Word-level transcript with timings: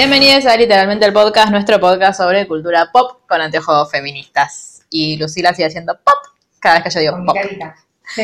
Bienvenidos 0.00 0.46
a 0.46 0.56
literalmente 0.56 1.04
el 1.04 1.12
podcast, 1.12 1.50
nuestro 1.50 1.78
podcast 1.78 2.18
sobre 2.18 2.48
cultura 2.48 2.88
pop 2.90 3.20
con 3.28 3.38
anteojos 3.38 3.90
feministas. 3.90 4.80
Y 4.88 5.18
Lucila 5.18 5.52
sigue 5.52 5.66
haciendo 5.66 5.92
pop 5.94 6.14
cada 6.58 6.76
vez 6.76 6.84
que 6.84 6.90
yo 6.90 7.00
digo 7.00 7.12
Con 7.12 7.20
mi 7.20 7.26
pop. 7.26 7.36
carita. 7.36 7.76
Sí. 8.14 8.22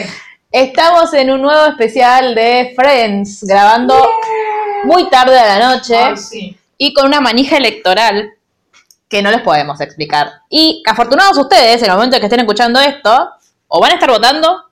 Estamos 0.50 1.12
en 1.12 1.30
un 1.32 1.42
nuevo 1.42 1.66
especial 1.66 2.34
de 2.34 2.72
Friends, 2.74 3.44
grabando 3.44 4.10
muy 4.84 5.10
tarde 5.10 5.38
a 5.38 5.58
la 5.58 5.74
noche 5.74 5.98
Ay, 5.98 6.16
sí. 6.16 6.58
y 6.78 6.94
con 6.94 7.08
una 7.08 7.20
manija 7.20 7.58
electoral 7.58 8.30
que 9.06 9.20
no 9.20 9.30
les 9.30 9.42
podemos 9.42 9.78
explicar. 9.82 10.32
Y 10.48 10.82
afortunados 10.86 11.36
ustedes, 11.36 11.82
en 11.82 11.90
el 11.90 11.94
momento 11.94 12.16
en 12.16 12.20
que 12.20 12.26
estén 12.26 12.40
escuchando 12.40 12.80
esto, 12.80 13.32
o 13.68 13.80
van 13.82 13.90
a 13.90 13.94
estar 13.96 14.08
votando, 14.10 14.62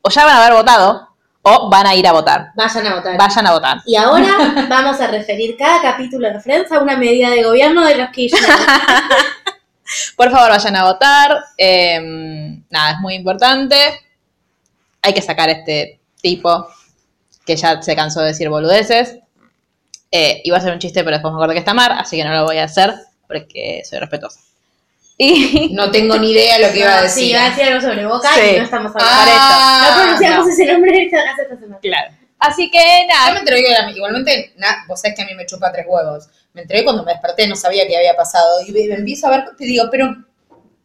o 0.00 0.08
ya 0.08 0.24
van 0.24 0.36
a 0.36 0.46
haber 0.46 0.56
votado, 0.56 1.05
o 1.48 1.70
van 1.70 1.86
a 1.86 1.94
ir 1.94 2.04
a 2.08 2.12
votar. 2.12 2.50
Vayan 2.56 2.86
a 2.88 2.94
votar. 2.96 3.16
Vayan 3.16 3.46
a 3.46 3.52
votar. 3.52 3.78
Y 3.86 3.94
ahora 3.94 4.66
vamos 4.68 5.00
a 5.00 5.06
referir 5.06 5.56
cada 5.56 5.80
capítulo 5.80 6.28
de 6.28 6.40
Friends 6.40 6.72
a 6.72 6.80
una 6.80 6.96
medida 6.96 7.30
de 7.30 7.44
gobierno 7.44 7.84
de 7.84 7.94
los 7.94 8.10
Kirchner. 8.10 8.42
Por 10.16 10.30
favor, 10.32 10.50
vayan 10.50 10.74
a 10.74 10.84
votar. 10.84 11.44
Eh, 11.56 12.00
nada, 12.68 12.92
es 12.92 12.98
muy 12.98 13.14
importante. 13.14 13.76
Hay 15.02 15.14
que 15.14 15.22
sacar 15.22 15.48
a 15.48 15.52
este 15.52 16.00
tipo 16.20 16.66
que 17.46 17.54
ya 17.54 17.80
se 17.80 17.94
cansó 17.94 18.22
de 18.22 18.28
decir 18.28 18.48
boludeces. 18.48 19.18
Eh, 20.10 20.40
iba 20.42 20.56
a 20.56 20.60
ser 20.60 20.72
un 20.72 20.80
chiste, 20.80 21.04
pero 21.04 21.14
después 21.14 21.30
me 21.30 21.36
acuerdo 21.36 21.52
que 21.52 21.60
está 21.60 21.74
mal, 21.74 21.92
así 21.92 22.16
que 22.16 22.24
no 22.24 22.32
lo 22.32 22.44
voy 22.44 22.58
a 22.58 22.64
hacer 22.64 22.92
porque 23.28 23.82
soy 23.88 24.00
respetuosa. 24.00 24.40
Y 25.18 25.70
No 25.74 25.90
tengo 25.90 26.16
ni 26.18 26.32
idea 26.32 26.58
lo 26.58 26.70
que 26.72 26.80
iba 26.80 26.98
a 26.98 27.02
decir. 27.02 27.24
Sí, 27.24 27.30
iba 27.30 27.44
a 27.46 27.48
decir 27.50 27.64
algo 27.64 27.80
sobre 27.80 28.04
Boca 28.06 28.30
Sí. 28.34 28.40
y 28.54 28.58
no 28.58 28.64
estamos 28.64 28.92
hablando. 28.94 29.32
Ah, 29.34 29.86
no 29.88 30.02
pronunciamos 30.02 30.46
no. 30.46 30.52
ese 30.52 30.66
nombre 30.72 31.02
esta, 31.04 31.18
esta 31.42 31.56
semana. 31.58 31.78
claro. 31.80 32.14
Así 32.38 32.70
que 32.70 32.78
Yo 32.78 33.14
nada, 33.14 33.32
me 33.32 33.38
enteré 33.40 33.62
que 33.62 33.70
era- 33.72 33.90
igualmente, 33.90 34.52
na- 34.56 34.84
vos 34.86 35.00
sabés 35.00 35.16
que 35.16 35.22
a 35.22 35.26
mí 35.26 35.34
me 35.34 35.46
chupa 35.46 35.72
tres 35.72 35.86
huevos. 35.88 36.28
Me 36.52 36.62
enteré 36.62 36.84
cuando 36.84 37.02
me 37.02 37.12
desperté, 37.12 37.48
no 37.48 37.56
sabía 37.56 37.86
qué 37.86 37.96
había 37.96 38.14
pasado. 38.14 38.60
Y 38.66 38.72
me, 38.72 38.86
me 38.88 38.94
empiezo 38.96 39.26
a 39.26 39.30
ver, 39.30 39.44
te 39.56 39.64
digo, 39.64 39.84
pero, 39.90 40.14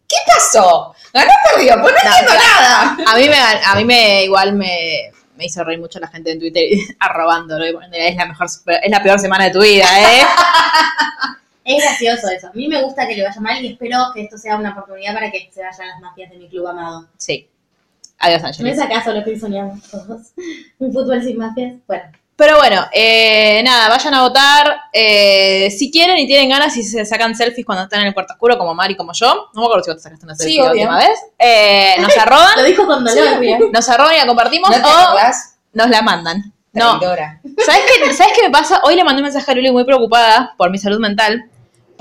¿qué 0.07 0.15
pasó? 0.25 0.95
¿Ganó 1.13 1.29
o 1.29 1.55
perdió? 1.55 1.81
Pues 1.81 1.93
no, 1.93 2.09
No, 2.09 2.17
entiendo 2.17 2.43
nada. 2.45 2.97
a 3.05 3.15
mí 3.17 3.27
me, 3.27 3.37
a 3.37 3.75
mí 3.75 3.83
me 3.85 4.23
igual 4.23 4.53
me, 4.53 5.11
me 5.35 5.45
hizo 5.45 5.61
reír 5.65 5.79
mucho 5.79 5.99
la 5.99 6.07
gente 6.07 6.31
en 6.31 6.39
Twitter 6.39 6.63
arrobándolo 6.99 7.65
es 7.65 8.15
la 8.15 8.25
mejor, 8.27 8.47
es 8.47 8.89
la 8.91 9.03
peor 9.03 9.19
semana 9.19 9.43
de 9.45 9.51
tu 9.51 9.61
vida, 9.61 9.85
¿eh? 10.01 10.21
Es 11.77 11.83
gracioso 11.83 12.29
eso. 12.29 12.47
A 12.47 12.51
mí 12.53 12.67
me 12.67 12.81
gusta 12.81 13.07
que 13.07 13.15
le 13.15 13.23
vaya 13.23 13.41
mal 13.41 13.63
y 13.63 13.73
espero 13.73 13.97
que 14.13 14.21
esto 14.23 14.37
sea 14.37 14.55
una 14.57 14.71
oportunidad 14.71 15.13
para 15.13 15.31
que 15.31 15.49
se 15.53 15.61
vayan 15.61 15.87
las 15.87 15.99
mafias 16.01 16.29
de 16.31 16.37
mi 16.37 16.47
club 16.49 16.67
amado. 16.67 17.07
Sí. 17.17 17.47
Adiós, 18.19 18.41
¿No 18.41 18.47
Ángeles. 18.49 18.77
es 18.77 18.83
acaso 18.83 19.11
lo 19.13 19.23
que 19.23 19.39
soñamos 19.39 19.81
todos? 19.89 20.27
Un 20.79 20.93
fútbol 20.93 21.23
sin 21.23 21.37
mafias. 21.37 21.73
Bueno, 21.87 22.03
Pero 22.35 22.57
bueno, 22.57 22.85
eh, 22.93 23.61
nada, 23.63 23.89
vayan 23.89 24.13
a 24.13 24.21
votar. 24.21 24.75
eh, 24.93 25.69
si 25.71 25.89
quieren 25.91 26.17
y 26.17 26.27
tienen 26.27 26.49
ganas 26.49 26.75
y 26.77 26.83
se 26.83 27.03
sacan 27.05 27.35
selfies 27.35 27.65
cuando 27.65 27.83
están 27.85 28.01
en 28.01 28.07
el 28.07 28.13
cuarto 28.13 28.33
oscuro, 28.33 28.57
como 28.59 28.73
Mari, 28.75 28.95
como 28.95 29.11
yo. 29.13 29.49
No 29.55 29.61
me 29.61 29.65
acuerdo 29.65 29.83
si 29.83 29.89
vos 29.91 29.97
te 29.97 30.03
sacaste 30.03 30.25
una 30.25 30.35
selfie 30.35 30.53
Sí, 30.55 30.61
la 30.61 30.71
última 30.71 30.97
vez. 30.97 31.19
eh, 31.39 31.95
nos 31.99 32.15
arroban, 32.17 32.49
lo 32.57 32.63
dijo 32.63 32.85
con 32.85 33.03
dolor, 33.03 33.39
nos 33.73 33.89
arroban 33.89 34.13
y 34.15 34.17
la 34.19 34.27
compartimos 34.27 34.69
¿No 34.69 34.75
te 34.75 34.81
o 34.83 34.87
acordás? 34.91 35.55
nos 35.73 35.89
la 35.89 36.01
mandan. 36.03 36.53
No. 36.73 36.99
¿Sabes 37.01 37.81
qué, 38.05 38.13
¿Sabes 38.13 38.33
qué 38.35 38.43
me 38.43 38.49
pasa? 38.51 38.79
Hoy 38.83 38.95
le 38.95 39.03
mandé 39.03 39.21
un 39.21 39.25
mensaje 39.25 39.51
a 39.51 39.55
Luli 39.55 39.71
muy 39.71 39.83
preocupada 39.83 40.53
por 40.57 40.69
mi 40.71 40.77
salud 40.77 40.99
mental, 40.99 41.49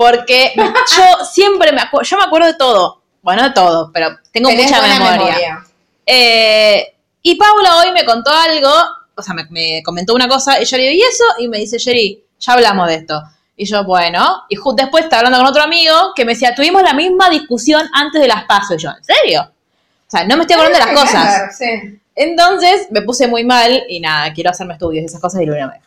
porque 0.01 0.51
me- 0.55 0.63
yo 0.65 1.25
siempre 1.25 1.71
me 1.71 1.81
acuerdo, 1.81 2.09
yo 2.09 2.17
me 2.17 2.23
acuerdo 2.23 2.47
de 2.47 2.55
todo, 2.55 3.01
bueno, 3.21 3.43
de 3.43 3.51
todo, 3.51 3.91
pero 3.93 4.09
tengo 4.31 4.49
Tenés 4.49 4.71
mucha 4.71 4.81
memoria. 4.81 5.63
Eh, 6.05 6.95
y 7.21 7.35
Paula 7.35 7.77
hoy 7.77 7.91
me 7.91 8.03
contó 8.03 8.31
algo, 8.31 8.71
o 9.15 9.21
sea, 9.21 9.33
me, 9.35 9.45
me 9.51 9.83
comentó 9.83 10.15
una 10.15 10.27
cosa, 10.27 10.59
y 10.61 10.65
yo 10.65 10.77
le 10.77 10.83
digo, 10.89 10.95
¿y 10.95 11.01
eso? 11.07 11.23
Y 11.39 11.47
me 11.47 11.59
dice, 11.59 11.77
Jerry, 11.79 12.23
ya 12.39 12.53
hablamos 12.53 12.87
de 12.87 12.95
esto. 12.95 13.21
Y 13.55 13.65
yo, 13.65 13.83
bueno, 13.83 14.43
y 14.49 14.55
después 14.75 15.03
estaba 15.03 15.19
hablando 15.19 15.37
con 15.37 15.47
otro 15.47 15.61
amigo 15.61 16.13
que 16.15 16.25
me 16.25 16.33
decía, 16.33 16.55
tuvimos 16.55 16.81
la 16.81 16.93
misma 16.93 17.29
discusión 17.29 17.87
antes 17.93 18.19
de 18.19 18.27
las 18.27 18.45
pasos. 18.45 18.75
Y 18.77 18.79
yo, 18.83 18.89
¿en 18.89 19.03
serio? 19.03 19.41
O 19.43 20.09
sea, 20.09 20.25
no 20.25 20.35
me 20.35 20.41
estoy 20.43 20.55
acordando 20.55 20.79
de 20.79 20.85
las 20.85 20.99
cosas. 20.99 21.23
Claro, 21.27 21.51
Sí. 21.55 21.99
Entonces 22.15 22.87
me 22.91 23.01
puse 23.03 23.27
muy 23.27 23.43
mal 23.45 23.83
y 23.87 23.99
nada, 23.99 24.33
quiero 24.33 24.49
hacerme 24.49 24.73
estudios 24.73 25.03
y 25.03 25.05
esas 25.05 25.21
cosas 25.21 25.41
y 25.43 25.45
me 25.45 25.53
deja. 25.53 25.79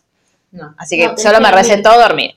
No. 0.52 0.74
Así 0.78 0.96
que 0.96 1.08
No, 1.08 1.16
solo 1.18 1.40
me 1.40 1.50
dormir. 1.50 1.54
recetó 1.54 1.98
dormir. 1.98 2.36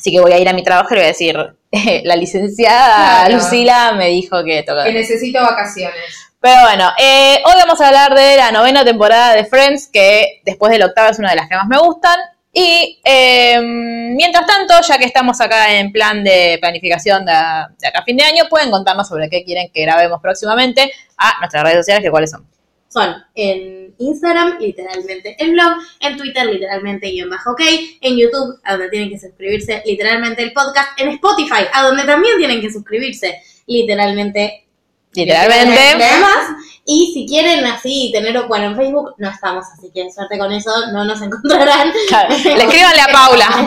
Así 0.00 0.10
que 0.10 0.20
voy 0.20 0.32
a 0.32 0.38
ir 0.38 0.48
a 0.48 0.54
mi 0.54 0.64
trabajo 0.64 0.88
y 0.92 0.94
le 0.94 1.00
voy 1.00 1.04
a 1.04 1.08
decir, 1.08 1.36
la 2.04 2.16
licenciada 2.16 3.26
Claro. 3.26 3.34
Lucila 3.34 3.92
me 3.92 4.08
dijo 4.08 4.42
que 4.42 4.62
toca. 4.62 4.84
Que 4.84 4.94
necesito 4.94 5.42
vacaciones. 5.42 5.94
Pero 6.40 6.62
bueno, 6.62 6.90
eh, 6.98 7.42
hoy 7.44 7.52
vamos 7.54 7.78
a 7.82 7.88
hablar 7.88 8.14
de 8.14 8.38
la 8.38 8.50
novena 8.50 8.82
temporada 8.82 9.34
de 9.34 9.44
Friends, 9.44 9.90
que 9.92 10.40
después 10.46 10.72
de 10.72 10.78
la 10.78 10.86
octava 10.86 11.10
es 11.10 11.18
una 11.18 11.28
de 11.28 11.36
las 11.36 11.50
que 11.50 11.54
más 11.54 11.68
me 11.68 11.76
gustan. 11.76 12.18
Y 12.50 12.98
eh, 13.04 13.60
mientras 13.60 14.46
tanto, 14.46 14.72
ya 14.88 14.96
que 14.96 15.04
estamos 15.04 15.38
acá 15.42 15.70
en 15.74 15.92
plan 15.92 16.24
de 16.24 16.56
planificación 16.62 17.26
de, 17.26 17.32
de 17.78 17.88
acá 17.88 17.98
a 17.98 18.04
fin 18.04 18.16
de 18.16 18.24
año, 18.24 18.44
pueden 18.48 18.70
contarnos 18.70 19.06
sobre 19.06 19.28
qué 19.28 19.44
quieren 19.44 19.68
que 19.70 19.82
grabemos 19.82 20.18
próximamente 20.22 20.90
a 21.18 21.40
nuestras 21.40 21.62
redes 21.62 21.76
sociales, 21.76 22.02
que 22.02 22.10
cuáles 22.10 22.30
son. 22.30 22.48
Son 22.92 23.14
en 23.34 23.94
Instagram, 23.98 24.58
literalmente 24.58 25.36
el 25.38 25.52
blog, 25.52 25.74
en 26.00 26.16
Twitter, 26.16 26.46
literalmente 26.46 27.10
guion 27.10 27.30
bajo 27.30 27.52
ok, 27.52 27.60
en 28.00 28.18
YouTube, 28.18 28.58
a 28.64 28.72
donde 28.72 28.90
tienen 28.90 29.10
que 29.10 29.18
suscribirse, 29.18 29.82
literalmente 29.86 30.42
el 30.42 30.52
podcast, 30.52 31.00
en 31.00 31.10
Spotify, 31.10 31.64
a 31.72 31.82
donde 31.84 32.04
también 32.04 32.36
tienen 32.36 32.60
que 32.60 32.70
suscribirse, 32.70 33.40
literalmente 33.66 34.66
Literalmente. 35.12 35.98
nada 35.98 36.20
más. 36.20 36.48
Y 36.84 37.10
si 37.12 37.26
quieren 37.26 37.64
así 37.66 38.10
tener, 38.12 38.40
bueno, 38.46 38.66
en 38.66 38.76
Facebook 38.76 39.14
no 39.18 39.28
estamos, 39.28 39.64
así 39.76 39.90
que 39.92 40.10
suerte 40.10 40.38
con 40.38 40.52
eso, 40.52 40.70
no 40.92 41.04
nos 41.04 41.20
encontrarán. 41.20 41.92
Claro, 42.08 42.28
le 42.44 42.64
escríbanle 42.64 43.00
a 43.00 43.12
Paula. 43.12 43.66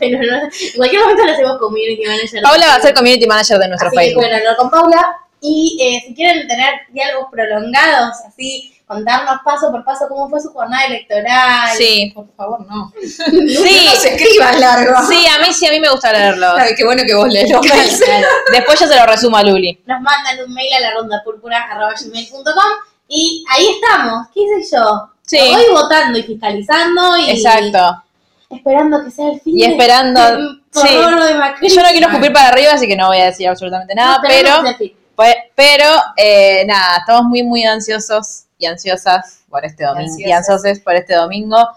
Pero 0.00 0.18
no, 0.18 0.36
en 0.36 0.50
cualquier 0.76 1.02
momento 1.02 1.24
lo 1.24 1.32
hacemos 1.32 1.58
community 1.58 2.02
manager. 2.06 2.42
Paula 2.42 2.66
va 2.66 2.74
a 2.76 2.80
ser 2.80 2.94
community 2.94 3.26
manager 3.26 3.58
de 3.58 3.68
nuestro 3.68 3.88
Así 3.88 3.96
que 3.96 4.02
Facebook. 4.04 4.22
pueden 4.22 4.36
hablar 4.36 4.56
con 4.56 4.70
Paula. 4.70 5.16
Y 5.46 5.76
eh, 5.78 6.02
si 6.06 6.14
quieren 6.14 6.48
tener 6.48 6.72
diálogos 6.90 7.28
prolongados, 7.30 8.16
así, 8.26 8.74
contarnos 8.86 9.40
paso 9.44 9.70
por 9.70 9.84
paso 9.84 10.06
cómo 10.08 10.30
fue 10.30 10.40
su 10.40 10.48
jornada 10.50 10.84
electoral. 10.86 11.68
Sí, 11.76 12.12
Por 12.14 12.26
favor, 12.34 12.66
no. 12.66 12.90
sí, 13.02 13.28
No 13.30 14.00
se 14.00 14.14
escriban 14.14 14.58
largo. 14.58 14.94
sí, 15.06 15.26
a 15.26 15.38
mí 15.46 15.52
sí, 15.52 15.66
a 15.66 15.70
mí 15.70 15.80
me 15.80 15.90
gusta 15.90 16.12
leerlo. 16.12 16.46
Ay, 16.56 16.74
qué 16.74 16.84
bueno 16.84 17.02
que 17.06 17.14
vos 17.14 17.28
lees 17.28 17.50
los 17.50 17.60
mails. 17.68 18.00
Después 18.52 18.80
yo 18.80 18.86
se 18.86 18.96
lo 18.96 19.04
resumo 19.04 19.36
a 19.36 19.42
Luli. 19.42 19.78
Nos 19.84 20.00
mandan 20.00 20.40
un 20.46 20.54
mail 20.54 20.72
a 20.74 20.80
la 20.80 20.90
ronda 20.94 21.22
y 23.08 23.44
ahí 23.50 23.66
estamos. 23.68 24.28
¿Qué 24.32 24.40
hice 24.40 24.76
yo? 24.76 25.10
Sí. 25.26 25.38
Voy 25.38 25.64
votando 25.72 26.18
y 26.18 26.22
fiscalizando 26.22 27.18
y 27.18 27.30
Exacto. 27.30 28.02
esperando 28.50 29.04
que 29.04 29.10
sea 29.10 29.30
el 29.30 29.40
fin 29.40 29.58
Y 29.58 29.62
de- 29.62 29.68
esperando- 29.68 30.20
sí. 30.70 30.88
de 30.88 31.34
Macri. 31.34 31.68
Yo 31.68 31.82
no 31.82 31.88
quiero 31.90 32.08
escupir 32.08 32.32
para 32.32 32.48
arriba, 32.48 32.72
así 32.72 32.86
que 32.86 32.96
no 32.96 33.08
voy 33.08 33.18
a 33.20 33.26
decir 33.26 33.48
absolutamente 33.48 33.94
nada, 33.94 34.16
No, 34.16 34.22
pero, 34.26 34.62
pues, 35.16 35.34
pero 35.54 35.84
eh, 36.16 36.64
nada, 36.66 36.98
estamos 36.98 37.24
muy, 37.24 37.42
muy 37.42 37.64
ansiosos 37.64 38.44
y 38.58 38.66
ansiosas 38.66 39.40
por 39.48 39.64
este 39.64 39.84
domingo. 39.84 40.14
Y 40.18 40.30
Ansiosas. 40.32 40.50
ansiosos 40.64 40.82
por 40.84 40.94
este 40.94 41.14
domingo. 41.14 41.68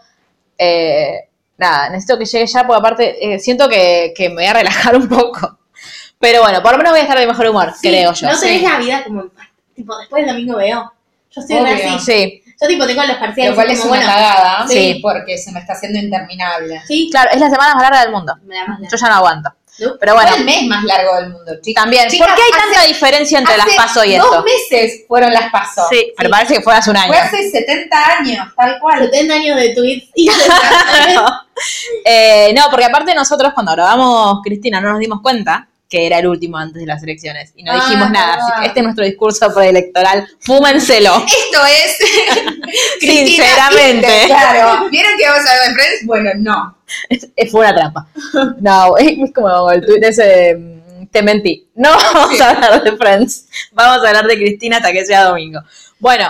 Eh, 0.57 1.27
nada, 1.57 1.89
necesito 1.89 2.17
que 2.17 2.25
llegue 2.25 2.47
ya, 2.47 2.65
porque 2.65 2.79
aparte 2.79 3.33
eh, 3.33 3.39
siento 3.39 3.67
que, 3.69 4.13
que 4.15 4.29
me 4.29 4.35
voy 4.35 4.45
a 4.45 4.53
relajar 4.53 4.95
un 4.95 5.07
poco. 5.07 5.59
Pero 6.19 6.41
bueno, 6.41 6.61
por 6.63 6.71
lo 6.71 6.77
menos 6.79 6.91
voy 6.93 6.99
a 6.99 7.03
estar 7.03 7.19
de 7.19 7.27
mejor 7.27 7.47
humor, 7.47 7.73
Sí, 7.79 7.87
creo 7.89 8.11
yo. 8.13 8.27
No 8.27 8.39
tenés 8.39 8.59
sí. 8.61 8.65
la 8.67 8.79
vida 8.79 9.03
como, 9.03 9.25
tipo, 9.75 9.97
después 9.99 10.25
del 10.25 10.33
domingo 10.33 10.57
veo. 10.57 10.91
Yo 11.29 11.41
estoy 11.41 11.57
así. 11.57 11.99
Sí, 11.99 12.43
Yo 12.59 12.67
tipo 12.67 12.87
tengo 12.87 13.03
los 13.03 13.17
parciales 13.17 13.51
Lo 13.51 13.55
cual 13.55 13.69
y 13.69 13.73
es 13.73 13.79
como, 13.81 13.91
una 13.91 14.01
bueno, 14.01 14.13
cagada. 14.13 14.67
Sí. 14.67 14.99
Porque 15.03 15.37
se 15.37 15.51
me 15.51 15.59
está 15.59 15.73
haciendo 15.73 15.99
interminable. 15.99 16.81
Sí, 16.87 17.09
claro, 17.11 17.29
es 17.31 17.39
la 17.39 17.49
semana 17.51 17.75
más 17.75 17.83
larga 17.83 18.01
del 18.01 18.11
mundo. 18.11 18.33
me 18.45 18.55
da 18.55 18.65
más 18.65 18.79
la- 18.79 18.87
Yo 18.89 18.97
ya 18.97 19.07
no 19.09 19.13
aguanto. 19.15 19.53
¿No? 19.79 19.91
Pero 19.99 20.13
bueno, 20.15 20.29
Fue 20.29 20.39
el 20.39 20.45
mes 20.45 20.63
más 20.67 20.83
largo 20.83 21.15
del 21.17 21.29
mundo, 21.29 21.51
chicas. 21.61 21.83
también. 21.83 22.07
Chicas, 22.09 22.27
¿Por 22.27 22.35
qué 22.35 22.41
hay 22.41 22.49
hace- 22.51 22.59
tanta 22.73 22.87
diferencia 22.87 23.39
entre 23.39 23.57
las 23.57 23.67
paso 23.75 24.03
y 24.03 24.15
Dos 24.15 24.25
esto? 24.25 24.43
meses 24.43 25.03
fueron 25.07 25.31
las 25.33 25.51
pasos. 25.51 25.85
Sí, 25.89 26.13
pero 26.17 26.29
parece 26.29 26.55
que 26.55 26.61
fue 26.61 26.73
hace 26.73 26.89
un 26.89 26.97
año. 26.97 27.07
Fue 27.13 27.17
hace 27.21 27.49
70 27.51 28.17
años, 28.19 28.47
tal 28.55 28.79
cual. 28.79 28.99
70 29.05 29.33
años 29.35 29.57
de 29.57 29.69
tweets 29.75 30.09
y 30.15 30.29
Eh, 32.05 32.53
no, 32.55 32.63
porque 32.69 32.85
aparte 32.85 33.13
nosotros 33.15 33.51
cuando 33.53 33.71
grabamos 33.71 34.41
Cristina 34.43 34.79
no 34.79 34.91
nos 34.91 34.99
dimos 34.99 35.21
cuenta 35.21 35.67
que 35.89 36.05
era 36.05 36.19
el 36.19 36.27
último 36.27 36.57
antes 36.57 36.81
de 36.81 36.85
las 36.85 37.01
elecciones 37.03 37.53
y 37.55 37.63
no 37.63 37.71
Ah, 37.71 37.75
dijimos 37.75 38.09
nada. 38.11 38.33
Así 38.35 38.61
que 38.61 38.67
este 38.67 38.79
es 38.79 38.83
nuestro 38.83 39.05
discurso 39.05 39.53
preelectoral. 39.53 40.27
Fúmenselo. 40.41 41.15
Esto 41.25 41.65
es. 41.65 41.97
Sinceramente. 42.99 44.07
Claro. 44.27 44.89
¿Vieron 44.89 45.11
que 45.17 45.27
vamos 45.27 45.45
a 45.49 45.53
ver 45.53 45.67
de 45.69 45.73
Friends? 45.73 46.05
Bueno, 46.05 46.31
no. 46.37 46.77
Es- 47.09 47.27
es- 47.35 47.51
fue 47.51 47.61
una 47.61 47.75
trampa. 47.75 48.07
No, 48.59 48.97
es 48.97 49.31
como 49.33 49.71
el 49.71 49.85
tweet 49.85 50.01
ese 50.07 50.55
mm, 50.55 51.07
te 51.07 51.21
mentí. 51.21 51.69
No 51.75 51.89
vamos 51.91 52.39
a 52.41 52.49
hablar 52.49 52.83
de 52.83 52.97
Friends. 52.97 53.47
Vamos 53.71 54.03
a 54.03 54.07
hablar 54.09 54.27
de 54.27 54.35
Cristina 54.35 54.77
hasta 54.77 54.91
que 54.91 55.05
sea 55.05 55.23
domingo. 55.25 55.61
Bueno, 55.99 56.27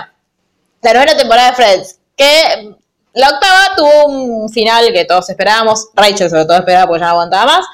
la 0.82 0.92
novena 0.94 1.16
temporada 1.16 1.50
de 1.50 1.56
Friends, 1.56 1.98
que 2.16 2.74
la 3.14 3.30
octava 3.30 3.74
tuvo 3.76 4.06
un 4.06 4.48
final 4.50 4.92
que 4.92 5.04
todos 5.04 5.28
esperábamos. 5.30 5.88
Rachel 5.94 6.30
sobre 6.30 6.44
todo 6.44 6.58
esperaba 6.58 6.86
porque 6.86 7.00
ya 7.00 7.06
no 7.06 7.12
aguantaba 7.12 7.46
más. 7.46 7.66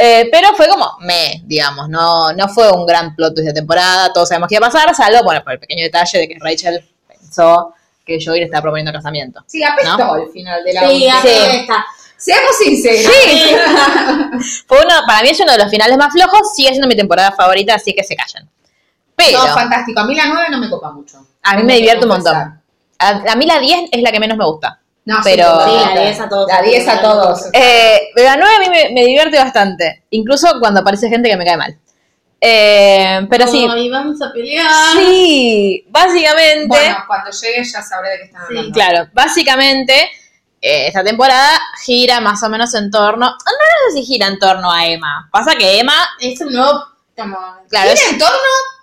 Eh, 0.00 0.28
pero 0.30 0.54
fue 0.54 0.68
como 0.68 0.96
me, 1.00 1.42
digamos, 1.44 1.88
no, 1.88 2.32
no 2.32 2.48
fue 2.48 2.70
un 2.70 2.86
gran 2.86 3.16
plot 3.16 3.34
twist 3.34 3.48
de 3.48 3.52
temporada, 3.52 4.12
todos 4.12 4.28
sabemos 4.28 4.48
qué 4.48 4.54
iba 4.54 4.64
a 4.64 4.70
pasar, 4.70 4.94
salvo, 4.94 5.24
bueno, 5.24 5.42
por 5.42 5.54
el 5.54 5.58
pequeño 5.58 5.82
detalle 5.82 6.20
de 6.20 6.28
que 6.28 6.36
Rachel 6.40 6.88
pensó 7.08 7.74
que 8.06 8.16
Joey 8.24 8.38
le 8.38 8.44
estaba 8.46 8.62
proponiendo 8.62 8.92
casamiento. 8.92 9.42
Sí, 9.48 9.62
apestó 9.64 9.98
¿No? 9.98 10.12
al 10.14 10.28
final 10.28 10.62
de 10.62 10.72
la 10.72 10.88
Sí, 10.88 11.08
Sí. 11.22 11.66
Seamos 12.16 12.56
sinceros. 12.58 13.12
Fue 14.66 14.78
uno, 14.84 14.94
para 15.06 15.22
mí 15.22 15.30
es 15.30 15.40
uno 15.40 15.52
de 15.52 15.58
los 15.58 15.70
finales 15.70 15.96
más 15.96 16.12
flojos, 16.12 16.54
sigue 16.54 16.70
siendo 16.70 16.88
mi 16.88 16.96
temporada 16.96 17.32
favorita, 17.32 17.74
así 17.74 17.92
que 17.92 18.02
se 18.02 18.16
callan. 18.16 18.48
Pero 19.14 19.38
No, 19.46 19.54
fantástico. 19.54 20.00
A 20.00 20.04
mí 20.04 20.14
la 20.14 20.26
9 20.26 20.46
no 20.50 20.58
me 20.58 20.70
copa 20.70 20.92
mucho. 20.92 21.24
a 21.42 21.56
mí 21.56 21.62
me 21.62 21.72
que 21.74 21.78
divierte 21.78 22.04
un 22.04 22.10
montón. 22.10 22.36
A, 22.98 23.08
a 23.08 23.36
mí 23.36 23.46
la 23.46 23.58
10 23.58 23.90
es 23.92 24.02
la 24.02 24.10
que 24.10 24.20
menos 24.20 24.36
me 24.36 24.44
gusta. 24.44 24.80
No, 25.08 25.16
Pero- 25.24 25.60
sí, 25.64 25.70
la 25.94 26.00
10 26.02 26.20
a 26.20 26.28
todos. 26.28 26.48
La 26.48 26.60
10 26.60 26.86
a 26.88 27.00
todos. 27.00 27.40
Eh, 27.54 27.98
la 28.16 28.36
9 28.36 28.54
a 28.56 28.60
mí 28.60 28.68
me, 28.68 28.90
me 28.90 29.06
divierte 29.06 29.38
bastante, 29.38 30.02
incluso 30.10 30.48
cuando 30.60 30.80
aparece 30.80 31.08
gente 31.08 31.30
que 31.30 31.36
me 31.36 31.46
cae 31.46 31.56
mal. 31.56 31.78
Eh, 32.40 33.26
pero 33.30 33.46
sí, 33.48 33.66
vamos 33.90 34.20
a 34.22 34.30
pelear. 34.32 34.66
sí, 34.92 35.84
básicamente, 35.88 36.66
Bueno, 36.68 37.04
cuando 37.06 37.30
llegue 37.30 37.64
ya 37.64 37.82
sabré 37.82 38.10
de 38.10 38.18
qué 38.18 38.24
están 38.24 38.42
Sí. 38.42 38.46
hablando. 38.56 38.72
claro, 38.72 39.08
básicamente 39.12 39.94
eh, 40.60 40.88
esta 40.88 41.02
temporada 41.02 41.58
gira 41.84 42.20
más 42.20 42.42
o 42.42 42.48
menos 42.48 42.74
en 42.74 42.90
torno, 42.90 43.26
no, 43.26 43.30
no 43.30 43.92
sé 43.92 43.98
si 44.00 44.04
gira 44.04 44.26
en 44.26 44.38
torno 44.38 44.70
a 44.70 44.86
Emma, 44.86 45.28
pasa 45.32 45.54
que 45.56 45.78
Emma, 45.80 45.94
Es 46.20 46.40
un 46.40 46.52
nuevo. 46.52 46.84
Como. 47.16 47.36
claro, 47.68 47.90
es, 47.90 47.94
Tiene 48.00 48.12
entorno, 48.12 48.36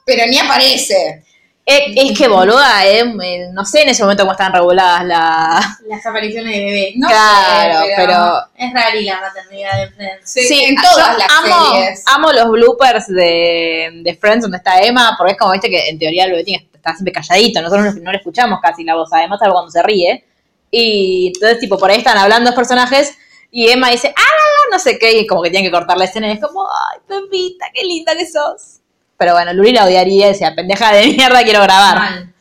pero 0.06 0.26
ni 0.28 0.38
aparece. 0.38 1.24
Es- 1.66 2.12
es 2.12 2.18
que 2.18 2.28
boluda, 2.28 2.86
eh, 2.86 3.00
eh, 3.24 3.48
no 3.52 3.66
sé 3.66 3.82
en 3.82 3.90
ese 3.90 4.04
momento 4.04 4.24
cómo 4.24 4.34
están 4.34 4.54
reguladas 4.54 5.04
la... 5.06 5.78
Las 5.88 6.06
apariciones 6.06 6.52
de 6.54 6.60
bebé. 6.66 6.94
No 6.98 7.08
claro, 7.08 7.86
sé, 7.86 7.94
pero 7.98 8.38
Es 8.56 8.74
rara 8.74 8.96
y 8.96 9.06
la 9.06 9.20
maternidad 9.22 9.78
de 9.80 9.90
Friends. 9.92 10.32
Sí, 10.32 10.64
en 10.64 10.76
yo 10.76 10.82
todas 10.84 11.18
las 11.18 11.28
amo, 11.32 11.72
series. 11.74 12.04
amo 12.08 12.32
los 12.34 12.50
bloopers 12.52 13.08
de, 13.08 14.02
de 14.04 14.16
Friends 14.16 14.44
donde 14.44 14.58
está 14.58 14.80
Emma, 14.82 15.16
porque 15.18 15.34
es 15.34 15.40
como, 15.40 15.52
viste, 15.54 15.70
que 15.70 15.90
en 15.90 15.98
teoría 15.98 16.26
el 16.26 16.32
bebé 16.32 16.44
tiene 16.44 16.68
que 16.70 16.78
estar 16.78 16.94
siempre 16.96 17.12
calladito, 17.14 17.62
nosotros 17.62 17.96
no, 17.96 18.02
no 18.04 18.12
le 18.12 18.18
escuchamos 18.18 18.60
casi 18.62 18.84
la 18.84 18.96
voz, 18.96 19.10
además 19.12 19.40
salvo 19.40 19.54
cuando 19.56 19.72
se 19.72 19.82
ríe. 19.82 20.24
Y 20.70 21.32
entonces, 21.34 21.60
tipo, 21.60 21.78
por 21.80 21.90
ahí 21.90 21.98
están 21.98 22.18
hablando 22.18 22.50
los 22.50 22.56
personajes 22.56 23.18
y 23.50 23.70
Emma 23.70 23.90
dice, 23.90 24.14
ah, 24.16 24.70
no 24.72 24.78
sé 24.78 25.00
qué, 25.00 25.18
y 25.18 25.26
como 25.26 25.42
que 25.42 25.50
tienen 25.50 25.72
que 25.72 25.76
cortar 25.76 25.98
la 25.98 26.06
escena 26.06 26.28
y 26.28 26.34
es 26.34 26.42
como, 26.42 26.64
ay, 26.64 27.00
Pepita, 27.08 27.66
qué 27.74 27.84
linda 27.86 28.16
que 28.16 28.28
sos. 28.28 28.75
Pero 29.18 29.34
bueno, 29.34 29.54
Luli 29.54 29.72
la 29.72 29.86
odiaría 29.86 30.26
y 30.28 30.30
decía, 30.32 30.54
pendeja 30.56 30.92
de 30.94 31.08
mierda, 31.08 31.44
quiero 31.44 31.62
grabar. 31.62 31.98
Mal. 31.98 32.34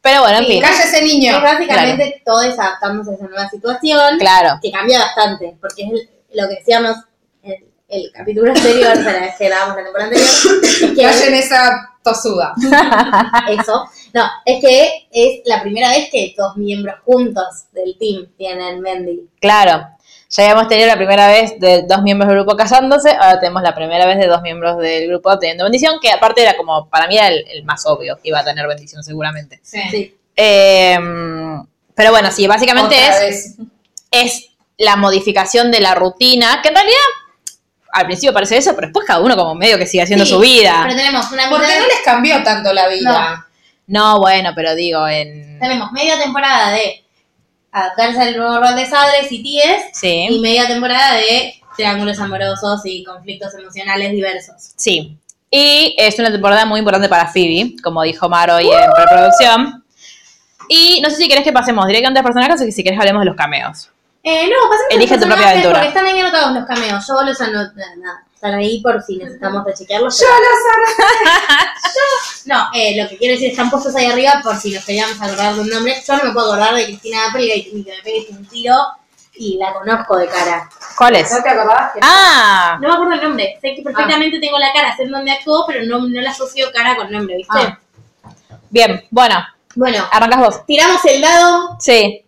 Pero 0.00 0.20
bueno, 0.22 0.38
en 0.38 0.44
Sí, 0.44 0.52
fin, 0.52 0.60
cállese, 0.62 1.02
niño. 1.02 1.36
Es 1.36 1.42
básicamente 1.42 2.22
todo 2.24 2.42
es 2.42 2.58
adaptándose 2.58 3.10
a 3.10 3.14
esa 3.14 3.24
nueva 3.26 3.48
situación. 3.48 4.18
claro. 4.18 4.58
Que 4.62 4.70
cambia 4.70 4.98
bastante. 5.00 5.56
Porque 5.60 5.82
es 5.84 5.90
el- 5.90 6.10
lo 6.34 6.48
que 6.48 6.54
decíamos 6.56 6.96
en 7.42 7.64
el 7.88 8.12
capítulo 8.12 8.52
anterior, 8.52 8.92
o 8.92 9.02
sea, 9.02 9.12
la 9.12 9.20
vez 9.20 9.34
que 9.38 9.46
grabamos 9.48 9.76
la 9.76 9.82
temporada 9.84 10.10
anterior. 10.10 10.28
es 10.62 10.78
que 10.94 11.02
Callen 11.02 11.34
esa 11.34 11.90
tosuda. 12.04 12.54
eso. 13.48 13.88
No, 14.14 14.24
es 14.44 14.60
que 14.60 15.08
es 15.10 15.40
la 15.44 15.60
primera 15.62 15.88
vez 15.90 16.08
que 16.10 16.34
dos 16.36 16.56
miembros 16.56 16.96
juntos 17.04 17.64
del 17.72 17.96
team 17.98 18.26
tienen 18.36 18.80
Mendy. 18.80 19.28
Claro. 19.40 19.88
Ya 20.28 20.42
habíamos 20.42 20.68
tenido 20.68 20.88
la 20.88 20.96
primera 20.96 21.28
vez 21.28 21.58
de 21.60 21.82
dos 21.82 22.02
miembros 22.02 22.28
del 22.28 22.38
grupo 22.38 22.56
casándose, 22.56 23.10
ahora 23.10 23.38
tenemos 23.38 23.62
la 23.62 23.74
primera 23.74 24.06
vez 24.06 24.18
de 24.18 24.26
dos 24.26 24.42
miembros 24.42 24.76
del 24.78 25.08
grupo 25.08 25.38
teniendo 25.38 25.64
bendición, 25.64 25.98
que 26.00 26.10
aparte 26.10 26.42
era 26.42 26.56
como, 26.56 26.88
para 26.88 27.06
mí 27.06 27.16
era 27.16 27.28
el, 27.28 27.44
el 27.48 27.64
más 27.64 27.86
obvio 27.86 28.16
que 28.16 28.28
iba 28.28 28.40
a 28.40 28.44
tener 28.44 28.66
bendición 28.66 29.04
seguramente. 29.04 29.60
Sí. 29.62 29.80
Sí. 29.90 30.16
Eh, 30.34 30.98
pero 31.94 32.10
bueno, 32.10 32.30
sí, 32.30 32.46
básicamente 32.46 32.94
Otra 32.94 33.26
es, 33.26 33.56
vez. 33.56 33.66
es 34.10 34.48
la 34.78 34.96
modificación 34.96 35.70
de 35.70 35.80
la 35.80 35.94
rutina, 35.94 36.60
que 36.62 36.68
en 36.68 36.74
realidad 36.74 36.96
al 37.92 38.04
principio 38.04 38.34
parece 38.34 38.58
eso, 38.58 38.74
pero 38.74 38.88
después 38.88 39.06
cada 39.06 39.20
uno 39.20 39.34
como 39.36 39.54
medio 39.54 39.78
que 39.78 39.86
sigue 39.86 40.02
haciendo 40.02 40.26
Sí, 40.26 40.32
su 40.32 40.38
vida. 40.38 40.80
Pero 40.82 40.96
tenemos 40.96 41.32
una 41.32 41.48
Porque 41.48 41.66
no 41.78 41.86
les 41.86 42.00
cambió 42.04 42.42
tanto 42.42 42.72
la 42.74 42.88
vida. 42.88 43.46
No, 43.86 44.18
bueno, 44.18 44.50
pero 44.54 44.74
digo, 44.74 45.08
en... 45.08 45.58
tenemos 45.58 45.90
media 45.92 46.18
temporada 46.18 46.72
de 46.72 47.05
adaptarse 47.72 48.20
al 48.20 48.36
nuevo 48.36 48.58
rol 48.60 48.74
de 48.76 48.86
Sadres 48.86 49.30
y 49.30 49.42
Tíes 49.42 49.82
y 49.92 49.98
Sí, 49.98 50.38
media 50.40 50.66
temporada 50.66 51.14
de 51.16 51.54
triángulos 51.76 52.18
amorosos 52.20 52.80
y 52.84 53.04
conflictos 53.04 53.54
emocionales 53.54 54.12
diversos. 54.12 54.72
sí. 54.76 55.18
Y 55.48 55.94
es 55.96 56.18
una 56.18 56.30
temporada 56.32 56.66
muy 56.66 56.80
importante 56.80 57.08
para 57.08 57.28
Phoebe, 57.28 57.76
como 57.82 58.02
dijo 58.02 58.28
Maro 58.28 58.56
hoy 58.56 58.68
en 58.68 58.90
preproducción. 58.96 59.84
Y 60.68 61.00
no 61.02 61.08
sé 61.08 61.16
si 61.16 61.28
querés 61.28 61.44
que 61.44 61.52
pasemos 61.52 61.86
directamente 61.86 62.18
a 62.18 62.22
los 62.22 62.28
personajes 62.32 62.60
o 62.60 62.72
si 62.72 62.82
querés 62.82 62.98
hablemos 62.98 63.20
de 63.20 63.26
los 63.26 63.36
cameos. 63.36 63.88
Eh, 64.24 64.48
no, 64.48 64.68
pasemos 64.68 64.90
a 64.90 64.94
Elige 64.94 65.14
los 65.14 65.22
tu 65.22 65.28
propia 65.28 65.50
aventura. 65.50 65.74
Porque 65.74 65.88
están 65.88 66.06
ahí 66.06 66.18
anotados 66.18 66.52
los 66.52 66.66
cameos. 66.66 67.06
Yo 67.06 67.22
los 67.22 67.40
anoto. 67.40 67.72
Nada, 67.76 68.24
están 68.46 68.60
ahí 68.60 68.80
por 68.80 69.02
si 69.02 69.16
necesitamos 69.16 69.64
rechequearlos. 69.64 70.18
Yo 70.18 70.26
pero- 70.26 70.50
los 70.50 72.46
No, 72.46 72.68
eh, 72.74 73.00
lo 73.02 73.08
que 73.08 73.16
quiero 73.18 73.34
decir, 73.34 73.50
están 73.50 73.70
puestos 73.70 73.94
ahí 73.96 74.06
arriba 74.06 74.40
por 74.42 74.56
si 74.56 74.72
nos 74.72 74.84
queríamos 74.84 75.20
acordar 75.20 75.54
de 75.54 75.60
un 75.60 75.68
nombre. 75.68 75.94
Yo 76.06 76.16
no 76.16 76.24
me 76.24 76.30
puedo 76.32 76.52
acordar 76.52 76.74
de 76.74 76.84
Cristina 76.84 77.26
Applegate 77.28 77.70
ni 77.72 77.84
que 77.84 77.92
me 77.96 78.02
pegues 78.02 78.30
un 78.30 78.46
tiro 78.46 78.74
y 79.34 79.58
la 79.58 79.72
conozco 79.72 80.16
de 80.16 80.28
cara. 80.28 80.68
¿Cuál 80.96 81.16
es? 81.16 81.30
¿No 81.32 81.42
te 81.42 81.48
acordabas? 81.48 81.92
que- 81.92 82.00
Ah, 82.02 82.78
No 82.80 82.88
me 82.88 82.94
acuerdo 82.94 83.14
el 83.14 83.22
nombre. 83.22 83.58
Sé 83.60 83.74
que 83.74 83.82
perfectamente 83.82 84.38
tengo 84.40 84.58
la 84.58 84.72
cara, 84.72 84.96
sé 84.96 85.02
en 85.02 85.10
dónde 85.10 85.32
actuó, 85.32 85.64
pero 85.66 85.84
no, 85.84 85.98
no 86.06 86.20
la 86.20 86.30
asocio 86.30 86.70
cara 86.72 86.96
con 86.96 87.10
nombre, 87.10 87.36
¿viste? 87.36 87.58
Ah. 87.58 87.78
bien, 88.70 89.04
bueno, 89.10 89.44
Bueno, 89.74 90.06
arrancas 90.12 90.38
vos. 90.40 90.66
tiramos 90.66 91.04
el 91.04 91.20
dado 91.20 91.76
Sí. 91.80 92.22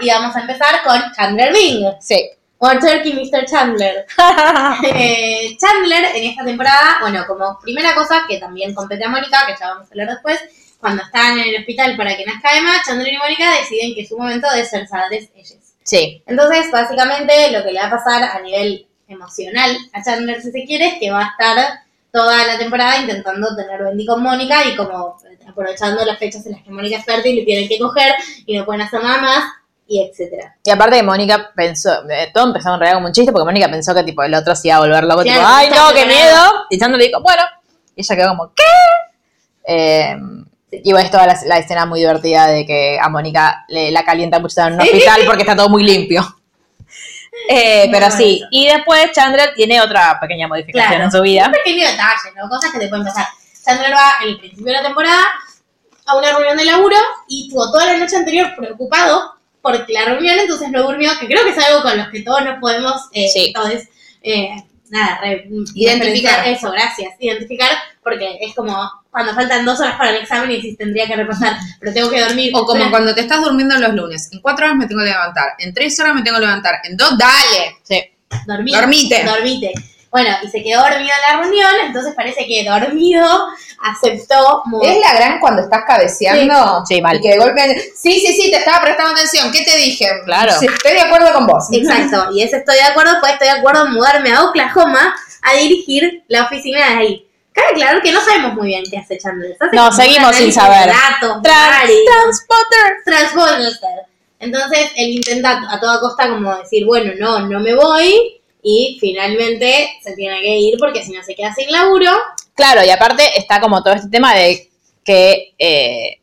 Y 0.00 0.08
vamos 0.10 0.34
a 0.34 0.40
empezar 0.40 0.82
con 0.82 1.00
Chandler 1.14 1.52
Bing. 1.52 1.84
Sí. 2.00 2.30
Or 2.58 2.78
Turkey 2.80 3.14
Mr. 3.14 3.46
Chandler. 3.46 4.06
Eh, 4.84 5.56
Chandler 5.58 6.04
en 6.14 6.30
esta 6.30 6.44
temporada, 6.44 6.98
bueno, 7.00 7.24
como 7.26 7.58
primera 7.60 7.94
cosa 7.94 8.24
que 8.28 8.38
también 8.38 8.74
compete 8.74 9.04
a 9.04 9.08
Mónica, 9.08 9.46
que 9.46 9.54
ya 9.58 9.68
vamos 9.68 9.86
a 9.86 9.90
hablar 9.90 10.08
después, 10.08 10.40
cuando 10.80 11.02
están 11.02 11.38
en 11.38 11.48
el 11.48 11.60
hospital 11.60 11.96
para 11.96 12.16
que 12.16 12.24
nazca 12.24 12.56
Emma, 12.56 12.82
Chandler 12.84 13.12
y 13.12 13.18
Mónica 13.18 13.50
deciden 13.58 13.94
que 13.94 14.02
es 14.02 14.08
su 14.08 14.18
momento 14.18 14.48
de 14.50 14.64
ser 14.64 14.88
padres 14.88 15.28
ellos. 15.34 15.58
Sí. 15.82 16.22
Entonces, 16.26 16.70
básicamente, 16.70 17.50
lo 17.50 17.62
que 17.64 17.72
le 17.72 17.80
va 17.80 17.86
a 17.86 17.90
pasar 17.90 18.22
a 18.22 18.40
nivel 18.40 18.86
emocional 19.08 19.76
a 19.92 20.02
Chandler, 20.02 20.40
si 20.40 20.52
se 20.52 20.64
quiere, 20.64 20.86
es 20.88 20.94
que 21.00 21.10
va 21.10 21.20
a 21.20 21.30
estar 21.30 21.80
toda 22.12 22.46
la 22.46 22.58
temporada 22.58 23.00
intentando 23.00 23.54
tener 23.56 23.82
Bendy 23.82 24.06
con 24.06 24.22
Mónica 24.22 24.64
y 24.66 24.76
como 24.76 25.16
aprovechando 25.46 26.04
las 26.04 26.18
fechas 26.18 26.44
en 26.46 26.52
las 26.52 26.62
que 26.62 26.70
Mónica 26.70 26.98
es 26.98 27.04
fértil 27.04 27.38
y 27.38 27.44
tienen 27.44 27.68
que 27.68 27.78
coger 27.78 28.12
y 28.46 28.56
no 28.56 28.64
pueden 28.64 28.82
hacer 28.82 29.02
nada 29.02 29.20
más, 29.20 29.44
y 29.90 30.02
etcétera. 30.02 30.54
Y 30.62 30.70
aparte 30.70 30.96
que 30.98 31.02
Mónica 31.02 31.50
pensó, 31.56 32.08
eh, 32.10 32.30
todo 32.34 32.46
empezó 32.48 32.74
en 32.74 32.78
realidad 32.80 32.96
como 32.98 33.06
un 33.06 33.12
chiste, 33.12 33.32
porque 33.32 33.46
Mónica 33.46 33.68
pensó 33.70 33.94
que 33.94 34.04
tipo 34.04 34.22
el 34.22 34.34
otro 34.34 34.54
se 34.54 34.68
iba 34.68 34.76
a 34.76 34.80
volver 34.80 35.02
loco, 35.04 35.22
Claro, 35.22 35.40
tipo, 35.40 35.50
ay 35.50 35.70
no, 35.70 35.92
qué 35.94 36.04
miedo. 36.06 36.66
Y 36.70 36.78
Chandler 36.78 37.00
le 37.00 37.06
dijo, 37.06 37.20
bueno. 37.22 37.42
Y 37.96 38.02
ella 38.02 38.16
quedó 38.16 38.28
como, 38.28 38.52
¿qué? 38.54 38.62
Eh, 39.66 40.16
y 40.70 40.92
bueno, 40.92 41.06
es 41.06 41.10
toda 41.10 41.26
la, 41.26 41.38
la 41.46 41.58
escena 41.58 41.86
muy 41.86 42.00
divertida 42.00 42.46
de 42.46 42.66
que 42.66 42.98
a 43.00 43.08
Mónica 43.08 43.64
le, 43.68 43.90
la 43.90 44.04
calienta 44.04 44.38
mucho 44.38 44.60
en 44.60 44.74
un 44.74 44.82
hospital 44.82 45.22
porque 45.26 45.42
está 45.42 45.56
todo 45.56 45.68
muy 45.68 45.82
limpio. 45.82 46.22
Eh, 47.50 47.84
Muy 47.84 47.92
pero 47.92 48.10
sí, 48.10 48.42
y 48.50 48.66
después 48.66 49.12
Chandler 49.12 49.54
tiene 49.54 49.80
otra 49.80 50.18
pequeña 50.20 50.48
modificación 50.48 50.88
Claro. 50.90 51.04
en 51.04 51.10
su 51.12 51.22
vida. 51.22 51.46
Un 51.46 51.52
pequeño 51.52 51.86
detalle, 51.86 52.34
¿no? 52.36 52.48
Cosas 52.48 52.72
que 52.72 52.78
te 52.80 52.88
pueden 52.88 53.04
pasar. 53.06 53.26
Chandler 53.64 53.92
va 53.92 54.14
en 54.22 54.28
el 54.30 54.38
principio 54.40 54.66
de 54.66 54.72
la 54.72 54.82
temporada 54.82 55.22
a 56.06 56.16
una 56.16 56.32
reunión 56.32 56.56
de 56.56 56.64
laburo 56.64 56.96
y 57.28 57.44
estuvo 57.46 57.70
toda 57.70 57.86
la 57.86 57.96
noche 57.98 58.16
anterior 58.16 58.54
preocupado 58.56 59.34
porque 59.62 59.92
la 59.92 60.04
reunión 60.06 60.38
entonces 60.38 60.70
no 60.70 60.82
durmió, 60.82 61.10
que 61.18 61.26
creo 61.26 61.42
que 61.44 61.50
es 61.50 61.58
algo 61.58 61.82
con 61.82 61.96
los 61.96 62.08
que 62.08 62.22
todos 62.22 62.44
nos 62.44 62.58
podemos, 62.60 62.94
eh, 63.12 63.28
Sí. 63.32 63.52
todos, 63.54 63.72
eh, 64.22 64.50
nada, 64.90 65.20
re- 65.20 65.48
Identificar. 65.74 66.46
Eso, 66.48 66.70
gracias. 66.70 67.14
Identificar, 67.18 67.70
porque 68.02 68.38
es 68.40 68.54
como 68.54 68.90
cuando 69.10 69.34
faltan 69.34 69.64
dos 69.64 69.80
horas 69.80 69.96
para 69.96 70.10
el 70.10 70.16
examen 70.22 70.50
y 70.50 70.56
decís 70.56 70.76
tendría 70.78 71.06
que 71.06 71.16
repasar, 71.16 71.56
pero 71.80 71.92
tengo 71.92 72.10
que 72.10 72.20
dormir. 72.20 72.52
O 72.54 72.64
como 72.64 72.78
Pero- 72.78 72.90
cuando 72.90 73.14
te 73.14 73.22
estás 73.22 73.42
durmiendo 73.42 73.76
los 73.78 73.92
lunes. 73.94 74.28
En 74.32 74.40
cuatro 74.40 74.66
horas 74.66 74.76
me 74.78 74.86
tengo 74.86 75.00
que 75.02 75.08
levantar. 75.08 75.52
En 75.58 75.74
tres 75.74 75.98
horas 76.00 76.14
me 76.14 76.22
tengo 76.22 76.36
que 76.38 76.44
levantar. 76.46 76.76
En 76.84 76.96
dos, 76.96 77.16
dale. 77.18 77.76
Sí. 77.82 78.02
Dormí. 78.46 78.72
Dormite. 78.72 79.24
Dormite. 79.24 79.72
Bueno, 80.10 80.30
y 80.42 80.48
se 80.48 80.62
quedó 80.62 80.80
dormido 80.80 81.02
en 81.02 81.36
la 81.36 81.40
reunión, 81.42 81.70
entonces 81.84 82.14
parece 82.14 82.46
que 82.46 82.64
dormido 82.64 83.26
aceptó 83.80 84.62
mu- 84.66 84.82
Es 84.82 84.98
la 85.00 85.14
gran 85.14 85.40
cuando 85.40 85.62
estás 85.62 85.82
cabeceando. 85.86 86.84
Sí, 86.86 87.00
mal. 87.00 87.16
Y 87.16 87.20
que 87.20 87.30
de 87.30 87.38
golpe. 87.38 87.92
Sí, 87.96 88.20
sí, 88.20 88.32
sí, 88.40 88.50
te 88.50 88.58
estaba 88.58 88.80
prestando 88.82 89.12
atención. 89.12 89.50
¿Qué 89.52 89.62
te 89.62 89.76
dije? 89.76 90.06
Claro. 90.24 90.52
Sí, 90.58 90.66
estoy 90.66 90.92
de 90.92 91.00
acuerdo 91.00 91.32
con 91.32 91.46
vos. 91.46 91.64
Exacto, 91.72 92.30
y 92.32 92.42
ese 92.42 92.56
estoy 92.58 92.76
de 92.76 92.82
acuerdo, 92.82 93.12
pues 93.20 93.32
estoy 93.32 93.48
de 93.48 93.54
acuerdo 93.54 93.86
en 93.86 93.92
mudarme 93.92 94.32
a 94.32 94.42
Oklahoma 94.44 95.14
a 95.42 95.54
dirigir 95.54 96.24
la 96.28 96.44
oficina 96.44 96.78
de 96.78 96.96
ahí. 96.96 97.24
Cabe 97.52 97.68
aclarar 97.72 98.02
que 98.02 98.12
no 98.12 98.20
sabemos 98.20 98.54
muy 98.54 98.68
bien 98.68 98.84
qué 98.90 98.98
hace 98.98 99.18
Chandler. 99.18 99.56
Hace 99.58 99.74
No, 99.74 99.90
seguimos 99.90 100.36
sin 100.36 100.52
saber. 100.52 100.88
datos, 100.88 101.42
Trans-. 101.42 101.90
Transporter. 102.06 102.96
Transporter. 103.04 103.72
Entonces 104.40 104.90
él 104.96 105.08
intenta 105.16 105.62
a 105.68 105.80
toda 105.80 105.98
costa 105.98 106.28
como 106.28 106.54
decir, 106.56 106.86
bueno, 106.86 107.12
no, 107.18 107.40
no 107.40 107.58
me 107.58 107.74
voy 107.74 108.37
y 108.62 108.98
finalmente 109.00 109.88
se 110.02 110.14
tiene 110.14 110.40
que 110.40 110.56
ir 110.58 110.74
porque 110.78 111.04
si 111.04 111.12
no 111.12 111.22
se 111.22 111.34
queda 111.34 111.54
sin 111.54 111.70
laburo. 111.70 112.10
Claro, 112.54 112.84
y 112.84 112.90
aparte 112.90 113.22
está 113.38 113.60
como 113.60 113.82
todo 113.82 113.94
este 113.94 114.08
tema 114.08 114.34
de 114.34 114.70
que 115.04 115.54
eh, 115.58 116.20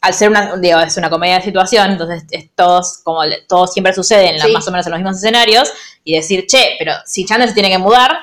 al 0.00 0.14
ser 0.14 0.28
una, 0.30 0.56
digo, 0.56 0.78
es 0.80 0.96
una 0.96 1.10
comedia 1.10 1.36
de 1.38 1.42
situación, 1.44 1.90
entonces 1.92 2.24
es 2.30 2.50
todos, 2.54 2.98
como 3.02 3.24
le- 3.24 3.42
todo 3.42 3.66
siempre 3.66 3.92
sucede 3.94 4.28
en 4.30 4.38
la- 4.38 4.44
Sí. 4.44 4.52
más 4.52 4.66
o 4.68 4.70
menos 4.70 4.86
en 4.86 4.92
los 4.92 5.00
mismos 5.00 5.16
escenarios, 5.16 5.72
y 6.04 6.14
decir, 6.16 6.46
che, 6.46 6.76
pero 6.78 6.92
si 7.06 7.24
Chandler 7.24 7.48
se 7.48 7.54
tiene 7.54 7.70
que 7.70 7.78
mudar, 7.78 8.16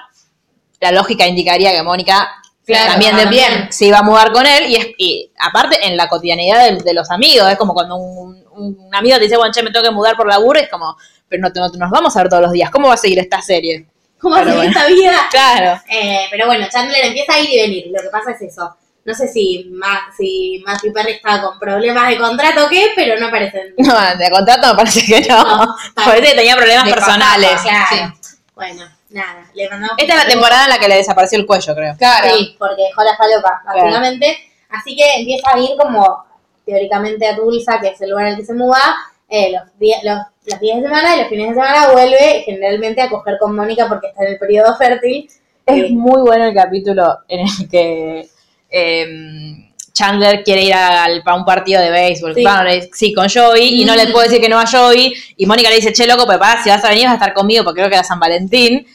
la 0.79 0.91
lógica 0.91 1.25
indicaría 1.25 1.71
que 1.71 1.81
Mónica 1.83 2.29
Claro, 2.65 2.91
también 2.91 3.15
de 3.17 3.23
también. 3.23 3.51
bien 3.53 3.73
se 3.73 3.85
iba 3.87 3.97
a 3.99 4.03
mudar 4.03 4.31
con 4.31 4.45
él, 4.45 4.69
y, 4.69 4.75
es, 4.75 4.87
y 4.97 5.31
aparte 5.39 5.85
en 5.85 5.97
la 5.97 6.07
cotidianidad 6.07 6.63
de, 6.69 6.77
de 6.83 6.93
los 6.93 7.09
amigos, 7.11 7.49
es 7.49 7.57
como 7.57 7.73
cuando 7.73 7.95
un, 7.95 8.41
un 8.55 8.89
amigo 8.95 9.17
te 9.17 9.23
dice, 9.23 9.35
bueno, 9.37 9.51
che, 9.53 9.63
me 9.63 9.71
tengo 9.71 9.83
que 9.83 9.91
mudar 9.91 10.15
por 10.15 10.27
laburo, 10.27 10.59
es 10.59 10.69
como, 10.69 10.95
pero 11.29 11.41
no, 11.41 11.51
te- 11.51 11.59
no 11.59 11.69
nos 11.69 11.89
vamos 11.91 12.15
a 12.15 12.19
ver 12.19 12.29
todos 12.29 12.43
los 12.43 12.51
días, 12.51 12.69
¿cómo 12.71 12.87
va 12.89 12.93
a 12.95 12.97
seguir 12.97 13.19
esta 13.19 13.41
serie? 13.41 13.85
¿Cómo 14.19 14.35
Pero 14.35 14.47
hace 14.51 14.55
bueno. 14.57 14.71
esta 14.71 14.85
vida? 14.87 15.13
Claro. 15.31 15.81
Eh, 15.89 16.27
pero 16.31 16.45
bueno, 16.45 16.65
Chandler 16.71 17.05
empieza 17.05 17.33
a 17.33 17.39
ir 17.39 17.49
y 17.49 17.61
venir. 17.61 17.85
Lo 17.93 18.01
que 18.01 18.07
pasa 18.09 18.31
es 18.31 18.41
eso. 18.41 18.75
No 19.05 19.13
sé 19.13 19.27
si, 19.27 19.69
Ma- 19.73 20.07
si 20.17 20.63
Matthew 20.65 20.93
Perry 20.93 21.11
estaba 21.13 21.41
con 21.41 21.59
problemas 21.59 22.07
de 22.07 22.17
contrato 22.17 22.65
o 22.65 22.69
qué, 22.69 22.91
pero 22.95 23.19
no 23.19 23.27
aparecen. 23.27 23.73
No, 23.77 23.93
de 24.17 24.29
contrato 24.31 24.67
me 24.69 24.75
parece 24.75 25.05
que 25.05 25.27
no. 25.27 25.43
No, 25.43 25.75
parece 26.05 26.29
que 26.29 26.35
tenía 26.35 26.55
problemas 26.55 26.85
De 26.85 26.93
personales. 26.93 27.51
papá, 27.51 27.63
Claro. 27.89 28.13
Bueno, 28.55 28.85
nada. 29.09 29.45
Le 29.53 29.69
mandamos 29.69 29.97
Esta 29.99 30.13
es 30.13 30.23
la 30.23 30.29
temporada 30.29 30.63
en 30.65 30.69
la 30.69 30.79
que 30.79 30.87
le 30.87 30.95
desapareció 30.95 31.37
el 31.39 31.45
cuello, 31.45 31.75
creo. 31.75 31.95
Claro. 31.97 32.29
Sí, 32.37 32.55
porque 32.57 32.83
dejó 32.83 33.03
la 33.03 33.17
falopa, 33.17 33.61
básicamente. 33.65 34.37
Así 34.69 34.95
que 34.95 35.15
empieza 35.17 35.49
a 35.53 35.59
ir 35.59 35.71
como 35.77 36.23
teóricamente 36.65 37.27
a 37.27 37.35
Tulsa, 37.35 37.79
que 37.81 37.89
es 37.89 37.99
el 38.01 38.11
lugar 38.11 38.27
al 38.27 38.37
que 38.37 38.45
se 38.45 38.53
muda, 38.53 38.79
eh, 39.29 39.51
los, 39.51 39.79
días, 39.79 40.03
los, 40.03 40.17
los 40.45 40.59
días 40.59 40.77
de 40.77 40.83
semana 40.83 41.15
y 41.15 41.19
los 41.19 41.27
fines 41.29 41.49
de 41.49 41.53
semana 41.55 41.91
vuelve 41.91 42.43
generalmente 42.45 43.01
a 43.01 43.09
coger 43.09 43.37
con 43.39 43.55
Mónica 43.55 43.87
porque 43.87 44.07
está 44.07 44.23
en 44.25 44.33
el 44.33 44.39
periodo 44.39 44.75
fértil. 44.77 45.27
Es 45.65 45.83
Eh, 45.85 45.89
muy 45.91 46.21
bueno 46.21 46.45
el 46.45 46.53
capítulo 46.53 47.19
en 47.27 47.39
el 47.41 47.69
que 47.69 48.27
em, 48.69 49.69
Chandler 49.93 50.43
quiere 50.43 50.63
ir 50.63 50.73
al- 50.73 51.21
a 51.23 51.35
un 51.35 51.45
partido 51.45 51.79
de 51.81 51.91
béisbol. 51.91 52.33
Sí. 52.35 52.41
Bueno, 52.43 52.63
le- 52.63 52.89
sí, 52.93 53.13
con 53.13 53.27
Joey, 53.29 53.81
y 53.81 53.85
no 53.85 53.95
le 53.95 54.07
puede 54.07 54.27
decir 54.27 54.41
que 54.41 54.49
no 54.49 54.59
a 54.59 54.65
Joey. 54.65 55.13
Y 55.37 55.45
Mónica 55.45 55.69
le 55.69 55.75
dice, 55.75 55.93
che, 55.93 56.07
loco, 56.07 56.25
pero 56.27 56.39
pará, 56.39 56.61
si 56.63 56.69
vas 56.69 56.83
a 56.83 56.89
venir 56.89 57.03
vas 57.05 57.11
a 57.13 57.15
estar 57.15 57.33
conmigo 57.33 57.63
porque 57.63 57.79
creo 57.81 57.89
que 57.89 57.95
era 57.95 58.03
San 58.03 58.19
Valentín. 58.19 58.85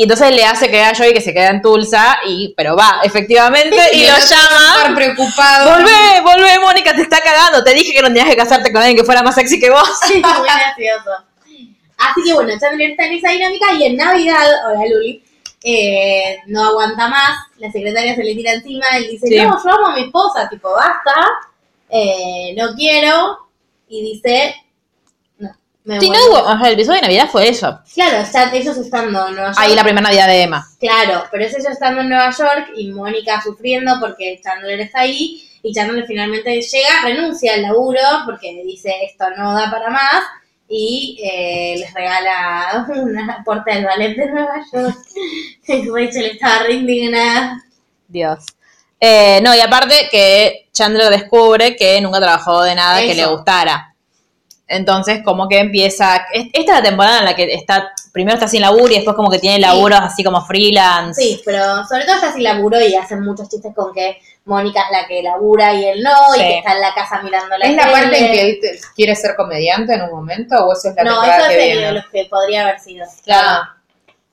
Y 0.00 0.04
entonces 0.04 0.34
le 0.34 0.46
hace 0.46 0.68
creer 0.68 0.86
a 0.86 0.96
Joey 0.96 1.12
que 1.12 1.20
se 1.20 1.34
queda 1.34 1.50
en 1.50 1.60
Tulsa, 1.60 2.20
y 2.24 2.54
pero 2.56 2.74
va, 2.74 3.00
efectivamente, 3.04 3.76
y, 3.92 4.06
lo 4.06 4.14
llama. 4.16 4.94
preocupado. 4.94 5.72
Volvé, 5.72 6.22
volvé, 6.22 6.58
Mónica, 6.58 6.94
te 6.94 7.02
está 7.02 7.20
cagando. 7.20 7.62
Te 7.62 7.74
dije 7.74 7.92
que 7.92 8.00
no 8.00 8.08
tenías 8.08 8.30
que 8.30 8.36
casarte 8.36 8.72
con 8.72 8.80
alguien 8.80 8.96
que 8.96 9.04
fuera 9.04 9.22
más 9.22 9.34
sexy 9.34 9.60
que 9.60 9.68
vos. 9.68 9.86
muy 10.10 10.22
gracioso. 10.22 11.10
Así 11.98 12.22
que 12.24 12.32
bueno, 12.32 12.50
Chandler 12.58 12.92
está 12.92 13.04
en 13.04 13.12
esa 13.12 13.28
dinámica 13.28 13.74
y 13.74 13.84
en 13.84 13.96
Navidad, 13.98 14.46
hola 14.68 14.86
Luli, 14.90 15.22
eh, 15.62 16.38
no 16.46 16.64
aguanta 16.64 17.06
más, 17.08 17.36
la 17.58 17.70
secretaria 17.70 18.14
se 18.14 18.24
le 18.24 18.34
tira 18.34 18.52
encima, 18.54 18.86
él 18.96 19.06
dice, 19.06 19.26
Sí. 19.26 19.36
no, 19.36 19.62
yo 19.62 19.70
amo 19.70 19.88
a 19.88 19.96
mi 19.96 20.04
esposa, 20.04 20.48
tipo, 20.48 20.72
basta, 20.72 21.14
eh, 21.90 22.54
no 22.56 22.74
quiero, 22.74 23.50
y 23.86 24.14
dice, 24.14 24.54
Si 25.98 26.10
no 26.10 26.18
vuelvo". 26.18 26.40
hubo, 26.40 26.52
o 26.52 26.58
sea, 26.58 26.68
el 26.68 26.74
episodio 26.74 26.96
de 26.96 27.02
Navidad 27.06 27.28
fue 27.32 27.48
eso. 27.48 27.80
Claro, 27.94 28.18
está- 28.18 28.54
ellos 28.54 28.76
estando 28.76 29.28
en 29.28 29.34
Nueva 29.34 29.48
York. 29.50 29.58
Ahí 29.60 29.74
la 29.74 29.82
primera 29.82 30.02
Navidad 30.02 30.26
de 30.28 30.42
Emma. 30.42 30.68
Claro, 30.78 31.24
pero 31.30 31.44
es 31.44 31.54
ellos 31.54 31.72
estando 31.72 32.02
en 32.02 32.10
Nueva 32.10 32.30
York 32.30 32.72
y 32.76 32.92
Mónica 32.92 33.40
sufriendo 33.42 33.96
porque 33.98 34.40
Chandler 34.44 34.80
está 34.80 35.00
ahí 35.00 35.48
y 35.62 35.72
Chandler 35.72 36.06
finalmente 36.06 36.60
llega, 36.60 37.02
renuncia 37.04 37.54
al 37.54 37.62
laburo 37.62 38.00
porque 38.26 38.62
dice 38.64 38.92
esto 39.04 39.24
no 39.36 39.54
da 39.54 39.70
para 39.70 39.90
más 39.90 40.22
y 40.68 41.18
eh, 41.22 41.74
les 41.78 41.92
regala 41.92 42.86
una 42.96 43.42
puerta 43.44 43.74
del 43.74 43.84
ballet 43.84 44.16
de 44.16 44.26
Nueva 44.30 44.60
York. 44.72 44.96
Rachel 45.92 46.26
estaba 46.26 46.64
re 46.64 46.74
indignada. 46.74 47.62
Dios. 48.06 48.44
Eh, 48.98 49.40
no, 49.42 49.54
y 49.54 49.60
aparte 49.60 50.08
que 50.10 50.68
Chandler 50.72 51.08
descubre 51.10 51.74
que 51.74 52.00
nunca 52.00 52.20
trabajó 52.20 52.62
de 52.62 52.74
nada 52.74 53.00
que 53.00 53.14
le 53.14 53.26
gustara. 53.26 53.89
Entonces, 54.72 55.20
como 55.24 55.48
que 55.48 55.58
empieza. 55.58 56.26
es- 56.32 56.46
Esta 56.52 56.72
es 56.72 56.78
la 56.78 56.82
temporada 56.82 57.18
en 57.18 57.24
la 57.24 57.34
que 57.34 57.52
está. 57.52 57.90
Primero 58.12 58.36
está 58.36 58.46
sin 58.46 58.60
laburo 58.62 58.88
y 58.92 58.94
después, 58.96 59.16
como 59.16 59.28
que 59.28 59.40
tiene 59.40 59.58
laburos 59.58 59.98
así 60.00 60.22
como 60.22 60.44
freelance. 60.46 61.20
Sí, 61.20 61.42
pero 61.44 61.84
sobre 61.86 62.04
todo 62.04 62.16
ella 62.18 62.32
sí 62.32 62.40
laburo 62.40 62.80
y 62.80 62.94
hacen 62.94 63.20
muchos 63.22 63.48
chistes 63.48 63.74
con 63.74 63.92
que 63.92 64.18
Mónica 64.44 64.80
es 64.82 64.86
la 65.00 65.06
que 65.08 65.22
labura 65.22 65.74
y 65.74 65.84
él 65.86 66.02
no, 66.02 66.10
Sí. 66.34 66.40
y 66.40 66.44
que 66.44 66.58
está 66.58 66.72
en 66.74 66.80
la 66.80 66.94
casa 66.94 67.20
mirando 67.22 67.58
la 67.58 67.66
¿Es 67.66 67.74
la 67.76 67.90
parte 67.90 68.18
en 68.18 68.32
que 68.60 68.80
quiere 68.94 69.14
ser 69.16 69.34
comediante 69.36 69.92
en 69.94 70.02
un 70.02 70.10
momento 70.10 70.54
o 70.64 70.72
eso 70.72 70.88
es 70.90 70.94
la 70.96 71.02
No, 71.04 71.10
temporada 71.20 71.38
eso 71.40 71.48
que 71.50 71.72
es 71.88 71.92
lo 71.94 72.00
que 72.10 72.24
podría 72.30 72.62
haber 72.62 72.78
sido. 72.80 73.06
Claro. 73.24 73.68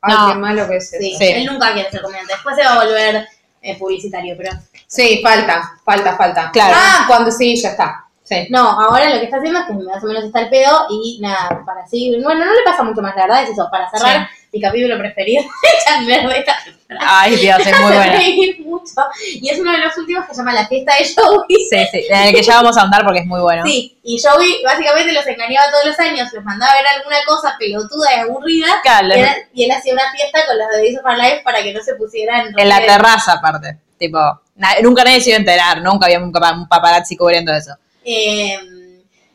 Ay, 0.01 0.15
No. 0.15 0.27
qué 0.29 0.36
malo 0.36 0.67
que 0.67 0.77
es 0.77 0.94
eso. 0.94 1.01
Sí, 1.01 1.15
Sí. 1.17 1.25
él 1.25 1.46
nunca 1.48 1.74
quiere 1.74 1.89
ser 1.89 2.01
comediante. 2.03 2.34
Después 2.34 2.56
se 2.56 2.63
va 2.63 2.74
a 2.74 2.86
volver 2.86 3.27
eh, 3.62 3.75
publicitario, 3.77 4.36
pero. 4.38 4.51
Sí, 4.86 5.20
falta, 5.24 5.72
falta, 5.84 6.15
falta. 6.15 6.51
Claro. 6.51 6.75
Ah, 6.77 7.06
cuando 7.08 7.32
sí, 7.32 7.56
ya 7.60 7.70
está. 7.72 8.06
Sí. 8.27 8.48
No, 8.50 8.60
ahora 8.69 9.10
lo 9.10 9.19
que 9.19 9.25
está 9.25 9.38
haciendo 9.38 9.60
es 9.60 9.65
que 9.67 9.74
más 9.74 10.03
o 10.03 10.07
menos 10.07 10.24
está 10.25 10.41
el 10.41 10.50
pedo 10.50 10.86
y 10.89 11.19
nada, 11.22 11.63
para 11.65 11.81
así. 11.84 12.12
Bueno, 12.22 12.43
no 12.43 12.53
le 12.53 12.62
pasa 12.65 12.84
mucho 12.84 13.01
más, 13.01 13.15
la 13.15 13.22
verdad 13.24 13.43
es 13.43 13.51
eso. 13.51 13.69
Para 13.72 13.89
cerrar, 13.89 14.27
mi 14.51 14.60
capítulo 14.60 14.98
preferido 14.98 15.43
de 15.43 15.69
Chandler 15.86 16.27
de 16.27 16.39
esta. 16.39 16.57
Ay, 17.00 17.36
Dios, 17.38 17.57
es 17.65 17.79
muy 17.79 17.93
buena. 17.96 18.19
mucho. 18.65 18.93
Y 19.41 19.50
es 19.50 19.57
uno 19.60 19.72
de 19.72 19.77
los 19.77 19.98
últimos 19.98 20.25
que 20.25 20.34
se 20.34 20.41
llama 20.41 20.53
La 20.53 20.67
fiesta 20.67 20.93
de 21.00 21.05
Joey. 21.15 21.67
Sí, 21.69 21.88
sí. 21.91 22.05
En 22.10 22.27
el 22.27 22.36
que 22.36 22.43
ya 22.43 22.55
vamos 22.55 22.77
a 22.77 22.81
andar 22.81 23.05
porque 23.05 23.19
es 23.19 23.25
muy 23.25 23.39
bueno. 23.39 23.63
Sí, 23.65 23.98
y 24.03 24.22
Joey 24.22 24.62
básicamente 24.62 25.13
los 25.13 25.25
engañaba 25.25 25.72
todos 25.72 25.86
los 25.86 26.00
años, 26.00 26.27
los 26.34 26.43
mandaba 26.43 26.74
a 26.74 26.75
ver 26.75 26.86
alguna 26.98 27.17
cosa 27.25 27.55
pelotuda 27.57 28.13
y 28.13 28.19
aburrida. 28.19 28.67
Claro, 28.84 29.07
Y, 29.53 29.63
él 29.63 29.72
hacía 29.72 29.93
una 29.93 30.12
fiesta 30.12 30.46
con 30.46 30.57
los 30.57 30.67
de 30.69 30.77
Days 30.79 31.00
of 31.00 31.05
Our 31.05 31.17
Life 31.17 31.41
para 31.46 31.63
que 31.63 31.74
no 31.74 31.81
se 31.81 31.96
pusieran 31.96 32.53
En 32.57 32.67
la 32.67 32.79
terraza, 32.81 33.34
aparte. 33.34 33.77
Tipo, 33.98 34.19
na- 34.55 34.75
nunca 34.84 35.03
nadie 35.05 35.22
se 35.22 35.29
iba 35.29 35.38
a 35.38 35.39
enterar. 35.39 35.81
Nunca 35.81 36.05
había 36.07 36.19
un, 36.19 36.31
capa- 36.31 36.51
un 36.53 36.67
paparazzi 36.67 37.15
cubriendo 37.15 37.53
eso. 37.53 37.72
Eh, 38.10 38.58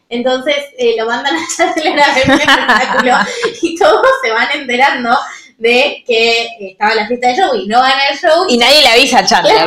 entonces 0.08 0.56
eh, 0.78 0.94
lo 0.98 1.04
mandan 1.06 1.36
a 1.36 1.46
Chandler 1.56 2.00
a 2.00 2.14
ver 2.14 2.24
un 2.26 2.40
espectáculo 2.40 3.14
y 3.60 3.76
todos 3.78 4.06
se 4.24 4.30
van 4.30 4.48
enterando 4.54 5.10
de 5.58 6.02
que 6.06 6.48
estaba 6.60 6.94
la 6.94 7.06
fiesta 7.06 7.28
de 7.28 7.42
Joey. 7.42 7.66
No 7.68 7.80
van 7.80 7.92
al 7.92 8.18
show 8.18 8.46
Y 8.48 8.56
nadie 8.56 8.80
le 8.80 8.88
avisa 8.88 9.18
a 9.18 9.26
Chandler. 9.26 9.66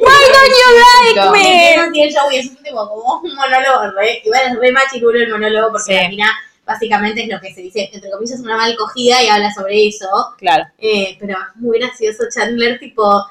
Why 0.00 0.24
don't 0.32 0.54
you 0.60 0.68
like 0.80 1.20
y 1.20 1.42
me? 1.42 1.74
así 1.76 2.02
el 2.02 2.10
show 2.12 2.30
y 2.30 2.36
es 2.36 2.46
un 2.48 2.56
tipo 2.56 2.88
como 2.88 3.20
un 3.22 3.34
monólogo 3.34 3.90
re, 3.96 4.22
igual 4.24 4.42
es 4.46 4.58
re 4.58 4.72
machirulo 4.72 5.18
el 5.20 5.30
monólogo 5.30 5.68
porque 5.72 5.92
Sí. 5.92 5.94
la 5.94 6.08
mina 6.08 6.30
básicamente 6.64 7.22
es 7.22 7.28
lo 7.28 7.38
que 7.40 7.52
se 7.54 7.60
dice, 7.62 7.88
entre 7.92 8.10
comillas, 8.10 8.40
una 8.40 8.56
mal 8.56 8.74
cogida 8.76 9.22
y 9.22 9.28
habla 9.28 9.52
sobre 9.52 9.88
eso. 9.88 10.08
Claro. 10.38 10.64
Eh, 10.78 11.16
pero 11.20 11.32
es 11.34 11.56
muy 11.60 11.78
gracioso 11.78 12.24
Chandler, 12.34 12.78
tipo... 12.78 13.24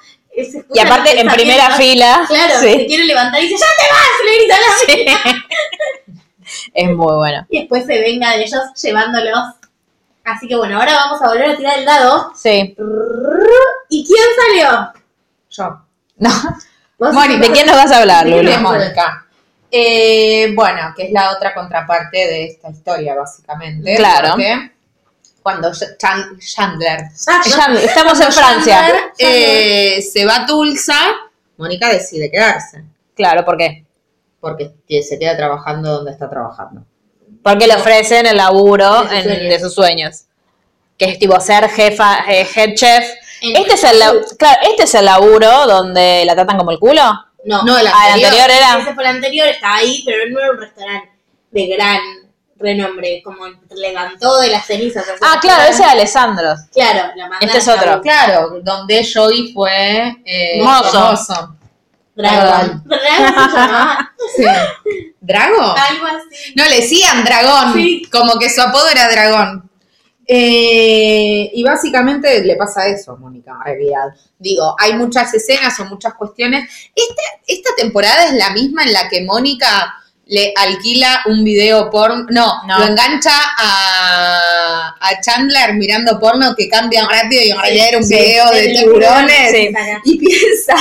se 0.45 0.65
Y 0.73 0.79
aparte, 0.79 1.19
en 1.19 1.27
primera 1.27 1.71
fila. 1.71 2.25
Claro, 2.27 2.59
se 2.59 2.85
quiere 2.85 3.05
levantar 3.05 3.41
y 3.41 3.47
dice, 3.47 3.59
¡ya 3.59 3.65
te 3.81 3.93
vas! 3.93 4.07
Le 4.25 4.37
grita 4.37 4.55
a 4.55 4.59
la 4.59 4.95
mina. 4.95 5.45
Es 6.73 6.87
muy 6.87 7.13
bueno. 7.13 7.45
y 7.49 7.59
después 7.59 7.85
se 7.85 7.99
venga 7.99 8.31
de 8.31 8.43
ellos 8.43 8.61
llevándolos. 8.81 9.39
Así 10.23 10.47
que 10.47 10.55
bueno, 10.55 10.79
ahora 10.79 10.95
vamos 10.95 11.21
a 11.21 11.27
volver 11.27 11.49
a 11.49 11.57
tirar 11.57 11.79
el 11.79 11.85
dado. 11.85 12.31
Sí. 12.35 12.75
¿Y 13.89 14.05
quién 14.05 14.25
salió? 14.35 14.93
Yo. 15.49 15.81
No. 16.17 16.29
¿Vos? 16.97 17.13
Mori, 17.13 17.37
¿De 17.37 17.51
quién 17.51 17.65
nos 17.65 17.75
vas 17.75 17.91
a 17.91 17.99
hablar? 17.99 18.27
Mónica. 18.61 19.25
Eh, 19.69 20.53
bueno, 20.55 20.93
que 20.95 21.03
es 21.07 21.11
la 21.11 21.31
otra 21.31 21.53
contraparte 21.53 22.17
de 22.17 22.45
esta 22.45 22.69
historia, 22.69 23.15
básicamente. 23.15 23.95
Claro. 23.95 24.31
porque 24.31 24.71
Cuando 25.47 25.71
Chan- 25.97 26.37
Chandler 26.39 26.99
Ya- 27.25 27.73
estamos 27.81 28.19
en 28.19 28.33
Francia. 28.33 28.79
Chandler, 28.81 29.01
eh, 29.17 30.01
se 30.01 30.25
va 30.25 30.41
a 30.41 30.45
Tulsa, 30.45 30.93
Mónica 31.55 31.87
decide 31.87 32.29
quedarse. 32.29 32.83
Claro, 33.15 33.45
¿por 33.45 33.55
qué? 33.55 33.85
Porque 34.41 34.73
que 34.85 35.01
se 35.03 35.17
queda 35.17 35.37
trabajando 35.37 35.89
donde 35.93 36.11
está 36.11 36.29
trabajando. 36.29 36.81
Porque 37.41 37.65
le 37.65 37.75
ofrecen 37.75 38.25
el 38.25 38.35
laburo 38.35 39.03
De 39.03 39.07
sus 39.07 39.13
en- 39.13 39.23
sueños. 39.23 39.49
de 39.53 39.59
sus 39.61 39.73
sueños. 39.73 40.23
Que 40.97 41.05
es 41.05 41.17
tipo 41.17 41.39
ser 41.39 41.69
jefa, 41.69 42.25
eh, 42.27 42.45
head 42.53 42.73
chef. 42.75 43.05
En- 43.41 43.55
Este 43.55 43.75
es 43.75 43.83
el 43.85 43.99
claro, 44.37 44.59
este 44.69 44.83
es 44.83 44.95
el 44.95 45.05
laburo 45.05 45.65
donde 45.65 46.23
la 46.25 46.35
tratan 46.35 46.57
como 46.57 46.71
el 46.71 46.79
culo. 46.79 47.03
No, 47.45 47.63
No, 47.63 47.77
el 47.77 47.87
Ah, 47.87 47.91
el 48.07 48.13
anterior. 48.15 48.31
anterior 48.33 48.51
era. 48.51 48.81
ese 48.81 48.93
fue 48.93 49.03
el 49.05 49.09
anterior, 49.11 49.47
estaba 49.47 49.75
ahí, 49.77 50.03
pero 50.05 50.29
no 50.29 50.39
era 50.41 50.51
un 50.51 50.57
restaurante 50.59 51.09
de 51.51 51.67
gran 51.67 51.99
renombre, 52.59 53.21
como 53.23 53.45
levantó 53.75 54.39
de 54.39 54.49
las 54.49 54.65
cenizas. 54.65 55.05
Ah, 55.21 55.37
claro, 55.41 55.63
ese 55.63 55.83
es 55.83 55.89
Alessandro. 55.89 56.55
Claro, 56.73 57.11
la 57.15 57.27
mandaron 57.27 57.47
Este 57.47 57.57
es 57.57 57.67
otro. 57.67 58.01
Claro, 58.01 58.59
donde 58.61 59.07
Joey 59.11 59.53
fue 59.53 60.15
eh, 60.25 60.61
Mozo. 60.63 60.99
mozo. 61.11 61.55
Dragón. 62.15 62.83
Dragón 62.85 63.49
se 63.51 63.57
llamaba. 63.57 64.11
Sí. 64.35 64.43
¿Drago? 65.21 65.61
Algo 65.61 66.05
así. 66.07 66.53
No, 66.55 66.65
le 66.67 66.77
decían 66.77 67.23
dragón, 67.23 67.73
Sí. 67.73 68.01
como 68.11 68.39
que 68.39 68.49
su 68.49 68.61
apodo 68.61 68.89
era 68.89 69.09
dragón. 69.11 69.69
Eh, 70.29 71.51
y 71.53 71.63
básicamente 71.63 72.43
le 72.43 72.55
pasa 72.57 72.87
eso 72.87 73.13
a 73.13 73.15
Mónica, 73.15 73.53
en 73.53 73.63
realidad. 73.63 74.07
Digo, 74.37 74.75
hay 74.77 74.93
muchas 74.93 75.33
escenas 75.33 75.79
o 75.79 75.85
muchas 75.85 76.15
cuestiones. 76.15 76.69
Esta, 76.93 77.21
esta 77.47 77.69
temporada 77.77 78.25
es 78.25 78.33
la 78.33 78.49
misma 78.49 78.83
en 78.83 78.93
la 78.93 79.07
que 79.07 79.23
Mónica 79.23 79.95
le 80.29 80.53
alquila 80.55 81.21
un 81.27 81.43
video 81.43 81.89
porno, 81.89 82.25
no, 82.29 82.61
No. 82.67 82.79
lo 82.79 82.85
engancha 82.85 83.31
a, 83.57 84.95
a 84.99 85.21
Chandler 85.21 85.73
mirando 85.75 86.19
porno 86.19 86.53
que 86.55 86.67
cambia 86.69 87.07
rápido 87.09 87.41
y 87.43 87.51
en 87.51 87.57
realidad 87.61 87.87
era 87.89 87.97
un 87.97 88.03
sí. 88.03 88.15
video 88.15 88.49
de 88.51 88.67
tiburones 88.69 89.51
Sí. 89.51 89.69
y 90.05 90.17
piensa 90.17 90.75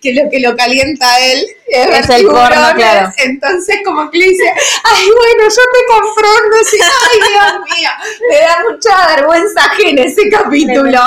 que 0.00 0.12
lo 0.14 0.28
que 0.30 0.40
lo 0.40 0.54
calienta 0.56 1.10
a 1.14 1.20
él 1.20 1.46
es, 1.66 1.86
ver 1.86 1.94
el 2.18 2.26
porno, 2.26 2.46
tiburones. 2.46 2.74
claro. 2.74 3.12
Entonces 3.18 3.76
como 3.84 4.10
que 4.10 4.18
le 4.18 4.28
dice, 4.28 4.44
ay 4.84 5.06
bueno, 5.06 5.48
yo 5.48 5.62
te 5.72 5.86
confronto, 5.88 6.56
ay 7.10 7.18
Dios 7.30 7.78
mío, 7.78 7.90
me 8.30 8.36
da 8.38 8.56
mucha 8.70 9.16
vergüenza 9.16 9.64
ajena 9.64 10.02
ese 10.02 10.28
capítulo. 10.30 11.00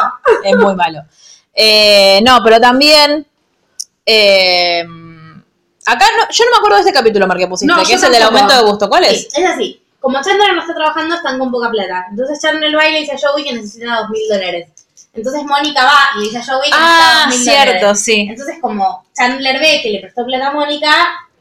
Es 0.44 0.56
muy 0.56 0.76
malo. 0.76 1.00
Eh, 1.54 2.20
no, 2.26 2.40
pero 2.44 2.60
también. 2.60 3.28
eh, 4.06 4.84
acá 5.86 6.06
no, 6.18 6.24
yo 6.32 6.46
no 6.46 6.52
me 6.52 6.58
acuerdo 6.58 6.76
de 6.78 6.82
este 6.82 6.94
capítulo, 6.94 7.28
Mar, 7.28 7.38
que 7.38 7.48
pusiste, 7.48 7.74
No, 7.74 7.84
que 7.84 7.94
es 7.94 8.04
el 8.04 8.12
del 8.12 8.24
aumento 8.24 8.56
de 8.56 8.64
gusto. 8.64 8.90
¿Cuál 8.90 9.06
Sí, 9.06 9.28
es? 9.28 9.38
es 9.38 9.46
así. 9.46 9.80
Como 10.00 10.22
Chandler 10.22 10.54
no 10.54 10.62
está 10.62 10.74
trabajando, 10.76 11.16
están 11.16 11.40
con 11.40 11.50
poca 11.52 11.70
plata. 11.70 12.08
Entonces 12.10 12.40
Chandler 12.42 12.76
va 12.78 12.88
y 12.90 12.94
le 12.94 13.00
dice 13.02 13.14
a 13.14 13.18
Joey 13.30 13.44
que 13.46 13.54
necesita 13.54 13.96
dos 14.02 14.10
mil 14.10 14.28
dólares. 14.30 14.68
Entonces 15.14 15.44
Mónica 15.44 15.86
va 15.86 16.00
y 16.16 16.20
le 16.20 16.26
dice 16.26 16.38
a 16.40 16.44
Joey 16.46 16.70
que 16.70 16.76
Ah, 16.78 17.26
necesita 17.28 17.30
dos 17.30 17.36
mil 17.38 17.44
cierto, 17.44 17.74
dólares. 17.86 18.04
sí. 18.04 18.28
Entonces 18.30 18.56
como 18.62 19.06
Chandler 19.16 19.60
ve 19.60 19.80
que 19.82 19.90
le 19.92 20.00
prestó 20.02 20.26
plata 20.26 20.48
a 20.48 20.52
Mónica, 20.52 20.90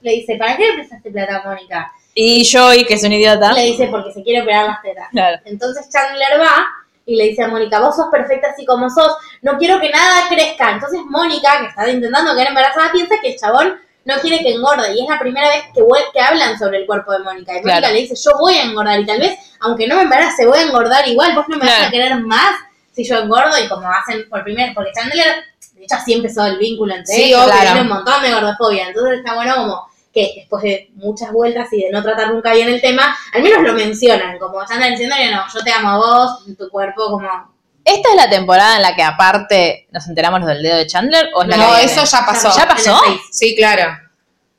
le 0.03 0.11
dice, 0.13 0.37
¿para 0.37 0.57
qué 0.57 0.67
le 0.69 0.75
prestaste 0.75 1.11
plata 1.11 1.37
a 1.39 1.49
Mónica? 1.49 1.93
Y 2.15 2.47
Joey, 2.49 2.85
que 2.85 2.95
es 2.95 3.03
un 3.05 3.13
idiota. 3.15 3.53
Le 3.53 3.63
dice, 3.65 3.87
porque 3.89 4.13
se 4.13 4.23
quiere 4.23 4.43
operar 4.43 4.67
las 4.67 4.83
tetas. 4.83 5.09
Claro. 5.11 5.39
Entonces 5.47 5.89
Chandler 5.91 6.39
va 6.41 6.67
y 7.07 7.17
le 7.17 7.25
dice 7.31 7.43
a 7.43 7.49
Mónica, 7.49 7.81
vos 7.81 7.97
sos 7.97 8.07
perfecta 8.13 8.49
así 8.53 8.65
como 8.65 8.89
sos, 8.91 9.13
no 9.41 9.57
quiero 9.59 9.81
que 9.81 9.91
nada 9.91 10.29
crezca. 10.29 10.71
Entonces 10.73 11.01
Mónica, 11.09 11.59
que 11.61 11.67
está 11.67 11.89
intentando 11.91 12.33
quedar 12.35 12.49
embarazada, 12.49 12.93
piensa 12.93 13.17
que 13.21 13.33
el 13.33 13.39
chabón 13.41 13.75
no 14.05 14.15
quiere 14.21 14.39
que 14.41 14.53
engorde. 14.55 14.95
Y 14.95 15.03
es 15.03 15.09
la 15.09 15.19
primera 15.19 15.49
vez 15.49 15.63
que, 15.75 15.83
que 16.13 16.21
hablan 16.21 16.59
sobre 16.59 16.79
el 16.79 16.87
cuerpo 16.87 17.13
de 17.13 17.21
Mónica. 17.21 17.53
Y 17.53 17.57
Mónica 17.61 17.79
Claro. 17.79 17.95
le 17.95 18.01
dice, 18.01 18.15
yo 18.17 18.33
voy 18.39 18.55
a 18.55 18.65
engordar 18.65 18.99
y 19.01 19.07
tal 19.07 19.21
vez, 19.21 19.39
aunque 19.61 19.87
no 19.87 19.97
me 19.97 20.03
embarace, 20.03 20.47
voy 20.47 20.59
a 20.59 20.63
engordar 20.63 21.07
igual, 21.09 21.35
vos 21.35 21.47
no 21.49 21.57
me 21.57 21.65
vas 21.67 21.75
Claro. 21.75 21.89
a 21.89 21.91
querer 21.91 22.21
más 22.21 22.55
si 22.93 23.05
yo 23.05 23.17
engordo. 23.19 23.59
Y 23.63 23.69
como 23.69 23.89
hacen 23.91 24.29
por 24.29 24.43
primera 24.45 24.73
porque 24.75 24.91
Chandler, 24.93 25.45
de 25.75 25.85
hecho 25.85 25.95
así 25.97 26.13
empezó 26.15 26.45
el 26.47 26.59
vínculo 26.59 26.95
entre 26.95 27.15
Sí, 27.15 27.23
ellos, 27.25 27.45
obvio. 27.47 27.61
tiene 27.61 27.81
un 27.83 27.89
montón 27.89 28.23
de 28.23 28.33
gordofobia. 28.33 28.89
Entonces 28.89 29.19
está 29.19 29.35
bueno 29.35 29.55
como 29.57 29.87
que 30.13 30.33
después 30.37 30.63
de 30.63 30.91
muchas 30.97 31.33
vueltas 31.33 31.73
y 31.73 31.85
de 31.85 31.91
no 31.91 32.03
tratar 32.03 32.31
nunca 32.33 32.53
bien 32.53 32.69
el 32.69 32.81
tema, 32.83 33.17
al 33.33 33.43
menos 33.43 33.63
lo 33.63 33.73
mencionan, 33.73 34.39
como 34.39 34.63
Chandler 34.67 34.91
diciendo 34.91 35.17
que 35.19 35.31
no, 35.31 35.43
yo 35.53 35.61
te 35.65 35.73
amo 35.73 35.89
a 35.91 35.97
vos, 35.97 36.45
tu 36.59 36.69
cuerpo, 36.69 37.07
como... 37.13 37.52
¿Esta 37.85 38.09
es 38.11 38.15
la 38.17 38.31
temporada 38.31 38.77
en 38.77 38.83
la 38.83 38.95
que 38.95 39.03
aparte 39.03 39.89
nos 39.91 40.07
enteramos 40.09 40.45
del 40.47 40.63
dedo 40.63 40.77
de 40.77 40.87
Chandler? 40.87 41.31
¿O 41.35 41.43
es 41.43 41.49
la 41.49 41.57
No, 41.57 41.75
que 41.77 41.85
eso 41.85 42.05
ya 42.05 42.25
pasó. 42.25 42.57
¿Ya 42.57 42.69
pasó? 42.69 43.01
Sí, 43.31 43.57
claro. 43.57 43.97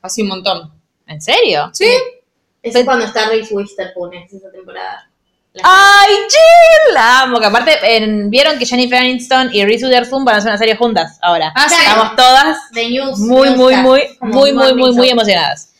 Hace 0.02 0.22
un 0.22 0.28
montón. 0.28 0.72
¿En 1.06 1.20
serio? 1.20 1.70
Sí. 1.72 1.86
Es 2.62 2.84
cuando 2.84 3.04
está 3.04 3.28
Reese 3.28 3.54
Witherspoon, 3.54 4.14
es 4.14 4.32
esa 4.32 4.50
temporada. 4.50 5.08
La- 5.52 5.62
¡Ay, 5.64 6.14
Jill! 6.28 6.94
La 6.94 7.20
amo. 7.22 7.38
Que 7.38 7.46
aparte, 7.46 7.96
en- 7.96 8.28
vieron 8.30 8.58
que 8.58 8.66
Jennifer 8.66 8.98
Aniston 8.98 9.50
y 9.54 9.64
Reese 9.64 9.86
Witherspoon 9.86 10.24
van 10.24 10.34
a 10.34 10.38
hacer 10.38 10.50
una 10.50 10.58
serie 10.58 10.74
juntas 10.76 11.18
ahora. 11.22 11.52
Ah, 11.54 11.68
sí. 11.68 11.74
Estamos 11.78 12.16
todas 12.16 12.58
The 12.72 12.88
News. 12.88 13.18
muy, 13.20 13.48
News 13.50 13.58
muy, 13.58 13.74
muy, 13.76 14.16
muy, 14.20 14.52
muy, 14.52 14.74
muy, 14.74 14.92
muy 14.94 15.08
emocionadas. 15.10 15.70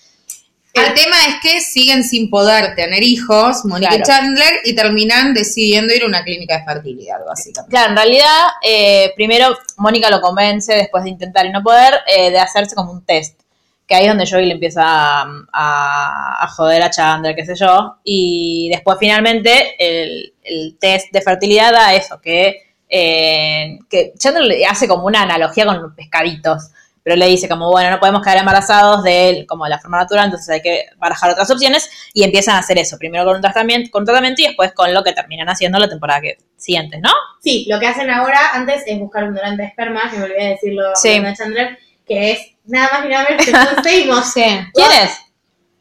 El 0.74 0.92
tema 0.94 1.16
es 1.28 1.36
que 1.40 1.60
siguen 1.60 2.02
sin 2.02 2.28
poder 2.28 2.74
tener 2.74 3.02
hijos, 3.02 3.64
Mónica 3.64 3.94
y 3.94 4.00
Claro. 4.02 4.22
Chandler, 4.22 4.52
y 4.64 4.74
terminan 4.74 5.32
decidiendo 5.32 5.94
ir 5.94 6.02
a 6.02 6.06
una 6.06 6.24
clínica 6.24 6.58
de 6.58 6.64
fertilidad, 6.64 7.18
básicamente. 7.24 7.70
Claro, 7.70 7.90
en 7.90 7.96
realidad, 7.96 8.40
eh, 8.62 9.12
primero 9.14 9.56
Mónica 9.76 10.10
lo 10.10 10.20
convence, 10.20 10.74
después 10.74 11.04
de 11.04 11.10
intentar 11.10 11.46
y 11.46 11.50
no 11.50 11.62
poder, 11.62 11.94
eh, 12.08 12.30
de 12.30 12.38
hacerse 12.40 12.74
como 12.74 12.90
un 12.92 13.04
test. 13.04 13.40
Que 13.86 13.94
ahí 13.94 14.04
es 14.04 14.08
donde 14.08 14.26
Joey 14.28 14.46
le 14.46 14.54
empieza 14.54 14.82
a, 14.84 15.22
a- 15.52 16.44
a 16.44 16.48
joder 16.48 16.82
a 16.82 16.90
Chandler, 16.90 17.36
qué 17.36 17.44
sé 17.46 17.54
yo. 17.54 17.96
Y 18.02 18.68
después, 18.72 18.96
finalmente, 18.98 19.74
el, 19.78 20.32
el 20.42 20.76
test 20.80 21.12
de 21.12 21.20
fertilidad 21.20 21.70
da 21.72 21.94
eso, 21.94 22.18
que, 22.20 22.62
eh, 22.88 23.78
que 23.88 24.12
Chandler 24.18 24.44
le 24.44 24.66
hace 24.66 24.88
como 24.88 25.04
una 25.06 25.22
analogía 25.22 25.66
con 25.66 25.80
los 25.82 25.92
pescaditos. 25.94 26.70
Pero 27.04 27.16
le 27.16 27.26
dice 27.26 27.48
como, 27.48 27.70
bueno, 27.70 27.90
no 27.90 28.00
podemos 28.00 28.22
quedar 28.22 28.38
embarazados 28.38 29.02
de 29.04 29.28
él 29.28 29.46
como 29.46 29.64
de 29.64 29.70
la 29.70 29.78
forma 29.78 29.98
natural, 29.98 30.24
entonces 30.24 30.48
hay 30.48 30.62
que 30.62 30.86
barajar 30.96 31.30
otras 31.30 31.48
opciones. 31.50 31.88
Y 32.14 32.24
empiezan 32.24 32.56
a 32.56 32.60
hacer 32.60 32.78
eso, 32.78 32.96
primero 32.98 33.24
con 33.26 33.36
un 33.36 33.42
tratamiento, 33.42 33.90
con 33.92 34.02
un 34.02 34.06
tratamiento 34.06 34.40
y 34.42 34.46
después 34.46 34.72
con 34.72 34.92
lo 34.94 35.04
que 35.04 35.12
terminan 35.12 35.48
haciendo 35.50 35.78
la 35.78 35.88
temporada 35.88 36.22
que 36.22 36.38
siguiente, 36.56 36.98
¿no? 37.00 37.10
Sí, 37.42 37.66
lo 37.68 37.78
que 37.78 37.86
hacen 37.86 38.08
ahora 38.10 38.40
antes 38.54 38.82
es 38.86 38.98
buscar 38.98 39.24
un 39.24 39.34
donante 39.34 39.62
de 39.62 39.68
esperma, 39.68 40.10
que 40.10 40.16
me 40.16 40.24
olvidé 40.24 40.42
de 40.44 40.48
decirlo 40.50 40.82
Sí. 40.94 41.22
Chandler, 41.36 41.78
que 42.08 42.30
es 42.32 42.38
nada 42.64 42.88
más 42.92 43.04
y 43.04 43.08
nada 43.08 43.26
menos 43.28 43.44
que 43.44 43.52
Paul 43.52 43.82
Seymour. 43.84 44.22
¿Quién 44.72 44.90
es? 45.04 45.10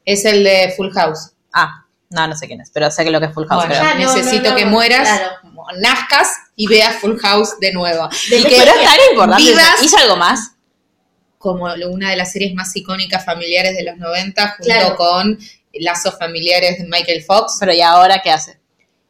Es 0.06 0.26
el 0.26 0.44
de 0.44 0.74
Full 0.76 0.92
House. 0.92 1.32
Ah, 1.54 1.86
no, 2.10 2.28
no 2.28 2.36
sé 2.36 2.48
quién 2.48 2.60
es, 2.60 2.70
pero 2.74 2.92
sé 2.92 3.06
que 3.06 3.12
lo 3.12 3.22
que 3.22 3.28
es 3.28 3.34
Full 3.34 3.48
House. 3.48 3.66
Bueno. 3.66 3.82
Ah, 3.82 3.94
no, 3.94 4.00
necesito 4.14 4.44
no, 4.44 4.50
no, 4.50 4.56
que 4.58 4.66
no, 4.66 4.72
mueras, 4.72 5.08
claro. 5.08 5.32
como 5.42 5.66
nazcas 5.80 6.28
y 6.58 6.68
veas 6.68 6.96
Full 6.98 7.18
House 7.20 7.58
de 7.62 7.72
nuevo. 7.72 8.10
De 8.30 8.40
y 8.40 8.44
que- 8.44 8.50
que 8.50 8.56
Pero 8.58 8.72
es 8.72 8.84
tan 8.84 8.98
importante. 9.12 9.44
vivas- 9.44 9.82
¿Hizo 9.82 9.98
algo 9.98 10.18
más? 10.18 10.53
Como 11.44 11.66
una 11.90 12.10
de 12.10 12.16
las 12.16 12.32
series 12.32 12.54
más 12.56 12.74
icónicas 12.76 13.26
familiares 13.26 13.76
de 13.76 13.84
los 13.84 13.98
90, 13.98 14.48
junto 14.58 14.64
Claro. 14.64 14.96
con 14.96 15.38
lazos 15.74 16.18
familiares 16.18 16.78
de 16.80 16.86
Michael 16.86 17.22
Fox. 17.22 17.58
Pero 17.60 17.74
¿y 17.74 17.82
ahora 17.82 18.22
qué 18.24 18.32
hace? 18.32 18.58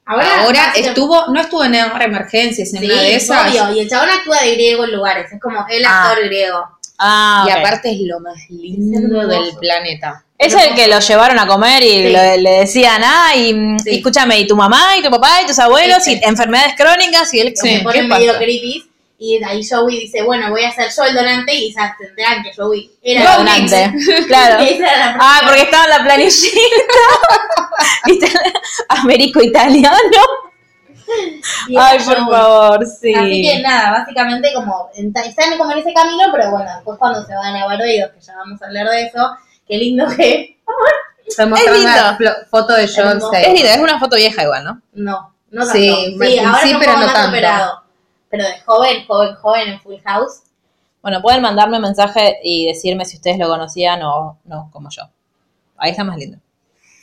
Ahora, 0.06 0.74
estuvo, 0.76 1.28
no 1.28 1.40
estuvo 1.40 1.64
en 1.64 1.76
Ahora 1.76 2.06
Emergencias, 2.06 2.74
en 2.74 2.80
Sí, 2.82 2.86
una 2.88 3.02
de 3.02 3.16
esas. 3.16 3.50
obvio, 3.52 3.76
y 3.76 3.80
el 3.82 3.90
chabón 3.90 4.10
actúa 4.10 4.42
de 4.42 4.52
griego 4.56 4.84
en 4.84 4.92
lugares, 4.94 5.32
es 5.32 5.40
como 5.40 5.66
el 5.70 5.86
Ah. 5.86 6.10
actor 6.10 6.26
griego. 6.26 6.60
Ah, 6.98 7.46
Y 7.48 7.52
aparte 7.52 7.92
es 7.92 8.00
lo 8.02 8.20
más 8.20 8.36
lindo 8.50 9.28
del 9.28 9.56
planeta. 9.60 10.26
Es 10.38 10.54
el 10.56 10.74
que 10.76 10.88
lo 10.88 11.00
llevaron 11.00 11.40
a 11.40 11.48
comer 11.48 11.84
y 11.84 11.90
Sí. 11.90 12.10
lo- 12.12 12.38
le 12.38 12.50
decían, 12.60 13.02
ah, 13.06 13.32
y, 13.36 13.52
Sí. 13.80 13.92
y 13.92 13.96
escúchame, 13.98 14.40
y 14.40 14.48
tu 14.48 14.56
mamá, 14.56 14.98
y 14.98 15.04
tu 15.04 15.10
papá, 15.10 15.42
y 15.44 15.48
tus 15.48 15.60
abuelos, 15.60 16.04
Sí, 16.04 16.16
sí. 16.16 16.20
y 16.22 16.28
enfermedades 16.28 16.74
crónicas, 16.76 17.34
y 17.34 17.40
él, 17.40 17.54
Sí, 17.56 17.68
se 17.70 17.78
¿qué 17.78 17.84
pone 17.84 18.04
medio 18.04 18.36
creepy. 18.38 18.90
Y 19.26 19.42
ahí 19.42 19.62
Joey 19.66 20.00
dice, 20.02 20.22
bueno, 20.24 20.50
voy 20.50 20.66
a 20.66 20.72
ser 20.74 20.90
yo 20.94 21.04
el 21.06 21.16
donante 21.16 21.54
y 21.54 21.72
se 21.72 21.80
tendrán 21.98 22.44
que 22.44 22.52
Joey 22.54 22.92
era 23.02 23.22
el 23.22 23.38
donante. 23.38 23.76
donante. 23.76 24.26
claro. 24.28 24.64
Y 24.64 24.68
esa 24.68 24.78
era 24.92 24.98
la 24.98 25.18
Ah, 25.20 25.42
porque 25.46 25.62
estaba 25.62 25.84
en 25.86 25.90
la 25.92 26.04
planillita. 26.04 26.58
¿Viste? 28.06 28.28
Américo 28.90 29.42
italiano. 29.42 29.98
Ay, 31.78 32.00
por 32.00 32.16
Joey. 32.18 32.30
favor, 32.32 32.86
sí. 32.86 33.14
Así 33.14 33.42
que 33.44 33.60
nada, 33.62 33.92
básicamente 33.92 34.52
como 34.54 34.90
en- 34.96 35.14
están 35.26 35.58
como 35.58 35.72
en 35.72 35.78
ese 35.80 35.94
camino, 35.94 36.24
pero 36.32 36.52
bueno, 36.52 36.70
después 36.76 36.98
cuando 36.98 37.24
se 37.26 37.34
van 37.34 37.56
a 37.56 37.66
Barbados, 37.66 38.12
que 38.14 38.22
ya 38.22 38.36
vamos 38.36 38.62
a 38.62 38.66
hablar 38.66 38.90
de 38.90 39.04
eso, 39.04 39.30
qué 39.68 39.78
lindo 39.78 40.06
que... 40.18 40.58
Estoy 41.26 41.46
mostrando 41.46 42.18
flo- 42.18 42.48
foto 42.50 42.74
de 42.74 42.88
John. 42.94 43.22
Es 43.34 43.54
lindo, 43.54 43.70
es 43.70 43.78
una 43.78 43.98
foto 44.00 44.18
vieja 44.18 44.44
igual, 44.44 44.64
¿no? 44.66 44.82
No, 44.94 45.34
no 45.52 45.62
tanto. 45.62 45.74
Sí, 45.74 46.18
Sí, 46.20 46.28
sí, 46.34 46.40
ahora 46.40 46.60
un 46.68 46.80
pero 46.80 46.98
no 46.98 47.06
tanto. 47.14 47.30
operado. 47.30 47.83
Pero 48.34 48.46
de 48.46 48.60
joven, 48.66 49.06
joven, 49.06 49.36
joven 49.36 49.68
en 49.74 49.80
Full 49.82 49.98
House. 50.06 50.42
Bueno, 51.04 51.22
pueden 51.22 51.44
mandarme 51.44 51.76
un 51.78 51.84
mensaje 51.84 52.40
y 52.44 52.66
decirme 52.66 53.06
si 53.06 53.18
ustedes 53.18 53.38
lo 53.38 53.48
conocían 53.48 54.02
o 54.02 54.40
no, 54.46 54.70
como 54.74 54.90
yo. 54.90 55.04
Ahí 55.78 55.92
está 55.92 56.04
más 56.04 56.18
lindo. 56.18 56.40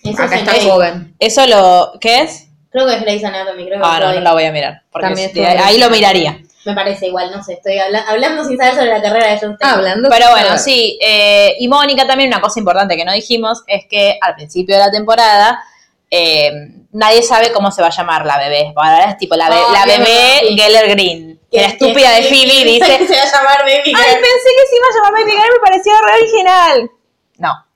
Eso 0.03 0.25
Acá 0.25 0.35
es 0.35 0.41
está 0.41 0.55
Grey. 0.55 0.69
joven. 0.69 1.15
Eso 1.21 1.47
lo, 1.47 1.93
¿qué 2.01 2.23
es? 2.23 2.49
Creo 2.71 2.85
que 2.89 2.95
es 2.97 3.01
Grey's 3.03 3.23
Anatomy, 3.23 3.65
creo 3.65 3.79
que 3.81 3.87
Ah, 3.87 4.01
no, 4.01 4.13
no 4.13 4.21
la 4.21 4.33
voy 4.33 4.43
a 4.45 4.51
mirar. 4.51 4.83
Porque 4.91 5.07
También 5.07 5.33
si- 5.33 5.41
ahí 5.41 5.79
lo 5.79 5.89
miraría. 5.89 6.41
Me 6.67 6.75
parece 6.75 7.07
igual, 7.07 7.31
no 7.31 7.43
sé, 7.45 7.53
estoy 7.55 7.79
habla- 7.79 8.05
hablando 8.09 8.45
sin 8.45 8.59
saber 8.59 8.75
sobre 8.75 8.89
la 8.89 9.01
carrera 9.01 9.29
de 9.29 9.39
John 9.41 9.53
State. 9.53 9.65
Ah, 9.71 9.75
hablando. 9.75 10.09
Pero 10.11 10.31
bueno, 10.33 10.59
sí. 10.59 10.99
eh, 11.01 11.55
y 11.61 11.69
Mónica 11.69 12.09
también, 12.09 12.29
una 12.31 12.41
cosa 12.41 12.59
importante 12.59 12.97
que 12.97 13.05
no 13.05 13.13
dijimos 13.13 13.63
es 13.69 13.87
que 13.87 14.19
al 14.21 14.35
principio 14.35 14.75
de 14.75 14.81
la 14.83 14.91
temporada 14.91 15.63
eh, 16.11 16.51
nadie 16.93 17.23
sabe 17.23 17.53
cómo 17.53 17.71
se 17.71 17.83
va 17.83 17.89
a 17.89 17.97
llamar 17.97 18.27
la 18.27 18.39
bebé. 18.39 18.73
Ahora 18.77 19.11
es 19.11 19.17
tipo 19.19 19.37
la, 19.37 19.49
be- 19.49 19.57
la 19.73 19.87
bebé 19.87 20.41
sí. 20.49 20.59
Geller 20.59 20.89
Green. 20.91 21.41
Que 21.51 21.61
la 21.63 21.67
estúpida 21.69 22.13
de 22.13 22.23
Phoebe 22.25 22.65
dice, 22.65 22.99
que 22.99 23.07
se 23.09 23.17
va 23.17 23.23
a 23.23 23.33
llamar 23.33 23.59
Baby 23.63 23.93
Ay, 23.97 24.15
pensé 24.15 24.49
que 24.57 24.67
se 24.69 24.77
iba 24.77 24.87
a 24.89 24.95
llamar 24.97 25.13
Baby 25.13 25.33
Girl, 25.33 25.53
me 25.53 25.61
pareció 25.61 25.93
re 26.07 26.13
original. 26.21 26.91
No. 27.39 27.67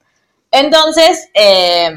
Entonces, 0.52 1.28
eh, 1.34 1.90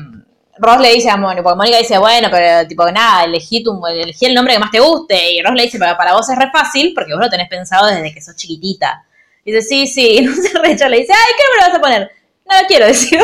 Ross 0.57 0.79
le 0.81 0.93
dice 0.93 1.11
a 1.11 1.17
Mónica, 1.17 1.43
porque 1.43 1.57
Mónica 1.57 1.77
dice, 1.77 1.99
bueno, 1.99 2.29
pero 2.31 2.67
tipo 2.67 2.89
nada, 2.91 3.25
elegí, 3.25 3.63
tu, 3.63 3.79
elegí 3.85 4.25
el 4.25 4.33
nombre 4.33 4.53
que 4.55 4.59
más 4.59 4.71
te 4.71 4.79
guste. 4.79 5.33
Y 5.33 5.41
Ross 5.43 5.53
le 5.55 5.63
dice, 5.63 5.77
pero 5.77 5.95
para 5.95 6.13
vos 6.13 6.27
es 6.29 6.35
re 6.35 6.49
fácil 6.51 6.93
porque 6.95 7.13
vos 7.13 7.21
lo 7.21 7.29
tenés 7.29 7.47
pensado 7.47 7.85
desde 7.85 8.11
que 8.11 8.21
sos 8.23 8.35
chiquitita. 8.35 9.05
Y 9.45 9.51
dice, 9.51 9.67
sí, 9.67 9.85
sí. 9.87 10.07
Y 10.17 10.21
no 10.21 10.33
se 10.35 10.57
recha, 10.57 10.89
le 10.89 10.97
dice, 11.01 11.13
ay, 11.13 11.33
¿qué 11.37 11.43
nombre 11.43 11.67
vas 11.69 11.77
a 11.77 11.81
poner? 11.81 12.11
No 12.45 12.59
lo 12.61 12.67
quiero 12.67 12.85
decir. 12.87 13.19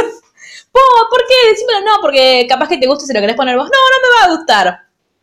"Po, 0.73 0.79
¿por 1.09 1.23
qué? 1.27 1.51
Decímelo, 1.51 1.79
no, 1.81 2.01
porque 2.01 2.45
capaz 2.49 2.67
que 2.67 2.77
te 2.77 2.88
guste 2.88 3.05
si 3.05 3.13
lo 3.13 3.21
querés 3.21 3.38
poner 3.38 3.55
vos. 3.55 3.69
No, 3.69 3.71
no 3.71 4.01
me 4.01 4.19
va 4.19 4.25
a 4.25 4.36
gustar. 4.36 4.79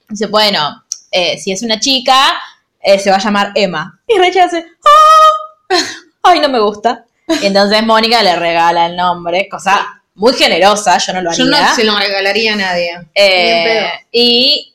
Dice, 0.08 0.26
bueno, 0.26 0.84
eh, 1.10 1.36
si 1.38 1.52
es 1.52 1.62
una 1.62 1.78
chica, 1.78 2.40
eh, 2.80 2.98
se 2.98 3.10
va 3.10 3.16
a 3.16 3.20
llamar 3.20 3.52
Emma. 3.54 4.00
Y 4.06 4.18
Rachel 4.18 4.42
hace, 4.42 4.64
¡ah! 4.86 5.76
Ay, 6.22 6.40
no 6.40 6.48
me 6.48 6.60
gusta. 6.60 7.04
Y 7.42 7.46
entonces 7.46 7.82
Mónica 7.84 8.22
le 8.22 8.36
regala 8.36 8.86
el 8.86 8.96
nombre, 8.96 9.48
cosa 9.48 10.02
muy 10.14 10.32
generosa, 10.34 10.98
yo 10.98 11.12
no 11.12 11.22
lo 11.22 11.30
haría. 11.30 11.44
Yo 11.44 11.50
no 11.50 11.74
se 11.74 11.84
lo 11.84 11.98
regalaría 11.98 12.54
a 12.54 12.56
nadie. 12.56 13.08
Eh, 13.14 13.90
y 14.12 14.74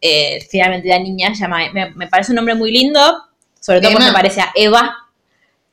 eh, 0.00 0.46
finalmente 0.50 0.88
la 0.88 0.98
niña 0.98 1.34
se 1.34 1.42
llama, 1.42 1.58
me, 1.72 1.90
me 1.90 2.08
parece 2.08 2.32
un 2.32 2.36
nombre 2.36 2.54
muy 2.54 2.72
lindo, 2.72 3.00
sobre 3.60 3.80
todo 3.80 3.92
porque 3.92 4.06
se 4.06 4.12
parece 4.12 4.40
a 4.40 4.50
Eva, 4.54 4.96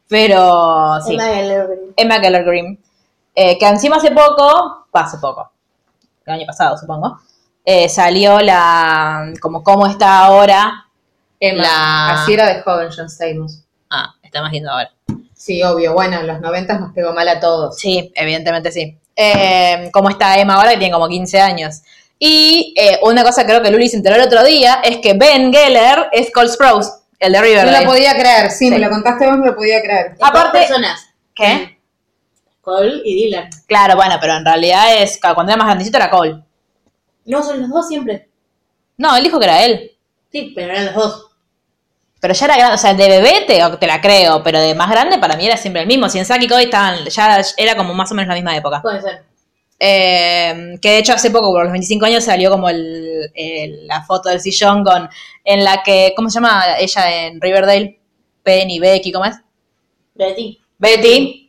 pero 0.08 1.00
sí, 1.06 1.14
Emma 1.14 1.28
Gallagher. 1.28 1.80
Emma 1.96 2.22
Keller 2.22 2.44
Green, 2.44 2.80
eh, 3.40 3.58
que 3.60 3.68
encima 3.68 3.98
hace 3.98 4.10
poco, 4.10 4.88
hace 4.94 5.18
poco, 5.20 5.52
el 6.26 6.34
año 6.34 6.46
pasado 6.48 6.76
supongo, 6.76 7.20
eh, 7.64 7.88
salió 7.88 8.40
la, 8.40 9.32
como 9.40 9.62
cómo 9.64 9.86
está 9.86 10.26
ahora, 10.26 10.86
Emma. 11.40 11.62
La- 11.62 12.24
Así 12.24 12.34
era 12.34 12.48
de 12.48 12.62
joven 12.64 12.90
John 12.96 13.08
Stamos. 13.10 13.64
ah, 13.92 14.16
está 14.24 14.42
más 14.42 14.52
lindo 14.52 14.72
ahora. 14.72 14.90
Sí, 15.36 15.62
obvio. 15.62 15.94
Bueno, 15.94 16.20
en 16.20 16.26
los 16.26 16.42
90 16.42 16.80
nos 16.80 16.94
pegó 16.94 17.14
mal 17.14 17.28
a 17.30 17.40
todos. 17.40 17.78
Sí, 17.78 18.12
evidentemente 18.16 18.72
sí. 18.72 18.98
Eh, 19.16 19.90
¿Cómo 19.94 20.10
está 20.10 20.38
Emma 20.40 20.56
ahora 20.56 20.72
que 20.72 20.78
tiene 20.78 20.94
como 20.94 21.08
15 21.08 21.40
años? 21.40 21.82
Y 22.18 22.74
eh, 22.76 22.98
una 23.04 23.24
cosa 23.24 23.46
creo 23.46 23.62
que 23.62 23.70
Luli 23.70 23.88
se 23.88 23.98
enteró 23.98 24.16
el 24.16 24.22
otro 24.22 24.44
día 24.44 24.82
es 24.84 24.98
que 24.98 25.14
Ben 25.14 25.54
Geller 25.54 26.08
es 26.12 26.32
Cole 26.34 26.50
Sprouse, 26.50 26.92
el 27.20 27.32
de 27.34 27.38
No 27.38 27.44
Riverdale. 27.44 27.82
lo 27.86 27.92
podía 27.92 28.14
creer, 28.16 28.50
sí, 28.50 28.66
Sí. 28.66 28.72
me 28.72 28.80
lo 28.80 28.90
contaste 28.90 29.28
vos, 29.28 29.38
me 29.38 29.46
lo 29.46 29.56
podía 29.56 29.80
creer. 29.82 30.16
Aparte- 30.20 30.58
personas. 30.58 31.06
¿Qué? 31.36 31.77
Cole 32.68 33.02
y 33.06 33.16
Dylan. 33.16 33.50
Claro, 33.66 33.96
bueno, 33.96 34.16
pero 34.20 34.36
en 34.36 34.44
realidad 34.44 35.02
es 35.02 35.18
cuando 35.22 35.54
era 35.54 35.56
más 35.58 35.68
grandecito 35.68 35.96
era 35.96 36.10
Cole. 36.10 36.44
No, 37.24 37.42
son 37.42 37.62
los 37.62 37.70
dos 37.70 37.88
siempre. 37.88 38.28
No, 38.98 39.16
él 39.16 39.24
dijo 39.24 39.40
que 39.40 39.46
era 39.46 39.64
él. 39.64 39.92
Sí, 40.30 40.52
pero 40.54 40.74
eran 40.74 40.86
los 40.88 40.96
dos. 40.96 41.24
Pero 42.20 42.34
ya 42.34 42.46
era 42.46 42.58
grande, 42.58 42.76
o 42.76 42.78
sea, 42.78 42.94
de 42.94 43.08
bebé 43.08 43.46
te, 43.48 43.62
te 43.80 43.88
la 43.88 44.02
creo, 44.02 44.44
pero 44.44 44.60
de 44.60 44.76
más 44.76 44.90
grande 44.90 45.18
para 45.18 45.38
mí 45.38 45.46
era 45.46 45.56
siempre 45.56 45.82
el 45.84 45.88
mismo. 45.88 46.10
Si 46.10 46.20
en 46.20 46.26
Saki 46.26 46.46
y 46.46 46.50
Cody 46.50 46.64
estaban, 46.66 47.06
ya 47.06 47.42
era 47.56 47.78
como 47.78 47.94
más 47.94 48.12
o 48.12 48.16
menos 48.16 48.28
la 48.28 48.36
misma 48.36 48.58
época. 48.58 48.82
Puede 48.82 49.02
ser. 49.02 49.24
Eh, 49.80 50.78
que 50.82 50.90
de 50.90 50.98
hecho 50.98 51.14
hace 51.14 51.32
poco, 51.32 51.52
por 51.54 51.64
los 51.64 51.72
25 51.72 52.06
años, 52.06 52.24
salió 52.26 52.50
como 52.50 52.68
el, 52.70 53.30
el- 53.34 53.88
la 53.88 54.02
foto 54.04 54.28
del 54.30 54.42
sillón 54.42 54.84
con 54.84 55.08
en 55.46 55.64
la 55.64 55.84
que, 55.84 56.14
¿cómo 56.18 56.30
se 56.30 56.36
llama 56.36 56.78
ella 56.80 57.28
en 57.28 57.40
Riverdale? 57.40 58.00
Penny, 58.44 58.80
Becky, 58.80 59.12
¿cómo 59.12 59.26
es? 59.26 59.36
Betty. 60.16 60.60
Betty. 60.80 61.47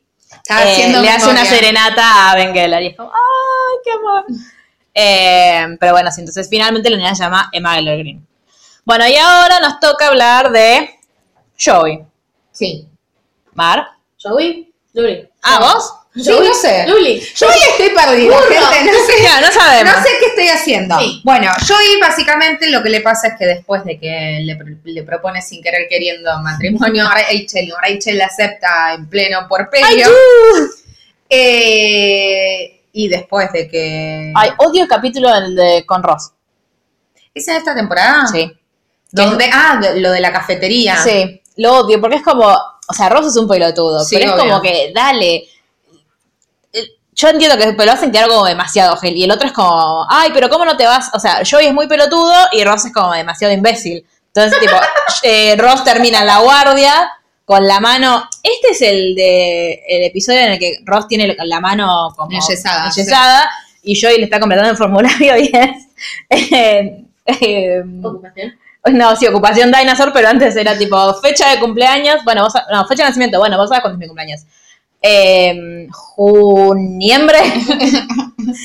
Eh, 0.51 1.01
le 1.01 1.09
hace 1.09 1.31
una 1.31 1.45
serenata 1.45 2.31
a 2.31 2.35
Ben 2.35 2.53
Geller 2.53 2.83
y 2.83 2.87
es 2.89 2.97
como, 2.97 3.11
¡ay, 3.11 3.77
qué 3.85 3.91
amor! 3.93 4.25
Eh, 4.95 5.77
pero 5.79 5.93
bueno, 5.93 6.11
sí, 6.11 6.21
entonces 6.21 6.49
finalmente 6.49 6.91
la 6.91 6.97
niña 6.97 7.15
se 7.15 7.23
llama 7.23 7.49
Emma 7.53 7.75
Geller 7.75 7.99
Green. 7.99 8.27
Bueno, 8.85 9.07
y 9.07 9.17
ahora 9.17 9.61
nos 9.61 9.81
toca 9.81 10.09
hablar 10.09 10.51
de 10.51 10.99
Joey. 11.63 12.05
Sí. 12.53 12.89
Mar. 13.53 13.87
Joey. 14.23 14.73
Luli. 14.95 15.29
¿Ah, 15.43 15.59
vos? 15.61 15.95
Sí, 16.25 16.31
no 16.31 16.55
sé. 16.55 16.87
Luli. 16.89 17.21
Yo 17.37 17.47
hoy 17.47 17.55
estoy 17.71 17.89
perdida, 17.91 18.37
gente, 18.43 18.93
no 18.93 18.99
sé. 19.07 19.41
No 19.41 19.53
sabemos. 19.53 19.97
No 19.97 20.03
sé 20.03 20.09
qué 20.21 20.27
estoy 20.27 20.49
haciendo. 20.49 20.99
Sí. 20.99 21.21
Bueno, 21.25 21.51
Joey 21.67 22.01
básicamente 22.01 22.69
lo 22.71 22.83
que 22.83 22.89
le 22.91 23.01
pasa 23.01 23.29
es 23.29 23.35
que 23.39 23.47
después 23.47 23.85
de 23.85 23.99
que 24.01 24.41
le, 24.43 24.59
le 24.85 25.03
propone 25.05 25.41
sin 25.43 25.63
querer 25.63 25.87
queriendo 25.89 26.31
matrimonio 26.41 27.07
a 27.07 27.15
Rachel, 27.15 27.73
Rachel 27.81 28.21
acepta 28.21 28.95
en 28.95 29.09
pleno 29.09 29.47
puerperio. 29.49 30.09
Eh, 31.51 32.81
y 32.93 33.09
después 33.09 33.53
de 33.53 33.69
que... 33.69 34.33
Ay, 34.35 34.51
odio 34.59 34.83
el 34.83 34.89
capítulo 34.89 35.33
del 35.33 35.55
de, 35.55 35.85
con 35.87 36.03
Ross. 36.03 36.31
¿Es 37.35 37.47
en 37.49 37.57
esta 37.57 37.75
temporada? 37.75 38.27
Sí. 38.27 38.51
Donde, 39.13 39.49
ah, 39.53 39.79
de- 39.81 40.01
lo 40.01 40.11
de 40.11 40.21
la 40.21 40.33
cafetería. 40.33 40.97
Sí, 41.03 41.41
lo 41.57 41.81
odio, 41.81 42.01
porque 42.01 42.17
es 42.17 42.23
como, 42.23 42.47
o 42.47 42.95
sea, 42.95 43.09
Ross 43.09 43.27
es 43.29 43.37
un 43.37 43.47
pelotudo, 43.49 44.03
Sí, 44.05 44.17
pero 44.17 44.35
es 44.35 44.41
obvio. 44.41 44.51
como 44.51 44.63
que, 44.63 44.91
dale. 44.95 45.45
Yo 47.21 47.29
entiendo 47.29 47.59
que 47.59 47.85
lo 47.85 47.93
hacen 47.93 48.13
quedar 48.13 48.29
como 48.29 48.47
demasiado 48.47 48.97
gel. 48.97 49.17
Y 49.17 49.25
el 49.25 49.33
otro 49.33 49.49
es 49.49 49.53
como, 49.53 50.07
ay, 50.09 50.31
pero 50.33 50.49
¿cómo 50.49 50.65
no 50.65 50.77
te 50.77 50.87
vas? 50.87 51.11
O 51.13 51.19
sea, 51.19 51.43
Joey 51.49 51.67
es 51.67 51.75
muy 51.75 51.89
pelotudo 51.89 52.33
y 52.53 52.63
Ross 52.63 52.87
es 52.87 52.93
como 52.93 53.13
demasiado 53.13 53.53
imbécil. 53.53 54.07
Entonces, 54.29 54.61
tipo, 54.61 54.77
eh, 55.25 55.57
Ross 55.59 55.83
termina 55.83 56.21
en 56.21 56.27
la 56.29 56.39
guardia 56.39 57.11
con 57.45 57.67
la 57.67 57.81
mano. 57.81 58.23
Este 58.41 58.71
es 58.71 58.83
el 58.83 59.17
de 59.17 59.83
el 59.89 60.05
episodio 60.05 60.43
en 60.43 60.53
el 60.53 60.59
que 60.61 60.79
Ross 60.85 61.09
tiene 61.09 61.37
la 61.37 61.61
mano 61.61 62.15
como 62.17 62.31
Enyesada, 62.31 62.89
enyesada, 62.95 63.51
y 63.83 64.01
Joey 64.01 64.19
le 64.19 64.25
está 64.25 64.39
completando 64.39 64.71
el 64.71 64.77
formulario 64.77 65.35
10. 65.35 65.53
Eh, 66.31 67.05
eh, 67.27 67.83
Ocupación. 68.01 68.55
no, 68.93 69.17
sí, 69.17 69.27
ocupación 69.27 69.73
dinosaur, 69.73 70.13
pero 70.13 70.29
antes 70.29 70.55
era 70.55 70.79
tipo 70.79 71.15
fecha 71.15 71.51
de 71.51 71.59
cumpleaños. 71.59 72.23
Bueno, 72.23 72.45
vos, 72.45 72.55
no, 72.71 72.87
fecha 72.87 73.03
de 73.03 73.09
nacimiento. 73.09 73.41
Bueno, 73.41 73.57
vos 73.57 73.69
sabés 73.69 73.83
cuándo 73.83 73.97
es 73.97 73.99
mi 73.99 74.07
cumpleaños. 74.07 74.43
Eh, 75.03 75.87
juniembre. 75.91 77.39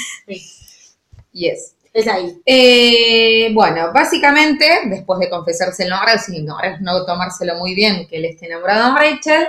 Yes. 1.32 1.76
Es 1.94 2.08
ahí. 2.08 2.42
Eh, 2.46 3.52
bueno, 3.54 3.92
básicamente, 3.94 4.68
después 4.86 5.20
de 5.20 5.30
confesárselo 5.30 5.96
a 5.96 6.06
Rachel 6.06 6.36
y 6.36 6.42
no, 6.44 6.58
no 6.82 7.06
tomárselo 7.06 7.56
muy 7.56 7.76
bien 7.76 8.08
que 8.08 8.18
él 8.18 8.26
esté 8.26 8.48
enamorado 8.48 8.94
de 8.94 9.00
Rachel, 9.00 9.48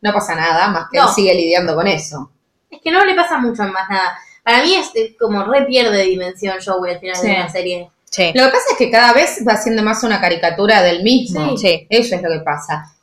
no 0.00 0.12
pasa 0.12 0.34
nada, 0.34 0.68
más 0.68 0.86
que 0.90 0.98
No. 0.98 1.08
él 1.08 1.14
sigue 1.14 1.34
lidiando 1.34 1.74
con 1.74 1.86
eso. 1.86 2.30
Es 2.70 2.80
que 2.82 2.90
no 2.90 3.04
le 3.04 3.14
pasa 3.14 3.38
mucho 3.38 3.62
más 3.64 3.88
nada. 3.90 4.18
Para 4.42 4.62
mí 4.62 4.74
es 4.74 4.90
como 5.20 5.44
re 5.44 5.64
pierde 5.66 6.02
dimensión 6.04 6.56
Joey 6.64 6.92
al 6.94 7.00
final 7.00 7.16
Sí. 7.16 7.26
de 7.28 7.32
la 7.38 7.48
serie. 7.50 7.90
Sí. 8.10 8.30
Lo 8.34 8.44
que 8.44 8.50
pasa 8.50 8.64
es 8.72 8.76
que 8.78 8.90
cada 8.90 9.12
vez 9.12 9.42
va 9.46 9.56
siendo 9.56 9.82
más 9.82 10.02
una 10.02 10.20
caricatura 10.20 10.82
del 10.82 11.02
mismo. 11.02 11.56
Sí. 11.56 11.86
Eso 11.88 12.16
es 12.16 12.22
lo 12.22 12.30
que 12.30 12.40
pasa. 12.40 12.94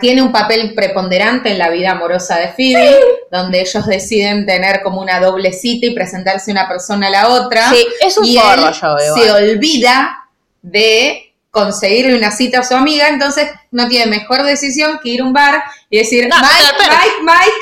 Tiene 0.00 0.22
un 0.22 0.32
papel 0.32 0.74
preponderante 0.74 1.50
en 1.50 1.58
la 1.58 1.68
vida 1.68 1.90
amorosa 1.92 2.36
de 2.38 2.48
Phoebe, 2.48 2.96
donde 3.30 3.60
ellos 3.60 3.86
deciden 3.86 4.46
tener 4.46 4.82
como 4.82 5.00
una 5.00 5.20
doble 5.20 5.52
cita 5.52 5.86
y 5.86 5.94
presentarse 5.94 6.50
una 6.50 6.66
persona 6.68 7.08
a 7.08 7.10
la 7.10 7.28
otra. 7.28 7.68
Sí, 7.70 7.86
es 8.00 8.16
un 8.16 8.24
y 8.24 8.36
forro, 8.38 8.68
él 8.68 8.74
Joey. 8.74 9.04
se 9.14 9.26
igual. 9.26 9.50
olvida 9.50 10.18
de 10.62 11.34
conseguirle 11.50 12.16
una 12.16 12.30
cita 12.30 12.60
a 12.60 12.64
su 12.64 12.74
amiga, 12.74 13.08
entonces 13.08 13.48
no 13.70 13.86
tiene 13.88 14.06
mejor 14.06 14.42
decisión 14.42 14.98
que 15.02 15.10
ir 15.10 15.20
a 15.20 15.24
un 15.24 15.32
bar 15.32 15.62
y 15.90 15.98
decir, 15.98 16.26
No, 16.28 16.36
Mike, 16.36 16.50
pero, 16.78 16.78
pero- 16.78 16.96
Mike, 17.00 17.16
Mike, 17.22 17.56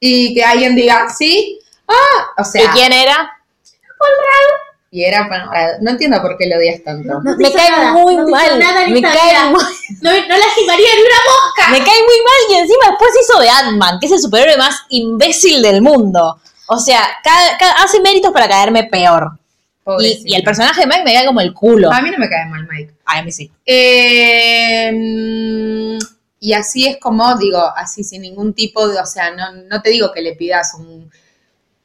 y 0.00 0.34
que 0.34 0.44
alguien 0.44 0.74
diga, 0.74 1.08
sí, 1.10 1.60
ah, 1.86 2.26
o 2.38 2.44
sea, 2.44 2.64
¿Y 2.64 2.68
quién 2.68 2.92
era? 2.92 3.30
Y 4.90 5.04
era, 5.04 5.28
para- 5.28 5.78
no 5.80 5.90
entiendo 5.90 6.20
por 6.22 6.36
qué 6.38 6.46
lo 6.46 6.56
odias 6.56 6.82
tanto. 6.82 7.20
No 7.22 7.36
Me 7.36 7.52
cae 7.52 7.70
nada, 7.70 7.92
muy 7.92 8.16
no 8.16 8.26
mal. 8.28 8.58
Me 8.90 9.02
cae 9.02 9.50
muy, 9.50 9.60
No, 10.00 10.10
no 10.10 10.36
lastimaría 10.38 10.88
ni 10.94 11.02
una 11.02 11.20
mosca. 11.28 11.70
me 11.72 11.78
cae 11.78 12.02
muy 12.02 12.16
mal 12.24 12.40
y 12.50 12.54
encima 12.54 12.86
después 12.88 13.10
hizo 13.22 13.38
de 13.40 13.50
Ant-Man, 13.50 13.98
que 14.00 14.06
es 14.06 14.12
el 14.12 14.20
superhéroe 14.20 14.56
más 14.56 14.76
imbécil 14.88 15.60
del 15.62 15.82
mundo. 15.82 16.40
O 16.68 16.78
sea, 16.78 17.06
cada- 17.22 17.58
cada- 17.58 17.82
hace 17.84 18.00
méritos 18.00 18.32
para 18.32 18.48
caerme 18.48 18.84
peor. 18.84 19.32
Y, 20.00 20.34
el 20.34 20.42
personaje 20.42 20.82
de 20.82 20.86
Mike 20.86 21.02
me 21.04 21.14
cae 21.14 21.24
como 21.26 21.40
el 21.40 21.54
culo. 21.54 21.90
A 21.90 22.02
mí 22.02 22.10
no 22.10 22.18
me 22.18 22.28
cae 22.28 22.44
mal, 22.46 22.66
Mike. 22.70 22.92
A 23.06 23.22
mí 23.22 23.32
sí. 23.32 23.50
Eh, 23.64 24.92
y 26.40 26.52
así 26.52 26.86
es 26.86 26.98
como, 26.98 27.36
digo, 27.36 27.62
así 27.76 28.04
sin 28.04 28.22
ningún 28.22 28.54
tipo 28.54 28.86
de, 28.88 28.98
o 29.00 29.06
sea, 29.06 29.30
no, 29.30 29.52
no 29.68 29.82
te 29.82 29.90
digo 29.90 30.12
que 30.12 30.22
le 30.22 30.34
pidas 30.34 30.74
un, 30.74 31.10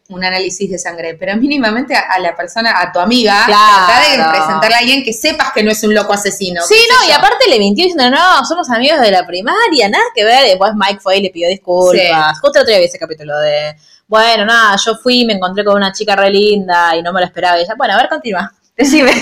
un 0.10 0.24
análisis 0.24 0.70
de 0.70 0.78
sangre, 0.78 1.16
pero 1.16 1.36
mínimamente 1.38 1.96
a, 1.96 2.02
a 2.02 2.20
la 2.20 2.36
persona, 2.36 2.80
a 2.82 2.92
tu 2.92 3.00
amiga, 3.00 3.44
Claro. 3.46 3.86
trata 3.88 4.02
de 4.10 4.38
presentarle 4.38 4.76
a 4.76 4.80
alguien 4.80 5.04
que 5.04 5.14
sepas 5.14 5.52
que 5.54 5.64
no 5.64 5.72
es 5.72 5.82
un 5.84 5.96
loco 5.96 6.14
asesino. 6.14 6.62
Sí, 6.68 6.76
no, 6.90 7.08
y 7.10 7.12
aparte 7.12 7.48
le 7.50 7.58
mintió 7.58 7.86
diciendo, 7.86 8.10
no, 8.16 8.46
somos 8.46 8.70
amigos 8.70 9.00
de 9.00 9.12
la 9.12 9.26
primaria, 9.26 9.88
nada 9.90 10.04
que 10.14 10.24
ver. 10.24 10.44
Después 10.46 10.74
Mike 10.76 11.00
fue 11.02 11.18
y 11.18 11.22
le 11.22 11.30
pidió 11.30 11.48
disculpas. 11.48 12.40
Justo 12.42 12.60
el 12.60 12.64
otro 12.64 12.72
día 12.72 12.80
vi 12.80 12.86
ese 12.86 13.00
capítulo 13.00 13.40
de, 13.40 13.76
bueno, 14.08 14.46
nada, 14.46 14.76
yo 14.86 14.96
fui 14.98 15.22
y 15.22 15.26
me 15.26 15.34
encontré 15.34 15.64
con 15.64 15.76
una 15.76 15.92
chica 15.94 16.16
re 16.16 16.30
linda 16.30 16.96
y 16.96 17.02
no 17.02 17.14
me 17.14 17.22
lo 17.22 17.26
esperaba. 17.26 17.58
Y 17.58 17.64
ella, 17.64 17.74
bueno, 17.78 17.94
a 17.94 17.98
ver, 17.98 18.10
continúa. 18.10 18.52
Decime. 18.78 19.14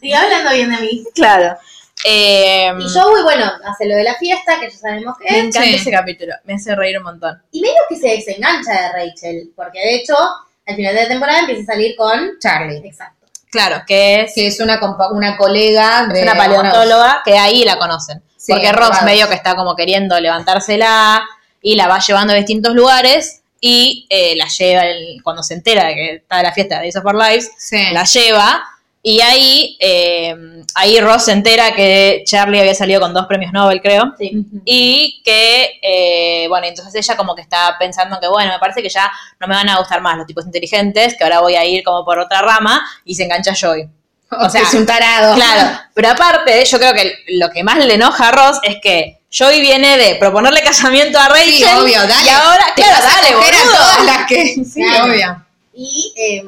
Sigue 0.00 0.14
hablando 0.14 0.52
bien 0.52 0.70
de 0.70 0.80
mí. 0.82 1.04
claro. 1.14 1.56
Eh, 2.04 2.72
Y 2.78 2.88
Joey, 2.92 3.22
bueno, 3.22 3.50
hace 3.64 3.86
lo 3.86 3.96
de 3.96 4.02
la 4.04 4.14
fiesta, 4.16 4.58
que 4.60 4.70
ya 4.70 4.76
sabemos 4.76 5.16
que 5.18 5.30
me 5.30 5.38
es. 5.38 5.44
encanta 5.44 5.62
Sí. 5.68 5.74
ese 5.76 5.90
capítulo, 5.90 6.34
me 6.44 6.54
hace 6.54 6.74
reír 6.74 6.98
un 6.98 7.04
montón. 7.04 7.40
Y 7.52 7.60
medio 7.60 7.74
que 7.88 7.96
se 7.96 8.08
desengancha 8.08 8.72
de 8.72 8.92
Rachel, 8.92 9.52
porque 9.54 9.78
de 9.78 9.94
hecho, 9.96 10.14
al 10.66 10.76
final 10.76 10.94
de 10.94 11.02
la 11.02 11.08
temporada 11.08 11.40
empieza 11.40 11.62
a 11.62 11.74
salir 11.74 11.94
con. 11.96 12.38
Charlie, 12.40 12.82
Exacto. 12.86 13.26
Claro, 13.50 13.82
que 13.86 14.22
es, 14.22 14.32
que 14.34 14.46
es 14.46 14.60
una, 14.60 14.80
una 15.12 15.36
colega 15.36 16.06
de 16.06 16.20
es 16.20 16.22
una 16.24 16.34
paleontóloga 16.36 17.20
que 17.22 17.36
ahí 17.36 17.64
la 17.64 17.76
conocen. 17.78 18.22
Sí, 18.36 18.50
porque 18.50 18.72
Ross 18.72 19.02
medio 19.02 19.28
que 19.28 19.34
está 19.34 19.54
como 19.54 19.76
queriendo 19.76 20.18
levantársela 20.18 21.22
y 21.60 21.76
la 21.76 21.86
va 21.86 21.98
llevando 22.00 22.32
a 22.32 22.36
distintos 22.36 22.74
lugares 22.74 23.42
y 23.60 24.06
eh, 24.10 24.34
la 24.36 24.46
lleva, 24.48 24.86
el- 24.86 25.20
cuando 25.22 25.42
se 25.42 25.54
entera 25.54 25.84
de 25.84 25.94
que 25.94 26.14
está 26.16 26.38
de 26.38 26.42
la 26.44 26.52
fiesta 26.52 26.76
de 26.76 26.80
Days 26.80 26.96
of 26.96 27.04
Our 27.04 27.14
Lives, 27.14 27.50
Sí. 27.58 27.90
la 27.92 28.04
lleva 28.04 28.64
Y 29.04 29.20
ahí, 29.20 29.76
eh, 29.80 30.34
ahí 30.76 31.00
Ross 31.00 31.24
se 31.24 31.32
entera 31.32 31.74
que 31.74 32.22
Charlie 32.24 32.60
había 32.60 32.74
salido 32.74 33.00
con 33.00 33.12
dos 33.12 33.26
premios 33.26 33.52
Nobel, 33.52 33.80
creo. 33.82 34.12
Sí. 34.16 34.30
Y 34.64 35.20
que, 35.24 35.80
eh, 35.82 36.46
bueno, 36.48 36.66
entonces 36.68 36.94
ella 36.94 37.16
como 37.16 37.34
que 37.34 37.42
está 37.42 37.74
pensando 37.80 38.20
que, 38.20 38.28
bueno, 38.28 38.52
me 38.52 38.58
parece 38.60 38.80
que 38.80 38.88
ya 38.88 39.10
no 39.40 39.48
me 39.48 39.56
van 39.56 39.68
a 39.68 39.78
gustar 39.78 40.00
más 40.02 40.16
los 40.16 40.26
tipos 40.26 40.46
inteligentes, 40.46 41.16
que 41.18 41.24
ahora 41.24 41.40
voy 41.40 41.56
a 41.56 41.64
ir 41.64 41.82
como 41.82 42.04
por 42.04 42.18
otra 42.20 42.42
rama, 42.42 42.80
y 43.04 43.16
se 43.16 43.24
engancha 43.24 43.50
a 43.50 43.54
Joy. 43.56 43.88
O 44.40 44.48
sea, 44.48 44.62
es 44.62 44.72
un 44.72 44.86
tarado. 44.86 45.34
Claro, 45.34 45.78
pero 45.94 46.10
aparte, 46.10 46.64
yo 46.64 46.78
creo 46.78 46.94
que 46.94 47.12
lo 47.30 47.50
que 47.50 47.64
más 47.64 47.84
le 47.84 47.94
enoja 47.94 48.28
a 48.28 48.32
Ross 48.32 48.60
es 48.62 48.76
que 48.80 49.18
Joey 49.36 49.60
viene 49.60 49.98
de 49.98 50.14
proponerle 50.14 50.62
casamiento 50.62 51.18
a 51.18 51.28
Rachel. 51.28 51.52
Sí, 51.52 51.64
obvio, 51.64 52.00
dale. 52.06 52.24
Y 52.24 52.28
ahora, 52.28 52.64
claro, 52.74 53.04
dale, 53.04 53.34
coger 53.34 53.54
a 53.54 53.58
boludo. 53.58 53.72
todas 53.76 54.04
las 54.06 54.26
que. 54.28 54.44
Sí, 54.64 54.82
Claro. 54.82 55.04
obvio. 55.06 55.44
Y. 55.74 56.14
ay, 56.16 56.42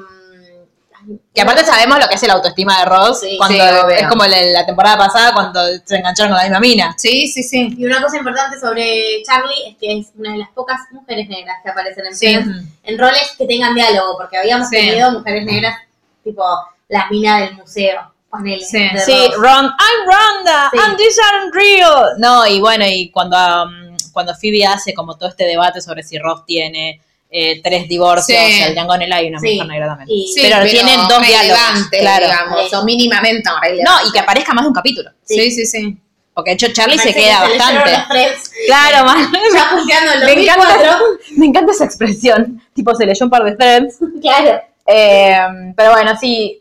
Que 1.35 1.41
aparte 1.43 1.65
sabemos 1.65 1.99
lo 1.99 2.07
que 2.09 2.15
es 2.15 2.23
el 2.23 2.31
autoestima 2.31 2.79
de 2.81 2.85
Ross 2.87 3.21
Sí, 3.21 3.37
cuando 3.39 3.63
sí, 3.89 3.95
es 3.99 4.09
como 4.09 4.25
la, 4.25 4.41
la 4.43 4.67
temporada 4.67 4.97
pasada 4.97 5.33
cuando 5.33 5.61
se 5.85 5.97
engancharon 5.97 6.31
con 6.33 6.39
la 6.39 6.45
misma 6.45 6.61
mina. 6.61 6.95
Sí, 6.99 7.27
sí, 7.29 7.43
sí. 7.43 7.75
Y 7.77 7.85
una 7.87 8.01
cosa 8.03 8.17
importante 8.17 8.59
sobre 8.59 9.23
Charlie 9.25 9.71
es 9.71 9.77
que 9.79 9.99
es 10.01 10.07
una 10.17 10.33
de 10.33 10.39
las 10.39 10.49
pocas 10.51 10.81
mujeres 10.93 11.29
negras 11.29 11.57
que 11.63 11.71
aparecen 11.71 12.07
en 12.07 12.15
Sí. 12.17 12.27
Friends 12.37 12.69
en 12.85 12.99
roles 12.99 13.35
que 13.37 13.47
tengan 13.47 13.75
diálogo, 13.75 14.17
porque 14.19 14.37
habíamos 14.39 14.69
Sí. 14.69 14.77
tenido 14.77 15.11
mujeres 15.13 15.45
negras 15.45 15.77
tipo 16.23 16.43
la 16.89 17.07
mina 17.11 17.41
del 17.41 17.55
museo, 17.57 18.13
ponele. 18.31 18.65
Sí. 18.65 18.79
de 18.79 18.99
Sí, 19.01 19.27
Ross. 19.33 19.37
Ron, 19.43 19.65
I'm 19.65 20.07
Rhonda, 20.07 20.71
Sí. 20.73 20.79
and 20.83 20.97
these 20.97 21.21
aren't 21.21 21.55
real. 21.55 22.15
No, 22.19 22.47
y 22.47 22.61
bueno, 22.61 22.85
y 22.87 23.11
cuando, 23.11 23.37
um, 23.65 23.97
cuando 24.13 24.35
Phoebe 24.35 24.65
hace 24.67 24.95
como 24.95 25.17
todo 25.17 25.29
este 25.29 25.45
debate 25.45 25.81
sobre 25.81 26.03
si 26.03 26.19
Ross 26.19 26.45
tiene 26.47 27.01
eh, 27.37 27.61
tres 27.65 27.89
divorcios, 27.89 28.39
Sí. 28.39 28.63
el 28.63 28.75
Django 28.75 28.97
Negra 28.97 29.21
y 29.21 29.27
una 29.29 29.41
Sí. 29.41 29.55
mujer 29.55 29.67
negra 29.67 29.87
también. 29.89 30.09
Y- 30.09 30.33
Sí, 30.33 30.41
pero, 30.43 30.65
tienen 30.65 31.01
dos 31.09 31.21
diálogos, 31.27 31.89
claro. 31.91 32.27
digamos, 32.27 32.73
o 32.75 32.85
mínimamente 32.85 33.51
No, 33.85 34.09
y 34.09 34.13
que 34.13 34.21
aparezca 34.21 34.55
más 34.55 34.63
de 34.65 34.69
un 34.69 34.75
capítulo. 34.75 35.11
Sí, 35.25 35.51
sí, 35.51 35.67
sí. 35.67 35.99
Porque 36.33 36.51
de 36.51 36.55
hecho 36.55 36.67
Charlie 36.73 36.97
se 36.99 37.13
queda 37.13 37.43
que 37.43 37.49
leyeron 37.55 37.59
bastante. 37.59 37.91
los 37.93 38.09
tres, 38.09 38.51
Claro, 38.67 39.05
man. 39.05 39.33
Ya 39.55 39.71
punteando 39.71 40.13
en 40.13 40.21
Me 40.21 40.27
2004. 40.27 40.75
encanta, 40.75 40.99
me 41.37 41.47
encanta 41.47 41.73
esa 41.73 41.85
expresión. 41.85 42.63
Tipo, 42.73 42.95
se 42.95 43.05
leyó 43.07 43.25
un 43.27 43.31
par 43.31 43.43
de 43.45 43.57
threads. 43.57 43.97
Claro. 44.23 44.61
Eh, 44.87 45.37
pero 45.77 45.91
bueno, 45.93 46.17
sí. 46.17 46.61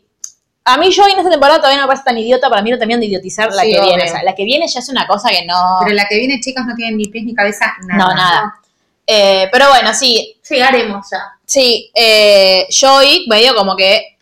A 0.64 0.76
mí 0.78 0.90
yo 0.90 1.04
en 1.06 1.18
esta 1.18 1.30
temporada 1.30 1.58
todavía 1.58 1.76
no 1.78 1.84
me 1.84 1.88
parece 1.88 2.04
tan 2.04 2.16
idiota, 2.18 2.48
para 2.48 2.62
mí 2.62 2.70
no 2.70 2.78
terminan 2.78 3.00
de 3.00 3.06
idiotizar 3.06 3.52
la 3.52 3.62
que 3.62 3.80
viene. 3.80 4.04
O 4.04 4.08
sea, 4.08 4.22
la 4.24 4.34
que 4.34 4.44
viene 4.44 4.66
ya 4.66 4.80
es 4.80 4.88
una 4.88 5.06
cosa 5.06 5.28
que 5.28 5.44
no. 5.44 5.78
Pero 5.82 5.94
la 5.94 6.06
que 6.08 6.16
viene, 6.18 6.40
chicas, 6.40 6.64
no 6.66 6.74
tiene 6.74 6.96
ni 6.96 7.06
pies 7.06 7.24
ni 7.24 7.34
cabeza, 7.34 7.74
nada. 7.86 8.04
no, 8.08 8.14
nada. 8.14 8.54
Eh, 9.06 9.48
pero 9.52 9.68
bueno, 9.68 9.92
sí. 9.92 10.33
Llegaremos 10.48 11.06
ya. 11.10 11.32
Sí, 11.46 11.90
eh, 11.94 12.66
Joey 12.70 13.26
medio 13.28 13.54
como 13.54 13.76
que. 13.76 14.16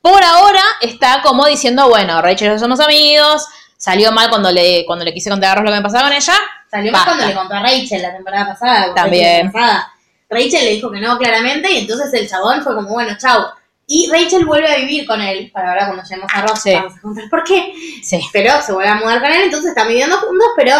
Por 0.00 0.22
ahora 0.22 0.60
está 0.82 1.22
como 1.22 1.46
diciendo, 1.46 1.88
bueno, 1.88 2.20
Rachel 2.20 2.48
y 2.48 2.50
yo 2.52 2.58
somos 2.58 2.78
amigos. 2.80 3.46
Salió 3.78 4.12
mal 4.12 4.28
cuando 4.28 4.50
le, 4.52 4.84
cuando 4.86 5.04
le 5.04 5.14
quise 5.14 5.30
contar 5.30 5.52
a 5.52 5.54
Ross 5.56 5.64
lo 5.64 5.70
que 5.70 5.76
me 5.78 5.82
pasaba 5.82 6.04
con 6.04 6.12
ella. 6.12 6.34
Salió 6.70 6.92
Basta. 6.92 7.06
cuando 7.10 7.26
le 7.26 7.34
contó 7.34 7.54
a 7.54 7.60
Rachel 7.62 8.02
la 8.02 8.12
temporada 8.14 8.46
pasada. 8.48 8.94
También. 8.94 9.46
Rachel, 9.46 9.46
la 9.46 9.52
pasada. 9.52 9.92
Rachel 10.28 10.64
le 10.64 10.70
dijo 10.72 10.90
que 10.90 11.00
no 11.00 11.16
claramente 11.18 11.70
y 11.72 11.78
entonces 11.78 12.12
el 12.12 12.28
chabón 12.28 12.62
fue 12.62 12.74
como, 12.74 12.88
bueno, 12.90 13.16
chau. 13.18 13.44
Y 13.86 14.10
Rachel 14.10 14.44
vuelve 14.44 14.70
a 14.72 14.76
vivir 14.76 15.06
con 15.06 15.20
él. 15.22 15.50
Para 15.52 15.70
ahora 15.70 15.86
cuando 15.86 16.02
lleguemos 16.02 16.30
a 16.34 16.42
Ross 16.42 16.60
Sí. 16.62 16.74
vamos 16.74 16.96
a 16.96 17.00
contar 17.00 17.30
por 17.30 17.44
qué. 17.44 17.74
Sí. 18.02 18.20
Pero 18.32 18.60
se 18.62 18.72
vuelve 18.72 18.90
a 18.90 18.94
mudar 18.96 19.20
con 19.20 19.30
él, 19.32 19.42
entonces 19.44 19.70
están 19.70 19.88
viviendo 19.88 20.18
juntos, 20.18 20.48
pero 20.56 20.76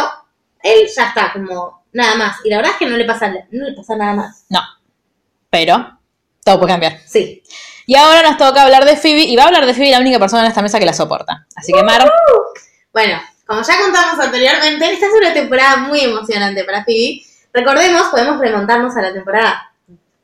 él 0.62 0.86
ya 0.94 1.08
está 1.08 1.32
como 1.32 1.83
nada 1.94 2.16
más. 2.16 2.36
Y 2.44 2.50
la 2.50 2.58
verdad 2.58 2.72
es 2.72 2.78
que 2.78 2.86
no 2.86 2.96
le 2.96 3.06
pasa, 3.06 3.32
no 3.50 3.64
le 3.64 3.72
pasa 3.72 3.96
nada 3.96 4.12
más. 4.12 4.44
No. 4.50 4.60
Pero 5.48 5.98
todo 6.44 6.58
puede 6.58 6.72
cambiar. 6.72 6.98
Sí. 7.06 7.42
Y 7.86 7.96
ahora 7.96 8.22
nos 8.22 8.36
toca 8.36 8.62
hablar 8.62 8.84
de 8.84 8.96
Phoebe, 8.96 9.22
y 9.22 9.36
va 9.36 9.44
a 9.44 9.46
hablar 9.46 9.66
de 9.66 9.74
Phoebe 9.74 9.90
la 9.90 10.00
única 10.00 10.18
persona 10.18 10.42
en 10.42 10.48
esta 10.48 10.62
mesa 10.62 10.78
que 10.78 10.86
la 10.86 10.92
soporta. 10.92 11.46
Así 11.54 11.72
que, 11.72 11.82
Mar, 11.82 12.10
Bueno, 12.92 13.20
como 13.46 13.62
ya 13.62 13.78
contamos 13.78 14.18
anteriormente, 14.18 14.92
esta 14.92 15.06
es 15.06 15.12
una 15.12 15.32
temporada 15.32 15.76
muy 15.78 16.00
emocionante 16.00 16.64
para 16.64 16.84
Phoebe. 16.84 17.22
Recordemos, 17.52 18.08
podemos 18.08 18.38
remontarnos 18.40 18.96
a 18.96 19.02
la 19.02 19.12
temporada 19.12 19.72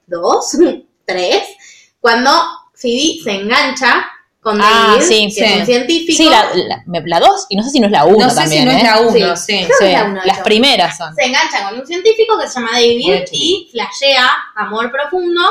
2, 0.06 0.56
3, 1.06 1.42
cuando 2.00 2.30
Phoebe 2.74 3.20
se 3.22 3.32
engancha 3.32 4.06
con 4.40 4.58
Ah, 4.60 4.94
David, 4.98 5.02
sí, 5.06 5.24
que 5.26 5.30
sí. 5.32 5.44
es 5.44 5.60
un 5.60 5.66
científico. 5.66 6.16
sí, 6.16 6.28
la, 6.30 6.48
la, 6.54 6.82
me- 6.86 7.02
la 7.06 7.20
dos, 7.20 7.46
y 7.50 7.56
no 7.56 7.62
sé 7.62 7.70
si 7.70 7.78
no 7.80 7.86
es 7.86 7.92
la 7.92 8.04
uno 8.04 8.24
No 8.24 8.30
sé 8.30 8.36
también, 8.36 8.60
si 8.62 8.64
no 8.66 8.72
¿eh? 8.72 8.76
es 8.78 8.82
la 8.82 9.00
uno, 9.00 9.36
Sí. 9.36 9.52
sí. 9.52 9.64
Creo 9.66 9.68
que 9.68 9.74
Sí, 9.84 9.84
es 9.84 9.92
la 9.92 10.04
uno, 10.04 10.20
las 10.24 10.38
yo. 10.38 10.42
primeras 10.44 10.96
son. 10.96 11.14
Se 11.14 11.24
engancha 11.24 11.68
con 11.68 11.78
un 11.78 11.86
científico 11.86 12.38
que 12.40 12.48
se 12.48 12.54
llama 12.54 12.70
David 12.72 13.06
Muy 13.06 13.24
y 13.32 13.68
flashea 13.70 14.30
amor 14.56 14.90
profundo, 14.90 15.42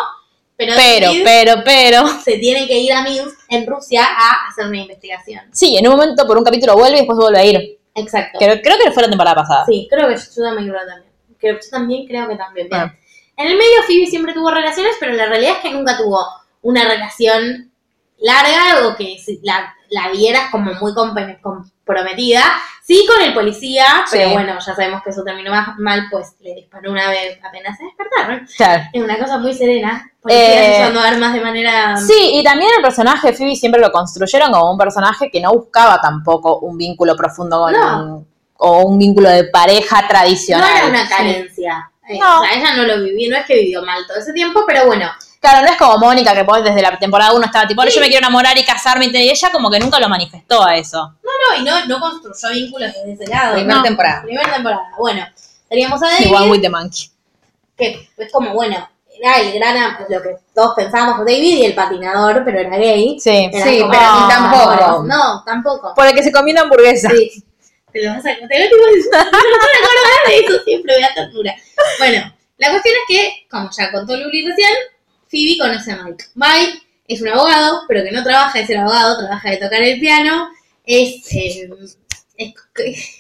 pero, 0.58 0.74
Pero, 0.76 1.12
pero, 1.24 1.62
pero... 1.64 2.08
se 2.24 2.38
tiene 2.38 2.68
que 2.68 2.78
ir 2.80 2.92
a 2.92 3.02
Minsk, 3.04 3.38
en 3.50 3.66
Rusia, 3.66 4.04
a 4.06 4.50
hacer 4.50 4.68
una 4.68 4.78
investigación. 4.80 5.42
Sí, 5.54 5.78
en 5.78 5.88
un 5.88 5.94
momento 5.96 6.26
por 6.28 6.38
un 6.38 6.44
capítulo 6.44 6.74
vuelve 6.74 6.98
y 6.98 7.00
después 7.02 7.18
vuelve 7.18 7.40
a 7.40 7.46
ir. 7.46 7.80
Exacto. 7.96 8.40
Creo, 8.40 8.60
creo 8.62 8.78
que 8.78 8.92
fue 8.92 9.04
la 9.04 9.10
temporada 9.10 9.36
pasada. 9.36 9.66
Sí, 9.68 9.88
creo 9.90 10.08
que 10.10 10.16
yo 10.16 10.44
también 10.44 10.68
creo 10.70 10.86
también. 10.86 11.12
Creo, 11.40 11.54
yo 11.56 11.70
también 11.72 12.08
creo 12.08 12.28
que 12.28 12.36
también. 12.36 12.68
bien. 12.68 12.82
Ah. 12.82 12.96
En 13.38 13.48
el 13.48 13.54
medio 13.58 13.84
Phoebe 13.88 14.08
siempre 14.08 14.34
tuvo 14.34 14.52
relaciones, 14.52 14.96
pero 15.00 15.14
la 15.14 15.28
realidad 15.28 15.54
es 15.58 15.60
que 15.60 15.72
nunca 15.72 15.96
tuvo 15.98 16.20
una 16.62 16.84
relación 16.86 17.69
larga 18.22 18.88
o 18.88 18.96
que 18.96 19.18
la, 19.44 19.74
la 19.90 20.10
vieras 20.10 20.50
como 20.52 20.74
muy 20.74 20.92
comp- 20.94 21.40
comprometida. 21.42 22.44
Sí 22.84 23.06
con 23.08 23.22
el 23.22 23.34
policía, 23.36 23.86
pero 24.12 24.30
bueno, 24.32 24.54
ya 24.56 24.74
sabemos 24.74 25.04
que 25.04 25.12
eso 25.12 25.24
terminó 25.24 25.52
mal, 25.78 26.08
pues 26.10 26.34
le 26.40 26.56
disparó 26.56 26.92
una 26.92 27.08
vez 27.10 27.38
apenas 27.44 27.78
se 27.78 27.84
despertaron. 27.84 28.48
Claro. 28.58 28.84
Es 28.92 29.04
una 29.04 29.20
cosa 29.20 29.38
muy 29.38 29.54
serena. 29.54 30.12
Policías 30.20 30.48
Eh, 30.50 30.78
usando 30.82 31.00
armas 31.02 31.34
de 31.34 31.42
manera... 31.42 31.98
Sí, 31.98 32.32
y 32.34 32.44
también 32.44 32.72
el 32.76 32.82
personaje 32.82 33.28
de 33.28 33.34
Phoebe 33.38 33.56
siempre 33.56 33.80
lo 33.80 33.92
construyeron 33.92 34.52
como 34.52 34.72
un 34.72 34.78
personaje 34.78 35.30
que 35.32 35.40
no 35.40 35.52
buscaba 35.54 36.02
tampoco 36.02 36.60
un 36.60 36.78
vínculo 36.78 37.16
profundo 37.16 37.60
con... 37.60 37.74
No. 37.74 38.26
o 38.58 38.82
un 38.88 38.98
vínculo 38.98 39.30
de 39.30 39.44
pareja 39.46 40.02
No 40.02 40.08
tradicional. 40.08 40.70
era 40.78 40.88
una 40.88 41.08
carencia. 41.08 41.92
No. 42.20 42.40
O 42.40 42.44
sea, 42.44 42.54
ella 42.58 42.74
no 42.76 42.84
lo 42.84 43.04
vivió, 43.04 43.30
no 43.30 43.38
es 43.38 43.46
que 43.46 43.54
vivió 43.54 43.84
mal 43.84 44.04
todo 44.08 44.18
ese 44.18 44.34
tiempo, 44.34 44.64
pero 44.68 44.88
bueno, 44.88 45.12
Claro, 45.40 45.66
no 45.66 45.72
es 45.72 45.78
como 45.78 45.98
Mónica, 46.00 46.34
que 46.36 46.44
pues 46.44 46.64
desde 46.64 46.82
la 46.82 46.98
temporada 47.00 47.32
1 47.34 47.46
estaba 47.46 47.66
tipo, 47.68 47.80
"Ahora 47.82 47.92
yo 47.94 48.02
me 48.02 48.08
quiero 48.08 48.20
enamorar 48.26 48.58
y 48.58 48.66
casarme, 48.66 49.06
y 49.06 49.16
ella 49.30 49.52
como 49.52 49.70
que 49.72 49.80
nunca 49.80 49.98
lo 50.00 50.10
manifestó 50.10 50.62
a 50.66 50.76
eso. 50.76 51.16
No, 51.24 51.58
y 51.58 51.64
no, 51.64 51.86
no 51.86 52.00
construyó 52.00 52.54
vínculos 52.54 52.92
desde 52.94 53.14
ese 53.14 53.28
lado. 53.28 53.54
Primera 53.56 53.76
no. 53.78 53.84
temporada. 53.84 54.22
Primera 54.24 54.54
temporada. 54.54 54.82
Bueno, 54.98 55.26
teníamos 55.70 56.04
a 56.04 56.08
David, 56.08 56.26
Igual 56.26 56.50
with 56.52 56.62
the 56.62 56.70
monkey. 56.70 57.10
que 57.78 58.10
es 58.18 58.32
como, 58.34 58.54
bueno, 58.54 58.90
era 59.18 59.40
el 59.40 59.54
gran, 59.54 59.98
lo 60.10 60.22
que 60.22 60.36
todos 60.54 60.76
pensábamos, 60.76 61.20
David 61.20 61.58
y 61.60 61.66
el 61.66 61.74
patinador, 61.76 62.44
pero 62.44 62.60
era 62.60 62.76
gay. 62.78 63.18
Sí, 63.20 63.50
Sí, 63.64 63.80
como 63.80 63.92
pero 63.92 64.28
tampoco. 64.28 65.04
No, 65.04 65.44
tampoco. 65.46 65.94
Por 65.96 66.06
el 66.08 66.14
que 66.14 66.24
se 66.24 66.32
comió 66.34 66.52
una 66.52 66.62
hamburguesa. 66.64 67.10
Sí. 67.10 67.44
Te 67.94 68.04
lo 68.04 68.12
vas 68.12 68.20
a 68.20 68.24
te 68.24 68.36
lo 68.36 68.46
digo, 68.46 68.76
te 69.10 69.18
lo 69.18 69.18
vas 69.18 69.24
a 69.24 69.28
acordar 69.28 70.28
de 70.28 70.38
eso 70.46 70.64
siempre, 70.66 70.96
me 70.96 71.02
da 71.02 71.14
ternura. 71.16 71.56
Bueno, 71.98 72.34
la 72.58 72.70
cuestión 72.72 72.96
es 72.96 73.02
que, 73.18 73.48
como 73.50 73.70
ya 73.72 73.92
contó 73.92 74.16
Luli 74.18 74.46
recién, 74.46 74.74
Phoebe 75.30 75.58
conoce 75.60 75.92
a 75.92 76.04
Mike. 76.04 76.26
Mike 76.36 76.82
es 77.08 77.22
un 77.22 77.30
abogado, 77.30 77.82
pero 77.88 78.04
que 78.04 78.12
no 78.12 78.24
trabaja 78.24 78.60
de 78.60 78.68
ser 78.68 78.78
abogado, 78.78 79.18
trabaja 79.20 79.50
de 79.52 79.58
tocar 79.58 79.82
el 79.82 80.00
piano. 80.00 80.50
Es, 80.86 81.34
eh, 81.34 81.70
es 82.38 82.56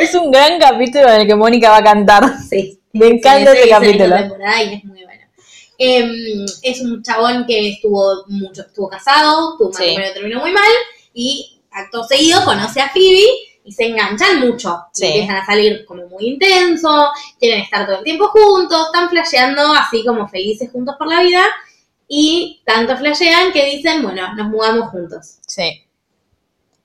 Es 0.00 0.14
un 0.14 0.30
gran 0.30 0.58
capítulo 0.60 1.08
en 1.10 1.22
el 1.22 1.26
que 1.26 1.34
Mónica 1.34 1.70
va 1.70 1.78
a 1.78 1.82
cantar. 1.84 2.24
Sí. 2.48 2.78
Me 2.92 3.08
encanta 3.08 3.50
Sí, 3.52 3.56
ese 3.58 3.64
sí, 3.64 3.70
capítulo. 3.70 4.04
esa 4.14 4.18
temporada 4.20 4.62
y 4.62 4.74
es 4.74 4.84
muy 4.84 5.04
bueno. 5.04 5.22
Em, 5.78 6.46
es 6.62 6.80
un 6.80 7.02
chabón 7.02 7.44
que 7.46 7.70
estuvo 7.70 8.24
mucho, 8.28 8.62
estuvo 8.62 8.88
casado, 8.88 9.56
tuvo 9.58 9.68
un 9.68 9.74
Sí. 9.74 9.80
matrimonio 9.82 10.06
que 10.08 10.14
terminó 10.14 10.40
muy 10.40 10.52
mal 10.52 10.70
y 11.12 11.60
acto 11.72 12.04
seguido 12.04 12.44
conoce 12.44 12.80
a 12.80 12.90
Phoebe 12.90 13.26
y 13.64 13.72
se 13.72 13.86
enganchan 13.86 14.40
mucho. 14.40 14.84
Y 14.94 14.98
Sí. 14.98 15.06
Empiezan 15.06 15.36
a 15.36 15.46
salir 15.46 15.84
como 15.86 16.06
muy 16.06 16.26
intenso, 16.26 17.08
quieren 17.40 17.62
estar 17.62 17.86
todo 17.86 17.98
el 17.98 18.04
tiempo 18.04 18.28
juntos, 18.28 18.86
están 18.86 19.08
flasheando 19.08 19.72
así 19.72 20.04
como 20.04 20.28
felices 20.28 20.70
juntos 20.70 20.94
por 20.98 21.08
la 21.08 21.20
vida 21.20 21.42
y 22.06 22.62
tanto 22.64 22.96
flashean 22.96 23.52
que 23.52 23.64
dicen, 23.64 24.02
bueno, 24.02 24.34
nos 24.34 24.48
mudamos 24.48 24.90
juntos. 24.90 25.38
Sí. 25.46 25.82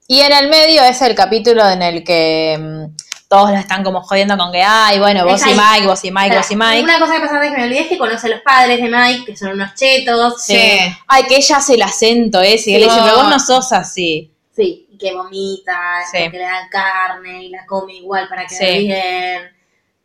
Y 0.08 0.22
en 0.22 0.32
el 0.32 0.50
medio 0.50 0.82
es 0.84 1.02
el 1.02 1.14
capítulo 1.14 1.68
en 1.70 1.82
el 1.84 2.04
que 2.04 2.58
mm, 2.60 2.96
todos 3.28 3.52
la 3.52 3.60
están 3.60 3.84
como 3.84 4.02
jodiendo 4.02 4.38
con 4.38 4.52
que, 4.52 4.64
ay, 4.64 4.98
bueno, 4.98 5.24
vos 5.26 5.46
y. 5.46 5.50
Mike, 5.50 5.86
vos 5.86 6.04
y 6.04 6.12
Mike, 6.12 6.36
vos 6.36 6.50
y 6.50 6.56
Mike. 6.56 6.84
Una 6.84 6.98
cosa 6.98 7.14
que 7.14 7.20
pasa 7.20 7.36
antes 7.36 7.52
que 7.52 7.58
me 7.58 7.64
olvidé 7.66 7.82
es 7.82 7.88
que 7.88 7.98
conoce 7.98 8.26
a 8.26 8.30
los 8.32 8.42
padres 8.42 8.82
de 8.82 8.90
Mike, 8.90 9.26
que 9.26 9.38
son 9.38 9.50
unos 9.52 9.76
chetos. 9.76 10.42
Sí. 10.42 10.58
Ay, 11.08 11.24
que 11.28 11.36
ella 11.36 11.58
hace 11.58 11.76
el 11.76 11.82
acento 11.84 12.42
ese. 12.42 12.72
Y 12.72 12.76
él 12.76 12.82
le 12.82 12.88
dice, 12.88 13.00
pero 13.04 13.18
vos 13.18 13.30
no 13.30 13.40
sos 13.40 13.72
así. 13.72 14.32
Sí, 14.56 14.88
que 15.00 15.14
vomita, 15.14 16.02
Sí. 16.12 16.18
porque 16.24 16.38
le 16.38 16.44
dan 16.44 16.70
carne 16.70 17.46
y 17.46 17.50
la 17.50 17.66
come 17.66 17.96
igual 17.96 18.28
para 18.30 18.44
que 18.46 18.56
Sí. 18.56 18.88
bien. 18.88 19.44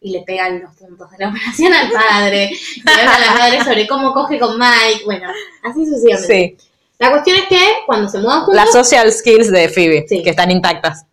Y 0.01 0.11
le 0.13 0.21
pegan 0.23 0.61
los 0.63 0.75
puntos 0.75 1.11
de 1.11 1.19
la 1.19 1.29
operación 1.31 1.73
al 1.73 1.91
padre. 1.91 2.51
y 2.53 2.89
a 2.91 3.19
la 3.19 3.35
madre 3.39 3.65
sobre 3.65 3.87
cómo 3.87 4.13
coge 4.15 4.39
con 4.39 4.59
Mike. 4.59 5.03
Bueno, 5.05 5.29
así 5.63 5.85
sucesivamente. 5.85 6.57
Sí. 6.61 6.69
La 6.99 7.11
cuestión 7.11 7.37
es 7.37 7.47
que 7.49 7.61
cuando 7.87 8.09
se 8.09 8.19
mudan 8.19 8.41
juntos. 8.45 8.55
Las 8.55 8.73
social 8.73 9.13
skills 9.13 9.51
de 9.51 9.69
Phoebe, 9.69 10.07
que 10.07 10.31
están 10.31 10.51
intactas. 10.51 11.05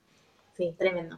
Sí, 0.56 0.74
tremendo. 0.78 1.18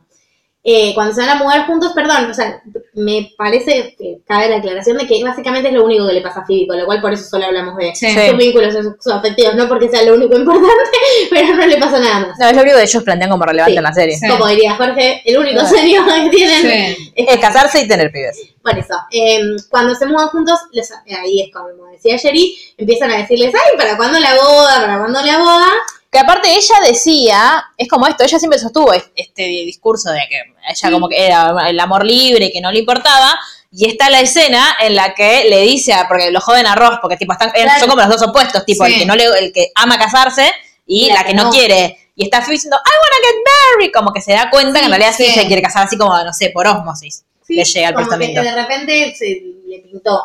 Eh, 0.65 0.93
cuando 0.95 1.13
se 1.13 1.19
van 1.21 1.29
a 1.31 1.35
mudar 1.43 1.65
juntos, 1.67 1.91
perdón, 1.93 2.31
o 2.31 2.33
sea, 2.33 2.61
me 2.93 3.31
parece 3.37 3.95
que 3.97 4.19
cabe 4.25 4.47
la 4.49 4.57
aclaración 4.57 4.97
de 4.97 5.05
que 5.05 5.21
básicamente 5.23 5.67
es 5.67 5.73
lo 5.75 5.83
único 5.83 6.07
que 6.07 6.13
le 6.13 6.21
pasa 6.21 6.39
a 6.39 6.45
Phoebe, 6.45 6.67
con 6.67 6.77
lo 6.79 6.85
cual 6.85 7.01
por 7.01 7.11
eso 7.11 7.25
solo 7.25 7.45
hablamos 7.45 7.75
de 7.75 7.93
Sí. 7.95 8.07
sus 8.13 8.37
vínculos 8.37 8.73
afectivos, 9.11 9.55
no 9.55 9.67
porque 9.67 9.89
sea 9.89 10.03
lo 10.03 10.13
único 10.13 10.37
importante, 10.37 10.97
pero 11.29 11.53
no 11.55 11.65
le 11.67 11.77
pasa 11.77 11.99
nada 11.99 12.27
más. 12.27 12.39
No, 12.39 12.47
es 12.47 12.55
lo 12.55 12.61
único 12.61 12.77
que 12.77 12.83
ellos 12.83 13.03
plantean 13.03 13.29
como 13.31 13.43
relevante 13.45 13.71
Sí. 13.73 13.77
en 13.77 13.83
la 13.83 13.93
serie. 13.93 14.15
Sí. 14.17 14.27
Como 14.29 14.47
diría 14.47 14.75
Jorge, 14.75 15.21
el 15.25 15.37
único 15.37 15.65
serio 15.65 16.01
que 16.05 16.29
tienen 16.29 16.95
Sí. 16.95 17.13
Es 17.15 17.37
casarse 17.39 17.81
y 17.81 17.87
tener 17.87 18.11
pibes. 18.11 18.39
Por 18.61 18.77
eso, 18.77 18.95
eh, 19.11 19.41
cuando 19.69 19.93
se 19.95 20.05
mudan 20.05 20.29
juntos, 20.29 20.57
les- 20.71 20.93
ahí 21.21 21.41
es 21.41 21.53
como 21.53 21.67
decía 21.91 22.17
Jerry, 22.17 22.55
empiezan 22.77 23.11
a 23.11 23.17
decirles, 23.17 23.53
ay, 23.53 23.77
¿para 23.77 23.97
cuándo 23.97 24.17
la 24.19 24.33
boda? 24.35 24.79
¿Para 24.81 24.97
cuándo 24.99 25.21
la 25.21 25.37
boda? 25.39 25.67
Que 26.13 26.19
aparte 26.19 26.49
ella 26.55 26.75
decía, 26.87 27.65
es 27.77 27.87
como 27.89 28.05
esto, 28.07 28.23
ella 28.23 28.37
siempre 28.39 28.59
sostuvo 28.59 28.93
es- 28.93 29.09
este 29.15 29.41
discurso 29.43 30.11
de 30.11 30.19
que 30.29 30.37
ella 30.69 30.91
como 30.91 31.09
que 31.09 31.25
era 31.25 31.53
el 31.67 31.79
amor 31.79 32.05
libre 32.05 32.45
y 32.45 32.51
que 32.51 32.61
no 32.61 32.71
le 32.71 32.79
importaba. 32.79 33.37
Y 33.71 33.89
está 33.89 34.11
la 34.11 34.21
escena 34.21 34.75
en 34.79 34.93
la 34.95 35.15
que 35.15 35.45
le 35.49 35.61
dice, 35.61 35.93
a, 35.93 36.07
porque 36.07 36.29
lo 36.29 36.39
joden 36.39 36.67
a 36.67 36.75
Ross, 36.75 36.99
porque 37.01 37.17
tipo 37.17 37.33
están, 37.33 37.49
Claro. 37.49 37.79
son 37.79 37.89
como 37.89 38.01
los 38.01 38.09
dos 38.11 38.21
opuestos, 38.29 38.63
tipo 38.65 38.85
Sí. 38.85 38.93
el 38.93 38.99
que 38.99 39.05
no 39.07 39.15
le, 39.15 39.25
el 39.39 39.51
que 39.51 39.71
ama 39.73 39.97
casarse 39.97 40.51
y 40.85 41.09
la, 41.11 41.25
que, 41.25 41.33
no, 41.33 41.49
quiere. 41.49 41.97
Y 42.15 42.25
está 42.25 42.41
Phoebe 42.41 42.51
diciendo, 42.53 42.77
I 42.77 42.89
wanna 43.01 43.27
get 43.27 43.35
married, 43.79 43.91
como 43.91 44.13
que 44.13 44.21
se 44.21 44.33
da 44.33 44.51
cuenta 44.51 44.77
que 44.79 44.85
en 44.85 44.91
realidad 44.91 45.13
sí 45.17 45.25
sí. 45.25 45.31
se 45.33 45.47
quiere 45.47 45.63
casar 45.63 45.87
así 45.87 45.97
como, 45.97 46.15
no 46.23 46.31
sé, 46.31 46.51
por 46.51 46.67
osmosis. 46.67 47.25
Sí, 47.47 47.55
le 47.55 47.63
llega 47.65 47.87
el 47.89 47.95
como 47.95 48.05
que 48.07 48.17
pensamiento. 48.17 48.43
de 48.43 48.61
repente 48.61 49.15
se 49.17 49.41
le 49.67 49.79
pintó. 49.79 50.21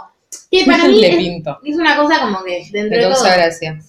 Que 0.51 0.64
para 0.66 0.85
mí 0.88 1.01
Le 1.01 1.09
es, 1.09 1.16
pinto. 1.16 1.59
es 1.64 1.77
una 1.77 1.96
cosa 1.96 2.20
como 2.20 2.44
que 2.44 2.68
dentro 2.70 2.98
de 2.98 3.14
todo, 3.14 3.24
gracia. 3.24 3.81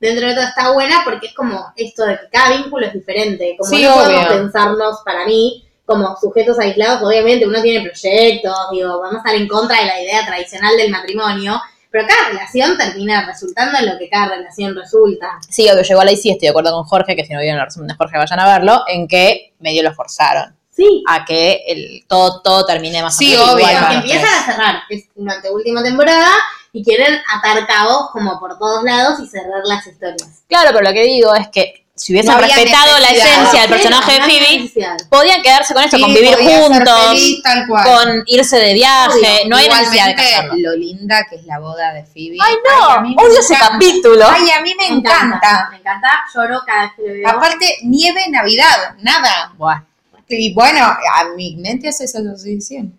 Dentro 0.00 0.26
de 0.28 0.34
todo 0.34 0.44
está 0.44 0.72
buena 0.72 1.00
porque 1.04 1.28
es 1.28 1.34
como 1.34 1.72
esto 1.76 2.04
de 2.04 2.18
que 2.18 2.28
cada 2.30 2.56
vínculo 2.56 2.86
es 2.86 2.92
diferente. 2.92 3.56
Como 3.58 3.70
Sí, 3.70 3.82
no 3.84 3.94
podemos 3.94 4.26
pensarnos, 4.26 4.98
para 5.04 5.24
mí, 5.26 5.64
como 5.84 6.16
sujetos 6.20 6.58
aislados, 6.58 7.02
obviamente 7.02 7.46
uno 7.46 7.62
tiene 7.62 7.88
proyectos, 7.88 8.54
digo, 8.72 9.00
vamos 9.00 9.14
a 9.14 9.18
estar 9.18 9.34
en 9.34 9.48
contra 9.48 9.78
de 9.80 9.86
la 9.86 10.00
idea 10.02 10.26
tradicional 10.26 10.76
del 10.76 10.90
matrimonio, 10.90 11.60
pero 11.90 12.06
cada 12.08 12.28
relación 12.30 12.76
termina 12.76 13.24
resultando 13.24 13.78
en 13.78 13.86
lo 13.86 13.98
que 13.98 14.08
cada 14.10 14.36
relación 14.36 14.74
resulta. 14.74 15.38
Sí, 15.48 15.68
obvio, 15.70 15.82
llegó 15.82 16.00
a 16.00 16.04
la 16.04 16.10
sí, 16.10 16.30
estoy 16.30 16.46
de 16.46 16.50
acuerdo 16.50 16.72
con 16.72 16.84
Jorge, 16.84 17.14
que 17.16 17.24
si 17.24 17.32
no 17.32 17.40
vieron 17.40 17.60
el 17.60 17.66
resumen 17.66 17.88
de 17.88 17.94
Jorge 17.94 18.18
vayan 18.18 18.40
a 18.40 18.46
verlo, 18.58 18.82
en 18.88 19.06
que 19.08 19.54
medio 19.60 19.82
lo 19.82 19.94
forzaron 19.94 20.54
Sí, 20.70 21.02
a 21.08 21.24
que 21.24 21.62
el, 21.68 22.04
todo, 22.06 22.42
todo 22.42 22.66
termine 22.66 23.00
más 23.02 23.16
Sí, 23.16 23.34
o 23.34 23.38
menos 23.38 23.54
obvio. 23.54 23.66
igual 23.70 23.94
empiezan 23.94 24.28
a 24.34 24.44
cerrar, 24.44 24.76
es 24.90 25.04
una 25.14 25.34
anteúltima 25.34 25.82
temporada, 25.82 26.32
y 26.78 26.84
quieren 26.84 27.20
atar 27.34 27.66
cabos 27.66 28.10
como 28.12 28.38
por 28.38 28.58
todos 28.58 28.84
lados 28.84 29.18
y 29.20 29.26
cerrar 29.26 29.62
las 29.64 29.86
historias. 29.86 30.42
Claro, 30.48 30.70
pero 30.72 30.82
lo 30.82 30.92
que 30.92 31.02
digo 31.04 31.34
es 31.34 31.48
que 31.48 31.86
si 31.94 32.12
hubiesen 32.12 32.34
No 32.34 32.40
respetado 32.40 32.98
la 32.98 33.08
esencia 33.08 33.60
del 33.62 33.70
personaje 33.70 34.12
de 34.12 34.18
no 34.18 34.24
Phoebe, 34.26 35.06
podían 35.08 35.40
quedarse 35.40 35.72
con 35.72 35.82
esto, 35.82 35.96
Sí, 35.96 36.02
con 36.02 36.12
vivir 36.12 36.34
podía 36.34 36.48
ser 36.58 36.62
juntos, 36.68 37.06
feliz, 37.08 37.42
tal 37.42 37.66
cual. 37.66 37.84
con 37.86 38.22
irse 38.26 38.56
de 38.58 38.74
viaje, 38.74 39.18
Obvio, 39.18 39.48
no 39.48 39.56
hay 39.56 39.68
necesidad 39.70 40.06
de 40.08 40.14
casarlo. 40.14 40.54
lo 40.58 40.76
linda 40.76 41.26
que 41.30 41.36
es 41.36 41.46
la 41.46 41.58
boda 41.58 41.94
de 41.94 42.04
Phoebe. 42.04 42.36
Ay, 42.38 42.54
no, 42.68 43.00
me 43.00 43.14
odio 43.16 43.40
ese 43.40 43.54
encanta. 43.54 43.72
capítulo. 43.72 44.26
Ay, 44.28 44.50
a 44.50 44.60
mí 44.60 44.74
me, 44.78 44.86
encanta. 44.88 45.68
Me 45.70 45.78
encanta, 45.78 46.08
lloro 46.34 46.60
cada 46.66 46.82
vez 46.82 46.92
que 46.96 47.02
lo 47.02 47.12
veo. 47.14 47.28
Aparte, 47.30 47.76
nieve, 47.84 48.24
Navidad, 48.28 48.94
nada. 49.00 49.54
Buah. 49.56 49.80
Y 50.28 50.52
bueno, 50.52 50.84
a 50.84 51.24
mi 51.34 51.56
mente 51.56 51.88
hace 51.88 52.04
esa 52.04 52.18
asociación. 52.18 52.98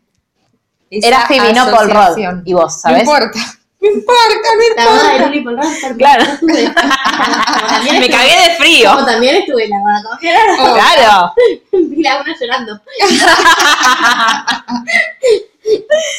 Esa 0.90 1.08
Era 1.08 1.28
Phoebe, 1.28 1.54
no 1.54 1.70
Paul 1.70 1.92
Rudd. 1.92 2.42
Y 2.46 2.54
vos, 2.54 2.74
No 2.74 2.80
¿sabes? 2.80 3.00
importa. 3.02 3.40
No 3.80 3.90
importa, 3.92 4.26
no 4.26 5.24
La 5.24 5.30
de 5.30 5.38
importa. 5.38 5.62
Paul 5.62 5.70
Rudd, 5.70 5.78
porque 5.82 5.98
Claro. 5.98 6.24
estuve. 6.24 6.74
También 7.70 8.00
Me 8.00 8.06
estuve- 8.06 8.10
cagué 8.18 8.50
de 8.50 8.56
frío. 8.56 8.92
Como 8.92 9.06
también 9.06 9.36
estuve 9.36 9.64
en 9.66 9.70
la 9.70 9.78
boda 9.80 10.04
con 10.04 10.18
Gerardo. 10.20 10.54
Oh, 10.60 10.74
Claro. 10.74 11.34
Y 11.98 12.02
la 12.04 12.22
una 12.22 12.36
llorando. 12.40 12.82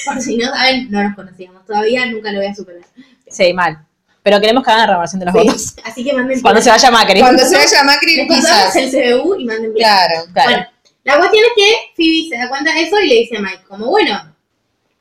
Por 0.04 0.20
si 0.20 0.36
no 0.36 0.50
saben, 0.54 0.90
no 0.90 1.02
nos 1.02 1.14
conocíamos 1.16 1.64
todavía, 1.64 2.06
nunca 2.06 2.30
lo 2.32 2.38
voy 2.38 2.46
a 2.48 2.54
superar. 2.54 2.82
Sí, 3.28 3.52
mal. 3.52 3.78
Pero 4.22 4.40
queremos 4.40 4.62
que 4.62 4.70
hagan 4.70 4.80
la 4.82 4.86
renovación 4.88 5.20
de 5.20 5.26
los 5.26 5.34
Sí, 5.34 5.40
votos. 5.46 5.74
Así 5.84 6.04
que 6.04 6.12
manden 6.12 6.40
Cuando 6.42 6.60
se 6.60 6.70
vaya 6.70 6.90
Macri. 6.90 7.20
Cuando 7.20 7.44
se 7.44 7.56
vaya 7.56 7.82
Macri, 7.84 8.26
quizás. 8.28 8.76
el 8.76 8.90
CBU 8.90 9.34
y 9.36 9.44
manden. 9.46 9.72
Claro. 9.72 10.24
Claro. 10.32 10.50
Bueno, 10.50 10.66
la 11.04 11.16
cuestión 11.18 11.44
es 11.44 11.52
que 11.56 11.74
Phoebe 11.96 12.28
se 12.28 12.36
da 12.36 12.48
cuenta 12.48 12.72
de 12.74 12.82
eso 12.82 13.00
y 13.00 13.08
le 13.08 13.14
dice 13.14 13.36
a 13.38 13.40
Mike, 13.40 13.62
como 13.68 13.86
bueno, 13.86 14.34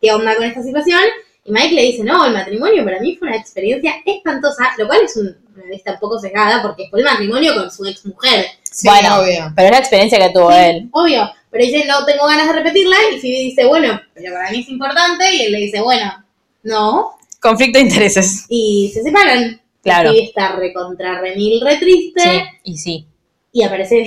¿qué 0.01 0.11
onda 0.13 0.35
con 0.35 0.45
esta 0.45 0.63
situación? 0.63 1.01
Y 1.47 1.51
Mike 1.51 1.73
le 1.75 1.81
dice, 1.83 2.03
no, 2.03 2.25
el 2.25 2.33
matrimonio 2.33 2.83
para 2.83 2.99
mí 2.99 3.15
fue 3.15 3.29
una 3.29 3.37
experiencia 3.37 3.95
espantosa, 4.05 4.73
lo 4.77 4.85
cual 4.85 4.99
es 5.05 5.15
un- 5.15 5.35
una 5.55 5.65
vista 5.71 5.93
un 5.93 5.99
poco 5.99 6.19
cegada 6.19 6.61
porque 6.61 6.87
fue 6.89 6.99
el 6.99 7.05
matrimonio 7.05 7.55
con 7.55 7.71
su 7.71 7.85
ex 7.85 8.05
mujer. 8.05 8.45
Sí, 8.63 8.87
bueno, 8.87 9.21
obvio. 9.21 9.51
pero 9.55 9.67
es 9.67 9.71
la 9.71 9.77
experiencia 9.79 10.19
que 10.19 10.29
tuvo 10.33 10.51
él. 10.51 10.89
Obvio, 10.91 11.31
pero 11.49 11.63
dice, 11.63 11.85
no 11.85 12.05
tengo 12.05 12.27
ganas 12.27 12.47
de 12.47 12.53
repetirla 12.53 12.95
y 13.13 13.19
Phoebe 13.19 13.37
dice, 13.43 13.65
bueno, 13.65 13.99
pero 14.13 14.33
para 14.33 14.51
mí 14.51 14.59
es 14.59 14.69
importante 14.69 15.33
y 15.33 15.41
él 15.43 15.51
le 15.53 15.57
dice, 15.59 15.81
bueno, 15.81 16.23
no, 16.63 17.11
Conflicto 17.41 17.79
de 17.79 17.85
intereses. 17.85 18.45
y 18.49 18.91
se 18.93 19.01
separan. 19.01 19.59
Claro. 19.81 20.09
Phoebe 20.11 20.25
está 20.25 20.51
recontra 20.57 21.21
remil, 21.21 21.61
re 21.61 21.77
triste 21.77 22.21
Sí, 22.21 22.39
y 22.65 22.77
sí. 22.77 23.07
y 23.53 23.63
aparece, 23.63 24.05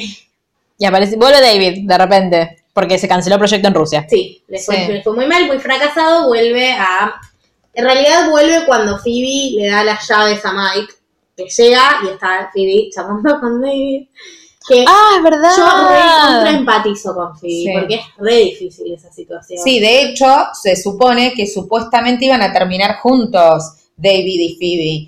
Y 0.79 0.85
aparece, 0.85 1.17
vuelve 1.17 1.41
David 1.41 1.87
de 1.89 1.99
repente, 1.99 2.57
porque 2.75 2.99
se 2.99 3.09
canceló 3.09 3.37
el 3.37 3.41
proyecto 3.41 3.67
en 3.69 3.75
Rusia. 3.75 4.07
sí, 4.09 4.43
le 4.47 4.59
fue, 4.59 4.77
Sí. 4.87 4.93
le 4.93 5.03
fue 5.03 5.15
muy 5.15 5.27
mal, 5.27 5.47
muy 5.47 5.59
fracasado, 5.59 6.29
vuelve 6.29 6.73
a... 6.73 7.15
En 7.75 7.85
realidad 7.85 8.31
vuelve 8.31 8.65
cuando 8.67 8.99
Phoebe 8.99 9.53
le 9.57 9.69
da 9.69 9.85
las 9.85 10.07
llaves 10.09 10.45
a 10.45 10.53
Mike, 10.53 10.93
que 11.37 11.45
llega 11.49 11.83
y 12.05 12.09
está 12.09 12.51
Phoebe 12.53 12.91
chamando 12.95 13.39
con 13.41 13.61
David. 13.61 14.09
Que 14.69 14.85
Ah, 14.87 15.15
es 15.17 15.23
verdad. 15.23 15.51
yo 15.57 16.45
re 16.45 16.51
empatizo 16.51 17.15
con 17.15 17.37
Phoebe, 17.39 17.55
Sí. 17.65 17.71
porque 17.73 17.95
es 17.95 18.03
re 18.19 18.37
difícil 18.37 18.93
esa 18.95 19.11
situación. 19.13 19.63
Sí, 19.65 19.81
de 19.81 20.03
hecho, 20.03 20.27
se 20.61 20.77
supone 20.77 21.33
que 21.35 21.47
supuestamente 21.47 22.27
iban 22.27 22.43
a 22.43 22.53
terminar 22.53 22.99
juntos 22.99 23.65
David 23.97 24.41
y 24.41 24.57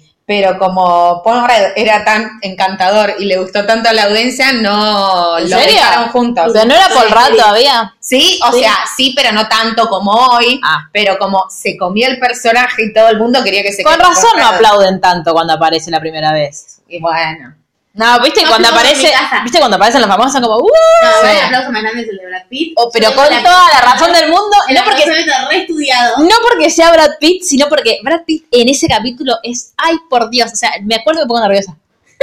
Phoebe. 0.00 0.11
Pero 0.24 0.56
como 0.58 1.20
Paul 1.24 1.42
Rudd 1.42 1.72
era 1.74 2.04
tan 2.04 2.38
encantador 2.42 3.14
y 3.18 3.24
le 3.24 3.38
gustó 3.38 3.66
tanto 3.66 3.88
a 3.88 3.92
la 3.92 4.04
audiencia, 4.04 4.52
no 4.52 5.36
¿En 5.38 5.50
lo 5.50 5.58
serio? 5.58 5.74
dejaron 5.74 6.08
juntos. 6.10 6.50
Pero 6.52 6.64
no 6.64 6.74
era 6.74 6.88
Paul 6.88 7.10
Rudd 7.10 7.36
todavía. 7.38 7.94
Sí, 7.98 8.38
o 8.48 8.52
Sí. 8.52 8.60
sea, 8.60 8.74
sí, 8.96 9.12
pero 9.16 9.32
no 9.32 9.48
tanto 9.48 9.88
como 9.88 10.12
hoy. 10.12 10.60
Ah. 10.64 10.88
Pero 10.92 11.18
como 11.18 11.46
se 11.50 11.76
comió 11.76 12.08
el 12.08 12.18
personaje 12.20 12.84
y 12.84 12.92
todo 12.92 13.08
el 13.08 13.18
mundo 13.18 13.42
quería 13.42 13.62
que 13.62 13.72
se 13.72 13.82
Con 13.82 13.98
razón 13.98 14.30
no 14.38 14.46
aplauden 14.46 15.00
tanto 15.00 15.32
cuando 15.32 15.54
aparece 15.54 15.90
la 15.90 16.00
primera 16.00 16.32
vez. 16.32 16.80
Y 16.88 17.00
bueno. 17.00 17.54
No, 17.94 18.20
viste 18.22 18.42
No, 18.42 18.48
cuando 18.48 18.68
aparece, 18.68 19.12
viste 19.44 19.58
cuando 19.58 19.76
aparecen 19.76 20.00
los 20.00 20.08
famosos 20.08 20.32
son 20.32 20.42
como, 20.42 20.56
uh, 20.56 20.60
No, 21.02 21.28
Sí. 21.28 21.36
el 21.36 21.44
aplauso 21.44 21.72
más 21.72 21.82
grande 21.82 22.02
es 22.02 22.08
el 22.08 22.16
de 22.16 22.26
Brad 22.26 22.46
Pitt. 22.48 22.72
oh, 22.76 22.90
pero 22.92 23.14
con 23.14 23.28
la- 23.28 23.42
toda 23.42 23.68
la 23.68 23.80
razón 23.92 24.12
del 24.14 24.30
mundo, 24.30 24.56
El 24.68 24.76
no 24.76 24.84
porque 24.84 25.02
aplauso 25.02 25.20
está 25.20 25.48
re 25.50 25.56
estudiado. 25.58 26.16
no 26.18 26.34
porque 26.48 26.70
sea 26.70 26.90
Brad 26.90 27.10
Pitt, 27.20 27.42
sino 27.44 27.68
porque 27.68 27.98
Brad 28.02 28.22
Pitt 28.24 28.46
en 28.50 28.68
ese 28.70 28.88
capítulo 28.88 29.34
es, 29.42 29.74
ay 29.76 29.96
por 30.08 30.30
Dios, 30.30 30.50
o 30.52 30.56
sea, 30.56 30.70
me 30.82 30.94
acuerdo 30.94 31.20
que 31.20 31.24
me 31.24 31.28
pongo 31.28 31.40
nerviosa. 31.42 31.76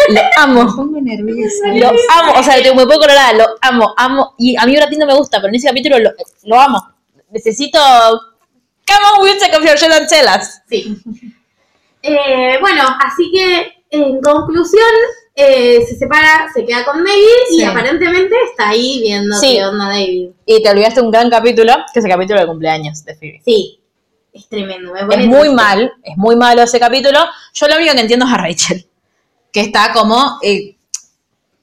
Lo 0.09 0.21
amo. 0.37 0.75
pongo 0.75 0.99
nerviosa. 1.01 1.67
Lo 1.75 1.89
amo, 1.89 2.33
o 2.39 2.41
sea, 2.43 2.55
me 2.57 2.71
pongo 2.85 2.99
colorada, 2.99 3.33
lo 3.33 3.45
amo, 3.61 3.93
amo. 3.97 4.33
Y 4.39 4.55
a 4.57 4.65
mí 4.65 4.75
Brad 4.75 4.89
Pitt 4.89 4.99
no 4.99 5.05
me 5.05 5.13
gusta, 5.13 5.37
pero 5.37 5.49
en 5.49 5.55
ese 5.55 5.67
capítulo 5.67 5.99
lo, 5.99 6.11
lo 6.45 6.59
amo. 6.59 6.87
Necesito. 7.29 7.79
Come 7.79 9.05
on, 9.13 9.21
we'll 9.21 9.37
take 9.37 9.55
off 9.55 9.63
your 9.63 9.77
shirt 9.77 9.91
and 9.93 10.07
tell 10.09 10.25
us. 10.25 10.61
Sí. 10.67 10.97
Eh, 12.01 12.57
bueno, 12.61 12.83
así 13.05 13.29
que 13.31 13.83
en 13.91 14.21
conclusión, 14.21 14.81
eh, 15.39 15.85
se 15.87 15.95
separa, 15.95 16.47
se 16.53 16.65
queda 16.65 16.83
con 16.85 17.03
David 17.03 17.57
y 17.57 17.63
aparentemente 17.63 18.35
está 18.51 18.69
ahí 18.69 18.99
viendo 19.01 19.35
Sí. 19.37 19.55
qué 19.55 19.65
onda 19.65 19.85
David. 19.87 20.29
Y 20.45 20.61
te 20.63 20.69
olvidaste 20.69 21.01
un 21.01 21.11
gran 21.11 21.29
capítulo, 21.29 21.73
que 21.93 21.99
es 21.99 22.05
el 22.05 22.11
capítulo 22.11 22.39
de 22.39 22.47
cumpleaños 22.47 23.03
de 23.05 23.15
Phoebe. 23.15 23.41
Sí, 23.45 23.79
es 24.33 24.47
tremendo. 24.47 24.93
me 24.93 25.15
Es 25.15 25.25
muy 25.27 25.49
mal, 25.49 25.91
es 26.03 26.17
muy 26.17 26.35
malo 26.35 26.61
ese 26.63 26.79
capítulo. 26.79 27.19
Yo 27.53 27.67
lo 27.67 27.75
único 27.75 27.93
que 27.93 28.01
entiendo 28.01 28.25
es 28.25 28.31
a 28.33 28.37
Rachel, 28.37 28.85
que 29.51 29.61
está 29.61 29.91
como 29.93 30.37
eh, 30.43 30.75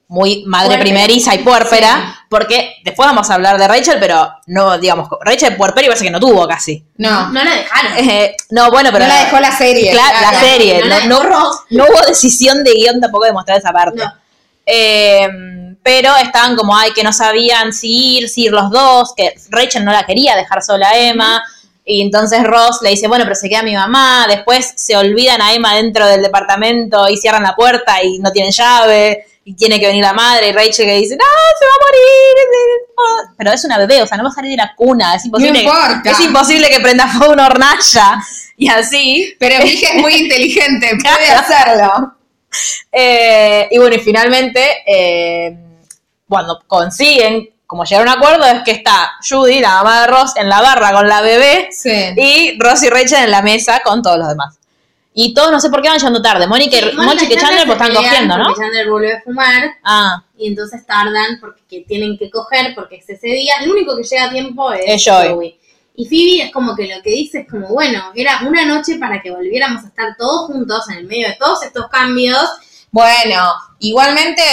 muy 0.09 0.43
madre 0.45 0.77
primeriza 0.77 1.35
y 1.35 1.39
puérpera, 1.39 2.21
porque 2.29 2.75
después 2.85 3.07
vamos 3.07 3.29
a 3.29 3.33
hablar 3.33 3.57
de 3.57 3.67
Rachel, 3.67 3.97
pero 3.99 4.29
no, 4.45 4.77
digamos, 4.77 5.09
Rachel 5.21 5.55
puérpera 5.57 5.85
y 5.85 5.89
parece 5.89 6.05
que 6.05 6.11
no 6.11 6.19
tuvo 6.19 6.47
casi. 6.47 6.83
No, 6.97 7.29
No 7.29 7.43
la 7.43 7.51
dejaron. 7.51 7.91
Eh, 7.97 8.35
no, 8.51 8.71
bueno, 8.71 8.89
pero... 8.93 9.05
no 9.05 9.13
la 9.13 9.23
dejó 9.25 9.39
la 9.39 9.51
serie. 9.51 9.91
Claro, 9.91 10.17
la 10.21 10.39
serie, 10.39 10.79
no 10.79 10.85
no, 10.85 11.23
la 11.23 11.29
no- 11.29 11.51
no 11.71 11.83
hubo 11.85 12.05
decisión 12.07 12.63
de 12.63 12.73
guion 12.73 13.01
tampoco 13.01 13.25
de 13.25 13.33
mostrar 13.33 13.57
esa 13.57 13.71
parte. 13.73 13.97
No. 14.03 14.13
Eh, 14.65 15.27
pero 15.83 16.15
estaban 16.17 16.55
como, 16.55 16.75
ay, 16.75 16.91
que 16.91 17.03
no 17.03 17.13
sabían 17.13 17.71
si 17.73 18.17
ir, 18.17 18.29
si 18.29 18.45
ir 18.45 18.51
los 18.51 18.69
dos, 18.71 19.13
que 19.15 19.33
Rachel 19.49 19.85
no 19.85 19.91
la 19.91 20.05
quería 20.05 20.35
dejar 20.35 20.61
sola 20.61 20.89
a 20.89 20.97
Emma. 20.97 21.43
Y 21.85 22.01
entonces 22.01 22.43
Ross 22.43 22.79
le 22.81 22.89
dice, 22.89 23.07
bueno, 23.07 23.23
pero 23.23 23.35
se 23.35 23.47
queda 23.47 23.63
mi 23.63 23.73
mamá. 23.73 24.25
Después 24.27 24.73
se 24.75 24.97
olvidan 24.97 25.41
a 25.41 25.53
Emma 25.53 25.75
dentro 25.75 26.05
del 26.05 26.21
departamento 26.21 27.07
y 27.07 27.15
cierran 27.15 27.43
la 27.43 27.55
puerta 27.55 28.03
y 28.03 28.19
no 28.19 28.31
tienen 28.31 28.51
llave. 28.51 29.25
Y 29.49 29.55
tiene 29.55 29.79
que 29.79 29.87
venir 29.87 30.03
la 30.03 30.11
madre 30.11 30.49
y 30.49 30.51
Rachel 30.51 30.85
que 30.85 30.95
dice, 30.95 31.15
no, 31.15 31.23
se 31.57 31.65
va 31.65 31.71
a 31.71 31.85
morir. 31.85 33.33
Pero 33.37 33.51
es 33.53 33.63
una 33.63 33.77
bebé, 33.77 34.01
o 34.01 34.07
sea, 34.07 34.17
no 34.17 34.25
va 34.25 34.29
a 34.29 34.33
salir 34.33 34.51
de 34.51 34.57
la 34.57 34.75
cuna. 34.75 35.15
Es 35.15 35.23
imposible, 35.23 35.53
No 35.53 35.59
importa. 35.69 36.11
es 36.11 36.19
imposible 36.19 36.69
que 36.69 36.81
prenda 36.81 37.07
fuego 37.07 37.31
una 37.31 37.45
hornalla. 37.45 38.17
Y 38.57 38.67
así. 38.67 39.35
Pero 39.39 39.63
mi 39.63 39.69
hija 39.69 39.93
es 39.95 40.01
muy 40.01 40.13
inteligente, 40.23 40.89
puede 41.01 41.31
hacerlo. 41.31 42.17
Eh, 42.91 43.69
y 43.71 43.77
bueno, 43.77 43.95
y 43.95 43.99
finalmente, 43.99 44.61
eh, 44.85 45.57
cuando 46.27 46.59
consiguen 46.67 47.49
como 47.65 47.83
llegaron 47.85 48.07
a 48.09 48.13
un 48.13 48.17
acuerdo, 48.17 48.45
es 48.47 48.63
que 48.63 48.71
está 48.71 49.11
Judy, 49.29 49.59
la 49.59 49.75
mamá 49.83 50.01
de 50.01 50.07
Ross, 50.07 50.33
en 50.37 50.47
la 50.49 50.61
barra 50.61 50.91
con 50.93 51.07
la 51.07 51.21
bebé 51.21 51.67
Sí. 51.71 51.91
y 52.17 52.57
Ross 52.59 52.83
y 52.83 52.89
Rachel 52.89 53.25
en 53.25 53.31
la 53.31 53.41
mesa 53.41 53.81
con 53.83 54.01
todos 54.01 54.17
los 54.17 54.27
demás. 54.29 54.55
Y 55.19 55.33
todos 55.33 55.51
no 55.51 55.59
sé 55.59 55.71
por 55.71 55.81
qué 55.81 55.89
van 55.89 55.97
llegando 55.97 56.21
tarde. 56.21 56.45
Mónica 56.45 56.77
y, 56.77 56.79
Sí, 56.79 56.95
Mónica 56.95 57.25
y 57.33 57.37
Chandler 57.37 57.65
pues 57.65 57.81
están 57.81 57.95
cogiendo, 57.95 58.37
¿no? 58.37 58.53
Chandler 58.53 58.87
volvió 58.87 59.17
a 59.17 59.21
fumar 59.21 59.71
Ah, 59.83 60.23
y 60.37 60.47
entonces 60.47 60.85
tardan 60.85 61.39
porque 61.41 61.63
que 61.67 61.81
tienen 61.87 62.19
que 62.19 62.29
coger 62.29 62.75
porque 62.75 62.97
es 62.97 63.09
ese 63.09 63.29
día. 63.29 63.55
El 63.61 63.71
único 63.71 63.97
que 63.97 64.03
llega 64.03 64.25
a 64.25 64.29
tiempo 64.29 64.71
es, 64.73 64.83
Es 64.85 65.03
Joey. 65.03 65.57
Y 65.95 66.05
Phoebe 66.05 66.43
es 66.43 66.53
como 66.53 66.75
que 66.75 66.83
lo 66.83 67.01
que 67.01 67.09
dice 67.09 67.39
es 67.39 67.49
como, 67.49 67.67
bueno, 67.69 68.11
era 68.13 68.41
una 68.47 68.63
noche 68.65 68.99
para 68.99 69.19
que 69.19 69.31
volviéramos 69.31 69.83
a 69.83 69.87
estar 69.87 70.15
todos 70.15 70.45
juntos 70.51 70.87
en 70.91 70.97
el 70.97 71.07
medio 71.07 71.29
de 71.29 71.35
todos 71.39 71.63
estos 71.63 71.87
cambios. 71.87 72.47
Bueno, 72.91 73.41
igualmente, 73.79 74.43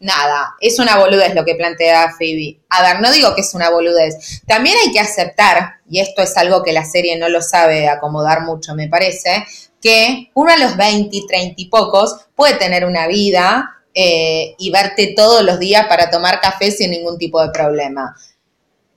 nada, 0.00 0.56
es 0.60 0.78
una 0.78 0.98
boludez 0.98 1.34
lo 1.34 1.46
que 1.46 1.54
plantea 1.54 2.12
Phoebe. 2.18 2.60
A 2.68 2.82
ver, 2.82 3.00
no 3.00 3.10
digo 3.10 3.34
que 3.34 3.40
es 3.40 3.54
una 3.54 3.70
boludez. 3.70 4.42
También 4.46 4.76
hay 4.84 4.92
que 4.92 5.00
aceptar, 5.00 5.76
y 5.88 6.00
esto 6.00 6.20
es 6.20 6.36
algo 6.36 6.62
que 6.62 6.74
la 6.74 6.84
serie 6.84 7.16
no 7.16 7.30
lo 7.30 7.40
sabe 7.40 7.88
acomodar 7.88 8.42
mucho, 8.42 8.74
me 8.74 8.88
parece, 8.88 9.46
que 9.80 10.30
uno 10.34 10.52
a 10.52 10.56
los 10.56 10.76
20, 10.76 11.18
30 11.28 11.54
y 11.56 11.66
pocos 11.66 12.16
puede 12.34 12.54
tener 12.54 12.84
una 12.84 13.06
vida 13.06 13.76
eh, 13.94 14.54
y 14.58 14.70
verte 14.70 15.14
todos 15.16 15.42
los 15.42 15.58
días 15.58 15.86
para 15.86 16.10
tomar 16.10 16.40
café 16.40 16.70
sin 16.70 16.90
ningún 16.90 17.18
tipo 17.18 17.42
de 17.42 17.50
problema. 17.50 18.14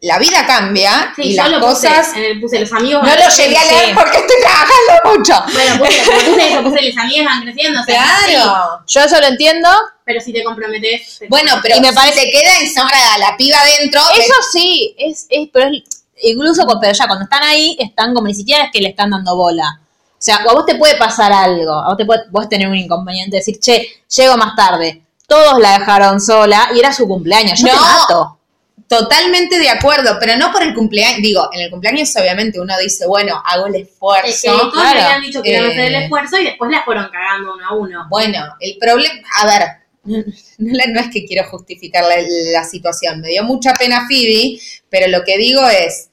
La 0.01 0.19
vida 0.19 0.45
cambia 0.45 1.13
Sí, 1.15 1.21
y 1.21 1.35
yo 1.37 1.43
las 1.43 1.51
lo 1.51 1.59
puse, 1.61 1.87
cosas... 1.87 2.17
en 2.17 2.23
el, 2.25 2.41
puse 2.41 2.59
los 2.59 2.73
amigos. 2.73 3.01
No 3.03 3.09
lo 3.15 3.29
llegué 3.37 3.55
a 3.57 3.63
leer 3.65 3.95
porque 3.95 4.17
estoy 4.17 4.35
trabajando 4.41 5.17
mucho. 5.17 5.33
Bueno, 5.53 5.77
puse, 5.79 6.01
puse 6.25 6.49
eso, 6.51 6.63
puse 6.63 6.81
los 6.89 6.97
amigos 6.97 7.25
van 7.25 7.41
creciendo. 7.43 7.79
o 7.79 7.83
sea, 7.85 8.03
sí, 8.25 8.33
Claro. 8.33 8.83
yo 8.85 9.01
eso 9.01 9.21
lo 9.21 9.27
entiendo. 9.27 9.69
pero 10.03 10.19
si 10.19 10.33
te 10.33 10.43
comprometes. 10.43 11.19
te 11.19 11.27
Bueno, 11.29 11.53
pero 11.63 11.77
Y 11.77 11.79
me 11.79 11.87
si 11.89 11.95
parece- 11.95 12.19
te 12.19 12.31
queda 12.31 12.59
ensombrada 12.59 13.17
la 13.17 13.37
piba 13.37 13.57
adentro, 13.61 14.01
Eso 14.19 14.33
sí, 14.51 14.93
es, 14.97 15.25
es, 15.29 15.47
pero 15.53 15.69
es- 15.69 16.03
incluso 16.21 16.65
con- 16.65 16.81
pero 16.81 16.91
ya 16.91 17.07
cuando 17.07 17.23
están 17.23 17.43
ahí, 17.43 17.77
están 17.79 18.13
como 18.13 18.27
ni 18.27 18.35
siquiera 18.35 18.65
es 18.65 18.71
que 18.73 18.81
le 18.81 18.89
están 18.89 19.09
dando 19.09 19.37
bola. 19.37 19.79
O 20.23 20.25
sea, 20.25 20.37
a 20.37 20.53
vos 20.53 20.65
te 20.65 20.75
puede 20.75 20.95
pasar 20.95 21.33
algo, 21.33 21.73
a 21.73 21.89
vos 21.89 21.97
te 21.97 22.05
puede, 22.05 22.21
vos 22.31 22.47
tener 22.47 22.69
un 22.69 22.77
inconveniente, 22.77 23.35
decir, 23.35 23.59
che, 23.59 23.85
llego 24.07 24.37
más 24.37 24.55
tarde. 24.55 25.01
Todos 25.27 25.59
la 25.59 25.79
dejaron 25.79 26.21
sola 26.21 26.69
y 26.73 26.79
era 26.79 26.93
su 26.93 27.05
cumpleaños. 27.09 27.59
Yo 27.59 27.67
te 27.67 27.73
No. 27.73 27.81
mato. 27.81 28.39
totalmente 28.87 29.59
de 29.59 29.69
acuerdo, 29.69 30.17
pero 30.19 30.37
no 30.37 30.51
por 30.51 30.61
el 30.63 30.73
cumpleaños. 30.73 31.21
Digo, 31.21 31.49
en 31.51 31.61
el 31.61 31.69
cumpleaños 31.71 32.15
obviamente 32.15 32.59
uno 32.59 32.73
dice, 32.77 33.05
bueno, 33.07 33.41
hago 33.45 33.65
el 33.67 33.75
Es 33.75 33.81
que 33.87 33.91
esfuerzo. 33.91 34.51
todos 34.59 34.73
claro. 34.73 34.93
le 34.95 35.01
habían 35.01 35.21
dicho 35.23 35.41
que 35.41 35.49
iban 35.51 35.65
a 35.65 35.67
hacer 35.69 35.85
el 35.85 35.95
Eh. 35.95 36.03
esfuerzo 36.03 36.37
y 36.39 36.43
después 36.45 36.71
la 36.71 36.83
fueron 36.83 37.07
cagando 37.11 37.55
uno 37.55 37.67
a 37.67 37.73
uno. 37.73 38.05
Bueno, 38.09 38.39
el 38.61 38.77
problema, 38.79 39.13
a 39.41 39.45
ver, 39.47 39.67
no 40.57 40.99
es 41.01 41.07
que 41.11 41.25
quiero 41.25 41.49
justificar 41.49 42.03
la, 42.05 42.15
la 42.53 42.63
situación, 42.63 43.19
me 43.19 43.29
dio 43.29 43.43
mucha 43.43 43.73
pena 43.73 44.05
Phoebe, 44.07 44.59
pero 44.89 45.07
lo 45.07 45.23
que 45.25 45.37
digo 45.37 45.67
es, 45.67 46.09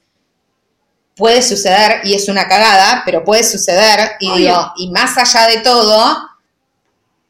puede 1.21 1.41
suceder, 1.43 2.01
y 2.03 2.15
es 2.15 2.27
una 2.27 2.47
cagada, 2.47 3.03
pero 3.05 3.23
puede 3.23 3.43
suceder, 3.43 4.13
y 4.19 4.29
digo, 4.39 4.73
y 4.75 4.89
más 4.89 5.15
allá 5.17 5.45
de 5.47 5.59
todo, 5.59 6.27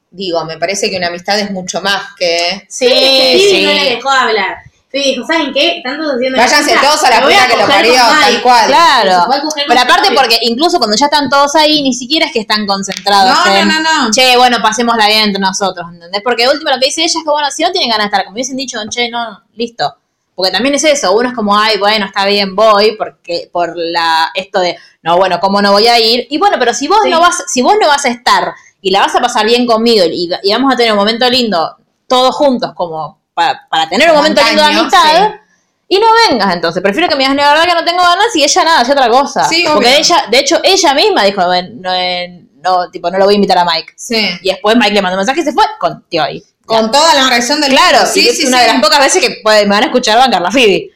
digo, 0.09 0.45
me 0.45 0.57
parece 0.57 0.89
que 0.89 0.95
una 0.97 1.07
amistad 1.07 1.37
es 1.37 1.51
mucho 1.51 1.81
más 1.81 2.01
que... 2.17 2.65
Sí, 2.69 2.87
Phoebe 2.87 3.63
no 3.65 3.73
le 3.73 3.89
dejó 3.95 4.09
hablar. 4.09 4.57
Phoebe 4.89 5.03
dijo, 5.05 5.25
¿saben 5.27 5.53
qué? 5.53 5.77
Están 5.77 5.97
todos 5.97 6.15
haciendo 6.15 6.37
Váyanse 6.37 6.73
cosas, 6.73 6.81
todos 6.85 7.03
a 7.03 7.09
la 7.09 7.21
puta 7.21 7.47
que 7.47 7.57
lo 7.57 7.67
parió, 7.67 7.93
tal 7.95 8.31
Mike". 8.31 8.41
cual. 8.43 8.67
Claro. 8.67 9.25
Pero 9.67 9.79
aparte 9.81 10.09
Mike. 10.09 10.21
porque 10.21 10.37
incluso 10.41 10.77
cuando 10.79 10.95
ya 10.95 11.05
están 11.07 11.29
todos 11.29 11.53
ahí, 11.55 11.81
ni 11.81 11.93
siquiera 11.93 12.25
es 12.27 12.31
que 12.31 12.39
están 12.39 12.65
concentrados 12.65 13.45
No, 13.45 13.55
en, 13.55 13.67
no, 13.67 13.79
no, 13.81 14.03
no. 14.05 14.11
che, 14.11 14.37
bueno, 14.37 14.57
pasémosla 14.61 15.07
bien 15.07 15.23
entre 15.25 15.41
nosotros, 15.41 15.85
¿entendés? 15.93 16.21
Porque 16.23 16.47
último 16.47 16.71
lo 16.71 16.79
que 16.79 16.85
dice 16.85 17.01
ella 17.01 17.07
es 17.19 17.23
que, 17.25 17.29
bueno, 17.29 17.51
si 17.51 17.63
no 17.63 17.71
tienen 17.71 17.89
ganas 17.89 18.05
de 18.05 18.07
estar, 18.07 18.23
como 18.23 18.35
hubiesen 18.35 18.55
dicho, 18.55 18.77
che, 18.89 19.09
no, 19.09 19.41
listo. 19.55 19.97
Porque 20.35 20.51
también 20.51 20.75
es 20.75 20.83
eso, 20.85 21.13
uno 21.13 21.29
es 21.29 21.35
como, 21.35 21.57
ay, 21.57 21.77
bueno, 21.77 22.05
está 22.05 22.25
bien, 22.25 22.55
voy, 22.55 22.95
porque 22.97 23.49
por 23.51 23.73
la 23.75 24.31
esto 24.33 24.59
de, 24.59 24.77
no, 25.03 25.17
bueno, 25.17 25.39
¿cómo 25.39 25.61
no 25.61 25.71
voy 25.73 25.87
a 25.87 25.99
ir? 25.99 26.25
Y 26.29 26.37
bueno, 26.37 26.55
pero 26.57 26.73
si 26.73 26.87
vos 26.87 26.99
Sí. 27.03 27.09
no 27.09 27.19
vas, 27.19 27.43
si 27.47 27.61
vos 27.61 27.75
no 27.79 27.87
vas 27.87 28.05
a 28.05 28.09
estar 28.09 28.53
y 28.81 28.91
la 28.91 29.01
vas 29.01 29.13
a 29.15 29.19
pasar 29.19 29.45
bien 29.45 29.65
conmigo 29.67 30.03
y, 30.05 30.29
y 30.41 30.53
vamos 30.53 30.73
a 30.73 30.75
tener 30.77 30.93
un 30.93 30.97
momento 30.99 31.29
lindo 31.29 31.75
todos 32.07 32.33
juntos, 32.35 32.71
como 32.75 33.19
para, 33.33 33.67
para 33.69 33.87
tener 33.89 34.09
un 34.09 34.17
momento 34.17 34.41
lindo 34.43 34.63
de 34.63 34.69
amistad, 34.69 35.31
sí. 35.31 35.55
y 35.89 35.99
no 35.99 36.07
vengas 36.29 36.53
entonces, 36.55 36.81
prefiero 36.81 37.07
que 37.09 37.15
me 37.15 37.23
digas, 37.23 37.35
la 37.35 37.49
verdad 37.49 37.65
que 37.65 37.75
no 37.75 37.85
tengo 37.85 38.01
ganas 38.03 38.35
y 38.35 38.43
ella 38.43 38.63
nada, 38.63 38.79
hace 38.81 38.93
otra 38.93 39.09
cosa. 39.09 39.43
Sí, 39.45 39.63
Porque 39.67 39.87
obvio. 39.87 39.97
ella, 39.99 40.25
de 40.31 40.39
hecho, 40.39 40.59
ella 40.63 40.93
misma 40.93 41.23
dijo, 41.23 41.41
no, 41.41 41.61
no, 41.61 41.91
no, 42.63 42.89
tipo, 42.89 43.11
no 43.11 43.17
lo 43.17 43.25
voy 43.25 43.33
a 43.33 43.35
invitar 43.35 43.57
a 43.57 43.65
Mike. 43.65 43.93
Sí. 43.97 44.27
Y 44.41 44.49
después 44.49 44.75
Mike 44.77 44.93
le 44.93 45.01
mandó 45.01 45.15
un 45.15 45.19
mensaje 45.25 45.41
y 45.41 45.43
se 45.43 45.51
fue 45.53 45.63
con 45.79 46.03
ahí. 46.19 46.43
Con 46.65 46.91
toda 46.91 47.13
la 47.13 47.29
razón 47.29 47.59
del 47.61 47.71
Claro, 47.71 47.97
mundo. 47.97 48.11
sí, 48.13 48.27
es 48.27 48.45
una 48.45 48.61
de 48.61 48.67
las 48.67 48.81
pocas 48.81 48.99
veces 48.99 49.21
que 49.21 49.39
puede- 49.43 49.63
me 49.65 49.75
van 49.75 49.83
a 49.83 49.85
escuchar 49.87 50.17
bancar 50.17 50.41
la 50.41 50.51
Phoebe. 50.51 50.91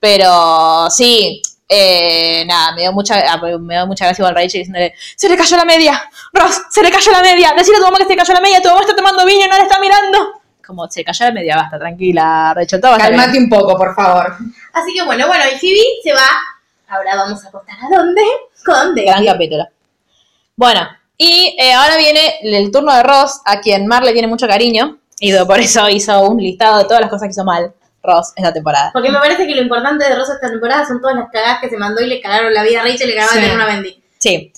Pero 0.00 0.88
sí, 0.90 1.42
eh, 1.68 2.44
nada, 2.46 2.72
me 2.74 2.82
dio 2.82 2.92
mucha, 2.92 3.16
ah, 3.30 3.36
me 3.38 3.48
dio 3.50 3.86
mucha 3.86 4.06
gracia 4.06 4.22
igual 4.22 4.34
Rachel 4.34 4.60
diciéndole, 4.60 4.94
se 5.16 5.28
le 5.28 5.36
cayó 5.36 5.56
la 5.56 5.64
media, 5.64 6.02
Ross, 6.32 6.62
se 6.70 6.82
le 6.82 6.90
cayó 6.90 7.10
la 7.12 7.20
media, 7.20 7.52
decirle 7.56 7.76
a 7.76 7.80
tu 7.80 7.84
mamá 7.86 7.98
que 7.98 8.04
se 8.04 8.10
le 8.10 8.16
cayó 8.16 8.32
la 8.34 8.40
media, 8.40 8.62
tu 8.62 8.68
mamá 8.68 8.80
está 8.82 8.94
tomando 8.96 9.24
vino 9.26 9.44
y 9.44 9.48
no 9.48 9.56
la 9.56 9.62
está 9.64 9.78
mirando. 9.80 10.40
Como, 10.66 10.88
se 10.88 11.00
le 11.00 11.04
cayó 11.04 11.24
la 11.26 11.32
media, 11.32 11.56
basta, 11.56 11.78
tranquila, 11.78 12.52
Rachel, 12.54 12.80
todo 12.80 12.96
bien. 12.96 13.08
Calmate 13.08 13.38
un 13.38 13.48
poco, 13.50 13.76
por 13.76 13.94
favor. 13.94 14.36
Así 14.72 14.94
que 14.94 15.02
bueno, 15.02 15.26
bueno, 15.26 15.44
y 15.52 15.58
Phoebe 15.58 15.82
se 16.04 16.12
va. 16.12 16.28
Ahora 16.90 17.16
vamos 17.16 17.44
a 17.44 17.50
contar 17.50 17.76
a 17.76 17.96
dónde. 17.96 18.22
Con 18.64 18.94
Gran 18.94 19.16
David. 19.16 19.26
capítulo. 19.26 19.64
Bueno, 20.56 20.88
y 21.16 21.54
eh, 21.58 21.72
ahora 21.72 21.96
viene 21.96 22.36
el 22.42 22.70
turno 22.70 22.94
de 22.94 23.02
Ross, 23.02 23.40
a 23.44 23.60
quien 23.60 23.86
Mar 23.86 24.02
le 24.04 24.12
tiene 24.12 24.28
mucho 24.28 24.46
cariño, 24.46 24.98
y 25.20 25.32
por 25.44 25.58
eso 25.60 25.88
hizo 25.88 26.20
un 26.28 26.38
listado 26.42 26.78
de 26.78 26.84
todas 26.84 27.00
las 27.00 27.10
cosas 27.10 27.28
que 27.28 27.32
hizo 27.32 27.44
mal 27.44 27.72
Ross 28.02 28.32
esta 28.36 28.52
temporada. 28.52 28.90
Porque 28.92 29.10
me 29.10 29.18
parece 29.18 29.46
que 29.46 29.54
lo 29.54 29.62
importante 29.62 30.04
de 30.08 30.14
Rosa 30.14 30.34
esta 30.34 30.48
temporada 30.50 30.86
son 30.86 31.00
todas 31.00 31.16
las 31.16 31.26
cagadas 31.32 31.58
que 31.60 31.68
se 31.68 31.76
mandó 31.76 32.00
y 32.00 32.06
le 32.06 32.20
cagaron 32.20 32.54
la 32.54 32.62
vida 32.62 32.80
a 32.80 32.84
Rachel 32.84 33.02
y 33.08 33.10
le 33.10 33.14
cagaron 33.16 33.34
Sí. 33.34 33.40
tener 33.40 33.54
una 33.56 33.66
Bendy. 33.66 34.02
Sí. 34.18 34.52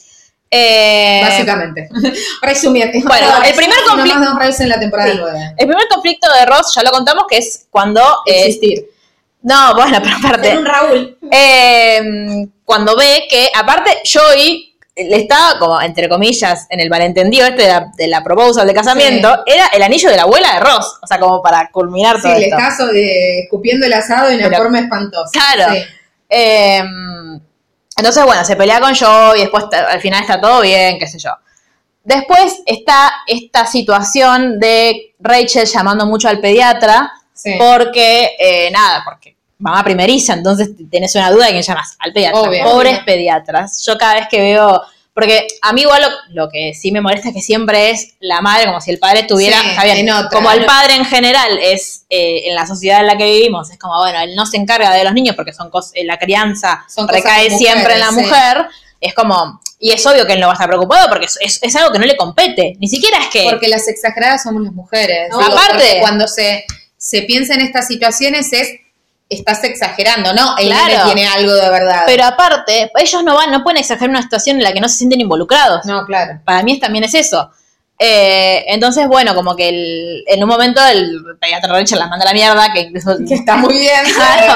Eh, 0.52 1.20
Básicamente. 1.22 1.88
Resumiendo. 2.42 2.98
Bueno, 3.08 3.26
el 3.44 3.54
primer 3.54 3.76
No 3.86 3.92
conflicto- 3.94 4.18
más 4.18 4.26
de 4.26 4.32
un 4.32 4.40
Royce 4.40 4.62
en 4.64 4.68
la 4.68 4.80
temporada 4.80 5.12
Sí. 5.12 5.18
9. 5.20 5.38
El 5.58 5.66
primer 5.66 5.88
conflicto 5.88 6.32
de 6.32 6.46
Ross, 6.46 6.72
ya 6.74 6.82
lo 6.82 6.90
contamos, 6.90 7.24
que 7.28 7.38
es 7.38 7.66
cuando... 7.70 8.00
eh, 8.26 8.46
Existir. 8.46 8.84
no, 9.42 9.74
bueno, 9.74 9.98
pero 10.02 10.16
aparte... 10.22 10.58
Un 10.58 10.66
Raúl. 10.66 11.18
eh, 11.30 12.46
cuando 12.64 12.96
ve 12.96 13.26
que, 13.30 13.48
aparte, 13.54 14.02
Joey 14.12 14.69
le 15.08 15.16
estaba 15.16 15.58
como, 15.58 15.80
entre 15.80 16.08
comillas, 16.08 16.66
en 16.68 16.80
el 16.80 16.88
malentendido 16.90 17.46
este 17.46 17.62
de 17.62 17.68
la, 17.68 17.86
de 17.96 18.08
la 18.08 18.22
proposal 18.22 18.66
de 18.66 18.74
casamiento, 18.74 19.42
era 19.46 19.66
el 19.72 19.82
anillo 19.82 20.10
de 20.10 20.16
la 20.16 20.22
abuela 20.22 20.54
de 20.54 20.60
Ross. 20.60 20.98
O 21.02 21.06
sea, 21.06 21.18
como 21.18 21.40
para 21.42 21.70
culminar 21.70 22.16
Sí, 22.16 22.22
todo 22.22 22.34
le 22.34 22.44
esto. 22.48 22.56
estás 22.58 22.80
eh, 22.94 23.40
escupiendo 23.44 23.86
el 23.86 23.92
asado 23.92 24.28
de 24.28 24.36
una 24.36 24.48
Pero- 24.48 24.62
forma 24.62 24.80
espantosa. 24.80 25.30
Claro. 25.32 25.72
Sí. 25.74 25.82
Eh, 26.28 26.82
entonces, 27.96 28.24
bueno, 28.24 28.44
se 28.44 28.56
pelea 28.56 28.80
con 28.80 28.94
Joe 28.94 29.36
y 29.38 29.40
después 29.42 29.64
al 29.72 30.00
final 30.00 30.22
está 30.22 30.40
todo 30.40 30.60
bien, 30.62 30.98
qué 30.98 31.06
sé 31.06 31.18
yo. 31.18 31.30
Después 32.02 32.62
está 32.64 33.12
esta 33.26 33.66
situación 33.66 34.58
de 34.58 35.14
Rachel 35.20 35.66
llamando 35.66 36.06
mucho 36.06 36.28
al 36.28 36.40
pediatra 36.40 37.12
Sí. 37.34 37.54
porque, 37.58 38.36
eh, 38.38 38.70
nada, 38.70 39.02
porque 39.04 39.36
mamá 39.60 39.84
primeriza, 39.84 40.32
entonces 40.34 40.70
tenés 40.90 41.14
una 41.14 41.30
duda 41.30 41.46
de 41.46 41.52
quién 41.52 41.62
llamas, 41.62 41.96
al 42.00 42.12
pediatra. 42.12 42.40
Obvio. 42.40 42.64
Pobres 42.64 42.94
Obvio. 42.94 43.04
pediatras. 43.04 43.84
Yo 43.86 43.96
cada 43.98 44.14
vez 44.14 44.26
que 44.28 44.40
veo, 44.40 44.82
porque 45.14 45.46
a 45.62 45.72
mí 45.72 45.82
igual 45.82 46.02
lo, 46.02 46.08
lo 46.44 46.48
que 46.50 46.72
sí 46.74 46.90
me 46.92 47.00
molesta 47.00 47.28
es 47.28 47.34
que 47.34 47.40
siempre 47.42 47.90
es 47.90 48.14
la 48.20 48.40
madre, 48.40 48.66
como 48.66 48.80
si 48.80 48.90
el 48.90 48.98
padre 48.98 49.26
Sí, 49.28 49.50
en 50.00 50.10
otra. 50.10 50.30
como 50.30 50.50
el 50.50 50.64
padre 50.64 50.94
en 50.94 51.04
general 51.04 51.58
es 51.60 52.04
eh, 52.10 52.42
en 52.48 52.54
la 52.54 52.66
sociedad 52.66 53.00
en 53.00 53.06
la 53.06 53.16
que 53.18 53.24
vivimos, 53.24 53.70
es 53.70 53.78
como, 53.78 53.96
bueno, 53.98 54.18
él 54.20 54.34
no 54.34 54.46
se 54.46 54.56
encarga 54.56 54.92
de 54.94 55.04
los 55.04 55.12
niños 55.12 55.36
porque 55.36 55.52
son 55.52 55.70
cos- 55.70 55.90
eh, 55.94 56.04
la 56.04 56.18
crianza 56.18 56.84
Son 56.88 57.06
recae 57.06 57.50
siempre 57.50 57.94
en 57.94 58.00
la 58.00 58.08
sí. 58.10 58.14
mujer, 58.16 58.66
es 59.00 59.14
como, 59.14 59.60
y 59.78 59.92
es 59.92 60.06
obvio 60.06 60.26
que 60.26 60.34
él 60.34 60.40
no 60.40 60.46
va 60.46 60.52
a 60.52 60.54
estar 60.54 60.68
preocupado 60.68 61.08
porque 61.08 61.26
es, 61.26 61.38
es- 61.40 61.62
es 61.62 61.76
algo 61.76 61.90
que 61.92 61.98
no 61.98 62.06
le 62.06 62.16
compete, 62.16 62.76
ni 62.78 62.88
siquiera 62.88 63.18
es 63.18 63.28
que... 63.28 63.44
Porque 63.50 63.68
las 63.68 63.88
exageradas 63.88 64.42
somos 64.42 64.62
las 64.62 64.72
mujeres. 64.72 65.28
No, 65.30 65.38
Digo, 65.38 65.52
aparte- 65.52 65.98
cuando 66.00 66.26
se, 66.28 66.64
se 66.96 67.22
piensa 67.22 67.54
en 67.54 67.60
estas 67.62 67.86
situaciones 67.88 68.52
es, 68.52 68.68
estás 69.30 69.62
exagerando, 69.64 70.32
¿no? 70.34 70.56
El 70.58 70.66
Claro. 70.66 70.86
nene 70.88 71.04
tiene 71.04 71.26
algo 71.28 71.54
de 71.54 71.70
verdad. 71.70 72.02
Pero 72.06 72.24
aparte, 72.24 72.90
ellos 72.98 73.22
no 73.24 73.36
van, 73.36 73.50
no 73.50 73.62
pueden 73.62 73.78
exagerar 73.78 74.10
una 74.10 74.22
situación 74.22 74.56
en 74.58 74.64
la 74.64 74.72
que 74.72 74.80
no 74.80 74.88
se 74.88 74.98
sienten 74.98 75.20
involucrados. 75.20 75.86
no, 75.86 76.04
claro. 76.04 76.40
Para 76.44 76.62
mí 76.62 76.72
es- 76.72 76.80
también 76.80 77.04
es 77.04 77.14
eso. 77.14 77.50
Eh, 78.02 78.64
entonces, 78.68 79.06
bueno, 79.08 79.34
como 79.34 79.54
que 79.54 79.68
el- 79.68 80.24
en 80.26 80.42
un 80.42 80.48
momento 80.48 80.80
el 80.86 81.20
pediatra 81.38 81.70
Rachel 81.72 81.98
la 81.98 82.06
manda 82.08 82.24
a 82.24 82.28
la 82.28 82.32
mierda, 82.34 82.72
que 82.72 82.80
incluso 82.80 83.16
Que 83.28 83.34
está 83.34 83.56
muy 83.56 83.74
bien. 83.78 84.02
Claro, 84.14 84.54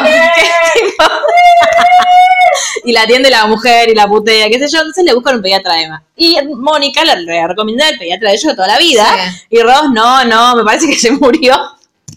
tipo- 0.75 1.05
y 2.85 2.93
la 2.93 3.03
atiende 3.03 3.31
la 3.31 3.47
mujer 3.47 3.89
y 3.91 3.95
la 3.95 4.07
putea, 4.09 4.49
qué 4.49 4.59
sé 4.59 4.69
yo, 4.69 4.79
entonces 4.79 5.05
le 5.05 5.15
buscan 5.15 5.37
un 5.37 5.43
pediatra 5.43 5.75
a 5.75 5.81
Emma. 5.83 6.03
Y 6.17 6.37
Mónica 6.57 7.05
le, 7.05 7.47
recomienda 7.47 7.89
el 7.89 7.99
pediatra 7.99 8.29
de 8.31 8.35
ellos 8.35 8.49
de 8.51 8.55
toda 8.57 8.69
la 8.69 8.79
vida. 8.79 9.07
Sí. 9.39 9.47
Y 9.51 9.61
Ross, 9.61 9.91
no, 9.93 10.25
no, 10.25 10.57
me 10.57 10.65
parece 10.65 10.87
que 10.87 10.97
se 10.97 11.11
murió. 11.13 11.55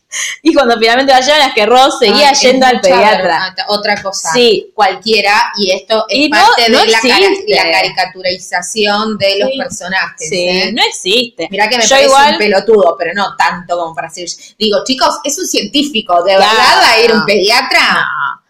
Y 0.42 0.54
cuando 0.54 0.78
finalmente 0.78 1.12
la 1.12 1.20
llevan 1.20 1.50
es 1.50 1.54
que 1.54 1.66
Ross 1.66 2.00
seguía 2.00 2.30
Ay, 2.30 2.36
yendo 2.36 2.66
al 2.66 2.80
pediatra. 2.80 3.54
Otra 3.68 4.02
cosa. 4.02 4.32
Sí, 4.32 4.72
Cualquiera, 4.74 5.52
y 5.58 5.72
esto 5.72 6.06
es 6.08 6.18
Y 6.20 6.30
parte 6.30 6.70
no 6.70 6.80
de 6.80 6.88
la, 6.88 7.00
cara- 7.02 7.20
la 7.48 7.72
caricaturización 7.72 9.18
de 9.18 9.40
los 9.40 9.50
personajes. 9.58 10.30
sí, 10.30 10.48
¿eh? 10.48 10.72
no 10.74 10.82
existe. 10.84 11.48
Mirá 11.52 11.68
que 11.68 11.78
me 11.78 11.84
Yo 11.84 11.90
parece 11.90 12.06
igual- 12.08 12.32
un 12.34 12.38
pelotudo, 12.38 12.96
pero 12.98 13.14
no 13.14 13.36
tanto 13.36 13.78
como 13.78 13.94
para 13.94 14.08
decir. 14.08 14.28
Digo, 14.58 14.80
chicos, 14.86 15.20
es 15.24 15.38
un 15.40 15.46
científico, 15.46 16.24
¿de 16.24 16.34
verdad 16.36 16.48
va 16.82 16.92
a 16.92 17.00
ir 17.02 17.12
un 17.12 17.26
pediatra? 17.26 17.80
No. 17.94 18.42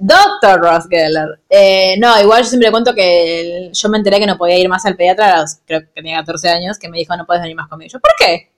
Doctor 0.00 0.60
Ross 0.60 0.84
Geller. 0.88 1.40
Eh, 1.48 1.96
no, 1.98 2.20
igual 2.20 2.42
yo 2.44 2.48
siempre 2.50 2.70
cuento 2.70 2.94
que 2.94 3.40
el- 3.40 3.72
yo 3.72 3.88
me 3.88 3.98
enteré 3.98 4.20
que 4.20 4.26
no 4.26 4.38
podía 4.38 4.56
ir 4.58 4.68
más 4.68 4.84
al 4.86 4.94
pediatra 4.96 5.34
a 5.34 5.40
los, 5.40 5.56
creo 5.66 5.80
que 5.80 5.86
tenía 5.86 6.18
14 6.18 6.48
años, 6.50 6.78
que 6.78 6.88
me 6.88 6.98
dijo 6.98 7.16
no 7.16 7.26
puedes 7.26 7.42
venir 7.42 7.56
más 7.56 7.68
conmigo. 7.68 7.90
Yo, 7.92 7.98
¿por 7.98 8.12
qué? 8.18 8.50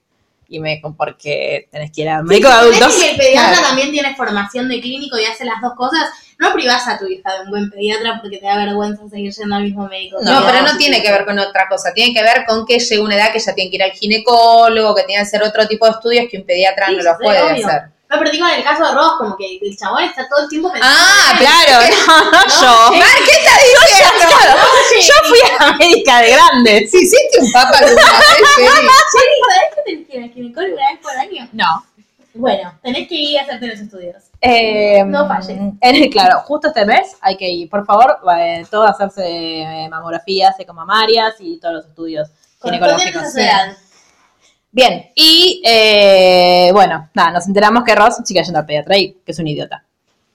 Y 0.53 0.59
me 0.59 0.81
porque 0.97 1.69
tenés 1.71 1.91
que 1.93 2.01
ir 2.01 2.09
al 2.09 2.25
médico 2.25 2.49
de 2.49 2.53
¿Ves 2.55 2.61
adultos. 2.81 2.95
que 3.01 3.11
el 3.11 3.15
pediatra 3.17 3.51
Claro. 3.53 3.67
también 3.69 3.91
tiene 3.91 4.13
formación 4.17 4.67
de 4.67 4.81
clínico 4.81 5.17
y 5.17 5.23
hace 5.23 5.45
las 5.45 5.61
dos 5.61 5.73
cosas? 5.77 6.09
No 6.39 6.51
privás 6.51 6.85
a 6.89 6.97
tu 6.99 7.07
hija 7.07 7.33
de 7.35 7.43
un 7.45 7.51
buen 7.51 7.69
pediatra 7.71 8.19
porque 8.21 8.37
te 8.37 8.45
da 8.45 8.57
vergüenza 8.57 9.07
seguir 9.09 9.31
yendo 9.31 9.55
al 9.55 9.63
mismo 9.63 9.87
médico. 9.87 10.17
No, 10.21 10.43
pero 10.45 10.61
no 10.63 10.75
tiene 10.77 11.01
que 11.01 11.09
ver 11.09 11.23
con 11.23 11.39
otra 11.39 11.67
cosa, 11.69 11.93
tiene 11.93 12.13
que 12.13 12.21
ver 12.21 12.43
con 12.45 12.65
que 12.65 12.79
llega 12.79 13.01
una 13.03 13.15
edad 13.15 13.31
que 13.31 13.39
ya 13.39 13.55
tiene 13.55 13.69
que 13.69 13.77
ir 13.77 13.83
al 13.83 13.91
ginecólogo, 13.91 14.93
que 14.93 15.03
tiene 15.03 15.21
que 15.21 15.27
hacer 15.27 15.41
otro 15.43 15.65
tipo 15.67 15.85
de 15.85 15.91
estudios 15.91 16.25
que 16.29 16.37
un 16.37 16.45
pediatra 16.45 16.87
Sí, 16.87 16.95
no 16.97 17.03
los 17.03 17.15
puede 17.23 17.41
obvio. 17.43 17.65
hacer. 17.67 17.81
No, 18.11 18.19
pero 18.19 18.29
digo 18.29 18.45
en 18.45 18.55
el 18.55 18.63
caso 18.63 18.85
de 18.85 18.91
Ross, 18.91 19.13
como 19.17 19.37
que 19.37 19.57
el 19.61 19.77
chabón 19.77 20.03
está 20.03 20.27
todo 20.27 20.43
el 20.43 20.49
tiempo 20.49 20.69
pensando. 20.71 20.97
Ah, 20.99 21.33
Claro, 21.37 21.85
no, 22.07 22.31
no 22.31 22.39
yo. 22.45 22.97
Mar, 22.97 23.07
¿qué 23.25 23.31
estás 23.31 23.59
diciendo? 23.63 24.25
Yo 25.01 25.29
fui 25.29 25.39
a 25.49 25.65
la 25.65 25.77
médica 25.77 26.19
de 26.21 26.31
grandes. 26.31 26.91
Si 26.91 26.97
hiciste 26.97 27.39
un 27.39 27.51
papa 27.53 27.77
de 27.79 27.85
una 27.85 27.95
vez, 27.95 28.03
Feli. 28.55 28.67
Sherry, 28.67 29.39
¿sabés 29.47 29.75
que 29.75 29.81
tenés 29.85 30.07
que 30.07 30.17
ir 30.17 30.23
al 30.23 30.29
ginecólogo 30.31 30.73
una 30.75 30.91
vez 30.91 30.99
por 31.01 31.11
año? 31.17 31.49
No. 31.53 31.85
Bueno, 32.33 32.73
tenés 32.83 33.07
que 33.07 33.15
ir 33.15 33.39
a 33.39 33.43
hacerte 33.43 33.67
los 33.67 33.79
estudios. 33.79 34.15
Eh, 34.41 35.03
No 35.05 35.27
falles. 35.27 35.57
en 35.79 36.11
claro, 36.11 36.39
justo 36.41 36.67
este 36.67 36.85
mes 36.85 37.15
hay 37.21 37.37
que 37.37 37.47
ir, 37.47 37.69
por 37.69 37.85
favor, 37.85 38.19
eh, 38.37 38.65
todo 38.69 38.83
hacerse 38.83 39.23
eh, 39.25 39.87
mamografías, 39.89 40.59
ecomamarias 40.59 41.35
y 41.39 41.59
todos 41.59 41.75
los 41.75 41.85
estudios 41.85 42.29
Correspondientes 42.59 43.05
ginecológicos. 43.13 43.90
Bien, 44.71 45.11
y 45.15 45.61
eh, 45.65 46.69
bueno, 46.73 47.09
nada, 47.13 47.31
nos 47.31 47.47
enteramos 47.47 47.83
que 47.83 47.93
Ross 47.93 48.15
sigue 48.23 48.41
yendo 48.43 48.59
al 48.59 48.65
pediatra 48.65 48.97
y 48.97 49.11
que 49.25 49.31
es 49.31 49.39
un 49.39 49.47
idiota. 49.47 49.83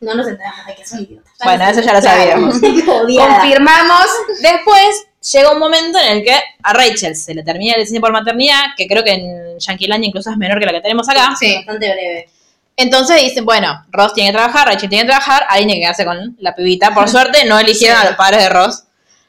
No 0.01 0.15
nos 0.15 0.29
enteramos 0.29 0.67
de 0.67 0.75
que 0.75 0.87
son 0.87 1.01
idiotas. 1.01 1.33
Bueno, 1.43 1.65
eso 1.69 1.81
ya 1.81 1.95
lo 1.95 2.03
sabíamos. 2.03 2.55
Confirmamos. 2.61 4.07
Después 4.43 5.07
llega 5.33 5.53
un 5.53 5.59
momento 5.59 5.99
en 5.99 6.19
el 6.19 6.23
que 6.25 6.35
a 6.63 6.73
Rachel 6.75 7.17
se 7.17 7.35
le 7.35 7.43
termina 7.43 7.75
el 7.75 7.81
diseño 7.81 8.01
por 8.03 8.13
maternidad, 8.13 8.61
que 8.77 8.87
creo 8.87 9.03
que 9.03 9.13
en 9.13 9.59
Yanquilandia 9.59 10.09
incluso 10.09 10.31
es 10.31 10.37
menor 10.37 10.61
que 10.61 10.67
la 10.67 10.73
que 10.73 10.81
tenemos 10.83 11.09
acá. 11.09 11.35
Sí. 11.39 11.55
Bastante 11.57 11.93
breve. 11.93 12.29
Entonces 12.77 13.23
dicen, 13.23 13.47
bueno, 13.47 13.87
Ross 13.91 14.13
tiene 14.13 14.31
que 14.31 14.37
trabajar, 14.37 14.69
Rachel 14.69 14.91
tiene 14.91 15.05
que 15.05 15.09
trabajar, 15.09 15.47
alguien 15.49 15.69
tiene 15.69 15.81
que 15.81 15.85
quedarse 15.85 16.05
con 16.05 16.37
la 16.41 16.55
pibita. 16.55 16.93
Por 16.93 17.09
suerte 17.09 17.47
no 17.47 17.59
eligieron 17.59 17.99
Sí. 17.99 18.07
a 18.07 18.11
los 18.11 18.17
padres 18.19 18.43
de 18.43 18.49
Ross. 18.51 18.83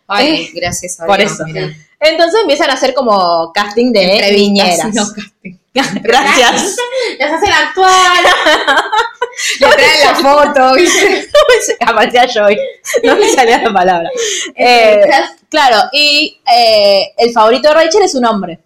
Ay, 0.08 0.28
Eh, 0.45 0.51
gracias 0.55 0.99
a 0.99 1.05
por 1.05 1.18
Dios, 1.18 1.32
eso. 1.34 1.43
mira. 1.45 1.74
Entonces 1.99 2.41
empiezan 2.41 2.70
a 2.70 2.74
hacer 2.74 2.93
como 2.93 3.51
casting 3.53 3.91
de 3.91 4.88
no 4.93 5.08
casting. 5.14 5.58
Gracias. 6.01 6.76
Las 7.20 7.32
hacen 7.34 7.51
actuar. 7.51 8.24
Le 9.60 9.68
traen 9.68 10.03
la 10.05 10.16
foto, 10.16 10.74
¿viste? 10.74 11.30
Aparecía 11.86 12.26
Joy. 12.28 12.58
No 13.03 13.16
me 13.16 13.30
salía 13.32 13.60
la 13.62 13.72
palabra. 13.72 14.10
Eh, 14.55 14.93
Entrevistas. 14.93 15.32
claro, 15.49 15.84
y 15.91 16.39
eh, 16.51 17.14
el 17.18 17.32
favorito 17.32 17.68
de 17.70 17.76
Rachel 17.76 18.01
es 18.03 18.16
un 18.16 18.26
hombre. 18.26 18.60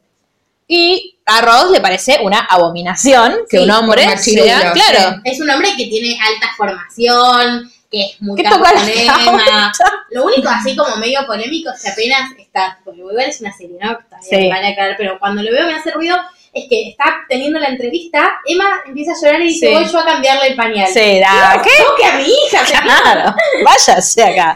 Y 0.67 1.17
a 1.25 1.41
Ross 1.41 1.71
le 1.71 1.81
parece 1.81 2.19
una 2.23 2.39
abominación 2.39 3.39
que 3.49 3.57
Sí, 3.57 3.63
un 3.63 3.71
hombre 3.71 4.17
sea. 4.17 4.71
Claro. 4.71 5.19
Es 5.25 5.41
un 5.41 5.49
hombre 5.49 5.69
que 5.75 5.87
tiene 5.87 6.17
alta 6.21 6.51
formación, 6.55 7.69
que 7.91 8.01
es 8.03 8.21
muy 8.21 8.37
Que 8.37 8.43
caponema. 8.43 9.71
Lo 10.11 10.25
único 10.25 10.49
así 10.49 10.75
como 10.75 10.95
medio 10.95 11.25
polémico 11.27 11.69
es 11.71 11.81
que 11.83 11.89
apenas 11.89 12.31
está, 12.39 12.79
porque 12.83 12.99
igual 12.99 13.19
es 13.19 13.41
una 13.41 13.51
serie, 13.51 13.77
¿no? 13.81 13.89
Bien, 13.89 14.43
Sí. 14.43 14.49
vale 14.49 14.67
aclarar, 14.67 14.95
pero 14.97 15.19
cuando 15.19 15.43
lo 15.43 15.51
veo 15.51 15.67
me 15.67 15.73
hace 15.75 15.91
ruido, 15.91 16.17
es 16.53 16.65
que 16.69 16.89
está 16.89 17.05
teniendo 17.29 17.59
la 17.59 17.67
entrevista, 17.67 18.29
Emma 18.45 18.81
empieza 18.85 19.11
a 19.13 19.15
llorar 19.21 19.41
y 19.41 19.45
dice, 19.45 19.67
Sí. 19.67 19.73
voy 19.73 19.85
yo 19.85 19.99
a 19.99 20.05
cambiarle 20.05 20.47
el 20.47 20.55
pañal. 20.55 20.87
Da, 20.93 21.61
¿qué? 21.63 21.69
Toque 21.83 22.05
a 22.05 22.17
mi 22.17 22.23
hija. 22.23 22.61
Claro, 22.83 23.35
váyase 23.65 24.23
acá. 24.23 24.53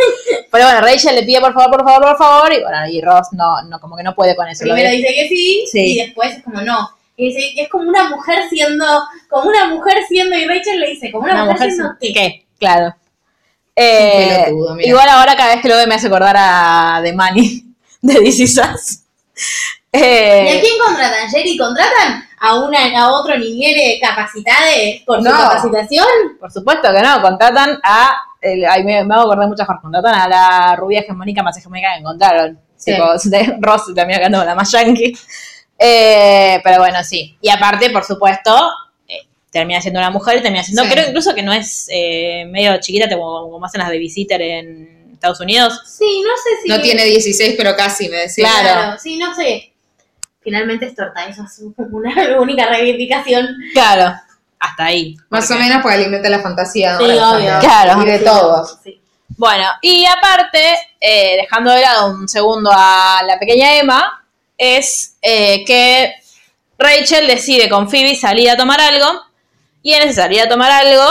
Pero 0.51 0.65
bueno, 0.65 0.81
Rachel 0.81 1.15
le 1.15 1.23
pide 1.23 1.39
por 1.41 1.53
favor, 1.53 1.77
por 1.77 1.85
favor, 1.85 2.07
por 2.09 2.17
favor, 2.17 2.53
y 2.53 2.61
bueno, 2.61 2.87
y 2.89 3.01
Ross 3.01 3.27
no, 3.33 3.61
no, 3.63 3.79
como 3.79 3.95
que 3.97 4.03
no 4.03 4.15
puede 4.15 4.35
con 4.35 4.47
eso. 4.47 4.63
Primero 4.63 4.89
dice 4.89 5.07
que 5.13 5.27
sí, 5.29 5.65
Sí. 5.71 5.93
y 5.93 6.05
después 6.05 6.37
es 6.37 6.43
como 6.43 6.61
no. 6.61 6.89
Y 7.17 7.27
dice, 7.33 7.53
es 7.61 7.69
como 7.69 7.87
una 7.89 8.09
mujer 8.09 8.43
siendo, 8.49 8.85
como 9.29 9.49
una 9.49 9.67
mujer 9.67 10.03
siendo, 10.07 10.37
y 10.37 10.45
Rachel 10.45 10.79
le 10.81 10.89
dice, 10.89 11.11
como 11.11 11.23
una, 11.25 11.45
mujer, 11.45 11.71
siendo 11.71 11.93
qué. 11.99 12.13
¿Qué? 12.13 12.45
Claro. 12.59 12.93
Eh, 13.75 14.43
pelotudo, 14.45 14.75
mira. 14.75 14.87
igual 14.89 15.09
ahora 15.09 15.35
cada 15.35 15.53
vez 15.55 15.61
que 15.61 15.69
lo 15.69 15.75
veo 15.75 15.87
me 15.87 15.95
hace 15.95 16.07
acordar 16.07 16.35
a 16.37 17.01
The 17.03 17.13
Money 17.13 17.63
de 18.01 18.13
This 18.21 18.39
Is 18.39 18.57
Us. 18.57 18.99
¿Y 19.91 19.97
a 19.97 19.99
Eh, 20.01 20.59
quién 20.61 20.73
contratan? 20.85 21.29
¿Jerry 21.29 21.57
contratan? 21.57 22.23
¿A 22.39 22.55
una 22.59 22.79
a 22.99 23.11
otro 23.13 23.37
niñere 23.37 23.97
capacitado 24.01 24.65
por 25.05 25.17
su 25.17 25.23
No. 25.23 25.31
capacitación? 25.31 26.07
por 26.39 26.51
supuesto 26.51 26.89
que 26.93 27.01
no, 27.01 27.21
contratan 27.21 27.79
a. 27.83 28.11
ay, 28.69 28.83
me, 28.83 29.03
me 29.03 29.13
hago 29.15 29.23
acordar 29.23 29.47
muchas 29.47 29.65
cosas. 29.65 29.81
Contratan 29.81 30.13
a 30.13 30.27
la 30.27 30.75
rubia 30.75 30.99
hegemónica 30.99 31.41
más 31.43 31.57
hegemónica 31.57 31.93
que 31.93 31.99
encontraron. 32.01 32.59
Sí. 32.77 32.91
Tipo, 32.93 33.07
de 33.25 33.57
Ross 33.61 33.83
terminó 33.95 34.19
quedando 34.19 34.37
con 34.39 34.47
la 34.47 34.55
más 34.55 34.71
yankee. 34.71 35.17
Eh, 35.79 36.59
pero 36.63 36.79
bueno, 36.79 37.03
sí. 37.03 37.37
Y 37.41 37.49
aparte, 37.49 37.89
por 37.89 38.03
supuesto, 38.03 38.53
eh, 38.53 38.69
termina 39.55 39.79
siendo 39.79 40.01
una 40.01 40.09
mujer 40.09 40.37
y 40.37 40.41
termina 40.41 40.65
siendo. 40.65 40.83
Sí. 40.83 40.89
Creo 40.89 41.07
incluso 41.07 41.33
que 41.33 41.41
no 41.41 41.53
es 41.53 41.87
eh, 41.89 42.45
medio 42.49 42.77
chiquita 42.81 43.07
como, 43.07 43.49
como 43.49 43.65
hacen 43.65 43.79
las 43.79 43.87
babysitter 43.87 44.41
en 44.41 45.11
Estados 45.13 45.39
Unidos. 45.39 45.79
Sí, 45.85 46.21
no 46.21 46.31
sé 46.35 46.61
si. 46.61 46.69
No 46.69 46.81
tiene 46.81 47.05
16, 47.05 47.55
pero 47.57 47.73
casi, 47.73 48.09
me 48.09 48.17
decía. 48.17 48.49
Claro. 48.49 48.99
Sí, 49.01 49.17
no 49.17 49.33
sé. 49.33 49.71
Finalmente 50.41 50.87
es 50.87 50.95
torta, 50.95 51.25
eso 51.25 51.43
es 51.45 51.61
una 51.91 52.37
única 52.37 52.65
reivindicación. 52.65 53.47
Claro. 53.71 54.13
Hasta 54.59 54.85
ahí. 54.85 55.15
Más 55.29 55.49
o 55.49 55.55
menos 55.55 55.81
porque 55.81 55.95
alimenta 55.95 56.29
la 56.29 56.41
fantasía. 56.41 56.97
Sí, 56.97 57.05
obvio. 57.05 57.59
Claro. 57.61 58.01
Y 58.01 58.05
de 58.05 58.19
todos. 58.19 58.77
Sí. 58.83 58.99
Bueno, 59.37 59.69
y 59.81 60.05
aparte, 60.05 60.75
eh, 60.99 61.37
dejando 61.41 61.71
de 61.71 61.81
lado 61.81 62.11
un 62.11 62.27
segundo 62.27 62.69
a 62.73 63.21
la 63.25 63.39
pequeña 63.39 63.73
Emma, 63.77 64.25
es 64.57 65.15
eh, 65.21 65.63
que 65.65 66.13
Rachel 66.77 67.25
decide 67.27 67.69
con 67.69 67.89
Phoebe 67.89 68.15
salir 68.15 68.49
a 68.49 68.57
tomar 68.57 68.81
algo, 68.81 69.24
y 69.85 69.93
en 69.93 70.01
ese 70.01 70.13
salir 70.13 70.41
a 70.41 70.49
tomar 70.49 70.71
algo, 70.71 71.03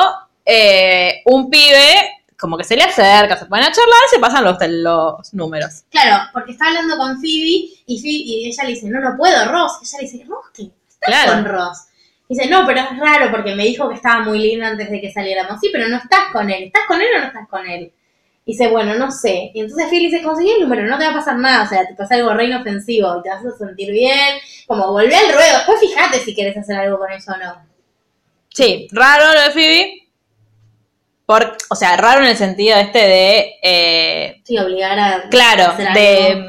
eh, 0.44 1.22
un 1.26 1.48
pibe 1.48 2.10
como 2.36 2.58
que 2.58 2.64
se 2.64 2.74
le 2.74 2.82
acerca, 2.82 3.36
se 3.36 3.46
ponen 3.46 3.66
a 3.66 3.70
charlar, 3.72 4.00
se 4.10 4.18
pasan 4.18 4.42
los, 4.42 4.56
los 4.68 5.32
números. 5.32 5.84
Claro, 5.90 6.24
porque 6.32 6.50
está 6.50 6.66
hablando 6.66 6.96
con 6.96 7.14
Phoebe 7.20 7.68
y, 7.86 8.00
Phoebe 8.02 8.24
y 8.24 8.48
ella 8.48 8.64
le 8.64 8.70
dice, 8.70 8.88
no, 8.88 9.00
no 9.00 9.16
puedo, 9.16 9.48
Ross. 9.52 9.78
Y 9.80 9.84
ella 9.86 9.98
le 10.00 10.10
dice, 10.10 10.24
Ross, 10.28 10.46
¿qué? 10.52 10.62
Estás 10.88 10.98
Claro. 11.06 11.32
con 11.34 11.44
Ross. 11.44 11.78
Y 12.28 12.34
dice, 12.34 12.50
no, 12.50 12.66
pero 12.66 12.80
es 12.80 12.98
raro 12.98 13.30
porque 13.30 13.54
me 13.54 13.62
dijo 13.62 13.88
que 13.88 13.94
estaba 13.94 14.24
muy 14.24 14.40
lindo 14.40 14.66
antes 14.66 14.90
de 14.90 15.00
que 15.00 15.12
saliéramos. 15.12 15.60
Sí, 15.60 15.70
pero 15.72 15.86
no 15.86 15.96
estás 15.98 16.32
con 16.32 16.50
él. 16.50 16.64
¿Estás 16.64 16.82
con 16.88 17.00
él 17.00 17.06
o 17.16 17.20
no 17.20 17.26
estás 17.28 17.48
con 17.48 17.64
él? 17.70 17.92
Y 18.44 18.52
dice, 18.54 18.66
bueno, 18.70 18.96
no 18.96 19.12
sé. 19.12 19.52
Y 19.54 19.60
entonces 19.60 19.86
Phoebe 19.88 20.02
le 20.02 20.08
dice, 20.10 20.22
conseguí 20.24 20.50
el 20.50 20.62
número, 20.62 20.82
no 20.84 20.98
te 20.98 21.04
va 21.04 21.12
a 21.12 21.14
pasar 21.14 21.36
nada. 21.36 21.62
O 21.64 21.68
sea, 21.68 21.86
te 21.86 21.94
pasa 21.94 22.16
algo 22.16 22.34
re 22.34 22.46
inofensivo 22.46 23.20
y 23.20 23.22
te 23.22 23.28
vas 23.30 23.46
a 23.46 23.56
sentir 23.56 23.92
bien. 23.92 24.36
Como 24.66 24.90
volvé 24.90 25.14
al 25.14 25.32
ruedo. 25.32 25.58
Después 25.58 25.78
fíjate 25.78 26.18
si 26.18 26.34
quieres 26.34 26.56
hacer 26.56 26.76
algo 26.76 26.98
con 26.98 27.12
eso 27.12 27.30
o 27.32 27.36
no. 27.36 27.73
Sí, 28.54 28.88
raro 28.92 29.32
lo 29.34 29.40
de 29.42 29.50
Phoebe. 29.50 30.00
Por, 31.26 31.56
o 31.70 31.74
sea, 31.74 31.96
raro 31.96 32.20
en 32.20 32.26
el 32.26 32.36
sentido 32.36 32.76
este 32.76 32.98
de 32.98 33.52
eh, 33.62 34.42
Sí, 34.44 34.58
obligar 34.58 34.98
a 34.98 35.28
Claro, 35.30 35.72
hacer 35.72 35.92
de. 35.94 36.26
algo. 36.32 36.48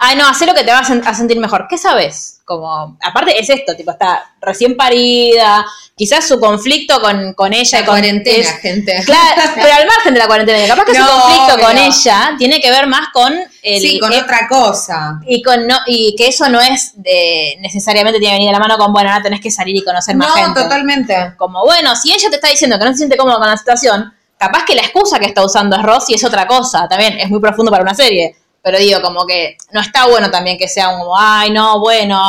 Ay, 0.00 0.16
no, 0.16 0.26
hacer 0.28 0.48
lo 0.48 0.54
que 0.54 0.64
te 0.64 0.72
va 0.72 0.80
a, 0.80 0.84
sen- 0.84 1.06
a 1.06 1.14
sentir 1.14 1.38
mejor. 1.38 1.66
¿Qué 1.70 1.78
sabes? 1.78 2.40
Como, 2.44 2.98
aparte 3.02 3.38
es 3.38 3.48
esto, 3.48 3.76
tipo, 3.76 3.92
está 3.92 4.34
recién 4.40 4.76
parida, 4.76 5.64
quizás 5.96 6.28
su 6.28 6.38
conflicto 6.38 7.00
con, 7.00 7.32
con 7.32 7.54
ella 7.54 7.78
y 7.78 7.80
La 7.80 7.86
con. 7.86 7.94
cuarentena, 7.96 8.38
es- 8.50 8.60
gente. 8.60 9.02
Claro, 9.06 9.42
pero 9.54 9.74
al 9.74 9.86
margen 9.86 10.12
de 10.14 10.20
la 10.20 10.26
cuarentena, 10.26 10.66
capaz 10.66 10.84
que 10.84 10.94
su 10.94 11.00
No, 11.00 11.08
conflicto 11.08 11.66
con 11.66 11.78
ella 11.78 12.34
tiene 12.38 12.60
que 12.60 12.70
ver 12.70 12.86
más 12.86 13.08
con 13.14 13.32
el. 13.62 13.80
sí, 13.80 13.98
con 13.98 14.12
otra 14.12 14.46
cosa. 14.46 15.20
y 15.26 15.42
con 15.42 15.66
no, 15.66 15.78
y 15.86 16.14
que 16.16 16.28
eso 16.28 16.48
no 16.50 16.60
es 16.60 16.92
de 16.96 17.56
necesariamente 17.60 18.18
tiene 18.20 18.34
que 18.34 18.38
venir 18.40 18.48
de 18.48 18.52
la 18.52 18.58
mano 18.58 18.76
con 18.76 18.92
bueno, 18.92 19.08
ahora 19.10 19.22
tenés 19.22 19.40
que 19.40 19.50
salir 19.50 19.74
y 19.74 19.82
conocer 19.82 20.14
más 20.16 20.28
No, 20.28 20.34
gente. 20.34 20.62
totalmente. 20.62 21.34
Como 21.38 21.64
bueno, 21.64 21.96
si 21.96 22.12
ella 22.12 22.28
te 22.28 22.36
está 22.36 22.48
diciendo 22.48 22.78
que 22.78 22.84
no 22.84 22.90
se 22.92 22.98
siente 22.98 23.16
cómodo 23.16 23.38
con 23.38 23.48
la 23.48 23.56
situación, 23.56 24.12
capaz 24.38 24.64
que 24.66 24.74
la 24.74 24.82
excusa 24.82 25.18
que 25.18 25.24
está 25.26 25.42
usando 25.44 25.76
es 25.76 25.82
Ross 25.82 26.10
y 26.10 26.14
es 26.14 26.24
otra 26.24 26.46
cosa. 26.46 26.86
También 26.88 27.18
es 27.18 27.30
muy 27.30 27.40
profundo 27.40 27.70
para 27.70 27.82
una 27.82 27.94
serie. 27.94 28.36
Pero 28.66 28.78
digo, 28.80 29.00
como 29.00 29.24
que 29.28 29.56
no 29.70 29.80
está 29.80 30.08
bueno 30.08 30.28
también 30.28 30.58
que 30.58 30.66
sea 30.66 30.88
un 30.88 30.98
como, 30.98 31.16
ay, 31.16 31.50
no, 31.52 31.78
bueno, 31.78 32.20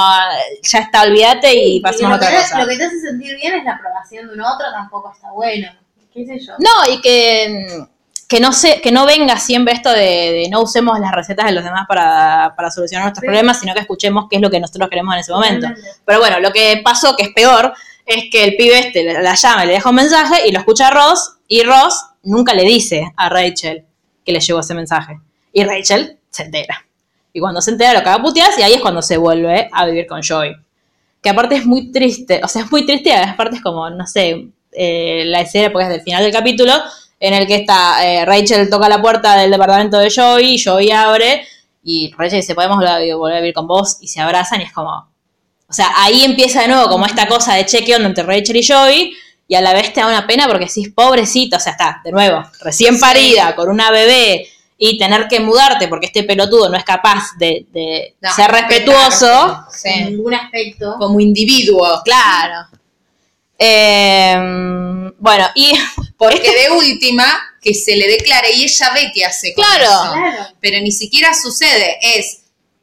ya 0.62 0.80
está, 0.80 1.02
olvídate 1.02 1.52
y 1.52 1.80
pasemos 1.80 2.16
a 2.16 2.20
que 2.20 2.26
otra 2.28 2.42
cosa. 2.44 2.60
lo 2.62 2.68
que 2.68 2.78
te 2.78 2.84
hace 2.84 3.00
sentir 3.00 3.36
bien 3.38 3.56
es 3.56 3.64
la 3.64 3.72
aprobación 3.74 4.28
de 4.28 4.34
un 4.36 4.42
otro, 4.42 4.68
tampoco 4.72 5.12
está 5.16 5.32
bueno. 5.32 5.68
¿Qué 6.14 6.28
sé 6.28 6.38
yo? 6.38 6.54
No, 6.60 6.94
y 6.94 7.02
que, 7.02 7.68
que 8.28 8.40
no 8.40 8.54
se, 8.54 8.82
que 8.82 8.92
no 8.92 9.08
venga 9.08 9.40
siempre 9.40 9.74
esto 9.74 9.90
de, 9.90 9.98
de 10.44 10.48
no 10.52 10.62
usemos 10.62 11.00
las 11.00 11.12
recetas 11.12 11.48
de 11.48 11.54
los 11.54 11.64
demás 11.64 11.88
para, 11.88 12.54
para 12.56 12.70
solucionar 12.70 13.06
nuestros 13.06 13.22
Sí. 13.22 13.26
problemas, 13.26 13.60
sino 13.60 13.74
que 13.74 13.80
escuchemos 13.80 14.26
qué 14.30 14.36
es 14.36 14.42
lo 14.44 14.52
que 14.52 14.60
nosotros 14.60 14.90
queremos 14.92 15.16
en 15.16 15.22
ese 15.22 15.32
momento. 15.32 15.68
Pero 16.06 16.20
bueno, 16.20 16.40
lo 16.40 16.52
que 16.54 16.82
pasó, 16.84 17.16
que 17.16 17.24
es 17.24 17.30
peor, 17.34 17.74
es 18.06 18.26
que 18.32 18.44
el 18.44 18.56
pibe 18.56 18.78
este 18.78 19.04
la 19.12 19.22
la 19.22 19.34
llama, 19.34 19.64
y 19.64 19.68
le 19.70 19.74
deja 19.74 19.90
un 19.90 19.96
mensaje 19.96 20.48
y 20.48 20.52
lo 20.52 20.60
escucha 20.60 20.92
Ross, 20.92 21.38
y 21.48 21.64
Ross 21.64 22.06
nunca 22.22 22.54
le 22.54 22.62
dice 22.62 23.12
a 23.18 23.28
Rachel 23.28 23.86
que 24.24 24.32
le 24.34 24.40
llegó 24.40 24.60
ese 24.60 24.76
mensaje. 24.76 25.20
Y 25.52 25.64
Rachel 25.64 26.20
se 26.38 26.44
entera. 26.44 26.86
Y 27.34 27.40
cuando 27.40 27.62
se 27.62 27.72
entera 27.72 27.94
lo 27.94 28.00
caga 28.00 28.16
a 28.16 28.22
puteas 28.22 28.58
y 28.58 28.62
ahí 28.62 28.74
es 28.74 28.82
cuando 28.82 29.02
se 29.02 29.18
vuelve 29.18 29.70
a 29.72 29.86
vivir 29.86 30.08
con 30.08 30.22
Joey. 30.24 30.56
Que 31.22 31.30
aparte 31.30 31.56
es 31.56 31.66
muy 31.66 31.92
triste, 31.92 32.40
o 32.44 32.48
sea, 32.48 32.64
es 32.64 32.72
muy 32.72 32.86
triste 32.86 33.10
y 33.10 33.14
aparte 33.14 33.58
es 33.58 33.62
como, 33.62 33.90
no 33.90 34.08
sé, 34.08 34.48
eh, 34.72 35.24
la 35.26 35.42
escena, 35.42 35.72
porque 35.72 35.86
es 35.86 35.90
del 35.90 36.02
final 36.02 36.24
del 36.24 36.32
capítulo, 36.32 36.74
en 37.20 37.34
el 37.34 37.48
que 37.48 37.56
está 37.56 38.06
eh, 38.06 38.26
Rachel 38.26 38.70
toca 38.70 38.88
la 38.88 39.02
puerta 39.02 39.36
del 39.38 39.52
departamento 39.52 39.98
de 39.98 40.12
Joey, 40.16 40.56
y 40.56 40.64
Joey 40.64 40.92
abre 40.92 41.46
y 41.84 42.14
Rachel 42.18 42.42
dice, 42.42 42.54
podemos 42.54 42.78
volver 42.78 43.34
a 43.34 43.38
a 43.38 43.40
vivir 43.40 43.54
con 43.54 43.68
vos 43.68 43.98
y 44.02 44.08
se 44.08 44.20
abrazan 44.20 44.62
y 44.62 44.66
es 44.66 44.74
como... 44.74 45.10
O 45.70 45.74
sea, 45.74 45.92
ahí 45.98 46.24
empieza 46.24 46.62
de 46.62 46.70
nuevo 46.70 46.88
como 46.90 47.06
esta 47.06 47.28
cosa 47.28 47.56
de 47.56 47.66
cheque 47.66 47.96
onda 47.96 48.08
entre 48.08 48.24
Rachel 48.24 48.56
y 48.56 48.66
Joey 48.66 49.14
y 49.48 49.56
a 49.56 49.62
la 49.62 49.74
vez 49.74 49.94
te 49.94 50.02
da 50.02 50.08
una 50.08 50.28
pena 50.28 50.48
porque 50.48 50.66
decís, 50.66 50.92
pobrecito, 50.94 51.58
o 51.58 51.60
sea, 51.60 51.74
está, 51.74 52.02
de 52.04 52.12
nuevo, 52.12 52.44
recién 52.62 53.00
parida, 53.00 53.56
con 53.56 53.70
una 53.70 53.92
bebé 53.92 54.48
y 54.78 54.98
tener 54.98 55.28
que 55.28 55.40
mudarte 55.40 55.88
porque 55.88 56.06
este 56.08 56.24
pelotudo 56.24 56.70
no 56.70 56.78
es 56.78 56.84
capaz 56.84 57.36
de, 57.38 57.66
de 57.72 58.16
No, 58.22 58.34
ser 58.34 58.52
respetuoso. 58.52 59.66
Sí. 59.72 59.90
En 59.90 60.06
ningún 60.18 60.34
aspecto. 60.36 60.96
Como 61.00 61.20
individuo. 61.20 62.02
Claro. 62.04 62.68
Eh, 63.58 64.36
bueno, 65.20 65.48
y 65.56 65.74
Porque 66.18 66.50
de 66.52 66.72
última, 66.76 67.26
que 67.62 67.74
se 67.74 67.96
le 67.96 68.08
declare 68.08 68.52
y 68.56 68.64
ella 68.64 68.92
ve 68.94 69.12
qué 69.14 69.26
hace 69.26 69.54
con 69.54 69.64
Claro. 69.64 69.84
eso. 69.84 70.14
Claro. 70.14 70.54
Pero 70.60 70.82
ni 70.82 70.92
siquiera 70.92 71.32
sucede. 71.34 71.98
Es, 72.02 72.40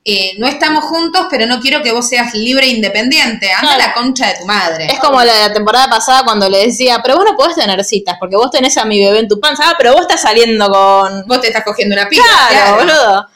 eh, 0.07 0.33
no 0.39 0.47
estamos 0.47 0.85
juntos, 0.85 1.27
pero 1.31 1.47
no 1.47 1.61
quiero 1.61 1.83
que 1.83 1.91
vos 1.91 2.07
seas 2.07 2.35
libre 2.35 2.67
e 2.67 2.71
independiente. 2.71 3.51
Anda 3.51 3.75
Claro. 3.77 3.83
la 3.89 3.95
concha 3.95 4.27
de 4.29 4.35
tu 4.39 4.45
madre. 4.47 4.87
es 4.87 4.99
como 5.01 5.23
la 5.23 5.33
de 5.33 5.49
la 5.49 5.55
temporada 5.55 5.89
pasada 5.89 6.23
cuando 6.25 6.49
le 6.49 6.67
decía, 6.67 7.01
pero 7.03 7.17
vos 7.17 7.25
no 7.25 7.37
podés 7.37 7.57
tener 7.57 7.83
citas 7.85 8.17
porque 8.21 8.37
vos 8.37 8.51
tenés 8.51 8.77
a 8.77 8.85
mi 8.85 9.03
bebé 9.03 9.21
en 9.21 9.29
tu 9.29 9.41
panza, 9.41 9.71
ah, 9.71 9.75
pero 9.79 9.93
vos 9.93 10.03
estás 10.03 10.21
saliendo 10.21 10.69
con... 10.69 11.27
Vos 11.27 11.41
te 11.41 11.49
estás 11.49 11.65
cogiendo 11.65 11.95
una 11.95 12.09
pica. 12.09 12.23
Claro, 12.51 12.77
boludo. 12.77 13.27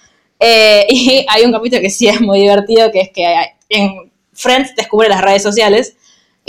Eh, 0.41 0.87
y 0.91 1.27
hay 1.29 1.45
un 1.45 1.53
capítulo 1.53 1.81
que 1.81 1.91
sí 1.91 2.07
es 2.07 2.21
muy 2.21 2.41
divertido, 2.41 2.91
que 2.93 3.01
es 3.01 3.11
que 3.15 3.55
en 3.71 4.13
Friends 4.35 4.75
descubre 4.77 5.09
las 5.09 5.21
redes 5.23 5.43
sociales 5.43 5.95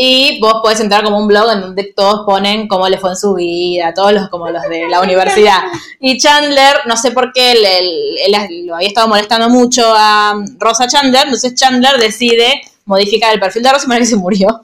y 0.01 0.39
vos 0.39 0.61
podés 0.63 0.79
entrar 0.79 1.03
como 1.03 1.17
un 1.19 1.27
blog 1.27 1.51
en 1.51 1.59
donde 1.59 1.83
todos 1.93 2.21
ponen 2.25 2.69
cómo 2.69 2.87
le 2.87 2.97
fue 2.97 3.09
en 3.09 3.17
su 3.17 3.33
vida, 3.33 3.93
todos 3.93 4.13
los 4.13 4.29
como 4.29 4.49
los 4.49 4.61
de 4.69 4.87
la 4.87 5.01
universidad. 5.03 5.59
Y 5.99 6.17
Chandler, 6.17 6.77
no 6.85 6.95
sé 6.95 7.11
por 7.11 7.33
qué, 7.33 7.53
le- 7.55 7.79
él, 8.25 8.33
él 8.33 8.65
lo 8.65 8.75
había 8.75 8.87
estado 8.87 9.09
molestando 9.09 9.49
mucho 9.49 9.83
a 9.93 10.35
Rosa 10.57 10.87
Chandler, 10.87 11.23
entonces 11.25 11.53
Chandler 11.55 11.97
decide 11.99 12.61
modificar 12.85 13.33
el 13.33 13.41
perfil 13.41 13.61
de 13.63 13.71
Rosa 13.73 13.93
y 13.93 13.99
que 13.99 14.05
se 14.05 14.15
murió. 14.15 14.63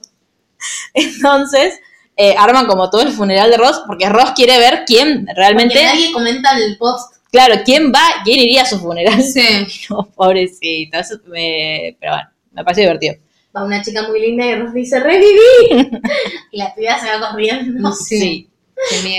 Entonces, 0.93 1.79
eh, 2.15 2.33
arman 2.37 2.65
como 2.65 2.89
todo 2.89 3.01
el 3.01 3.11
funeral 3.11 3.51
de 3.51 3.57
Ross, 3.57 3.81
porque 3.85 4.07
Ross 4.09 4.31
quiere 4.35 4.57
ver 4.57 4.83
quién 4.87 5.27
realmente... 5.35 5.75
Porque 5.75 5.85
nadie 5.85 6.11
comenta 6.13 6.57
el 6.57 6.77
post. 6.77 7.13
Claro, 7.31 7.55
¿quién 7.65 7.91
va? 7.93 8.01
¿Quién 8.23 8.39
iría 8.39 8.61
a 8.63 8.65
su 8.65 8.79
funeral? 8.79 9.21
Sí. 9.21 9.67
No, 9.89 10.03
pobrecito. 10.15 10.97
Eso 10.97 11.15
me... 11.27 11.97
Pero 11.99 12.13
bueno, 12.13 12.29
me 12.53 12.63
pareció 12.63 12.83
divertido. 12.83 13.15
Va 13.55 13.63
una 13.63 13.81
chica 13.81 14.07
muy 14.07 14.19
linda 14.19 14.45
y 14.45 14.55
Ross 14.55 14.73
dice, 14.73 14.99
¡reviví! 14.99 15.29
y 16.51 16.57
la 16.57 16.73
piba 16.75 16.99
se 16.99 17.07
va 17.07 17.31
corriendo. 17.31 17.91
Sí. 17.93 18.49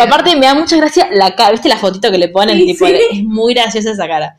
Aparte, 0.00 0.36
me 0.36 0.46
da 0.46 0.54
mucha 0.54 0.76
gracia 0.76 1.08
la 1.10 1.34
cara. 1.34 1.52
¿Viste 1.52 1.68
la 1.68 1.78
fotito 1.78 2.10
que 2.10 2.18
le 2.18 2.28
ponen? 2.28 2.58
Sí, 2.58 2.66
tipo, 2.66 2.86
sí. 2.86 2.94
Es 3.12 3.24
muy 3.24 3.54
graciosa 3.54 3.92
esa 3.92 4.06
cara. 4.06 4.36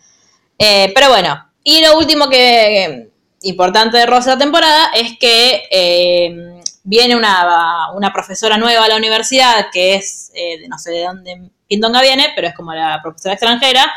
Eh, 0.59 0.91
pero 0.93 1.09
bueno, 1.09 1.49
y 1.63 1.81
lo 1.81 1.97
último 1.97 2.29
que 2.29 3.09
importante 3.41 3.97
de 3.97 4.05
Rosa 4.05 4.31
la 4.31 4.37
temporada 4.37 4.91
es 4.93 5.17
que 5.19 5.63
eh, 5.69 6.61
viene 6.83 7.15
una, 7.15 7.91
una 7.93 8.13
profesora 8.13 8.57
nueva 8.57 8.85
a 8.85 8.87
la 8.87 8.97
universidad 8.97 9.67
que 9.71 9.95
es, 9.95 10.31
eh, 10.33 10.59
de 10.59 10.67
no 10.67 10.77
sé 10.79 10.91
de 10.91 11.03
dónde 11.03 11.41
Pindonga 11.67 12.01
viene, 12.01 12.31
pero 12.35 12.47
es 12.47 12.55
como 12.55 12.73
la 12.73 12.99
profesora 13.01 13.33
extranjera. 13.33 13.91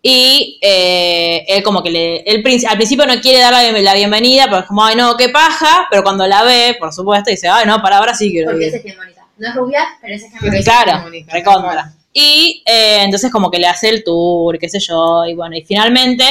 Y 0.00 0.58
eh, 0.62 1.44
él 1.48 1.62
como 1.62 1.82
que 1.82 1.90
le, 1.90 2.16
él 2.20 2.42
al 2.68 2.76
principio 2.76 3.04
no 3.06 3.20
quiere 3.20 3.40
dar 3.40 3.52
la, 3.52 3.94
bienvenida, 3.94 4.44
porque 4.48 4.60
es 4.62 4.66
como, 4.66 4.84
ay 4.84 4.94
no, 4.94 5.16
qué 5.16 5.28
paja, 5.28 5.86
pero 5.90 6.02
cuando 6.04 6.26
la 6.26 6.44
ve, 6.44 6.76
por 6.78 6.92
supuesto, 6.92 7.30
dice, 7.30 7.48
ay 7.48 7.66
no, 7.66 7.82
para 7.82 7.98
ahora 7.98 8.14
sí 8.14 8.30
quiero 8.30 8.50
Porque 8.52 8.68
ir. 8.68 8.74
es 8.74 8.84
hegemónica. 8.84 9.26
No 9.36 9.48
es 9.48 9.54
rubia, 9.54 9.88
pero 10.00 10.14
es 10.14 10.22
hegemónica. 10.22 10.50
Pero 10.50 10.64
Claro, 10.64 11.10
recontra. 11.32 11.92
Y 12.12 12.62
eh, 12.64 13.02
entonces 13.02 13.30
como 13.30 13.50
que 13.50 13.58
le 13.58 13.66
hace 13.66 13.88
el 13.88 14.04
tour, 14.04 14.58
qué 14.58 14.68
sé 14.68 14.78
yo, 14.80 15.24
y 15.26 15.34
bueno, 15.34 15.56
y 15.56 15.62
finalmente 15.64 16.24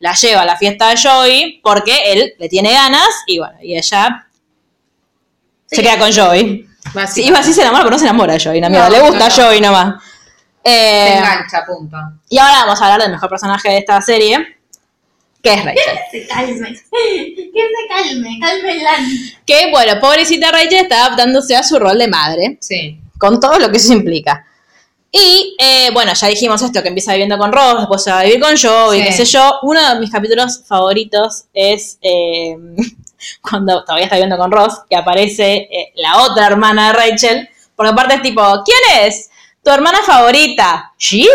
la 0.00 0.14
lleva 0.14 0.42
a 0.42 0.44
la 0.44 0.56
fiesta 0.56 0.88
de 0.90 0.96
Joey 1.00 1.60
porque 1.62 1.92
él 2.12 2.34
le 2.38 2.48
tiene 2.48 2.72
ganas 2.72 3.08
y 3.26 3.38
bueno, 3.38 3.54
y 3.60 3.76
ella 3.76 3.82
se 5.66 5.76
Sí. 5.76 5.82
queda 5.82 5.98
con 5.98 6.12
Joey. 6.12 6.64
Sí, 6.64 6.90
Básicamente. 6.94 7.20
iba 7.28 7.38
así 7.40 7.52
se 7.52 7.60
enamora, 7.62 7.82
pero 7.84 7.90
no 7.94 7.98
se 7.98 8.04
enamora 8.04 8.32
de 8.34 8.40
Joey, 8.42 8.58
una 8.58 8.68
mierda, 8.70 8.88
No, 8.88 8.94
le 8.96 9.00
gusta 9.00 9.28
no, 9.28 9.36
no. 9.36 9.42
Joey 9.42 9.60
nomás. 9.60 10.02
Se 10.64 10.70
Eh, 10.70 11.16
engancha, 11.18 11.64
punto. 11.66 11.96
y 12.28 12.38
ahora 12.38 12.64
vamos 12.64 12.80
a 12.80 12.84
hablar 12.84 13.02
del 13.02 13.12
mejor 13.12 13.28
personaje 13.30 13.68
de 13.70 13.78
esta 13.78 14.00
serie, 14.02 14.56
que 15.42 15.54
es 15.54 15.64
Rachel. 15.64 15.98
Que 16.10 16.20
se 16.22 16.26
calme. 16.28 16.72
Que 16.74 17.52
se 17.52 17.88
calme. 17.88 18.38
Cálmenla. 18.40 18.90
Que 19.46 19.70
bueno, 19.70 20.00
pobrecita 20.00 20.50
Rachel 20.50 20.74
está 20.82 21.06
adaptándose 21.06 21.56
a 21.56 21.62
su 21.62 21.78
rol 21.78 21.98
de 21.98 22.08
madre. 22.08 22.58
Sí. 22.60 23.00
con 23.18 23.40
todo 23.40 23.58
lo 23.58 23.68
que 23.70 23.78
eso 23.78 23.92
implica. 23.92 24.44
Y 25.10 25.56
eh, 25.58 25.90
bueno, 25.92 26.12
ya 26.12 26.28
dijimos 26.28 26.60
esto, 26.62 26.82
que 26.82 26.88
empieza 26.88 27.12
viviendo 27.12 27.36
con 27.38 27.50
Ross, 27.52 27.78
después 27.78 28.04
se 28.04 28.10
va 28.12 28.20
a 28.20 28.24
vivir 28.24 28.40
con 28.40 28.56
Joey, 28.56 29.00
Sí. 29.00 29.06
qué 29.08 29.12
sé 29.12 29.24
yo. 29.24 29.58
Uno 29.62 29.94
de 29.94 29.98
mis 30.00 30.10
capítulos 30.10 30.62
favoritos 30.66 31.44
es 31.54 31.98
eh, 32.02 32.54
cuando 33.40 33.82
todavía 33.84 34.04
está 34.04 34.16
viviendo 34.16 34.36
con 34.36 34.52
Ross, 34.52 34.82
que 34.88 34.94
aparece 34.96 35.52
eh, 35.70 35.92
la 35.96 36.18
otra 36.22 36.46
hermana 36.46 36.88
de 36.88 36.92
Rachel, 37.10 37.48
porque 37.74 37.90
aparte 37.90 38.14
es 38.16 38.22
tipo, 38.22 38.42
¿quién 38.64 39.06
es? 39.06 39.27
Tu 39.68 39.74
hermana 39.74 39.98
favorita, 40.02 40.94
Jill. 40.96 41.28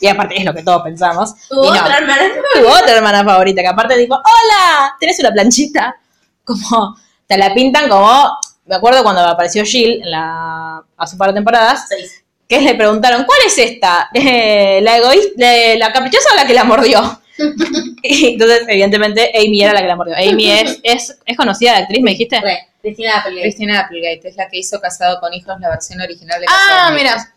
Y 0.00 0.06
aparte 0.06 0.38
es 0.38 0.44
lo 0.46 0.54
que 0.54 0.62
todos 0.62 0.80
pensamos. 0.82 1.34
Tu 1.50 1.54
Y 1.62 1.66
no, 1.66 1.70
otra 1.70 1.98
hermana. 1.98 2.22
tu 2.54 2.66
otra 2.66 2.92
hermana 2.96 3.22
favorita, 3.22 3.60
que 3.60 3.68
aparte 3.68 3.94
tipo, 3.96 4.14
hola, 4.14 4.94
¿tenés 4.98 5.18
una 5.20 5.32
planchita? 5.32 5.94
Como, 6.44 6.96
te 7.26 7.36
la 7.36 7.52
pintan 7.52 7.90
como, 7.90 8.36
me 8.64 8.74
acuerdo 8.76 9.02
cuando 9.02 9.20
apareció 9.20 9.64
Jill 9.66 10.00
en 10.02 10.10
la, 10.10 10.82
hace 10.96 11.14
un 11.14 11.18
par 11.18 11.28
de 11.28 11.34
temporadas, 11.34 11.84
Seis. 11.90 12.24
que 12.48 12.58
le 12.62 12.74
preguntaron, 12.74 13.24
¿cuál 13.24 13.38
es 13.46 13.56
esta? 13.58 14.08
Eh, 14.14 14.80
¿La 14.82 14.96
egoísta, 14.96 15.32
la, 15.36 15.76
la 15.76 15.92
caprichosa 15.92 16.30
o 16.32 16.36
la 16.36 16.46
que 16.46 16.54
la 16.54 16.64
mordió? 16.64 17.20
Y 18.02 18.32
entonces, 18.32 18.62
evidentemente, 18.66 19.30
Amy 19.36 19.62
era 19.62 19.72
la 19.74 19.80
que 19.82 19.86
la 19.88 19.96
mordió. 19.96 20.16
Amy 20.16 20.50
es, 20.50 20.80
es, 20.82 21.18
es 21.24 21.36
conocida 21.36 21.72
de 21.72 21.78
actriz, 21.82 22.02
me 22.02 22.10
dijiste. 22.12 22.40
Cristina 22.80 23.18
Applegate. 23.18 23.42
Cristina 23.42 23.80
Applegate 23.80 24.28
es 24.28 24.36
la 24.36 24.48
que 24.48 24.58
hizo 24.58 24.80
Casado 24.80 25.20
con 25.20 25.32
Hijos, 25.34 25.54
la 25.60 25.68
versión 25.68 26.00
original 26.00 26.40
de 26.40 26.46
Casado 26.46 26.62
Ah, 26.72 26.84
con 26.88 26.98
Hijos. 26.98 27.14
mira. 27.14 27.34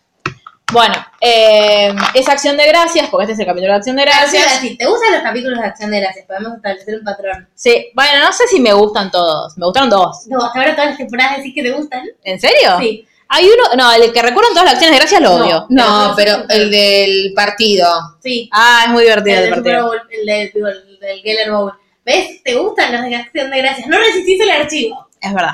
Bueno, 0.73 0.95
eh, 1.21 1.93
es 2.15 2.27
Acción 2.27 2.57
de 2.57 2.67
Gracias, 2.67 3.07
porque 3.09 3.23
este 3.23 3.33
es 3.33 3.39
el 3.39 3.45
capítulo 3.45 3.71
de 3.71 3.77
Acción 3.77 3.95
de 3.95 4.03
Gracias. 4.03 4.59
Si 4.61 4.75
te 4.77 4.85
gustan 4.87 5.13
los 5.13 5.21
capítulos 5.21 5.59
de 5.59 5.65
Acción 5.65 5.91
de 5.91 5.99
Gracias, 5.99 6.25
podemos 6.25 6.55
establecer 6.55 6.95
un 6.99 7.03
patrón. 7.05 7.47
Sí, 7.53 7.87
bueno, 7.93 8.19
no 8.25 8.33
sé 8.33 8.47
si 8.47 8.59
me 8.59 8.73
gustan 8.73 9.11
todos. 9.11 9.57
Me 9.57 9.65
gustaron 9.65 9.89
dos. 9.89 10.25
No, 10.27 10.43
hasta 10.43 10.59
ahora 10.59 10.71
todas 10.75 10.89
las 10.89 10.97
temporadas 10.97 11.37
decís 11.37 11.53
que 11.55 11.63
te 11.63 11.71
gustan. 11.71 12.03
¿En 12.23 12.39
serio? 12.39 12.77
Sí. 12.79 13.07
Hay 13.27 13.45
uno, 13.45 13.63
no, 13.75 13.91
el 13.93 14.11
que 14.11 14.21
recuerdan 14.21 14.53
todas 14.53 14.65
las 14.65 14.73
acciones 14.73 14.95
de 14.95 14.99
gracias 14.99 15.21
lo 15.21 15.37
No. 15.37 15.45
odio. 15.45 15.65
No, 15.69 16.13
pero 16.15 16.43
el 16.49 16.69
del 16.71 17.33
partido. 17.35 17.87
Sí. 18.21 18.49
Ah, 18.51 18.83
es 18.85 18.91
muy 18.91 19.03
divertido 19.03 19.37
el 19.37 19.43
el 19.43 19.49
del 19.49 19.55
Super 19.59 19.73
partido. 19.73 19.87
Bowl, 19.87 20.01
el, 20.11 20.25
de- 20.25 20.51
digo, 20.53 20.67
el 20.67 20.99
del 20.99 21.21
Geller 21.21 21.51
Bowl. 21.51 21.73
¿Ves? 22.03 22.43
¿Te 22.43 22.55
gustan 22.55 22.91
los 22.91 23.01
de 23.03 23.15
Acción 23.15 23.49
de 23.49 23.57
Gracias? 23.61 23.87
No 23.87 23.97
resistís 23.97 24.39
el 24.41 24.51
archivo. 24.51 25.07
Es 25.21 25.33
verdad. 25.33 25.53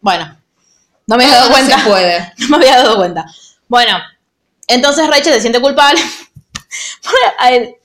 Bueno, 0.00 0.36
no 1.06 1.16
me 1.16 1.24
había 1.24 1.36
dado 1.36 1.48
no 1.48 1.54
cuenta. 1.54 1.78
se 1.78 1.88
puede. 1.88 2.32
No 2.50 2.58
me 2.58 2.68
había 2.68 2.82
dado 2.82 2.96
cuenta. 2.96 3.24
Bueno, 3.66 3.98
entonces 4.68 5.06
Rachel 5.08 5.32
se 5.34 5.40
siente 5.40 5.60
culpable. 5.60 6.00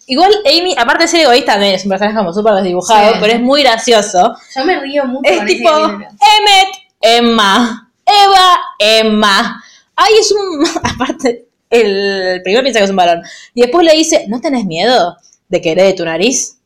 Igual 0.07 0.31
Amy, 0.45 0.75
aparte 0.77 1.03
de 1.03 1.07
ser 1.07 1.21
egoísta, 1.21 1.53
también 1.53 1.75
es 1.75 1.83
un 1.85 1.89
personaje 1.89 2.17
como 2.17 2.33
súper 2.33 2.53
desdibujado, 2.55 3.13
Sí. 3.13 3.17
pero 3.21 3.33
es 3.33 3.39
muy 3.39 3.63
gracioso. 3.63 4.35
Yo 4.55 4.65
me 4.65 4.79
río 4.81 5.05
mucho 5.05 5.29
Es 5.31 5.45
tipo. 5.45 5.69
Emmet, 5.69 6.67
Emma, 6.99 7.89
Eva, 8.05 8.59
Emma. 8.79 9.63
Ay, 9.95 10.13
es 10.19 10.31
un... 10.33 10.65
Aparte, 10.83 11.45
el 11.69 12.41
primero 12.43 12.61
piensa 12.63 12.79
que 12.79 12.83
es 12.85 12.89
un 12.89 12.97
varón. 12.97 13.21
Y 13.53 13.61
después 13.61 13.85
le 13.85 13.93
dice, 13.93 14.25
¿no 14.27 14.41
tenés 14.41 14.65
miedo 14.65 15.17
de 15.47 15.61
que 15.61 15.71
herede 15.71 15.93
tu 15.93 16.03
nariz? 16.03 16.57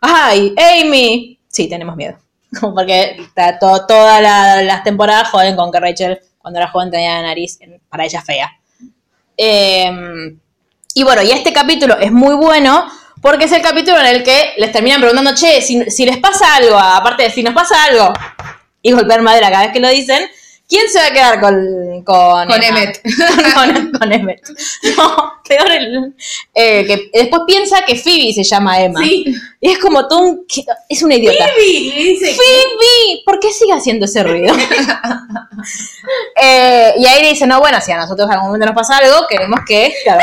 Ay, 0.00 0.54
Amy. 0.56 1.40
Sí, 1.48 1.68
tenemos 1.68 1.96
miedo. 1.96 2.16
Como 2.60 2.74
porque 2.76 3.16
está 3.20 3.58
todas 3.58 4.22
la- 4.22 4.62
las 4.62 4.84
temporadas 4.84 5.28
joden 5.30 5.56
con 5.56 5.72
que 5.72 5.80
Rachel, 5.80 6.20
cuando 6.38 6.60
era 6.60 6.68
joven, 6.70 6.90
tenía 6.92 7.14
la 7.16 7.22
nariz 7.22 7.58
para 7.88 8.04
ella 8.04 8.22
fea. 8.22 8.48
Eh, 9.38 10.36
y 10.94 11.04
bueno, 11.04 11.22
y 11.22 11.30
este 11.30 11.52
capítulo 11.52 11.96
es 11.98 12.12
muy 12.12 12.34
bueno 12.34 12.86
porque 13.22 13.44
es 13.44 13.52
el 13.52 13.62
capítulo 13.62 13.98
en 14.00 14.06
el 14.06 14.22
que 14.22 14.54
les 14.58 14.72
terminan 14.72 15.00
preguntando, 15.00 15.34
che, 15.34 15.60
si, 15.60 15.90
si 15.90 16.04
les 16.04 16.18
pasa 16.18 16.56
algo, 16.56 16.78
aparte 16.78 17.22
de 17.24 17.30
si 17.30 17.42
nos 17.42 17.54
pasa 17.54 17.84
algo, 17.84 18.12
y 18.82 18.92
golpear 18.92 19.22
madera 19.22 19.50
cada 19.50 19.64
vez 19.64 19.72
que 19.72 19.80
lo 19.80 19.88
dicen, 19.88 20.28
¿Quién 20.68 20.88
se 20.88 20.98
va 20.98 21.06
a 21.06 21.12
quedar 21.12 21.40
con 21.40 21.88
con, 22.04 22.46
Con? 22.46 22.62
Emmet. 22.62 23.00
con, 23.54 23.92
con 23.92 24.12
Emmet. 24.12 24.42
No, 24.96 25.32
peor 25.46 25.70
el, 25.72 26.14
eh, 26.54 26.86
que 26.86 27.10
después 27.12 27.42
piensa 27.46 27.82
que 27.86 27.96
Phoebe 27.96 28.32
se 28.32 28.44
llama 28.44 28.80
Emma. 28.80 29.00
Sí, 29.00 29.34
Y 29.60 29.70
es 29.70 29.78
como 29.78 30.06
todo 30.06 30.20
un 30.20 30.46
es 30.88 31.02
una 31.02 31.14
idiota. 31.14 31.46
Phoebe, 31.48 32.02
dice 32.02 32.34
Phoebe, 32.34 33.22
¿por 33.24 33.40
qué 33.40 33.50
sigue 33.50 33.72
haciendo 33.72 34.04
ese 34.04 34.22
ruido? 34.22 34.54
Eh, 36.40 36.94
y 36.96 37.04
ahí 37.04 37.28
dice, 37.30 37.44
no, 37.46 37.58
bueno, 37.58 37.80
si 37.80 37.90
a 37.90 37.96
nosotros 37.96 38.28
en 38.28 38.34
algún 38.34 38.48
momento 38.48 38.66
nos 38.66 38.74
pasa 38.76 38.98
algo, 38.98 39.26
queremos 39.28 39.58
que, 39.66 39.92
claro, 40.04 40.20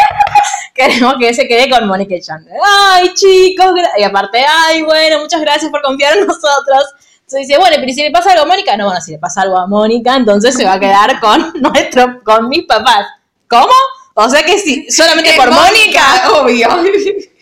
queremos 0.74 1.16
que 1.20 1.34
se 1.34 1.46
quede 1.46 1.70
con 1.70 1.86
Mónica 1.88 2.16
y 2.16 2.22
Chandler. 2.22 2.56
Ay, 2.64 3.14
chicos, 3.14 3.68
gra-". 3.74 3.91
y 3.98 4.04
aparte, 4.04 4.43
ay, 4.48 4.82
bueno, 4.82 5.20
muchas 5.20 5.41
gracias 5.41 5.70
por 5.70 5.82
confiar 5.82 6.18
en 6.18 6.26
nosotros. 6.26 6.86
Entonces 7.28 7.48
dice, 7.48 7.60
bueno, 7.60 7.76
pero 7.80 7.90
¿y 7.90 7.94
si 7.94 8.04
le 8.04 8.12
pasa 8.12 8.32
algo 8.34 8.44
a 8.44 8.48
Mónica? 8.48 8.78
No, 8.78 8.86
bueno, 8.86 9.02
si 9.02 9.12
le 9.12 9.18
pasa 9.18 9.42
algo 9.42 9.58
a 9.58 9.66
Mónica, 9.66 10.16
entonces 10.16 10.54
se 10.56 10.64
va 10.64 10.74
a 10.74 10.80
quedar 10.80 11.20
con 11.22 11.54
nuestro, 11.60 12.22
con 12.24 12.50
mis 12.50 12.66
papás. 12.66 13.08
¿Cómo? 13.50 13.74
O 14.14 14.30
sea 14.30 14.44
que 14.44 14.58
sí, 14.60 14.90
solamente 14.92 15.32
por 15.36 15.52
Mónica. 15.52 16.32
Obvio. 16.40 16.68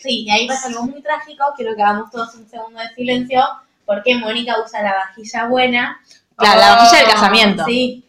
Sí, 0.04 0.24
y 0.26 0.30
ahí 0.30 0.46
pasa 0.46 0.68
algo 0.68 0.82
muy 0.82 1.00
trágico, 1.00 1.44
quiero 1.56 1.74
que 1.74 1.82
hagamos 1.82 2.10
todos 2.10 2.34
un 2.34 2.46
segundo 2.46 2.78
de 2.78 2.94
silencio, 2.94 3.40
porque 3.86 4.14
Mónica 4.16 4.54
usa 4.62 4.82
la 4.82 4.92
vajilla 4.96 5.46
buena. 5.46 5.98
Claro, 6.36 6.60
la 6.60 6.74
vajilla 6.76 6.98
del 6.98 7.08
Oh, 7.08 7.12
casamiento. 7.12 7.64
Sí, 7.64 8.04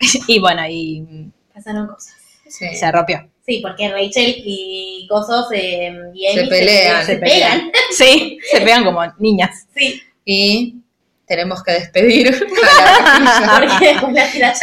Y 0.26 0.38
bueno, 0.38 0.62
y 0.66 1.30
pasaron 1.52 1.88
cosas. 1.88 2.14
Sí. 2.48 2.74
se 2.74 2.90
rompió. 2.90 3.28
Sí, 3.44 3.60
porque 3.60 3.90
Rachel 3.90 4.34
y 4.46 5.06
Cosos 5.10 5.48
eh, 5.52 5.94
y 6.14 6.26
Amy 6.26 6.38
Se 6.38 6.46
pelean. 6.46 7.00
Se, 7.04 7.12
Se 7.12 7.16
pegan. 7.18 7.72
Sí, 7.90 8.38
se 8.50 8.60
pegan 8.62 8.84
como 8.84 9.02
niñas. 9.18 9.66
Sí, 9.76 10.00
Y 10.24 10.76
tenemos 11.26 11.62
que 11.62 11.72
despedir 11.72 12.28
a 13.48 13.60
la 13.60 13.78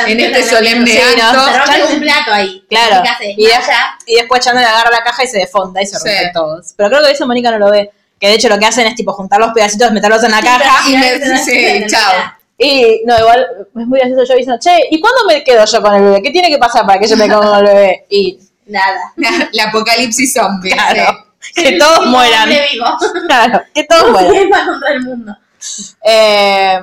en 0.07 0.19
este 0.19 0.43
solemne 0.43 0.91
Sí, 0.91 0.99
acto. 0.99 1.39
Rompe 1.57 1.93
un 1.95 1.99
plato 2.01 2.31
ahí. 2.33 2.63
Claro. 2.69 3.03
Y, 3.21 3.45
de- 3.45 3.61
y 4.07 4.15
después 4.15 4.41
Chandler 4.43 4.65
agarra 4.65 4.91
la 4.91 5.03
caja 5.03 5.23
y 5.23 5.27
se 5.27 5.39
defonda 5.39 5.81
y 5.81 5.85
se 5.85 5.97
Sí. 5.97 6.07
rompen 6.07 6.33
todos. 6.33 6.73
Pero 6.77 6.89
creo 6.89 7.03
que 7.03 7.11
eso 7.11 7.25
Mónica 7.25 7.51
no 7.51 7.57
lo 7.59 7.71
ve. 7.71 7.91
Que 8.19 8.27
de 8.27 8.33
hecho 8.35 8.49
lo 8.49 8.59
que 8.59 8.65
hacen 8.65 8.85
es 8.85 8.95
tipo 8.95 9.11
juntar 9.13 9.39
los 9.39 9.51
pedacitos, 9.53 9.91
meterlos 9.91 10.23
en 10.23 10.31
la 10.31 10.41
caja. 10.41 10.87
Y 10.89 10.97
me- 10.97 11.37
sí, 11.39 11.83
chao. 11.87 12.33
Y 12.57 13.01
no, 13.05 13.17
igual 13.17 13.47
es 13.75 13.87
muy 13.87 13.97
gracioso 13.99 14.23
yo 14.23 14.35
diciendo, 14.35 14.59
che, 14.61 14.87
¿y 14.91 14.99
cuándo 15.01 15.25
me 15.27 15.43
quedo 15.43 15.65
yo 15.65 15.81
con 15.81 15.95
el 15.95 16.03
bebé? 16.03 16.21
¿Qué 16.21 16.29
tiene 16.29 16.49
que 16.49 16.59
pasar 16.59 16.85
para 16.85 16.99
que 16.99 17.07
yo 17.07 17.17
me 17.17 17.25
quede 17.25 17.35
con 17.37 17.57
el 17.57 17.65
bebé? 17.65 18.05
Y 18.09 18.37
Nada. 18.67 19.13
La 19.53 19.63
apocalipsis 19.65 20.33
zombie. 20.35 20.69
claro, 20.71 21.25
sí. 21.39 21.63
que 21.63 21.71
todos 21.79 22.05
mueran. 22.05 22.49
Claro, 23.27 23.63
que 23.73 23.83
todos 23.85 24.11
mueran. 24.11 24.31
¿Quién 24.31 24.49
va 24.53 24.65
contra 24.65 24.93
el 24.93 25.01
mundo? 25.01 25.35
Eh, 26.03 26.79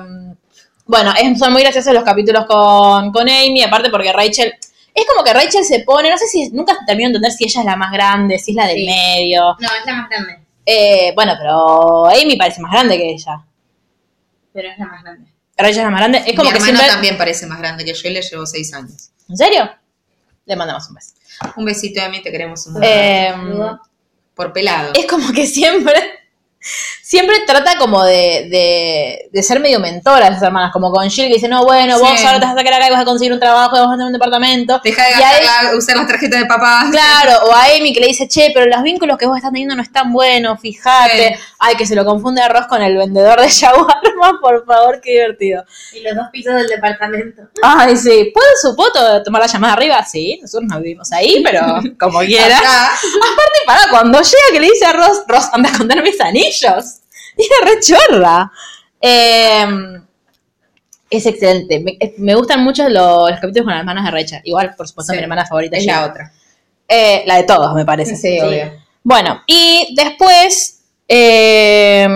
bueno, 0.85 1.13
es- 1.19 1.37
son 1.39 1.53
muy 1.53 1.61
graciosos 1.61 1.93
los 1.93 2.03
capítulos 2.03 2.45
con, 2.45 3.11
con 3.11 3.29
Amy, 3.29 3.61
aparte 3.63 3.89
porque 3.89 4.11
Rachel. 4.11 4.53
Es 4.93 5.05
como 5.05 5.23
que 5.23 5.33
Rachel 5.33 5.63
se 5.63 5.81
pone, 5.81 6.09
no 6.09 6.17
sé 6.17 6.27
si 6.27 6.49
nunca 6.49 6.75
termino 6.85 7.09
de 7.09 7.15
entender 7.17 7.31
si 7.31 7.45
ella 7.45 7.59
es 7.61 7.65
la 7.65 7.75
más 7.75 7.91
grande, 7.91 8.39
si 8.39 8.51
es 8.51 8.57
la 8.57 8.65
del 8.67 8.77
Sí. 8.77 8.85
medio. 8.85 9.55
No, 9.59 9.67
es 9.79 9.85
la 9.85 9.93
más 9.93 10.09
grande, 10.09 10.39
Eh, 10.65 11.11
bueno, 11.15 11.33
pero 11.39 12.07
Amy 12.07 12.35
parece 12.35 12.59
más 12.61 12.71
grande 12.71 12.97
que 12.97 13.09
ella. 13.11 13.43
pero 14.53 14.69
es 14.69 14.77
la 14.79 14.85
más 14.87 15.03
grande. 15.03 15.31
Rachel 15.55 15.77
es 15.77 15.83
la 15.83 15.89
más 15.91 15.99
grande. 16.01 16.17
Es 16.25 16.35
como 16.35 16.43
Mi 16.43 16.49
que 16.49 16.55
hermano 16.57 16.65
siempre. 16.77 16.87
también 16.93 17.17
parece 17.17 17.45
más 17.45 17.59
grande 17.59 17.85
que 17.85 17.93
yo 17.93 18.09
y 18.09 18.13
le 18.13 18.21
llevo 18.21 18.45
seis 18.45 18.73
años. 18.73 19.09
¿En 19.29 19.37
serio? 19.37 19.69
Le 20.45 20.55
mandamos 20.55 20.87
un 20.89 20.95
beso. 20.95 21.13
Un 21.55 21.65
besito 21.65 22.01
de 22.01 22.09
mí, 22.09 22.21
te 22.21 22.31
queremos 22.31 22.65
un 22.67 22.73
montón. 22.73 22.89
Eh, 22.91 23.29
Saludo. 23.31 23.79
Por 24.33 24.51
pelado. 24.53 24.91
es 24.95 25.05
como 25.05 25.31
que 25.31 25.45
siempre. 25.45 25.93
Siempre 27.09 27.37
trata 27.47 27.75
como 27.79 28.03
de, 28.03 28.47
de, 28.51 29.29
de 29.33 29.41
ser 29.41 29.59
medio 29.59 29.79
mentora 29.79 30.27
a 30.27 30.33
sus 30.35 30.43
hermanas, 30.43 30.71
como 30.71 30.91
con 30.91 31.09
Jill 31.09 31.27
que 31.27 31.33
dice, 31.33 31.47
no, 31.47 31.63
bueno, 31.65 31.97
vos 31.97 32.07
ahora 32.23 32.39
te 32.39 32.45
vas 32.45 32.53
a 32.53 32.57
sacar 32.59 32.73
acá 32.75 32.87
y 32.87 32.91
vas 32.91 33.01
a 33.01 33.05
conseguir 33.05 33.33
un 33.33 33.39
trabajo 33.39 33.75
y 33.75 33.79
vas 33.79 33.87
a 33.87 33.91
tener 33.93 34.05
un 34.05 34.13
departamento. 34.13 34.79
Deja 34.83 35.03
de 35.05 35.11
gastar 35.13 35.63
la- 35.71 35.75
usar 35.75 35.97
las 35.97 36.05
tarjetas 36.05 36.39
de 36.41 36.45
papá. 36.45 36.85
Claro, 36.91 37.47
o 37.47 37.51
a 37.51 37.63
Amy 37.75 37.93
que 37.93 37.99
le 37.99 38.05
dice, 38.09 38.27
che, 38.27 38.51
pero 38.53 38.67
los 38.67 38.83
vínculos 38.83 39.17
que 39.17 39.25
vos 39.25 39.37
estás 39.37 39.51
teniendo 39.51 39.75
no 39.75 39.81
están 39.81 40.13
buenos, 40.13 40.59
fíjate. 40.61 41.33
Sí. 41.35 41.43
Ay, 41.57 41.75
que 41.77 41.87
se 41.87 41.95
lo 41.95 42.05
confunde 42.05 42.43
arroz 42.43 42.67
con 42.67 42.79
el 42.83 42.95
vendedor 42.95 43.41
de 43.41 43.49
shawarma, 43.49 44.37
por 44.39 44.63
favor, 44.67 45.01
qué 45.01 45.13
divertido. 45.13 45.65
Y 45.93 46.01
los 46.01 46.15
dos 46.15 46.27
pisos 46.31 46.53
del 46.53 46.67
departamento. 46.67 47.41
Ay, 47.63 47.97
sí. 47.97 48.29
¿Puede 48.31 48.49
su 48.61 48.75
poto 48.75 49.23
tomar 49.23 49.41
la 49.41 49.47
llamada 49.47 49.73
arriba? 49.73 50.05
Sí, 50.05 50.37
nosotros 50.43 50.69
no 50.69 50.77
vivimos 50.79 51.11
ahí, 51.11 51.41
pero 51.43 51.61
como 51.99 52.19
quiera. 52.27 52.59
Acá. 52.59 52.85
Aparte, 52.85 53.59
para 53.65 53.81
cuando 53.89 54.19
llega 54.19 54.43
que 54.53 54.59
le 54.59 54.67
dice 54.67 54.85
a 54.85 54.93
Ross, 54.93 55.23
Ross, 55.27 55.49
anda 55.51 55.71
a 55.73 55.75
contar 55.75 56.03
mis 56.03 56.21
anillos. 56.21 56.97
Y 57.39 57.43
es 57.43 57.49
re 57.63 57.79
chorra. 57.79 58.51
Eh, 59.01 59.65
es 61.09 61.25
excelente. 61.25 61.79
Me, 61.79 61.97
me 62.17 62.35
gustan 62.35 62.63
mucho 62.63 62.87
los, 62.89 63.31
los 63.31 63.39
capítulos 63.39 63.63
con 63.65 63.71
las 63.71 63.79
hermanas 63.79 64.05
de 64.05 64.11
Rachel. 64.11 64.41
Igual, 64.43 64.75
por 64.75 64.87
supuesto, 64.87 65.13
Sí. 65.13 65.17
mi 65.17 65.23
hermana 65.23 65.45
favorita 65.45 65.77
Es 65.77 65.85
la 65.85 66.05
otra. 66.05 66.31
Eh, 66.87 67.23
la 67.25 67.37
de 67.37 67.43
todos, 67.43 67.73
me 67.73 67.85
parece. 67.85 68.15
Sí, 68.15 68.39
obvio. 68.41 68.73
Bueno, 69.03 69.41
y 69.47 69.93
después. 69.95 70.81
eh, 71.07 72.07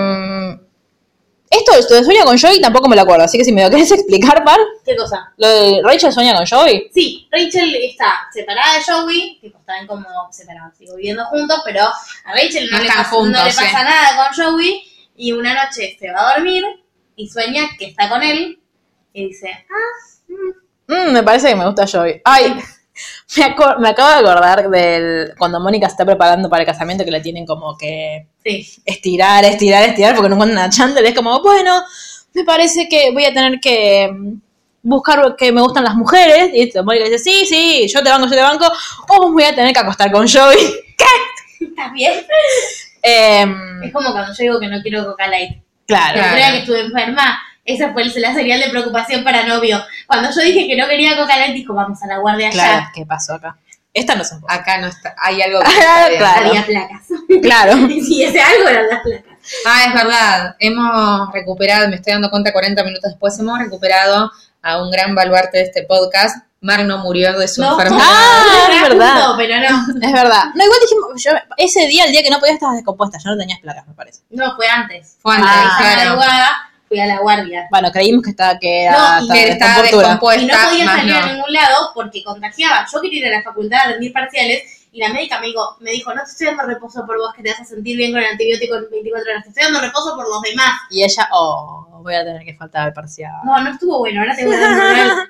esto 1.49 1.95
de 1.95 2.03
sueño 2.03 2.23
con 2.25 2.35
Joey 2.39 2.59
tampoco 2.59 2.89
me 2.89 2.95
lo 2.95 3.03
acuerdo, 3.03 3.25
así 3.25 3.37
que 3.37 3.45
si 3.45 3.51
me 3.51 3.63
lo 3.63 3.69
querés 3.69 3.91
explicar, 3.97 4.43
Par. 4.43 4.57
¿Qué 4.83 4.95
cosa? 4.95 5.31
Lo 5.37 5.47
de 5.47 5.81
Rachel 5.83 6.11
sueña 6.11 6.33
con 6.33 6.45
Joey. 6.47 6.89
Sí, 6.93 7.27
Rachel 7.31 7.75
está 7.75 8.27
separada 8.33 8.77
de 8.77 8.83
Joey, 8.83 9.37
tipo, 9.39 9.59
están 9.59 9.85
como 9.85 10.03
separados, 10.31 10.75
sigo 10.77 10.95
viviendo 10.95 11.23
juntos, 11.25 11.61
pero 11.63 11.83
a 11.83 12.31
Rachel 12.33 12.67
no, 12.71 12.77
No 12.77 12.83
le, 12.83 12.89
pasa, 12.89 13.03
juntos, 13.05 13.39
no 13.39 13.45
le 13.45 13.51
sí. 13.51 13.57
pasa 13.63 13.83
nada 13.83 14.15
con 14.35 14.45
Joey, 14.45 14.83
y 15.15 15.31
una 15.31 15.65
noche 15.65 15.95
se 15.99 16.11
va 16.11 16.31
a 16.31 16.35
dormir 16.35 16.63
y 17.15 17.29
sueña 17.29 17.63
que 17.77 17.85
está 17.85 18.09
con 18.09 18.23
él, 18.23 18.59
y 19.13 19.27
dice, 19.27 19.49
ah, 19.49 20.13
Mm, 20.87 21.13
me 21.13 21.23
parece 21.23 21.49
que 21.49 21.55
me 21.55 21.65
gusta 21.65 21.87
Joey. 21.87 22.21
Ay, 22.23 22.53
me, 23.37 23.55
me 23.79 23.89
acabo 23.89 24.09
de 24.09 24.15
acordar 24.15 24.69
del 24.69 25.33
cuando 25.37 25.59
Mónica 25.59 25.87
se 25.87 25.93
está 25.93 26.05
preparando 26.05 26.49
para 26.49 26.63
el 26.63 26.67
casamiento 26.67 27.05
que 27.05 27.11
le 27.11 27.21
tienen 27.21 27.45
como 27.45 27.77
que 27.77 28.27
sí, 28.43 28.67
estirar, 28.85 29.45
estirar, 29.45 29.83
estirar 29.83 30.15
porque 30.15 30.29
no 30.29 30.35
encuentran 30.35 30.65
a 30.65 30.69
Chandler. 30.69 31.05
Es 31.05 31.15
como, 31.15 31.41
bueno, 31.41 31.83
me 32.33 32.43
parece 32.43 32.87
que 32.89 33.11
voy 33.11 33.25
a 33.25 33.33
tener 33.33 33.59
que 33.59 34.09
mm, 34.11 34.33
buscar 34.83 35.35
que 35.37 35.51
me 35.51 35.61
gustan 35.61 35.83
las 35.83 35.95
mujeres. 35.95 36.51
Y 36.53 36.71
Mónica 36.83 37.05
dice, 37.05 37.19
sí, 37.19 37.45
sí, 37.45 37.87
yo 37.87 38.03
te 38.03 38.09
banco, 38.09 38.27
yo 38.27 38.35
te 38.35 38.41
banco. 38.41 38.65
O 39.09 39.31
voy 39.31 39.43
a 39.43 39.55
tener 39.55 39.73
que 39.73 39.79
acostar 39.79 40.11
con 40.11 40.27
Joey. 40.27 40.57
¿estás 41.59 41.93
bien? 41.93 42.25
Em, 43.03 43.83
Es 43.83 43.91
como 43.93 44.11
cuando 44.13 44.33
yo 44.33 44.41
digo 44.43 44.59
que 44.59 44.67
no 44.67 44.81
quiero 44.81 45.05
Coca 45.05 45.27
Light. 45.27 45.61
claro. 45.85 46.07
La 46.07 46.13
Claro. 46.13 46.27
primera 46.31 46.51
que 46.53 46.57
estuve 46.59 46.79
enferma, 46.81 47.39
esa 47.65 47.91
fue 47.93 48.05
la 48.05 48.33
señal 48.33 48.59
de 48.61 48.69
preocupación 48.69 49.23
para 49.23 49.43
novio. 49.45 49.83
Cuando 50.07 50.29
yo 50.31 50.41
dije 50.41 50.67
que 50.67 50.75
no 50.75 50.87
quería 50.87 51.15
Coca 51.17 51.37
Light, 51.37 51.53
dijo, 51.53 51.73
vamos 51.73 52.01
a 52.01 52.07
la 52.07 52.17
guardia 52.17 52.47
allá. 52.47 52.53
Claro, 52.63 52.85
¿qué 52.95 53.05
pasó 53.05 53.33
acá? 53.35 53.57
Esta 53.93 54.15
no 54.15 54.23
son 54.23 54.41
Acá 54.47 54.79
no 54.79 54.87
está. 54.87 55.13
Hay 55.21 55.39
algo 55.41 55.59
que 55.59 55.67
Ah, 55.67 55.71
no 56.07 56.13
está 56.13 56.17
claro. 56.17 56.47
Había 56.47 56.65
placas. 56.65 57.01
Claro. 57.43 57.77
y 57.89 58.23
ese 58.23 58.41
algo 58.41 58.67
eran 58.69 58.87
las 58.87 59.01
placas. 59.01 59.33
Ah, 59.67 59.83
es 59.87 59.93
verdad. 59.93 60.55
Hemos 60.59 61.31
recuperado, 61.33 61.89
me 61.89 61.97
estoy 61.97 62.13
dando 62.13 62.29
cuenta 62.31 62.51
40 62.53 62.83
minutos 62.85 63.11
después, 63.11 63.37
hemos 63.37 63.59
recuperado 63.59 64.31
a 64.61 64.81
un 64.81 64.89
gran 64.89 65.13
baluarte 65.13 65.57
de 65.57 65.63
este 65.65 65.83
podcast. 65.83 66.37
Mar 66.63 66.83
no 66.85 66.97
murió 66.99 67.37
de 67.37 67.47
su 67.47 67.61
No, 67.61 67.71
enfermedad. 67.73 68.03
Ah, 68.03 68.69
es 68.73 68.81
verdad. 68.89 69.13
justo, 69.15 69.35
pero 69.37 69.55
no. 69.59 70.05
Es 70.07 70.13
verdad. 70.13 70.43
No, 70.55 70.63
igual 70.63 70.79
dijimos, 70.81 71.23
yo, 71.23 71.31
ese 71.57 71.87
día, 71.87 72.05
el 72.05 72.11
día 72.11 72.23
que 72.23 72.29
no 72.31 72.39
podías, 72.39 72.55
estabas 72.55 72.75
descompuesta. 72.77 73.17
Ya 73.23 73.31
no 73.31 73.37
tenías 73.37 73.59
placas, 73.59 73.85
me 73.87 73.93
parece. 73.93 74.21
No, 74.31 74.55
fue 74.55 74.67
antes. 74.67 75.17
Fue 75.21 75.35
antes, 75.35 75.49
Ah, 75.51 75.77
claro. 75.77 76.21
fui 76.87 76.99
a 76.99 77.05
la 77.05 77.19
guardia. 77.19 77.67
Bueno, 77.69 77.91
creímos 77.91 78.23
que 78.23 78.29
estaba, 78.31 78.57
que 78.59 78.83
era, 78.85 79.19
No, 79.21 79.35
y 79.35 79.39
estaba 79.39 79.75
Que 79.75 79.81
descompuesta. 79.95 80.41
y 80.41 80.45
no 80.45 80.53
podía 80.69 80.85
salir 80.85 81.13
a 81.15 81.21
no. 81.25 81.33
ningún 81.33 81.53
lado 81.53 81.91
porque 81.93 82.23
contagiaba. 82.23 82.85
Yo 82.91 83.01
quería 83.01 83.19
ir 83.19 83.27
a 83.33 83.37
la 83.37 83.43
facultad 83.43 83.79
a 83.81 83.87
rendir 83.91 84.13
parciales 84.13 84.63
y 84.93 84.99
la 84.99 85.09
médica 85.09 85.39
me 85.39 85.47
dijo, 85.47 85.75
me 85.79 85.89
dijo, 85.91 86.13
no 86.13 86.21
te 86.23 86.29
estoy 86.29 86.47
dando 86.47 86.63
reposo 86.63 87.03
por 87.05 87.17
vos 87.17 87.33
que 87.35 87.41
te 87.43 87.49
vas 87.49 87.61
a 87.61 87.65
sentir 87.65 87.97
bien 87.97 88.11
con 88.11 88.21
el 88.21 88.27
antibiótico 88.29 88.75
en 88.75 88.89
24 88.91 89.31
horas, 89.31 89.43
te 89.43 89.49
estoy 89.49 89.63
dando 89.63 89.81
reposo 89.81 90.15
por 90.15 90.29
los 90.29 90.41
demás. 90.43 90.69
Y 90.91 91.03
ella, 91.03 91.27
oh, 91.33 91.87
voy 92.03 92.13
a 92.13 92.23
tener 92.23 92.43
que 92.45 92.53
faltar 92.55 92.83
al 92.83 92.93
parcial. 92.93 93.31
No, 93.43 93.59
no 93.59 93.71
estuvo 93.71 93.97
bueno, 93.99 94.21
ahora 94.21 94.35
te 94.35 94.45
voy 94.45 94.55
a 94.55 94.59
dar 94.59 94.69
moral. 94.77 95.29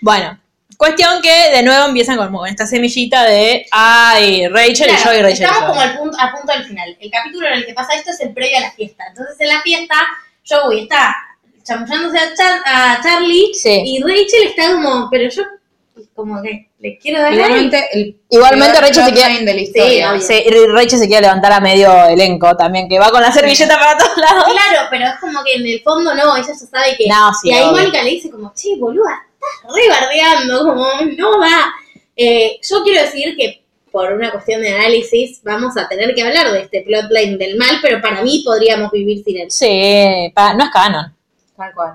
Bueno, 0.00 0.38
cuestión 0.76 1.20
que 1.22 1.50
de 1.54 1.62
nuevo 1.62 1.86
empiezan 1.86 2.16
con 2.16 2.46
esta 2.46 2.66
semillita 2.66 3.24
de, 3.24 3.66
ay, 3.70 4.48
Rachel 4.48 4.90
y 4.90 5.04
yo 5.04 5.12
y 5.12 5.22
Rachel. 5.22 5.28
y 5.40 5.44
estamos 5.44 5.60
yo. 5.60 5.66
como 5.68 5.80
al 5.80 5.98
punto, 5.98 6.16
a 6.20 6.32
punto 6.32 6.52
del 6.52 6.64
final. 6.64 6.96
El 7.00 7.10
capítulo 7.10 7.46
en 7.48 7.52
el 7.54 7.66
que 7.66 7.74
pasa 7.74 7.94
esto 7.94 8.10
es 8.10 8.20
el 8.20 8.32
previo 8.32 8.58
a 8.58 8.60
la 8.62 8.70
fiesta. 8.72 9.04
Entonces 9.08 9.36
en 9.38 9.48
la 9.48 9.60
fiesta, 9.62 9.94
Joey 10.48 10.82
está 10.84 11.14
chamullándose 11.62 12.18
a, 12.18 12.34
Char- 12.34 12.62
a 12.64 13.00
Charlie 13.02 13.52
Sí. 13.54 13.82
y 13.84 14.02
Rachel 14.02 14.44
está 14.48 14.72
como, 14.72 15.08
pero 15.10 15.28
yo 15.30 15.42
como 16.14 16.40
que 16.42 16.68
le 16.78 16.98
quiero 16.98 17.20
dar. 17.20 17.32
Igualmente, 17.32 17.86
el 17.92 18.16
Igualmente 18.30 18.80
Rachel 18.80 19.04
se 19.04 19.12
quiere- 19.12 19.34
line 19.34 19.44
de 19.44 19.54
la 19.54 19.60
historia. 19.60 20.20
Sí, 20.20 20.42
y 20.46 20.66
Rachel 20.66 20.98
se 20.98 21.06
quiere 21.06 21.22
levantar 21.22 21.52
a 21.52 21.60
medio 21.60 22.06
elenco 22.06 22.56
también, 22.56 22.88
que 22.88 22.98
va 22.98 23.10
con 23.10 23.20
la 23.20 23.30
servilleta 23.30 23.78
para 23.78 23.98
todos 23.98 24.16
lados. 24.16 24.44
Claro, 24.44 24.88
pero 24.90 25.06
es 25.06 25.14
como 25.20 25.44
que 25.44 25.54
en 25.54 25.66
el 25.66 25.82
fondo 25.82 26.14
no, 26.14 26.36
ella 26.36 26.46
ya 26.48 26.54
sabe 26.54 26.96
que. 26.96 27.06
No, 27.06 27.32
sí, 27.34 27.48
y 27.50 27.52
ahí. 27.52 27.70
Mónica 27.70 28.02
le 28.02 28.10
dice 28.10 28.30
como, 28.30 28.52
che, 28.54 28.76
boluda, 28.78 29.26
estás 29.40 29.74
re 29.74 29.88
bardeando, 29.88 30.64
como, 30.64 30.86
no 31.16 31.38
va. 31.40 31.72
Eh, 32.16 32.58
yo 32.68 32.82
quiero 32.82 33.02
decir 33.02 33.34
que 33.36 33.64
por 33.90 34.12
una 34.12 34.30
cuestión 34.30 34.60
de 34.62 34.72
análisis 34.74 35.40
vamos 35.42 35.76
a 35.76 35.88
tener 35.88 36.14
que 36.14 36.22
hablar 36.22 36.52
de 36.52 36.62
este 36.62 36.82
plotline 36.82 37.38
del 37.38 37.56
mal, 37.56 37.78
pero 37.82 38.00
para 38.00 38.22
mí 38.22 38.42
podríamos 38.44 38.90
vivir 38.92 39.22
sin 39.24 39.38
él. 39.38 39.50
Sí, 39.50 40.30
pa- 40.34 40.54
no 40.54 40.64
es 40.64 40.70
canon. 40.70 41.14
Tal 41.56 41.74
cual. 41.74 41.94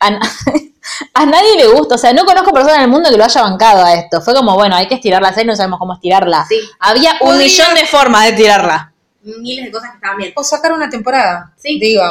A, 0.00 0.10
na- 0.10 0.20
a 1.14 1.26
nadie 1.26 1.56
le 1.56 1.66
gusta. 1.68 1.94
O 1.94 1.98
sea, 1.98 2.12
no 2.12 2.24
conozco 2.24 2.52
persona 2.52 2.76
en 2.76 2.82
el 2.82 2.88
mundo 2.88 3.10
que 3.10 3.16
lo 3.16 3.24
haya 3.24 3.42
bancado 3.42 3.82
a 3.84 3.94
esto. 3.94 4.20
Fue 4.20 4.34
como, 4.34 4.54
bueno, 4.54 4.76
hay 4.76 4.86
que 4.86 4.94
estirarla 4.94 5.32
serie, 5.32 5.46
no 5.46 5.56
sabemos 5.56 5.78
cómo 5.78 5.94
estirarla. 5.94 6.44
Sí. 6.48 6.60
Había 6.80 7.12
un 7.14 7.18
Podría- 7.30 7.44
millón 7.46 7.74
de 7.74 7.86
formas 7.86 8.26
de 8.26 8.32
tirarla. 8.34 8.92
Miles 9.22 9.64
de 9.66 9.70
cosas 9.72 9.90
que 9.90 9.96
estaban 9.96 10.18
bien. 10.18 10.32
O 10.36 10.44
sacar 10.44 10.72
una 10.72 10.88
temporada. 10.90 11.52
Sí. 11.56 11.78
Digo. 11.80 12.04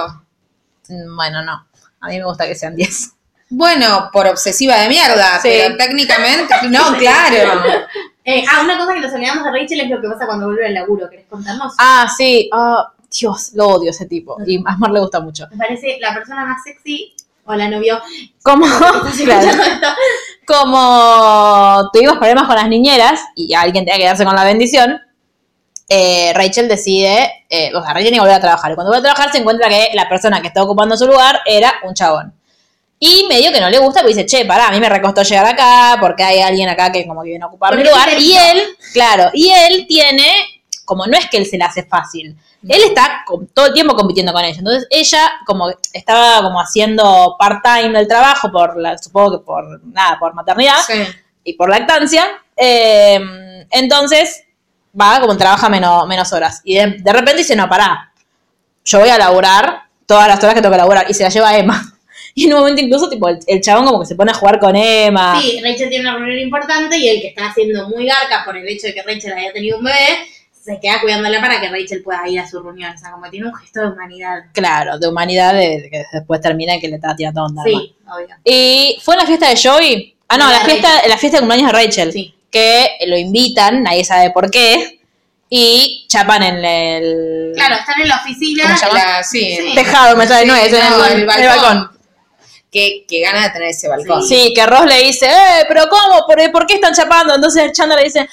Mm, 0.89 1.15
Bueno, 1.15 1.43
no. 1.43 1.67
A 2.01 2.07
mí 2.07 2.17
me 2.17 2.25
gusta 2.25 2.47
que 2.47 2.55
sean 2.55 2.75
10. 2.75 3.11
Bueno, 3.55 4.09
por 4.11 4.25
obsesiva 4.25 4.77
de 4.77 4.89
mierda, 4.89 5.39
Sí. 5.39 5.49
pero 5.51 5.77
técnicamente, 5.77 6.55
no, 6.69 6.91
claro. 6.97 7.61
Eh, 8.25 8.43
ah, 8.49 8.61
una 8.63 8.79
cosa 8.79 8.95
que 8.95 8.99
nos 9.01 9.13
olvidamos 9.13 9.43
de 9.43 9.51
Rachel 9.51 9.79
es 9.81 9.89
lo 9.91 10.01
que 10.01 10.07
pasa 10.07 10.25
cuando 10.25 10.47
vuelve 10.47 10.65
al 10.65 10.73
laburo. 10.73 11.07
¿Querés 11.07 11.27
contarnos? 11.29 11.73
Ah, 11.77 12.07
sí. 12.17 12.49
Ah, 12.51 12.91
Dios, 13.11 13.51
lo 13.53 13.67
odio 13.67 13.91
ese 13.91 14.07
tipo. 14.07 14.37
Y 14.47 14.57
a 14.65 14.75
Mar 14.77 14.89
le 14.89 14.99
gusta 15.01 15.19
mucho. 15.19 15.45
Me 15.51 15.57
parece 15.57 15.97
la 16.01 16.15
persona 16.15 16.45
más 16.45 16.63
sexy. 16.63 17.13
Hola, 17.45 17.69
novio. 17.69 18.01
Como, 18.41 18.65
como 20.47 21.89
tuvimos 21.93 22.17
problemas 22.17 22.47
con 22.47 22.55
las 22.55 22.67
niñeras 22.67 23.21
y 23.35 23.53
alguien 23.53 23.85
tenía 23.85 23.95
que 23.97 24.01
quedarse 24.03 24.25
con 24.25 24.35
la 24.35 24.45
bendición, 24.45 24.99
eh, 25.89 26.31
Rachel 26.33 26.67
decide, 26.67 27.45
eh, 27.49 27.71
o 27.75 27.83
sea, 27.83 27.93
Rachel 27.93 28.13
que 28.13 28.19
volver 28.19 28.35
a 28.35 28.39
trabajar. 28.39 28.71
Y 28.71 28.75
cuando 28.75 28.91
vuelve 28.91 29.07
a 29.07 29.13
trabajar 29.13 29.31
se 29.31 29.39
encuentra 29.39 29.69
que 29.69 29.89
la 29.93 30.09
persona 30.09 30.41
que 30.41 30.47
está 30.47 30.63
ocupando 30.63 30.97
su 30.97 31.05
lugar 31.05 31.41
era 31.45 31.71
un 31.83 31.93
chabón. 31.93 32.33
Y 33.05 33.25
medio 33.27 33.51
que 33.51 33.59
no 33.59 33.69
le 33.69 33.79
gusta, 33.79 33.99
porque 33.99 34.15
dice, 34.15 34.25
che, 34.25 34.45
pará, 34.45 34.67
a 34.67 34.71
mí 34.71 34.79
me 34.79 34.87
recostó 34.87 35.23
llegar 35.23 35.45
acá, 35.45 35.97
porque 35.99 36.23
hay 36.23 36.39
alguien 36.39 36.69
acá 36.69 36.89
que 36.89 37.05
como 37.05 37.21
que 37.21 37.29
viene 37.31 37.43
a 37.43 37.47
ocupar 37.47 37.75
mi 37.75 37.83
lugar. 37.83 38.07
Y 38.17 38.33
él, 38.37 38.63
claro, 38.93 39.29
y 39.33 39.49
él 39.51 39.85
tiene, 39.89 40.25
como 40.85 41.05
no 41.07 41.17
es 41.17 41.29
que 41.29 41.35
él 41.37 41.45
se 41.45 41.57
le 41.57 41.65
hace 41.65 41.83
fácil, 41.83 42.37
él 42.65 42.81
está 42.85 43.25
todo 43.53 43.65
el 43.65 43.73
tiempo 43.73 43.93
compitiendo 43.93 44.31
con 44.31 44.45
ella. 44.45 44.57
Entonces 44.57 44.87
ella 44.89 45.31
como 45.45 45.69
estaba 45.91 46.41
como 46.43 46.61
haciendo 46.61 47.35
part-time 47.37 47.89
del 47.97 48.07
trabajo, 48.07 48.49
por 48.49 48.77
la, 48.79 48.97
supongo 48.97 49.37
que 49.39 49.45
por 49.45 49.83
nada, 49.85 50.17
por 50.17 50.33
maternidad 50.33 50.77
Sí. 50.87 51.03
y 51.43 51.53
por 51.57 51.69
lactancia. 51.69 52.25
eh, 52.55 53.19
entonces 53.69 54.43
va 54.99 55.19
como 55.19 55.35
trabaja 55.35 55.67
menos, 55.67 56.07
menos 56.07 56.31
horas. 56.31 56.61
Y 56.63 56.75
de, 56.77 56.87
de 56.99 57.11
repente 57.11 57.39
dice, 57.39 57.55
no, 57.55 57.67
pará, 57.67 58.13
yo 58.85 58.99
voy 58.99 59.09
a 59.09 59.17
laburar 59.17 59.83
todas 60.05 60.27
las 60.29 60.41
horas 60.41 60.53
que 60.55 60.61
tengo 60.61 60.71
que 60.71 60.77
laburar. 60.77 61.05
Y 61.09 61.13
se 61.13 61.23
la 61.23 61.29
lleva 61.29 61.49
a 61.49 61.57
Emma. 61.57 61.92
Y 62.35 62.45
en 62.47 62.53
un 62.53 62.59
momento 62.61 62.81
incluso 62.81 63.09
tipo 63.09 63.29
el, 63.29 63.37
el 63.45 63.61
chabón 63.61 63.85
como 63.85 63.99
que 63.99 64.07
se 64.07 64.15
pone 64.15 64.31
a 64.31 64.33
jugar 64.33 64.59
con 64.59 64.75
Emma. 64.75 65.39
Sí, 65.39 65.61
Rachel 65.63 65.89
tiene 65.89 66.09
una 66.09 66.17
reunión 66.17 66.39
importante 66.39 66.97
y 66.97 67.07
el 67.07 67.21
que 67.21 67.27
está 67.27 67.47
haciendo 67.47 67.87
muy 67.89 68.07
garca 68.07 68.43
por 68.43 68.57
el 68.57 68.67
hecho 68.67 68.87
de 68.87 68.93
que 68.95 69.03
Rachel 69.03 69.33
haya 69.33 69.53
tenido 69.53 69.77
un 69.77 69.83
bebé, 69.83 70.17
se 70.51 70.79
queda 70.81 70.99
cuidándola 71.01 71.39
para 71.41 71.61
que 71.61 71.69
Rachel 71.69 72.01
pueda 72.01 72.27
ir 72.27 72.39
a 72.39 72.49
su 72.49 72.59
reunión. 72.61 72.91
O 72.93 72.97
sea, 72.97 73.11
como 73.11 73.23
que 73.25 73.29
tiene 73.31 73.47
un 73.47 73.53
gesto 73.53 73.81
de 73.81 73.87
humanidad. 73.89 74.39
Claro, 74.53 74.97
de 74.97 75.07
humanidad 75.07 75.53
de, 75.53 75.81
de 75.81 75.89
que 75.91 76.03
después 76.11 76.41
termina 76.41 76.75
y 76.75 76.79
que 76.79 76.87
le 76.87 76.95
está 76.95 77.15
tirando 77.15 77.43
onda. 77.43 77.61
Sí, 77.65 77.93
obvio. 78.07 78.35
Y 78.43 78.97
fue 79.03 79.13
en 79.15 79.19
la 79.19 79.25
fiesta 79.27 79.49
de 79.49 79.59
Joey. 79.61 80.15
Ah, 80.29 80.37
no, 80.37 80.45
La 80.47 80.53
la 80.53 80.59
de 80.59 80.65
fiesta, 80.65 80.87
Rachel. 80.95 81.09
la 81.11 81.17
fiesta 81.17 81.37
de 81.37 81.41
cumpleaños 81.41 81.71
de 81.71 81.77
Rachel. 81.85 82.11
Sí. 82.13 82.33
Que 82.49 82.87
lo 83.07 83.15
invitan, 83.17 83.83
nadie 83.83 84.03
sabe 84.05 84.31
por 84.31 84.49
qué. 84.49 84.99
Y 85.49 86.05
chapan 86.07 86.41
en 86.41 86.65
el. 86.65 87.51
Claro, 87.53 87.75
están 87.75 88.01
en 88.01 88.07
la 88.07 88.15
oficina. 88.15 88.63
¿Cómo 88.63 88.77
se 88.77 88.85
llama? 88.87 88.97
La- 89.17 89.23
sí. 89.23 89.55
Sí. 89.55 89.75
Tejado, 89.75 90.15
me 90.17 90.25
no 90.25 90.33
es, 90.33 90.41
en 90.41 90.47
no, 90.47 90.55
el, 90.55 91.11
el 91.11 91.13
en 91.13 91.19
el 91.21 91.25
balcón. 91.27 91.92
Qué, 92.73 93.05
qué 93.07 93.21
gana 93.21 93.43
de 93.43 93.49
tener 93.51 93.69
ese 93.69 93.87
balcón. 93.87 94.23
Sí, 94.23 94.51
que 94.55 94.65
Ross 94.65 94.87
le 94.87 94.97
dice, 95.03 95.27
eh, 95.27 95.65
pero 95.67 95.83
¿cómo? 95.87 96.25
¿Por, 96.25 96.51
por 96.51 96.65
qué 96.65 96.73
están 96.73 96.93
chapando? 96.93 97.35
Entonces 97.35 97.71
Chandler 97.71 97.99
le 97.99 98.05
dice, 98.05 98.27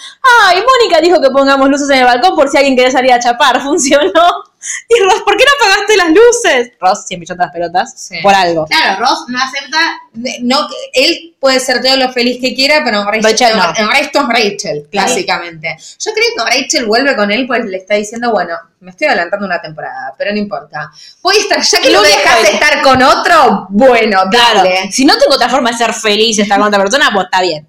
ay, 0.46 0.56
Mónica 0.56 1.00
dijo 1.02 1.20
que 1.20 1.28
pongamos 1.28 1.68
luces 1.68 1.90
en 1.90 1.98
el 1.98 2.04
balcón 2.04 2.34
por 2.34 2.48
si 2.48 2.56
alguien 2.56 2.74
quiere 2.74 2.90
salir 2.90 3.12
a 3.12 3.20
chapar. 3.20 3.60
Funcionó. 3.62 4.49
Y 4.88 5.02
Ross, 5.02 5.22
¿por 5.24 5.36
qué 5.36 5.44
no 5.44 5.66
apagaste 5.66 5.96
las 5.96 6.08
luces? 6.10 6.72
Ross 6.80 7.06
siempre 7.06 7.26
chota 7.26 7.44
las 7.44 7.52
pelotas 7.52 7.94
Sí. 7.96 8.18
por 8.22 8.34
algo. 8.34 8.66
Claro, 8.66 9.00
Ross 9.00 9.24
no 9.28 9.38
acepta. 9.42 9.78
De- 10.12 10.38
No, 10.42 10.68
él 10.92 11.34
puede 11.40 11.60
ser 11.60 11.80
todo 11.82 11.96
lo 11.96 12.12
feliz 12.12 12.38
que 12.40 12.54
quiera, 12.54 12.82
pero 12.84 13.04
Rachel, 13.04 13.22
Rachel 13.22 13.56
no. 13.56 13.72
en 13.76 13.96
esto 14.04 14.20
es 14.20 14.26
Rachel, 14.28 14.88
Claro. 14.90 15.08
básicamente. 15.08 15.76
Yo 15.98 16.12
creo 16.12 16.26
que 16.36 16.60
Rachel 16.60 16.84
vuelve 16.86 17.16
con 17.16 17.30
él, 17.30 17.46
pues 17.46 17.64
le 17.64 17.78
está 17.78 17.94
diciendo, 17.94 18.30
bueno, 18.32 18.54
me 18.80 18.90
estoy 18.90 19.06
adelantando 19.06 19.46
una 19.46 19.60
temporada, 19.62 20.12
pero 20.18 20.32
no 20.32 20.38
importa. 20.38 20.90
Voy 21.22 21.36
a 21.36 21.40
estar, 21.40 21.62
ya 21.62 21.80
que 21.80 21.90
Lo 21.90 21.98
no 21.98 22.02
me 22.02 22.08
dejas 22.08 22.38
ahí. 22.44 22.54
estar 22.54 22.82
con 22.82 23.02
otro, 23.02 23.66
bueno, 23.70 24.20
Claro, 24.30 24.58
dale. 24.64 24.92
si 24.92 25.04
no 25.06 25.16
tengo 25.18 25.34
otra 25.36 25.48
forma 25.48 25.70
de 25.70 25.78
ser 25.78 25.94
feliz 25.94 26.38
estar 26.38 26.58
con 26.58 26.68
otra 26.68 26.80
persona, 26.82 27.10
pues 27.14 27.24
está 27.26 27.40
bien. 27.40 27.66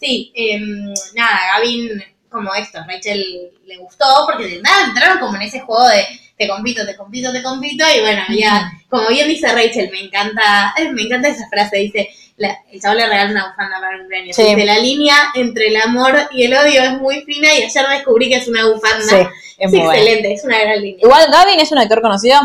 Sí, 0.00 0.32
em, 0.34 0.92
nada, 1.14 1.38
Gavin, 1.54 2.02
como 2.28 2.52
esto, 2.54 2.80
Rachel 2.88 3.50
le 3.66 3.76
gustó 3.76 4.04
porque 4.26 4.46
de 4.48 4.62
nada 4.62 4.86
entraron 4.86 5.18
como 5.20 5.36
en 5.36 5.42
ese 5.42 5.60
juego 5.60 5.86
de 5.88 6.04
te 6.42 6.48
compito, 6.48 6.84
te 6.86 6.96
compito, 6.96 7.32
te 7.32 7.42
compito. 7.42 7.84
Y 7.96 8.00
bueno, 8.00 8.22
ya, 8.30 8.70
como 8.88 9.08
bien 9.08 9.28
dice 9.28 9.48
Rachel, 9.52 9.90
me 9.92 10.00
encanta, 10.00 10.74
eh, 10.78 10.90
me 10.92 11.02
encanta 11.02 11.28
esa 11.28 11.48
frase, 11.48 11.76
dice. 11.78 12.08
la- 12.38 12.56
el 12.72 12.80
chavo 12.80 12.94
le 12.94 13.06
regala 13.06 13.30
una 13.30 13.48
bufanda 13.50 13.78
para 13.78 13.94
el 13.94 14.00
cumpleaños. 14.00 14.34
Sí. 14.34 14.42
Dice, 14.42 14.64
la 14.64 14.78
línea 14.78 15.14
entre 15.34 15.68
el 15.68 15.76
amor 15.76 16.16
y 16.32 16.44
el 16.44 16.54
odio 16.54 16.82
es 16.82 16.92
muy 16.98 17.20
fina 17.22 17.48
y 17.54 17.62
ayer 17.62 17.84
descubrí 17.90 18.28
que 18.30 18.36
es 18.36 18.48
una 18.48 18.66
bufanda. 18.68 19.04
Sí, 19.04 19.16
es 19.16 19.28
es 19.58 19.70
muy 19.70 19.80
bueno. 19.80 19.92
excelente, 19.92 20.32
es 20.32 20.44
una 20.44 20.58
gran 20.58 20.80
línea. 20.80 21.00
Igual 21.04 21.26
Gavin 21.30 21.60
es 21.60 21.70
un 21.70 21.78
actor 21.78 22.00
conocido. 22.02 22.40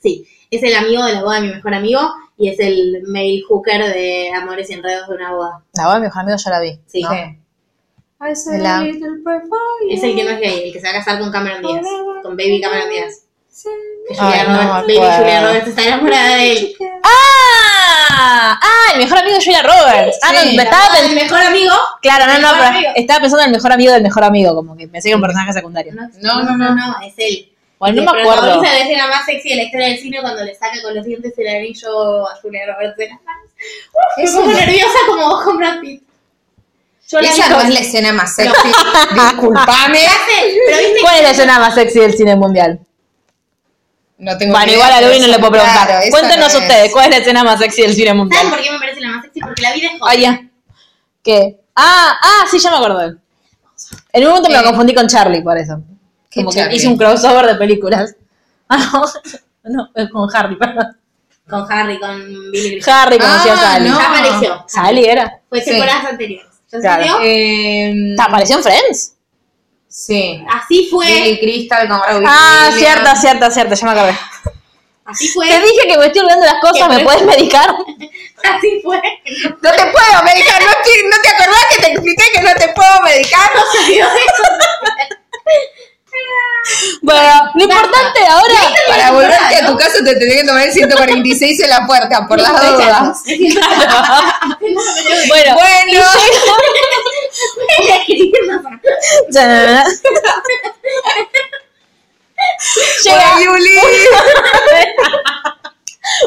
Sí, 0.00 0.26
es 0.50 0.62
el 0.62 0.74
amigo 0.76 1.04
de 1.04 1.14
la 1.14 1.22
boda 1.22 1.36
de 1.40 1.48
mi 1.48 1.54
mejor 1.54 1.74
amigo 1.74 2.00
y 2.38 2.50
es 2.50 2.60
el 2.60 3.02
mail 3.08 3.42
hooker 3.48 3.84
de 3.92 4.30
Amores 4.32 4.70
y 4.70 4.74
Enredos 4.74 5.08
de 5.08 5.14
una 5.16 5.32
boda. 5.32 5.62
La 5.72 5.84
boda 5.84 5.94
de 5.94 6.00
mi 6.00 6.06
mejor 6.06 6.22
amigo 6.22 6.36
ya 6.44 6.50
la 6.50 6.60
vi. 6.60 6.78
Sí. 6.86 7.02
¿no? 7.02 7.08
La- 8.62 8.80
Es 9.90 10.02
el 10.02 10.14
que 10.14 10.24
no 10.24 10.30
es 10.30 10.40
gay, 10.40 10.62
el 10.66 10.72
que 10.72 10.80
se 10.80 10.86
va 10.86 10.90
a 10.92 10.98
casar 11.04 11.18
con 11.18 11.30
Cameron 11.32 11.62
Díaz, 11.62 11.86
con 12.36 12.44
Baby 12.44 12.60
Cameron 12.60 12.88
Díaz. 12.90 13.22
Que 14.08 14.14
Ay, 14.20 14.38
Julia 14.40 14.44
no 14.44 14.72
Baby. 14.82 14.94
Julia 14.96 15.40
Roberts 15.40 15.68
está 15.68 15.82
enamorada 15.82 16.36
de 16.36 16.52
él. 16.52 16.76
¡Ah! 17.02 18.58
¡Ah! 18.62 18.92
El 18.94 19.00
mejor 19.00 19.18
amigo 19.18 19.36
de 19.38 19.44
Julia 19.44 19.62
Roberts. 19.62 20.18
ah, 20.22 20.32
no, 20.32 20.40
Sí, 20.40 20.56
me 20.56 20.62
estaba 20.62 20.82
pensando. 20.88 21.08
del 21.08 21.22
mejor 21.24 21.40
amigo. 21.40 21.74
Claro, 22.02 22.26
no, 22.26 22.32
el 22.36 22.42
no, 22.42 22.48
mejor 22.48 22.58
pero 22.66 22.78
amigo. 22.78 22.92
estaba 22.96 23.20
pensando 23.20 23.42
en 23.42 23.48
el 23.48 23.56
mejor 23.56 23.72
amigo 23.72 23.92
del 23.92 24.02
mejor 24.02 24.24
amigo, 24.24 24.54
como 24.54 24.76
que 24.76 24.88
pensé 24.88 25.08
que 25.08 25.10
era 25.10 25.16
un 25.16 25.22
personaje 25.22 25.52
secundario. 25.52 25.92
No, 25.94 26.42
no, 26.42 26.56
no, 26.56 26.74
no, 26.74 26.96
es 27.04 27.14
él. 27.18 27.52
Bueno, 27.78 28.02
no 28.02 28.12
me 28.12 28.20
acuerdo. 28.20 28.40
protagoniza 28.42 28.72
la 28.72 28.80
escena 28.80 29.06
más 29.08 29.24
sexy 29.26 29.48
de 29.50 29.56
la 29.56 29.62
historia 29.64 29.86
del 29.88 29.98
cine 29.98 30.18
cuando 30.22 30.44
le 30.44 30.54
saca 30.54 30.80
con 30.82 30.94
los 30.94 31.04
dientes 31.04 31.32
el 31.36 31.48
anillo 31.48 32.26
a 32.28 32.36
Julia 32.36 32.60
Roberts 32.72 32.96
de 32.96 33.08
las 33.08 33.22
manos. 33.22 33.50
Uf, 33.92 34.16
me 34.18 34.24
Eso 34.24 34.36
pongo 34.38 34.50
no- 34.52 34.58
nerviosa 34.58 34.98
como 35.08 35.28
vos 35.28 35.44
con 35.44 35.56
Brad 35.58 35.80
Pitt. 35.80 36.02
Yo 37.08 37.20
la 37.20 37.28
Esa 37.28 37.48
no 37.48 37.60
es 37.60 37.68
la 37.70 37.80
escena 37.80 38.12
más 38.12 38.34
sexy. 38.34 38.52
Disculpame. 39.14 39.98
¿Cuál 41.02 41.16
es 41.16 41.22
la 41.22 41.30
escena 41.30 41.58
más 41.60 41.74
sexy 41.74 42.00
del 42.00 42.12
cine 42.14 42.34
mundial? 42.36 42.80
No 44.18 44.36
tengo 44.38 44.52
Bueno, 44.54 44.72
igual 44.72 44.90
a 44.92 45.00
Luis 45.02 45.20
no 45.20 45.26
le 45.28 45.38
puedo 45.38 45.52
preguntar. 45.52 45.86
claro, 45.86 46.06
Cuéntenos 46.10 46.52
no 46.52 46.58
es. 46.58 46.62
ustedes, 46.64 46.92
¿cuál 46.92 47.04
es 47.04 47.10
la 47.10 47.16
escena 47.18 47.44
más 47.44 47.58
sexy 47.60 47.82
del 47.82 47.92
cine 47.94 48.06
¿Saben 48.06 48.18
mundial? 48.18 48.48
por 48.48 48.62
qué 48.62 48.70
me 48.72 48.78
parece 48.78 49.00
la 49.00 49.08
más 49.10 49.22
sexy? 49.24 49.40
Porque 49.40 49.62
la 49.62 49.72
vida 49.74 49.86
es 49.92 50.00
joven. 50.00 50.02
Ah, 50.10 50.14
ya. 50.14 50.48
¿Qué? 51.22 51.60
Ah, 51.76 52.18
ah, 52.22 52.46
sí, 52.50 52.58
ya 52.58 52.70
me 52.70 52.76
acordé. 52.78 53.16
En 54.12 54.22
un 54.24 54.28
momento 54.30 54.48
me 54.48 54.54
lo 54.56 54.60
Eh. 54.62 54.64
confundí 54.64 54.94
con 54.94 55.06
Charlie, 55.06 55.42
por 55.42 55.58
eso. 55.58 55.80
¿Qué 56.30 56.42
Como 56.42 56.50
que 56.54 56.74
hice 56.74 56.88
un 56.88 56.96
crossover 56.96 57.46
de 57.46 57.54
películas. 57.56 58.14
Ah, 58.68 59.70
no, 59.72 59.90
con 60.10 60.28
Harry, 60.34 60.56
perdón. 60.56 60.96
Con 61.48 61.70
Harry, 61.70 62.00
con 62.00 62.18
Billy 62.50 62.70
Griffin. 62.70 62.92
Harry 62.92 63.18
conocía 63.18 63.52
Ah, 63.52 63.54
a 63.54 63.72
Sally. 63.74 63.88
no. 63.90 63.98
Ya 64.00 64.06
apareció. 64.06 64.64
Sally 64.66 65.04
era. 65.04 65.40
Fue 65.48 65.60
Sí. 65.60 65.70
temporadas 65.70 66.04
anteriores. 66.06 66.46
¿Ya 66.82 66.96
se 66.96 66.96
Claro. 66.98 67.02
entendió? 67.02 67.20
Eh, 67.24 68.16
¿Apareció 68.18 68.56
en 68.56 68.62
Friends? 68.62 69.12
sí. 69.88 70.44
Así 70.50 70.88
fue. 70.90 71.06
Billy 71.06 71.40
Crystal 71.40 71.88
con 71.88 71.98
Robbie 71.98 72.26
Ah, 72.28 72.68
Williams. 72.72 72.78
cierta, 72.78 73.16
cierta, 73.16 73.50
cierta, 73.50 73.74
ya 73.74 73.86
me 73.86 73.92
acordé. 73.92 74.18
Así 75.04 75.28
fue. 75.28 75.48
Te 75.48 75.60
dije 75.60 75.86
que 75.88 75.98
me 75.98 76.06
estoy 76.06 76.20
olvidando 76.22 76.46
las 76.46 76.60
cosas, 76.60 76.88
¿me 76.88 77.00
puedes 77.04 77.22
medicar? 77.22 77.70
Así 78.56 78.80
fue. 78.82 79.00
No 79.62 79.70
te 79.70 79.82
puedo 79.86 80.22
medicar, 80.24 80.60
¿no 80.62 80.72
te, 80.84 81.02
no 81.04 81.16
te 81.22 81.28
acordás 81.28 81.66
que 81.70 81.82
te 81.82 81.92
expliqué 81.92 82.24
que 82.34 82.40
no 82.42 82.54
te 82.54 82.68
puedo 82.74 83.02
medicar? 83.02 83.50
Se 83.72 83.78
olvidó 83.78 84.08
de 84.08 84.20
Bueno, 87.02 87.50
lo 87.54 87.62
importante 87.62 88.26
ahora... 88.28 88.54
Para 88.88 89.10
volverte 89.12 89.56
a 89.56 89.66
tu 89.66 89.76
casa 89.76 90.02
te 90.04 90.16
tenés 90.16 90.42
que 90.42 90.46
tomar 90.46 90.62
el 90.66 90.72
146 90.72 91.60
en 91.60 91.70
la 91.70 91.86
puerta, 91.86 92.26
por 92.26 92.40
las 92.40 92.52
dudas. 92.52 93.22
Bueno, 95.28 95.54
Bueno, 95.54 96.02
llega 103.04 103.34
hola, 103.34 103.44
Yuli. 103.44 103.70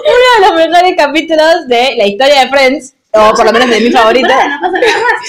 uno 0.06 0.28
de 0.36 0.42
los 0.42 0.54
mejores 0.54 0.94
capítulos 0.98 1.68
de 1.68 1.96
la 1.98 2.06
historia 2.06 2.42
de 2.42 2.50
Friends, 2.50 2.94
o 3.12 3.34
por 3.34 3.46
lo 3.46 3.52
menos 3.52 3.70
de 3.70 3.80
mi 3.80 3.92
favorito, 3.92 4.28
No 4.28 4.62
pasa 4.62 4.80
nada 4.80 5.00
más. 5.00 5.28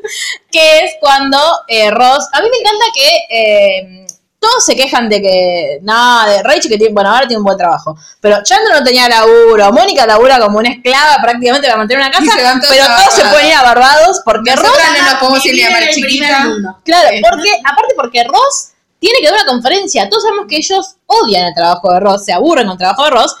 que 0.50 0.84
es 0.84 0.92
cuando 1.00 1.38
eh, 1.66 1.90
Ross. 1.90 2.28
A 2.32 2.40
mí 2.40 2.48
me 2.50 2.58
encanta 2.58 2.84
que 2.94 3.18
eh, 3.30 4.06
todos 4.38 4.64
se 4.64 4.76
quejan 4.76 5.08
de 5.08 5.20
que. 5.20 5.78
Nada, 5.82 6.30
de 6.30 6.42
Rachel 6.42 6.70
que 6.70 6.78
tiene. 6.78 6.94
Bueno, 6.94 7.10
ahora 7.10 7.26
tiene 7.26 7.38
un 7.38 7.44
buen 7.44 7.58
trabajo. 7.58 7.96
Pero 8.20 8.42
Chandler 8.42 8.78
no 8.78 8.84
tenía 8.84 9.08
laburo. 9.08 9.72
Mónica 9.72 10.06
labura 10.06 10.38
como 10.38 10.58
una 10.58 10.70
esclava 10.70 11.16
prácticamente 11.20 11.66
para 11.66 11.78
mantener 11.78 12.02
una 12.04 12.10
casa. 12.10 12.24
todos 12.60 12.66
Pero 12.68 12.86
todos 12.86 13.14
se 13.14 13.24
pueden 13.24 13.48
ir 13.48 13.54
a 13.54 13.62
Barbados 13.62 14.20
porque 14.24 14.54
Ross. 14.54 14.66
No 14.66 15.18
podemos 15.18 15.46
ir 15.46 15.66
a 15.66 15.90
Chiquita. 15.90 16.78
Claro, 16.84 17.08
porque, 17.28 17.50
aparte 17.64 17.94
porque 17.96 18.24
Ross 18.24 18.70
tiene 19.00 19.18
que 19.20 19.26
dar 19.26 19.34
una 19.34 19.46
conferencia. 19.46 20.08
Todos 20.08 20.22
sabemos 20.22 20.46
que 20.48 20.56
ellos 20.56 20.96
odian 21.06 21.46
el 21.46 21.54
trabajo 21.54 21.92
de 21.92 22.00
Ross, 22.00 22.24
se 22.24 22.32
aburren 22.32 22.66
con 22.66 22.72
el 22.72 22.78
trabajo 22.78 23.04
de 23.04 23.10
Ross. 23.10 23.34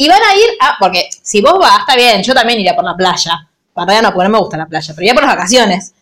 Y 0.00 0.08
van 0.08 0.22
a 0.22 0.34
ir 0.36 0.44
a, 0.60 0.76
porque 0.78 1.08
si 1.22 1.40
vos 1.42 1.58
vas, 1.58 1.80
está 1.80 1.96
bien, 1.96 2.22
yo 2.22 2.32
también 2.32 2.60
iría 2.60 2.74
por 2.76 2.84
la 2.84 2.94
playa. 2.96 3.48
Para 3.74 3.92
allá 3.92 4.02
no, 4.02 4.14
porque 4.14 4.28
no 4.28 4.32
me 4.34 4.38
gusta 4.38 4.56
la 4.56 4.66
playa, 4.66 4.94
pero 4.94 5.02
iría 5.04 5.14
por 5.14 5.24
las 5.24 5.34
vacaciones. 5.36 5.92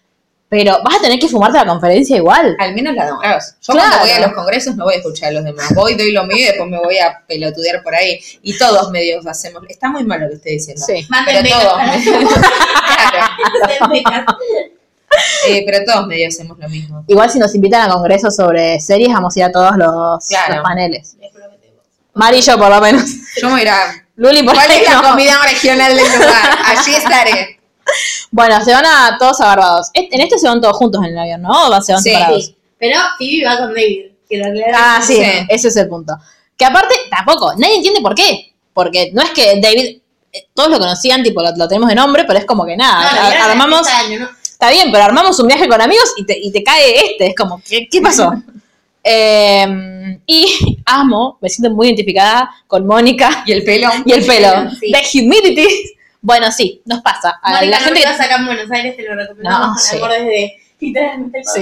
Pero 0.48 0.78
vas 0.84 0.98
a 0.98 1.00
tener 1.00 1.18
que 1.18 1.26
fumarte 1.28 1.58
la 1.58 1.66
conferencia 1.66 2.16
igual. 2.16 2.54
Al 2.60 2.72
menos 2.74 2.94
la 2.94 3.06
democracia. 3.06 3.56
Yo 3.60 3.72
Claro. 3.72 3.88
cuando 3.88 4.06
voy 4.06 4.10
a 4.16 4.20
los 4.26 4.32
congresos 4.34 4.76
no 4.76 4.84
voy 4.84 4.94
a 4.94 4.98
escuchar 4.98 5.30
a 5.30 5.32
los 5.32 5.44
demás. 5.44 5.74
Voy, 5.74 5.94
doy 5.96 6.12
lo 6.12 6.24
mío 6.24 6.36
y 6.36 6.44
después 6.44 6.68
me 6.70 6.78
voy 6.78 6.98
a 6.98 7.20
pelotudear 7.26 7.82
por 7.82 7.94
ahí. 7.96 8.20
Y 8.42 8.56
todos 8.56 8.90
medios 8.92 9.26
hacemos. 9.26 9.64
Está 9.68 9.88
muy 9.88 10.04
mal 10.04 10.20
lo 10.20 10.28
que 10.28 10.34
estoy 10.36 10.52
diciendo. 10.52 10.84
Sí. 10.86 11.04
Pero 11.26 11.48
todos, 11.48 11.78
claro, 14.04 14.38
eh, 15.48 15.62
pero 15.66 15.84
todos 15.84 16.06
medios 16.06 16.34
hacemos 16.34 16.58
lo 16.58 16.68
mismo. 16.68 17.04
Igual 17.06 17.30
si 17.30 17.38
nos 17.38 17.54
invitan 17.54 17.88
a 17.90 17.92
congresos 17.92 18.34
sobre 18.36 18.80
series, 18.80 19.12
vamos 19.12 19.34
a 19.36 19.38
ir 19.38 19.44
a 19.46 19.52
todos 19.52 19.76
los, 19.76 20.26
Claro. 20.28 20.54
los 20.56 20.62
paneles. 20.62 21.16
Les 21.20 21.32
prometemos. 21.32 21.80
Mari 22.14 22.38
y 22.38 22.42
yo, 22.42 22.58
por 22.58 22.70
lo 22.70 22.80
menos. 22.80 23.02
Yo 23.40 23.46
me 23.48 23.52
voy 23.52 23.60
a 23.60 23.62
ir 23.62 23.68
a- 23.70 24.06
Luli, 24.16 24.42
por 24.42 24.54
¿Cuál 24.54 24.70
es 24.70 24.88
la 24.88 24.94
no. 25.02 25.10
comida 25.10 25.38
regional 25.42 25.94
del 25.94 26.04
lugar? 26.06 26.58
Allí 26.64 26.94
estaré. 26.94 27.60
Bueno, 28.30 28.64
se 28.64 28.72
van 28.72 28.84
a 28.86 29.16
todos 29.18 29.40
a 29.40 29.46
Barbados. 29.46 29.88
Est- 29.92 30.12
En 30.12 30.20
este 30.22 30.38
se 30.38 30.48
van 30.48 30.60
todos 30.60 30.76
juntos 30.76 31.02
en 31.04 31.10
el 31.12 31.18
avión, 31.18 31.42
¿no? 31.42 31.68
O 31.68 31.82
se 31.82 31.92
van 31.92 32.02
Sí. 32.02 32.10
separados. 32.10 32.46
Sí, 32.46 32.56
pero 32.78 32.98
Phoebe 33.18 33.44
va 33.46 33.56
con 33.58 33.68
David. 33.74 34.06
Que 34.28 34.38
lo. 34.38 34.46
Ah, 34.74 35.00
sí, 35.06 35.16
Sí. 35.16 35.22
ese 35.48 35.68
es 35.68 35.76
el 35.76 35.88
punto. 35.88 36.14
Que 36.56 36.64
aparte, 36.64 36.94
tampoco, 37.10 37.52
nadie 37.58 37.76
entiende 37.76 38.00
por 38.00 38.14
qué. 38.14 38.54
Porque 38.72 39.10
no 39.12 39.22
es 39.22 39.30
que 39.30 39.60
David, 39.60 40.00
eh, 40.32 40.46
todos 40.54 40.70
lo 40.70 40.78
conocían, 40.78 41.22
tipo, 41.22 41.42
lo, 41.42 41.54
lo 41.54 41.68
tenemos 41.68 41.88
de 41.88 41.94
nombre, 41.94 42.24
pero 42.24 42.38
es 42.38 42.44
como 42.46 42.64
que 42.66 42.76
No, 42.76 42.84
nada. 42.84 43.10
ar- 43.26 43.30
vieron 43.30 43.50
armamos, 43.50 43.86
año, 43.86 44.20
¿no? 44.20 44.28
está 44.42 44.70
bien, 44.70 44.90
pero 44.90 45.04
armamos 45.04 45.38
un 45.38 45.46
viaje 45.46 45.68
con 45.68 45.80
amigos 45.80 46.12
y 46.16 46.24
te, 46.26 46.36
y 46.42 46.50
te 46.50 46.64
cae 46.64 47.12
este. 47.12 47.28
Es 47.28 47.34
como, 47.36 47.62
¿qué, 47.62 47.86
qué 47.90 48.00
pasó? 48.00 48.32
Eh, 49.08 50.18
y 50.26 50.82
amo, 50.86 51.38
me 51.40 51.48
siento 51.48 51.74
muy 51.74 51.86
identificada 51.86 52.50
con 52.66 52.84
Mónica 52.86 53.44
Y 53.46 53.52
el 53.52 53.62
pelo. 53.62 53.88
y 54.04 54.12
el 54.12 54.26
pelo. 54.26 54.70
Sí. 54.80 54.90
The 54.92 55.18
humidity. 55.20 55.68
Bueno, 56.20 56.50
sí, 56.50 56.82
nos 56.84 57.02
pasa. 57.02 57.38
A 57.40 57.52
Mónica, 57.54 57.70
la 57.70 57.78
no 57.78 57.84
gente 57.84 58.00
que... 58.00 58.06
acá 58.08 58.36
en 58.36 58.46
Buenos 58.46 58.70
Aires, 58.70 58.96
te 58.96 59.02
lo 59.04 59.14
recomendamos 59.14 59.68
No, 59.68 59.78
sí. 59.78 59.96
amor 59.96 60.10
desde 60.10 60.56
Sí, 60.78 60.92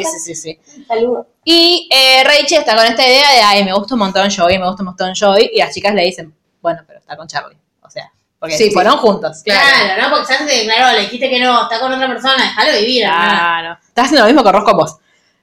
sí, 0.05 0.19
sí, 0.25 0.35
sí. 0.35 0.59
Saludos. 0.89 1.27
Y 1.45 1.89
eh, 1.93 2.25
Rachel 2.25 2.59
está 2.59 2.75
con 2.75 2.85
esta 2.85 3.07
idea 3.07 3.31
de, 3.33 3.41
ay, 3.43 3.65
me 3.65 3.73
gusta 3.73 3.95
un 3.95 4.01
montón 4.01 4.29
Joey, 4.31 4.59
me 4.59 4.67
gusta 4.67 4.83
un 4.83 4.87
montón 4.87 5.13
Joey. 5.19 5.51
Y 5.53 5.59
las 5.59 5.73
chicas 5.73 5.95
le 5.95 6.03
dicen, 6.03 6.35
bueno, 6.61 6.81
pero 6.87 6.99
está 6.99 7.17
con 7.17 7.29
Charlie. 7.29 7.57
O 7.83 7.91
sea, 7.91 8.11
porque 8.39 8.57
Sí, 8.57 8.65
sí. 8.65 8.71
fueron 8.73 8.97
juntos. 8.97 9.43
Claro. 9.45 9.61
Claro. 9.85 10.03
¿no? 10.03 10.17
Porque 10.17 10.33
ya 10.33 10.39
se 10.39 10.47
te 10.47 10.57
declaró, 10.57 10.97
le 10.97 11.03
dijiste 11.03 11.31
que 11.31 11.39
no, 11.39 11.63
está 11.63 11.79
con 11.79 11.93
otra 11.93 12.09
persona, 12.09 12.43
déjalo 12.43 12.79
vivir. 12.81 13.05
Claro. 13.05 13.79
Estás 13.87 14.07
haciendo 14.07 14.23
lo 14.23 14.33
mismo 14.33 14.43
que 14.43 14.53
Ross 14.53 14.65
con 14.65 14.77
vos. 14.79 14.97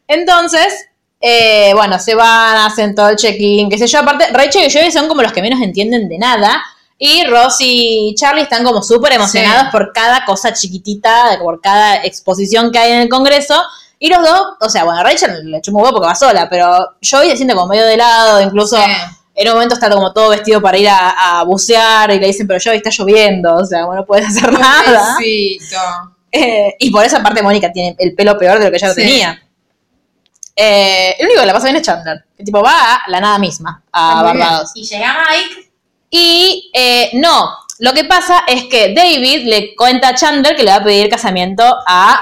Entonces, 0.08 0.90
eh, 1.22 1.72
bueno, 1.76 2.00
se 2.00 2.16
van, 2.16 2.58
hacen 2.58 2.96
todo 2.96 3.10
el 3.10 3.16
check-in, 3.16 3.70
qué 3.70 3.78
sé 3.78 3.88
yo. 3.88 4.00
Aparte, 4.00 4.28
Rachel 4.34 4.68
y 4.68 4.72
Joey 4.74 4.92
son 4.92 5.08
como 5.08 5.22
los 5.22 5.32
que 5.32 5.42
menos 5.42 5.62
entienden 5.62 6.10
de 6.10 6.18
nada. 6.18 6.62
Y 6.98 7.24
Ross 7.26 7.58
y 7.60 8.14
Charlie 8.16 8.44
están 8.44 8.64
como 8.64 8.84
súper 8.84 9.14
emocionados 9.14 9.64
Sí. 9.64 9.70
por 9.72 9.92
cada 9.92 10.24
cosa 10.26 10.54
chiquitita, 10.54 11.40
por 11.42 11.60
cada 11.62 12.04
exposición 12.04 12.72
que 12.72 12.78
hay 12.80 12.92
en 12.92 13.00
el 13.02 13.10
Congreso. 13.10 13.60
Y 13.98 14.10
los 14.10 14.22
dos, 14.22 14.48
o 14.60 14.70
sea, 14.70 14.84
bueno, 14.84 15.02
Rachel 15.04 15.50
le 15.50 15.58
echó 15.58 15.72
un 15.72 15.78
huevo 15.78 15.92
porque 15.94 16.08
va 16.08 16.16
sola, 16.16 16.48
pero 16.50 16.90
Joey 17.08 17.30
se 17.32 17.38
siente 17.38 17.54
como 17.56 17.68
medio 17.68 17.86
de 17.86 17.98
lado, 17.98 18.42
incluso 18.42 18.78
Sí. 18.78 18.84
en 19.36 19.48
un 19.48 19.54
momento 19.54 19.76
está 19.76 19.90
como 19.90 20.12
todo 20.14 20.30
vestido 20.30 20.62
para 20.62 20.78
ir 20.78 20.90
a, 20.90 21.40
a 21.40 21.44
bucear 21.44 22.12
y 22.12 22.20
le 22.20 22.28
dicen, 22.28 22.48
pero 22.48 22.60
Joey 22.64 22.78
está 22.78 22.90
lloviendo, 22.92 23.56
o 23.56 23.66
sea, 23.66 23.86
bueno, 23.86 24.02
no 24.02 24.06
puedes 24.08 24.28
hacer 24.28 24.52
nada. 24.52 25.16
Eh, 26.32 26.76
y 26.80 26.90
por 26.92 27.04
esa 27.06 27.22
parte 27.22 27.42
Mónica 27.42 27.72
tiene 27.72 27.96
el 28.00 28.14
pelo 28.16 28.38
peor 28.38 28.58
de 28.60 28.66
lo 28.66 28.72
que 28.72 28.80
ya 28.80 28.88
lo 28.88 28.94
Sí. 28.94 29.02
tenía. 29.02 29.42
Eh, 30.56 31.16
el 31.20 31.26
único 31.28 31.42
que 31.42 31.48
la 31.48 31.54
pasa 31.54 31.66
bien 31.68 31.78
es 31.78 31.82
Chandler, 31.84 32.26
que 32.38 32.44
tipo 32.44 32.62
va 32.62 32.96
a 32.96 33.10
la 33.10 33.20
nada 33.20 33.38
misma, 33.40 33.82
a 33.92 34.24
bien. 34.24 34.40
Barbados. 34.40 34.72
Y 34.76 34.84
llega 34.84 35.18
Mike, 35.30 35.72
Y 36.10 36.72
eh, 36.74 37.10
no, 37.14 37.52
lo 37.80 37.94
que 37.94 38.04
pasa 38.04 38.44
es 38.48 38.66
que 38.66 38.94
David 38.94 39.48
le 39.48 39.76
cuenta 39.76 40.10
a 40.10 40.16
Chandler 40.16 40.56
que 40.56 40.64
le 40.64 40.72
va 40.72 40.78
a 40.78 40.84
pedir 40.84 41.10
casamiento 41.10 41.64
a 41.88 42.22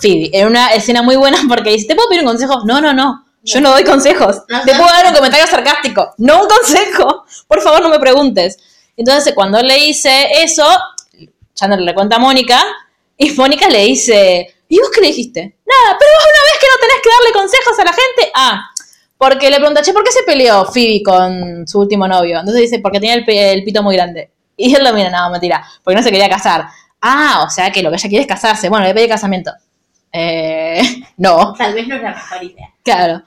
Phoebe. 0.00 0.30
En 0.32 0.46
una 0.46 0.68
escena 0.68 1.02
muy 1.02 1.16
buena 1.16 1.38
porque 1.48 1.70
dice, 1.70 1.86
¿te 1.88 1.94
puedo 1.94 2.08
pedir 2.08 2.22
un 2.22 2.28
consejo? 2.28 2.62
No, 2.64 2.80
no, 2.80 2.92
no. 2.92 3.24
Yo 3.42 3.60
no 3.60 3.70
doy 3.70 3.84
consejos. 3.84 4.42
No, 4.48 4.62
Te 4.62 4.72
no. 4.72 4.78
puedo 4.78 4.90
dar 4.92 5.06
un 5.06 5.14
comentario 5.14 5.46
sarcástico. 5.46 6.14
No 6.18 6.42
un 6.42 6.48
consejo. 6.48 7.24
Por 7.46 7.62
favor, 7.62 7.80
no 7.82 7.88
me 7.88 8.00
preguntes. 8.00 8.58
Entonces, 8.96 9.34
cuando 9.34 9.58
él 9.58 9.68
le 9.68 9.76
dice 9.76 10.42
eso, 10.42 10.66
Chandler 11.54 11.80
le 11.80 11.94
cuenta 11.94 12.16
a 12.16 12.18
Mónica 12.18 12.60
y 13.16 13.30
Mónica 13.32 13.68
le 13.68 13.84
dice, 13.84 14.55
¿y 14.68 14.78
vos 14.78 14.90
qué 14.94 15.00
le 15.00 15.06
dijiste? 15.08 15.40
Nada, 15.40 15.96
pero 15.98 16.10
vos 16.12 16.24
una 16.24 16.42
vez 16.44 16.58
que 16.60 16.66
no 16.66 16.80
tenés 16.80 17.02
que 17.02 17.10
darle 17.10 17.32
consejos 17.32 17.78
a 17.78 17.84
la 17.84 17.92
gente. 17.92 18.32
Ah, 18.34 18.70
porque 19.18 19.50
le 19.50 19.56
pregunta, 19.56 19.82
che, 19.82 19.92
¿por 19.92 20.04
qué 20.04 20.12
se 20.12 20.22
peleó 20.24 20.64
Phoebe 20.66 21.02
con 21.02 21.66
su 21.66 21.80
último 21.80 22.06
novio? 22.06 22.38
Entonces 22.38 22.62
dice, 22.62 22.78
porque 22.80 23.00
tenía 23.00 23.14
el, 23.14 23.24
el 23.26 23.64
pito 23.64 23.82
muy 23.82 23.96
grande. 23.96 24.30
Y 24.56 24.74
él 24.74 24.84
lo 24.84 24.92
mira, 24.92 25.10
no, 25.10 25.30
mentira, 25.30 25.64
porque 25.82 25.96
no 25.96 26.02
se 26.02 26.10
quería 26.10 26.28
casar. 26.28 26.66
Ah, 27.00 27.44
o 27.46 27.50
sea 27.50 27.70
que 27.70 27.82
lo 27.82 27.90
que 27.90 27.96
ella 27.96 28.08
quiere 28.08 28.22
es 28.22 28.28
casarse. 28.28 28.68
Bueno, 28.68 28.86
le 28.86 28.94
pedí 28.94 29.08
casamiento. 29.08 29.52
Eh, 30.12 30.80
no, 31.16 31.54
tal 31.54 31.74
vez 31.74 31.86
no 31.86 31.96
es 31.96 32.02
la 32.02 32.10
mejor 32.10 32.42
idea. 32.42 32.72
claro. 32.82 33.22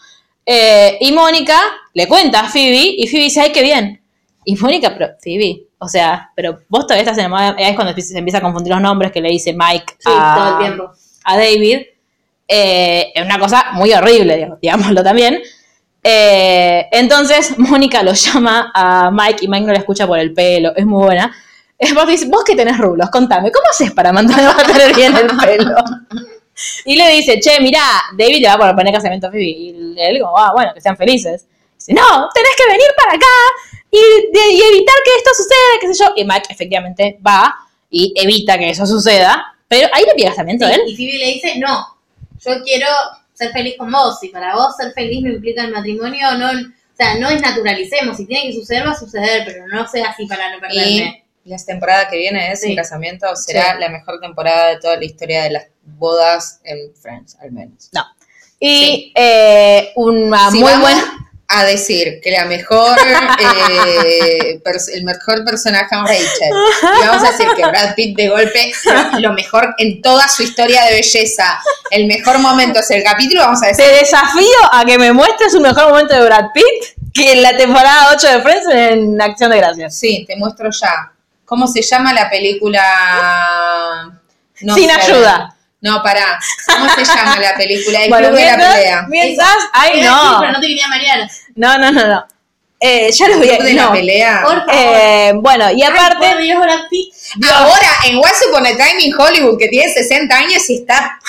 Eh, 0.51 0.97
y 1.01 1.11
Mónica 1.11 1.61
le 1.93 2.07
cuenta 2.07 2.39
a 2.39 2.49
Phoebe 2.49 2.95
y 2.97 3.07
Phoebe 3.07 3.25
dice, 3.25 3.41
ay, 3.41 3.51
qué 3.51 3.61
bien. 3.61 4.01
Y 4.45 4.55
Mónica, 4.55 4.91
pero 4.97 5.09
Phoebe, 5.21 5.67
o 5.77 5.87
sea, 5.87 6.31
pero 6.35 6.61
vos 6.67 6.87
todavía 6.87 7.03
estás 7.03 7.19
enamorada. 7.19 7.55
Es 7.59 7.75
cuando 7.75 7.93
se 8.01 8.17
empieza 8.17 8.39
a 8.39 8.41
confundir 8.41 8.73
los 8.73 8.81
nombres 8.81 9.11
que 9.11 9.21
le 9.21 9.29
dice 9.29 9.53
Mike 9.53 9.93
Sí, 9.99 10.09
a, 10.11 10.35
todo 10.35 10.49
el 10.49 10.57
tiempo. 10.57 10.91
A 11.31 11.37
David. 11.37 11.81
Eh, 12.47 13.11
es 13.13 13.23
una 13.23 13.37
cosa 13.37 13.67
muy 13.73 13.93
horrible, 13.93 14.49
digámoslo 14.61 15.03
también. 15.03 15.41
Eh, 16.03 16.87
entonces 16.91 17.57
Mónica 17.57 18.01
lo 18.03 18.13
llama 18.13 18.71
a 18.73 19.11
Mike 19.11 19.45
y 19.45 19.47
Mike 19.47 19.65
no 19.65 19.73
le 19.73 19.79
escucha 19.79 20.07
por 20.07 20.19
el 20.19 20.33
pelo, 20.33 20.75
es 20.75 20.85
muy 20.85 21.03
buena. 21.03 21.35
Es 21.77 21.93
porque 21.93 22.13
dice, 22.13 22.27
vos 22.27 22.43
que 22.43 22.55
tenés 22.55 22.77
rulos, 22.77 23.09
contame, 23.09 23.51
¿cómo 23.51 23.65
haces 23.69 23.91
para 23.91 24.11
mantener, 24.11 24.45
mantener 24.55 24.95
bien 24.95 25.15
el 25.15 25.27
pelo? 25.37 25.75
Y 26.83 26.95
le 26.97 27.09
dice, 27.11 27.39
che, 27.39 27.61
mirá, 27.61 27.81
David 28.17 28.41
le 28.41 28.47
va 28.47 28.69
a 28.69 28.75
poner 28.75 28.93
casamiento 28.93 29.27
a 29.27 29.31
Phoebe. 29.31 29.45
Y 29.45 29.95
él 29.97 30.19
como, 30.21 30.37
ah, 30.37 30.51
bueno, 30.53 30.73
que 30.73 30.81
sean 30.81 30.97
felices. 30.97 31.45
Dice, 31.77 31.93
no, 31.93 32.29
tenés 32.33 32.51
que 32.57 32.69
venir 32.69 32.87
para 32.97 33.13
acá 33.13 33.27
y 33.91 33.97
evitar 33.97 34.95
que 35.05 35.15
esto 35.17 35.31
suceda, 35.35 35.79
qué 35.79 35.93
sé 35.93 36.03
yo. 36.03 36.11
Y 36.17 36.25
Mike 36.25 36.47
efectivamente 36.49 37.17
va 37.25 37.55
y 37.89 38.13
evita 38.15 38.57
que 38.57 38.69
eso 38.69 38.85
suceda. 38.85 39.55
Pero 39.69 39.87
ahí 39.93 40.03
le 40.05 40.13
pide 40.15 40.27
casamiento 40.27 40.65
a 40.65 40.71
él. 40.73 40.81
Y 40.87 40.95
Phoebe 40.97 41.17
le 41.17 41.25
dice, 41.33 41.57
no, 41.59 41.85
yo 42.43 42.61
quiero 42.63 42.87
ser 43.33 43.51
feliz 43.51 43.75
con 43.77 43.89
vos. 43.91 44.21
Y 44.23 44.27
para 44.29 44.55
vos 44.55 44.75
ser 44.75 44.91
feliz 44.93 45.23
no 45.23 45.29
implica 45.31 45.63
el 45.63 45.71
matrimonio, 45.71 46.31
no, 46.37 46.47
o 46.49 46.95
sea, 46.97 47.15
no 47.19 47.29
es 47.29 47.41
naturalicemos. 47.41 48.17
Si 48.17 48.25
tiene 48.25 48.47
que 48.49 48.53
suceder, 48.59 48.85
va 48.85 48.91
a 48.91 48.99
suceder, 48.99 49.43
pero 49.45 49.65
no 49.67 49.87
sea 49.87 50.09
así 50.09 50.25
para 50.25 50.51
no 50.53 50.59
perderme. 50.59 51.23
Y 51.45 51.49
la 51.51 51.57
temporada 51.65 52.09
que 52.09 52.17
viene 52.17 52.51
es 52.51 52.61
Sí. 52.61 52.71
el 52.71 52.75
casamiento, 52.75 53.33
será 53.35 53.73
Sí. 53.75 53.79
la 53.79 53.89
mejor 53.89 54.19
temporada 54.19 54.69
de 54.71 54.79
toda 54.79 54.97
la 54.97 55.05
historia 55.05 55.43
de 55.43 55.51
las 55.51 55.67
bodas 55.83 56.59
en 56.65 56.93
Friends, 56.95 57.37
al 57.39 57.51
menos. 57.53 57.89
No. 57.93 58.03
Y 58.59 58.67
Sí. 58.85 59.13
eh, 59.15 59.91
una 59.95 60.49
muy 60.51 60.61
buena. 60.81 61.28
A 61.51 61.63
decir 61.65 62.19
que 62.21 62.29
la 62.29 62.45
mejor, 62.45 62.95
eh, 63.39 64.61
el 64.93 65.03
mejor 65.03 65.43
personaje 65.43 65.95
es 65.95 66.01
Rachel. 66.01 66.51
Y 67.01 67.07
vamos 67.07 67.23
a 67.27 67.31
decir 67.31 67.47
que 67.55 67.65
Brad 67.65 67.95
Pitt 67.95 68.15
de 68.15 68.29
golpe, 68.29 68.71
lo, 68.85 69.19
lo 69.19 69.33
mejor 69.33 69.73
en 69.79 69.99
toda 70.01 70.27
su 70.27 70.43
historia 70.43 70.83
de 70.85 70.93
belleza, 70.93 71.59
el 71.89 72.05
mejor 72.05 72.37
momento 72.37 72.79
es 72.79 72.91
el 72.91 73.03
capítulo, 73.03 73.41
vamos 73.41 73.63
a 73.63 73.67
decir. 73.67 73.83
Te 73.83 73.91
desafío 73.95 74.45
a 74.71 74.85
que 74.85 74.97
me 74.99 75.11
muestres 75.11 75.53
un 75.55 75.63
mejor 75.63 75.89
momento 75.89 76.13
de 76.13 76.23
Brad 76.23 76.45
Pitt 76.53 77.11
que 77.13 77.31
en 77.33 77.41
la 77.41 77.57
temporada 77.57 78.11
8 78.15 78.27
de 78.27 78.41
Friends 78.41 78.67
en 78.71 79.21
Acción 79.21 79.49
de 79.49 79.57
Gracias. 79.57 79.97
Sí, 79.97 80.25
te 80.27 80.35
muestro 80.35 80.69
ya. 80.71 81.11
¿Cómo 81.45 81.67
se 81.67 81.81
llama 81.81 82.13
la 82.13 82.29
película? 82.29 84.11
No 84.61 84.75
Sin 84.75 84.89
sé. 84.89 84.91
ayuda. 84.91 85.55
No, 85.81 86.03
pará. 86.03 86.39
¿Cómo 86.67 86.89
se 86.95 87.05
llama 87.05 87.39
la 87.39 87.55
película? 87.55 88.03
El 88.03 88.09
Bueno, 88.09 88.27
club 88.29 88.37
de 88.39 88.45
la 88.45 88.51
mientras, 88.57 88.75
pelea. 88.75 89.05
mientras, 89.07 89.55
ay 89.73 90.01
no, 90.01 90.37
pero 90.39 90.51
no 90.51 90.59
te 90.59 90.67
quería 90.67 90.87
marear. 90.87 91.29
no, 91.55 91.77
no, 91.77 91.91
no, 91.91 92.07
no. 92.07 92.27
Eh, 92.81 93.11
ya 93.11 93.27
lo 93.27 93.33
El 93.35 93.41
vi. 93.41 93.47
de 93.47 93.73
la 93.73 93.83
no. 93.85 93.91
pelea. 93.91 94.41
Por 94.43 94.55
favor. 94.65 94.73
Eh, 94.73 95.31
bueno, 95.35 95.69
y 95.71 95.81
Ay, 95.81 95.83
aparte, 95.83 96.37
Dios, 96.41 96.61
Brad 96.61 96.79
Pitt. 96.89 97.13
Ahora, 97.53 97.89
en 98.05 98.17
Once 98.17 98.45
Upon 98.49 98.65
a 98.65 98.69
Time 98.71 99.01
in 99.01 99.13
Hollywood, 99.19 99.57
que 99.59 99.67
tiene 99.67 99.91
60 99.91 100.33
años 100.35 100.69
y 100.69 100.75
está 100.77 101.19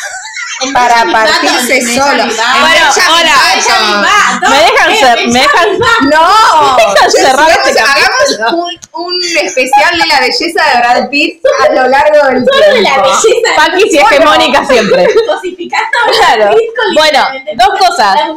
para 0.73 1.05
partirse 1.11 1.81
solo. 1.95 2.25
Bueno. 2.25 2.87
Button. 2.97 4.51
me 4.51 4.59
dejan 4.59 4.97
ser, 4.97 5.27
me 5.29 5.41
dejan, 5.41 5.79
No, 6.11 6.77
dejan 6.77 7.05
Yo- 7.05 7.11
cerrar 7.11 7.51
este 7.51 7.81
hagamos 7.81 8.55
un, 8.93 9.03
un 9.05 9.15
especial 9.43 9.99
de 9.99 10.07
la 10.07 10.21
belleza 10.21 10.65
de 10.73 10.79
Brad 10.81 11.09
Pitt 11.11 11.43
a 11.69 11.73
lo 11.73 11.89
largo 11.89 12.19
del 12.29 12.45
Solo 12.45 12.75
de 12.75 12.83
la 12.83 12.91
tiempo. 12.91 13.03
belleza. 13.03 13.55
Paqui 13.57 13.91
si 13.91 13.99
hegemónica 13.99 14.65
siempre. 14.67 15.09
Cosificando 15.27 15.99
Claro. 16.19 16.57
Bueno, 16.95 17.27
dos 17.57 17.79
cosas. 17.79 18.17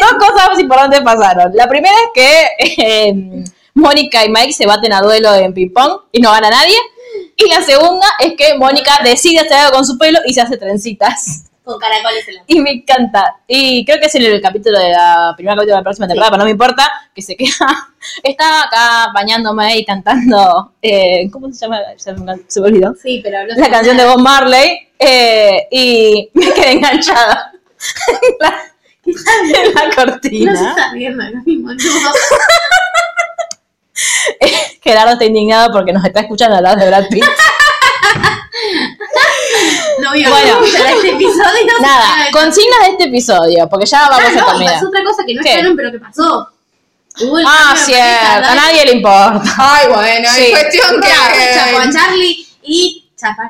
Dos 0.00 0.12
cosas 0.18 0.58
importantes 0.58 1.00
pasaron. 1.02 1.52
La 1.54 1.68
primera 1.68 1.94
es 1.94 2.10
que 2.12 2.48
eh, 3.08 3.14
Mónica 3.74 4.24
y 4.24 4.28
Mike 4.28 4.52
se 4.52 4.66
baten 4.66 4.92
a 4.92 5.00
duelo 5.00 5.32
en 5.34 5.54
ping-pong 5.54 6.00
y 6.12 6.20
no 6.20 6.32
gana 6.32 6.50
nadie. 6.50 6.76
Y 7.36 7.48
la 7.48 7.62
segunda 7.62 8.06
es 8.20 8.34
que 8.36 8.54
Mónica 8.56 9.00
decide 9.02 9.40
hacer 9.40 9.54
algo 9.54 9.72
con 9.76 9.84
su 9.86 9.98
pelo 9.98 10.18
y 10.26 10.32
se 10.34 10.40
hace 10.40 10.56
trencitas. 10.56 11.44
Con 11.64 11.78
caracoles 11.78 12.28
en 12.28 12.34
la 12.34 12.42
Y 12.46 12.60
me 12.60 12.70
encanta. 12.72 13.36
Y 13.48 13.84
creo 13.86 13.98
que 13.98 14.06
es 14.06 14.14
en 14.14 14.22
el 14.22 14.40
capítulo 14.42 14.78
de 14.78 14.90
la 14.90 15.32
primera 15.34 15.56
capítulo 15.56 15.76
de 15.76 15.80
la 15.80 15.82
próxima 15.82 16.06
temporada, 16.06 16.30
pero 16.32 16.38
no 16.40 16.44
me 16.44 16.50
importa. 16.50 16.90
que 17.14 17.22
se 17.22 17.36
queda, 17.36 17.88
estaba 18.22 18.64
acá 18.64 19.10
bañándome 19.14 19.78
y 19.78 19.84
cantando, 19.84 20.74
eh, 20.82 21.28
¿cómo 21.32 21.50
se 21.52 21.60
llama? 21.64 21.78
Me- 21.78 22.42
se 22.46 22.60
me 22.60 22.66
olvidó. 22.68 22.94
Sí, 23.02 23.20
pero 23.24 23.38
habló 23.40 23.54
La 23.56 23.70
canción 23.70 23.96
de 23.96 24.04
Bob 24.04 24.18
Marley 24.20 24.88
eh, 24.98 25.66
y 25.70 26.28
me 26.34 26.52
quedé 26.52 26.72
enganchada 26.72 27.52
en 28.08 28.36
la, 28.40 28.62
en 29.06 29.74
la 29.74 29.84
No 29.84 29.90
se 29.90 29.96
cortina. 29.96 30.52
está 30.70 30.92
viendo 30.92 31.24
lo 31.24 31.42
mismo, 31.44 31.72
no. 31.72 31.78
Gerardo 34.82 35.12
está 35.12 35.24
indignado 35.24 35.72
porque 35.72 35.92
nos 35.92 36.04
está 36.04 36.20
escuchando 36.20 36.56
hablar 36.56 36.78
de 36.78 36.86
Brad 36.86 37.04
Pitt. 37.10 37.24
No 40.00 40.12
vio 40.12 40.28
Bueno. 40.30 40.58
este 40.64 41.10
episodio. 41.10 41.72
Nada, 41.80 42.26
consignas 42.32 42.80
de 42.80 42.86
este 42.92 43.04
episodio, 43.04 43.68
porque 43.68 43.86
ya 43.86 44.08
vamos 44.08 44.18
Ah, 44.20 44.26
a 44.26 44.30
no, 44.32 44.40
y 44.40 44.44
terminar. 44.50 44.74
pasó 44.74 44.88
otra 44.88 45.04
cosa 45.04 45.22
que 45.26 45.34
no 45.34 45.42
¿Qué? 45.42 45.52
echaron, 45.52 45.76
pero 45.76 45.92
que 45.92 45.98
pasó. 45.98 46.48
Hubo 47.20 47.38
el 47.38 47.44
Ah, 47.48 47.74
cierto, 47.76 48.48
a 48.50 48.54
nadie 48.54 48.84
le 48.86 48.92
importa. 48.92 49.42
Ay, 49.58 49.86
bueno, 49.88 50.28
Sí. 50.34 50.42
es 50.46 50.50
cuestión 50.50 51.00
Chapó 51.00 51.78
a 51.78 51.82
que... 51.84 51.92
Charlie 51.92 52.46
y 52.62 53.08
chapó 53.16 53.42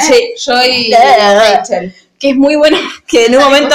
Sí, 0.00 0.34
Yo 0.44 0.64
y 0.64 0.92
Eh, 0.92 1.34
Rachel. 1.54 1.94
Que 2.20 2.30
es 2.30 2.36
muy 2.36 2.54
bueno 2.54 2.76
que 3.08 3.26
en 3.26 3.36
un 3.36 3.42
momento 3.42 3.74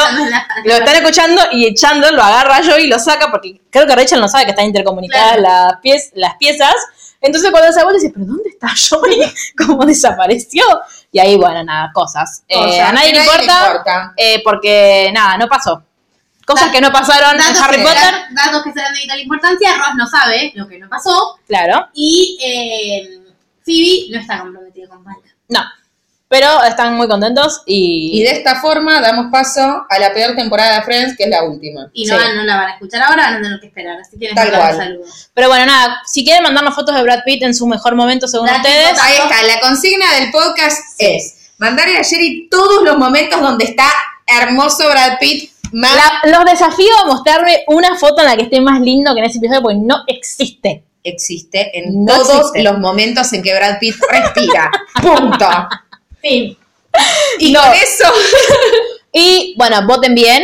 lo 0.64 0.74
están 0.76 0.96
escuchando 0.96 1.42
y 1.52 1.66
echando, 1.66 2.10
lo 2.12 2.24
agarra 2.24 2.62
yo 2.62 2.78
y 2.78 2.88
lo 2.88 2.98
saca 3.00 3.30
porque 3.32 3.60
creo 3.70 3.86
que 3.88 3.96
Rachel 3.96 4.22
no 4.22 4.30
sabe 4.30 4.46
que 4.46 4.52
están 4.52 4.66
intercomunicadas 4.68 5.38
Claro. 5.38 5.42
las, 5.42 5.74
piez- 5.82 6.12
las 6.14 6.36
piezas. 6.36 6.74
Entonces 7.22 7.50
cuando 7.50 7.74
se 7.74 7.84
vuelve 7.84 8.00
dice, 8.00 8.14
¿pero 8.14 8.26
dónde 8.28 8.50
está 8.50 8.70
Joey? 8.90 9.20
¿Cómo 9.58 9.84
desapareció? 9.84 10.64
Y 11.12 11.18
ahí, 11.20 11.36
bueno, 11.38 11.64
nada, 11.64 11.90
cosas. 11.94 12.44
Eh, 12.48 12.80
a 12.80 12.92
nadie 12.92 13.14
le 13.14 13.20
importa, 13.24 14.14
eh, 14.16 14.42
porque 14.44 15.10
nada, 15.14 15.38
no 15.38 15.48
pasó. 15.48 15.82
Cosas 16.46 16.68
Da- 16.68 16.72
que 16.74 16.82
no 16.82 16.92
pasaron 16.92 17.36
en 17.36 17.58
Harry 17.64 17.78
que 17.78 17.84
Potter, 17.84 18.14
datos 18.32 18.62
que 18.64 18.72
serán 18.74 18.94
de 18.94 19.00
vital 19.02 19.20
importancia, 19.22 19.76
Ross 19.78 19.96
no 19.98 20.06
sabe 20.06 20.52
lo 20.54 20.68
que 20.68 20.78
no 20.78 20.88
pasó 20.88 21.40
claro, 21.48 21.88
y 21.96 22.38
eh, 22.44 23.20
Phoebe 23.66 24.12
no 24.12 24.20
está 24.22 24.40
comprometida 24.42 24.88
con 24.88 25.04
Mike. 25.04 25.30
no. 25.50 25.62
Pero 26.28 26.64
están 26.64 26.96
muy 26.96 27.08
contentos 27.08 27.62
y... 27.68 28.10
Y 28.20 28.24
de 28.24 28.32
esta 28.32 28.60
forma 28.60 29.00
damos 29.00 29.28
paso 29.32 29.86
a 29.88 30.00
la 30.00 30.12
peor 30.12 30.36
temporada 30.36 30.78
de 30.78 30.82
Friends, 30.82 31.16
que 31.16 31.26
es 31.26 31.30
la 31.30 31.44
última. 31.44 31.88
Y 31.94 32.06
no, 32.08 32.18
Sí. 32.20 32.26
no 32.36 32.44
la 32.44 32.56
van 32.58 32.68
a 32.68 32.72
escuchar 32.74 33.04
ahora, 33.04 33.24
van 33.26 33.36
a 33.36 33.42
tener 33.42 33.60
que 33.60 33.68
esperar. 33.68 34.00
Así 34.00 34.18
que 34.18 34.26
les 34.26 34.36
Tal 34.36 34.46
mandamos 34.52 34.76
cual. 34.76 34.88
saludos. 34.88 35.30
Pero 35.36 35.48
bueno, 35.50 35.66
nada, 35.68 35.98
si 36.06 36.24
quieren 36.26 36.42
mandarnos 36.44 36.74
fotos 36.74 36.96
de 36.96 37.04
Brad 37.04 37.20
Pitt 37.26 37.44
en 37.44 37.54
su 37.54 37.68
mejor 37.68 37.96
momento 37.96 38.28
según 38.28 38.48
Brad 38.48 38.58
ustedes... 38.58 39.00
Ahí 39.02 39.14
está, 39.22 39.44
la 39.44 39.60
consigna 39.60 40.06
del 40.20 40.32
podcast 40.32 40.80
es 40.98 41.52
mandarle 41.60 41.98
a 42.00 42.02
Sherry 42.02 42.48
todos 42.50 42.84
los 42.84 42.98
momentos 42.98 43.40
donde 43.40 43.66
está 43.66 43.86
hermoso 44.26 44.90
Brad 44.90 45.20
Pitt, 45.20 45.52
más 45.74 45.92
La- 45.96 46.32
los 46.38 46.46
desafío 46.46 46.90
a 47.04 47.06
mostrarme 47.06 47.64
una 47.68 47.96
foto 47.98 48.22
en 48.22 48.28
la 48.30 48.36
que 48.36 48.44
esté 48.44 48.60
más 48.62 48.82
lindo 48.82 49.14
que 49.14 49.20
en 49.20 49.26
ese 49.26 49.38
episodio 49.38 49.62
porque 49.62 49.78
no 49.78 50.04
existe. 50.08 50.84
existe 51.04 51.78
en 51.78 52.04
No 52.04 52.14
todos 52.16 52.30
existe. 52.38 52.64
los 52.64 52.80
momentos 52.80 53.32
en 53.34 53.44
que 53.44 53.54
Brad 53.56 53.78
Pitt 53.80 53.96
respira. 54.10 54.72
Punto. 55.04 55.48
Fin. 56.28 56.58
Y 57.40 57.52
No. 57.52 57.62
con 57.62 57.74
eso, 57.74 58.06
Y 59.12 59.54
bueno, 59.58 59.86
voten 59.86 60.16
bien. 60.16 60.44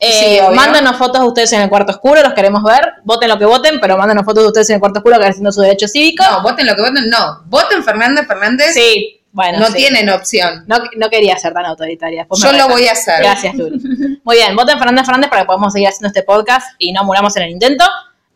Eh, 0.00 0.40
Sí, 0.40 0.54
mándenos 0.54 0.96
fotos 0.96 1.20
de 1.20 1.26
ustedes 1.26 1.52
en 1.52 1.60
el 1.62 1.68
cuarto 1.68 1.90
oscuro, 1.92 2.22
los 2.22 2.32
queremos 2.34 2.62
ver. 2.62 2.94
Voten 3.04 3.28
lo 3.28 3.38
que 3.38 3.44
voten, 3.44 3.80
pero 3.80 3.96
mándenos 3.96 4.24
fotos 4.24 4.44
de 4.44 4.46
ustedes 4.48 4.70
en 4.70 4.74
el 4.74 4.80
cuarto 4.80 5.00
oscuro 5.00 5.16
ejerciendo 5.20 5.50
su 5.52 5.60
derecho 5.60 5.88
cívico. 5.88 6.24
no, 6.24 6.42
voten 6.42 6.66
lo 6.66 6.76
que 6.76 6.82
voten, 6.82 7.08
no. 7.10 7.42
Voten 7.46 7.82
Fernández 7.84 8.26
Fernández, 8.26 8.74
Sí, 8.74 9.20
bueno. 9.32 9.58
no 9.58 9.66
sí. 9.66 9.72
tienen 9.74 10.08
opción. 10.08 10.64
No, 10.68 10.78
no 10.96 11.10
quería 11.10 11.36
ser 11.36 11.52
tan 11.52 11.66
autoritaria. 11.66 12.20
después 12.20 12.40
Yo 12.40 12.52
lo 12.52 12.68
voy 12.68 12.86
a 12.86 12.92
hacer. 12.92 13.20
Gracias, 13.22 13.54
Luli. 13.56 14.20
Muy 14.24 14.36
bien, 14.36 14.54
voten 14.54 14.78
Fernández 14.78 15.04
Fernández 15.04 15.30
para 15.30 15.42
que 15.42 15.46
podamos 15.46 15.72
seguir 15.72 15.88
haciendo 15.88 16.08
este 16.08 16.22
podcast 16.22 16.68
y 16.78 16.92
no 16.92 17.02
muramos 17.04 17.36
en 17.36 17.42
el 17.42 17.50
intento. 17.50 17.84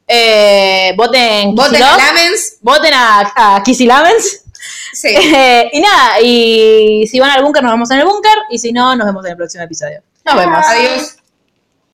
Eh, 0.09 0.93
voten 0.97 1.55
Voten 1.55 1.73
Kicillof. 1.75 1.93
a 1.93 2.07
Lamens. 2.07 2.57
Voten 2.61 2.93
a, 2.95 3.33
a 3.57 3.63
Kissy 3.63 3.87
Lamens. 3.87 4.42
Sí. 4.93 5.15
Eh, 5.35 5.71
y 5.73 5.81
nada, 5.81 6.21
y 6.21 7.07
si 7.07 7.19
van 7.19 7.31
al 7.31 7.43
búnker, 7.43 7.63
nos 7.63 7.73
vemos 7.73 7.91
en 7.91 8.01
el 8.01 8.07
búnker. 8.07 8.33
Y 8.51 8.59
si 8.59 8.73
no, 8.73 8.95
nos 8.95 9.07
vemos 9.07 9.25
en 9.25 9.33
el 9.33 9.37
próximo 9.37 9.65
episodio. 9.65 10.03
Nos 10.25 10.37
vemos. 10.37 10.65
Adiós. 10.67 11.22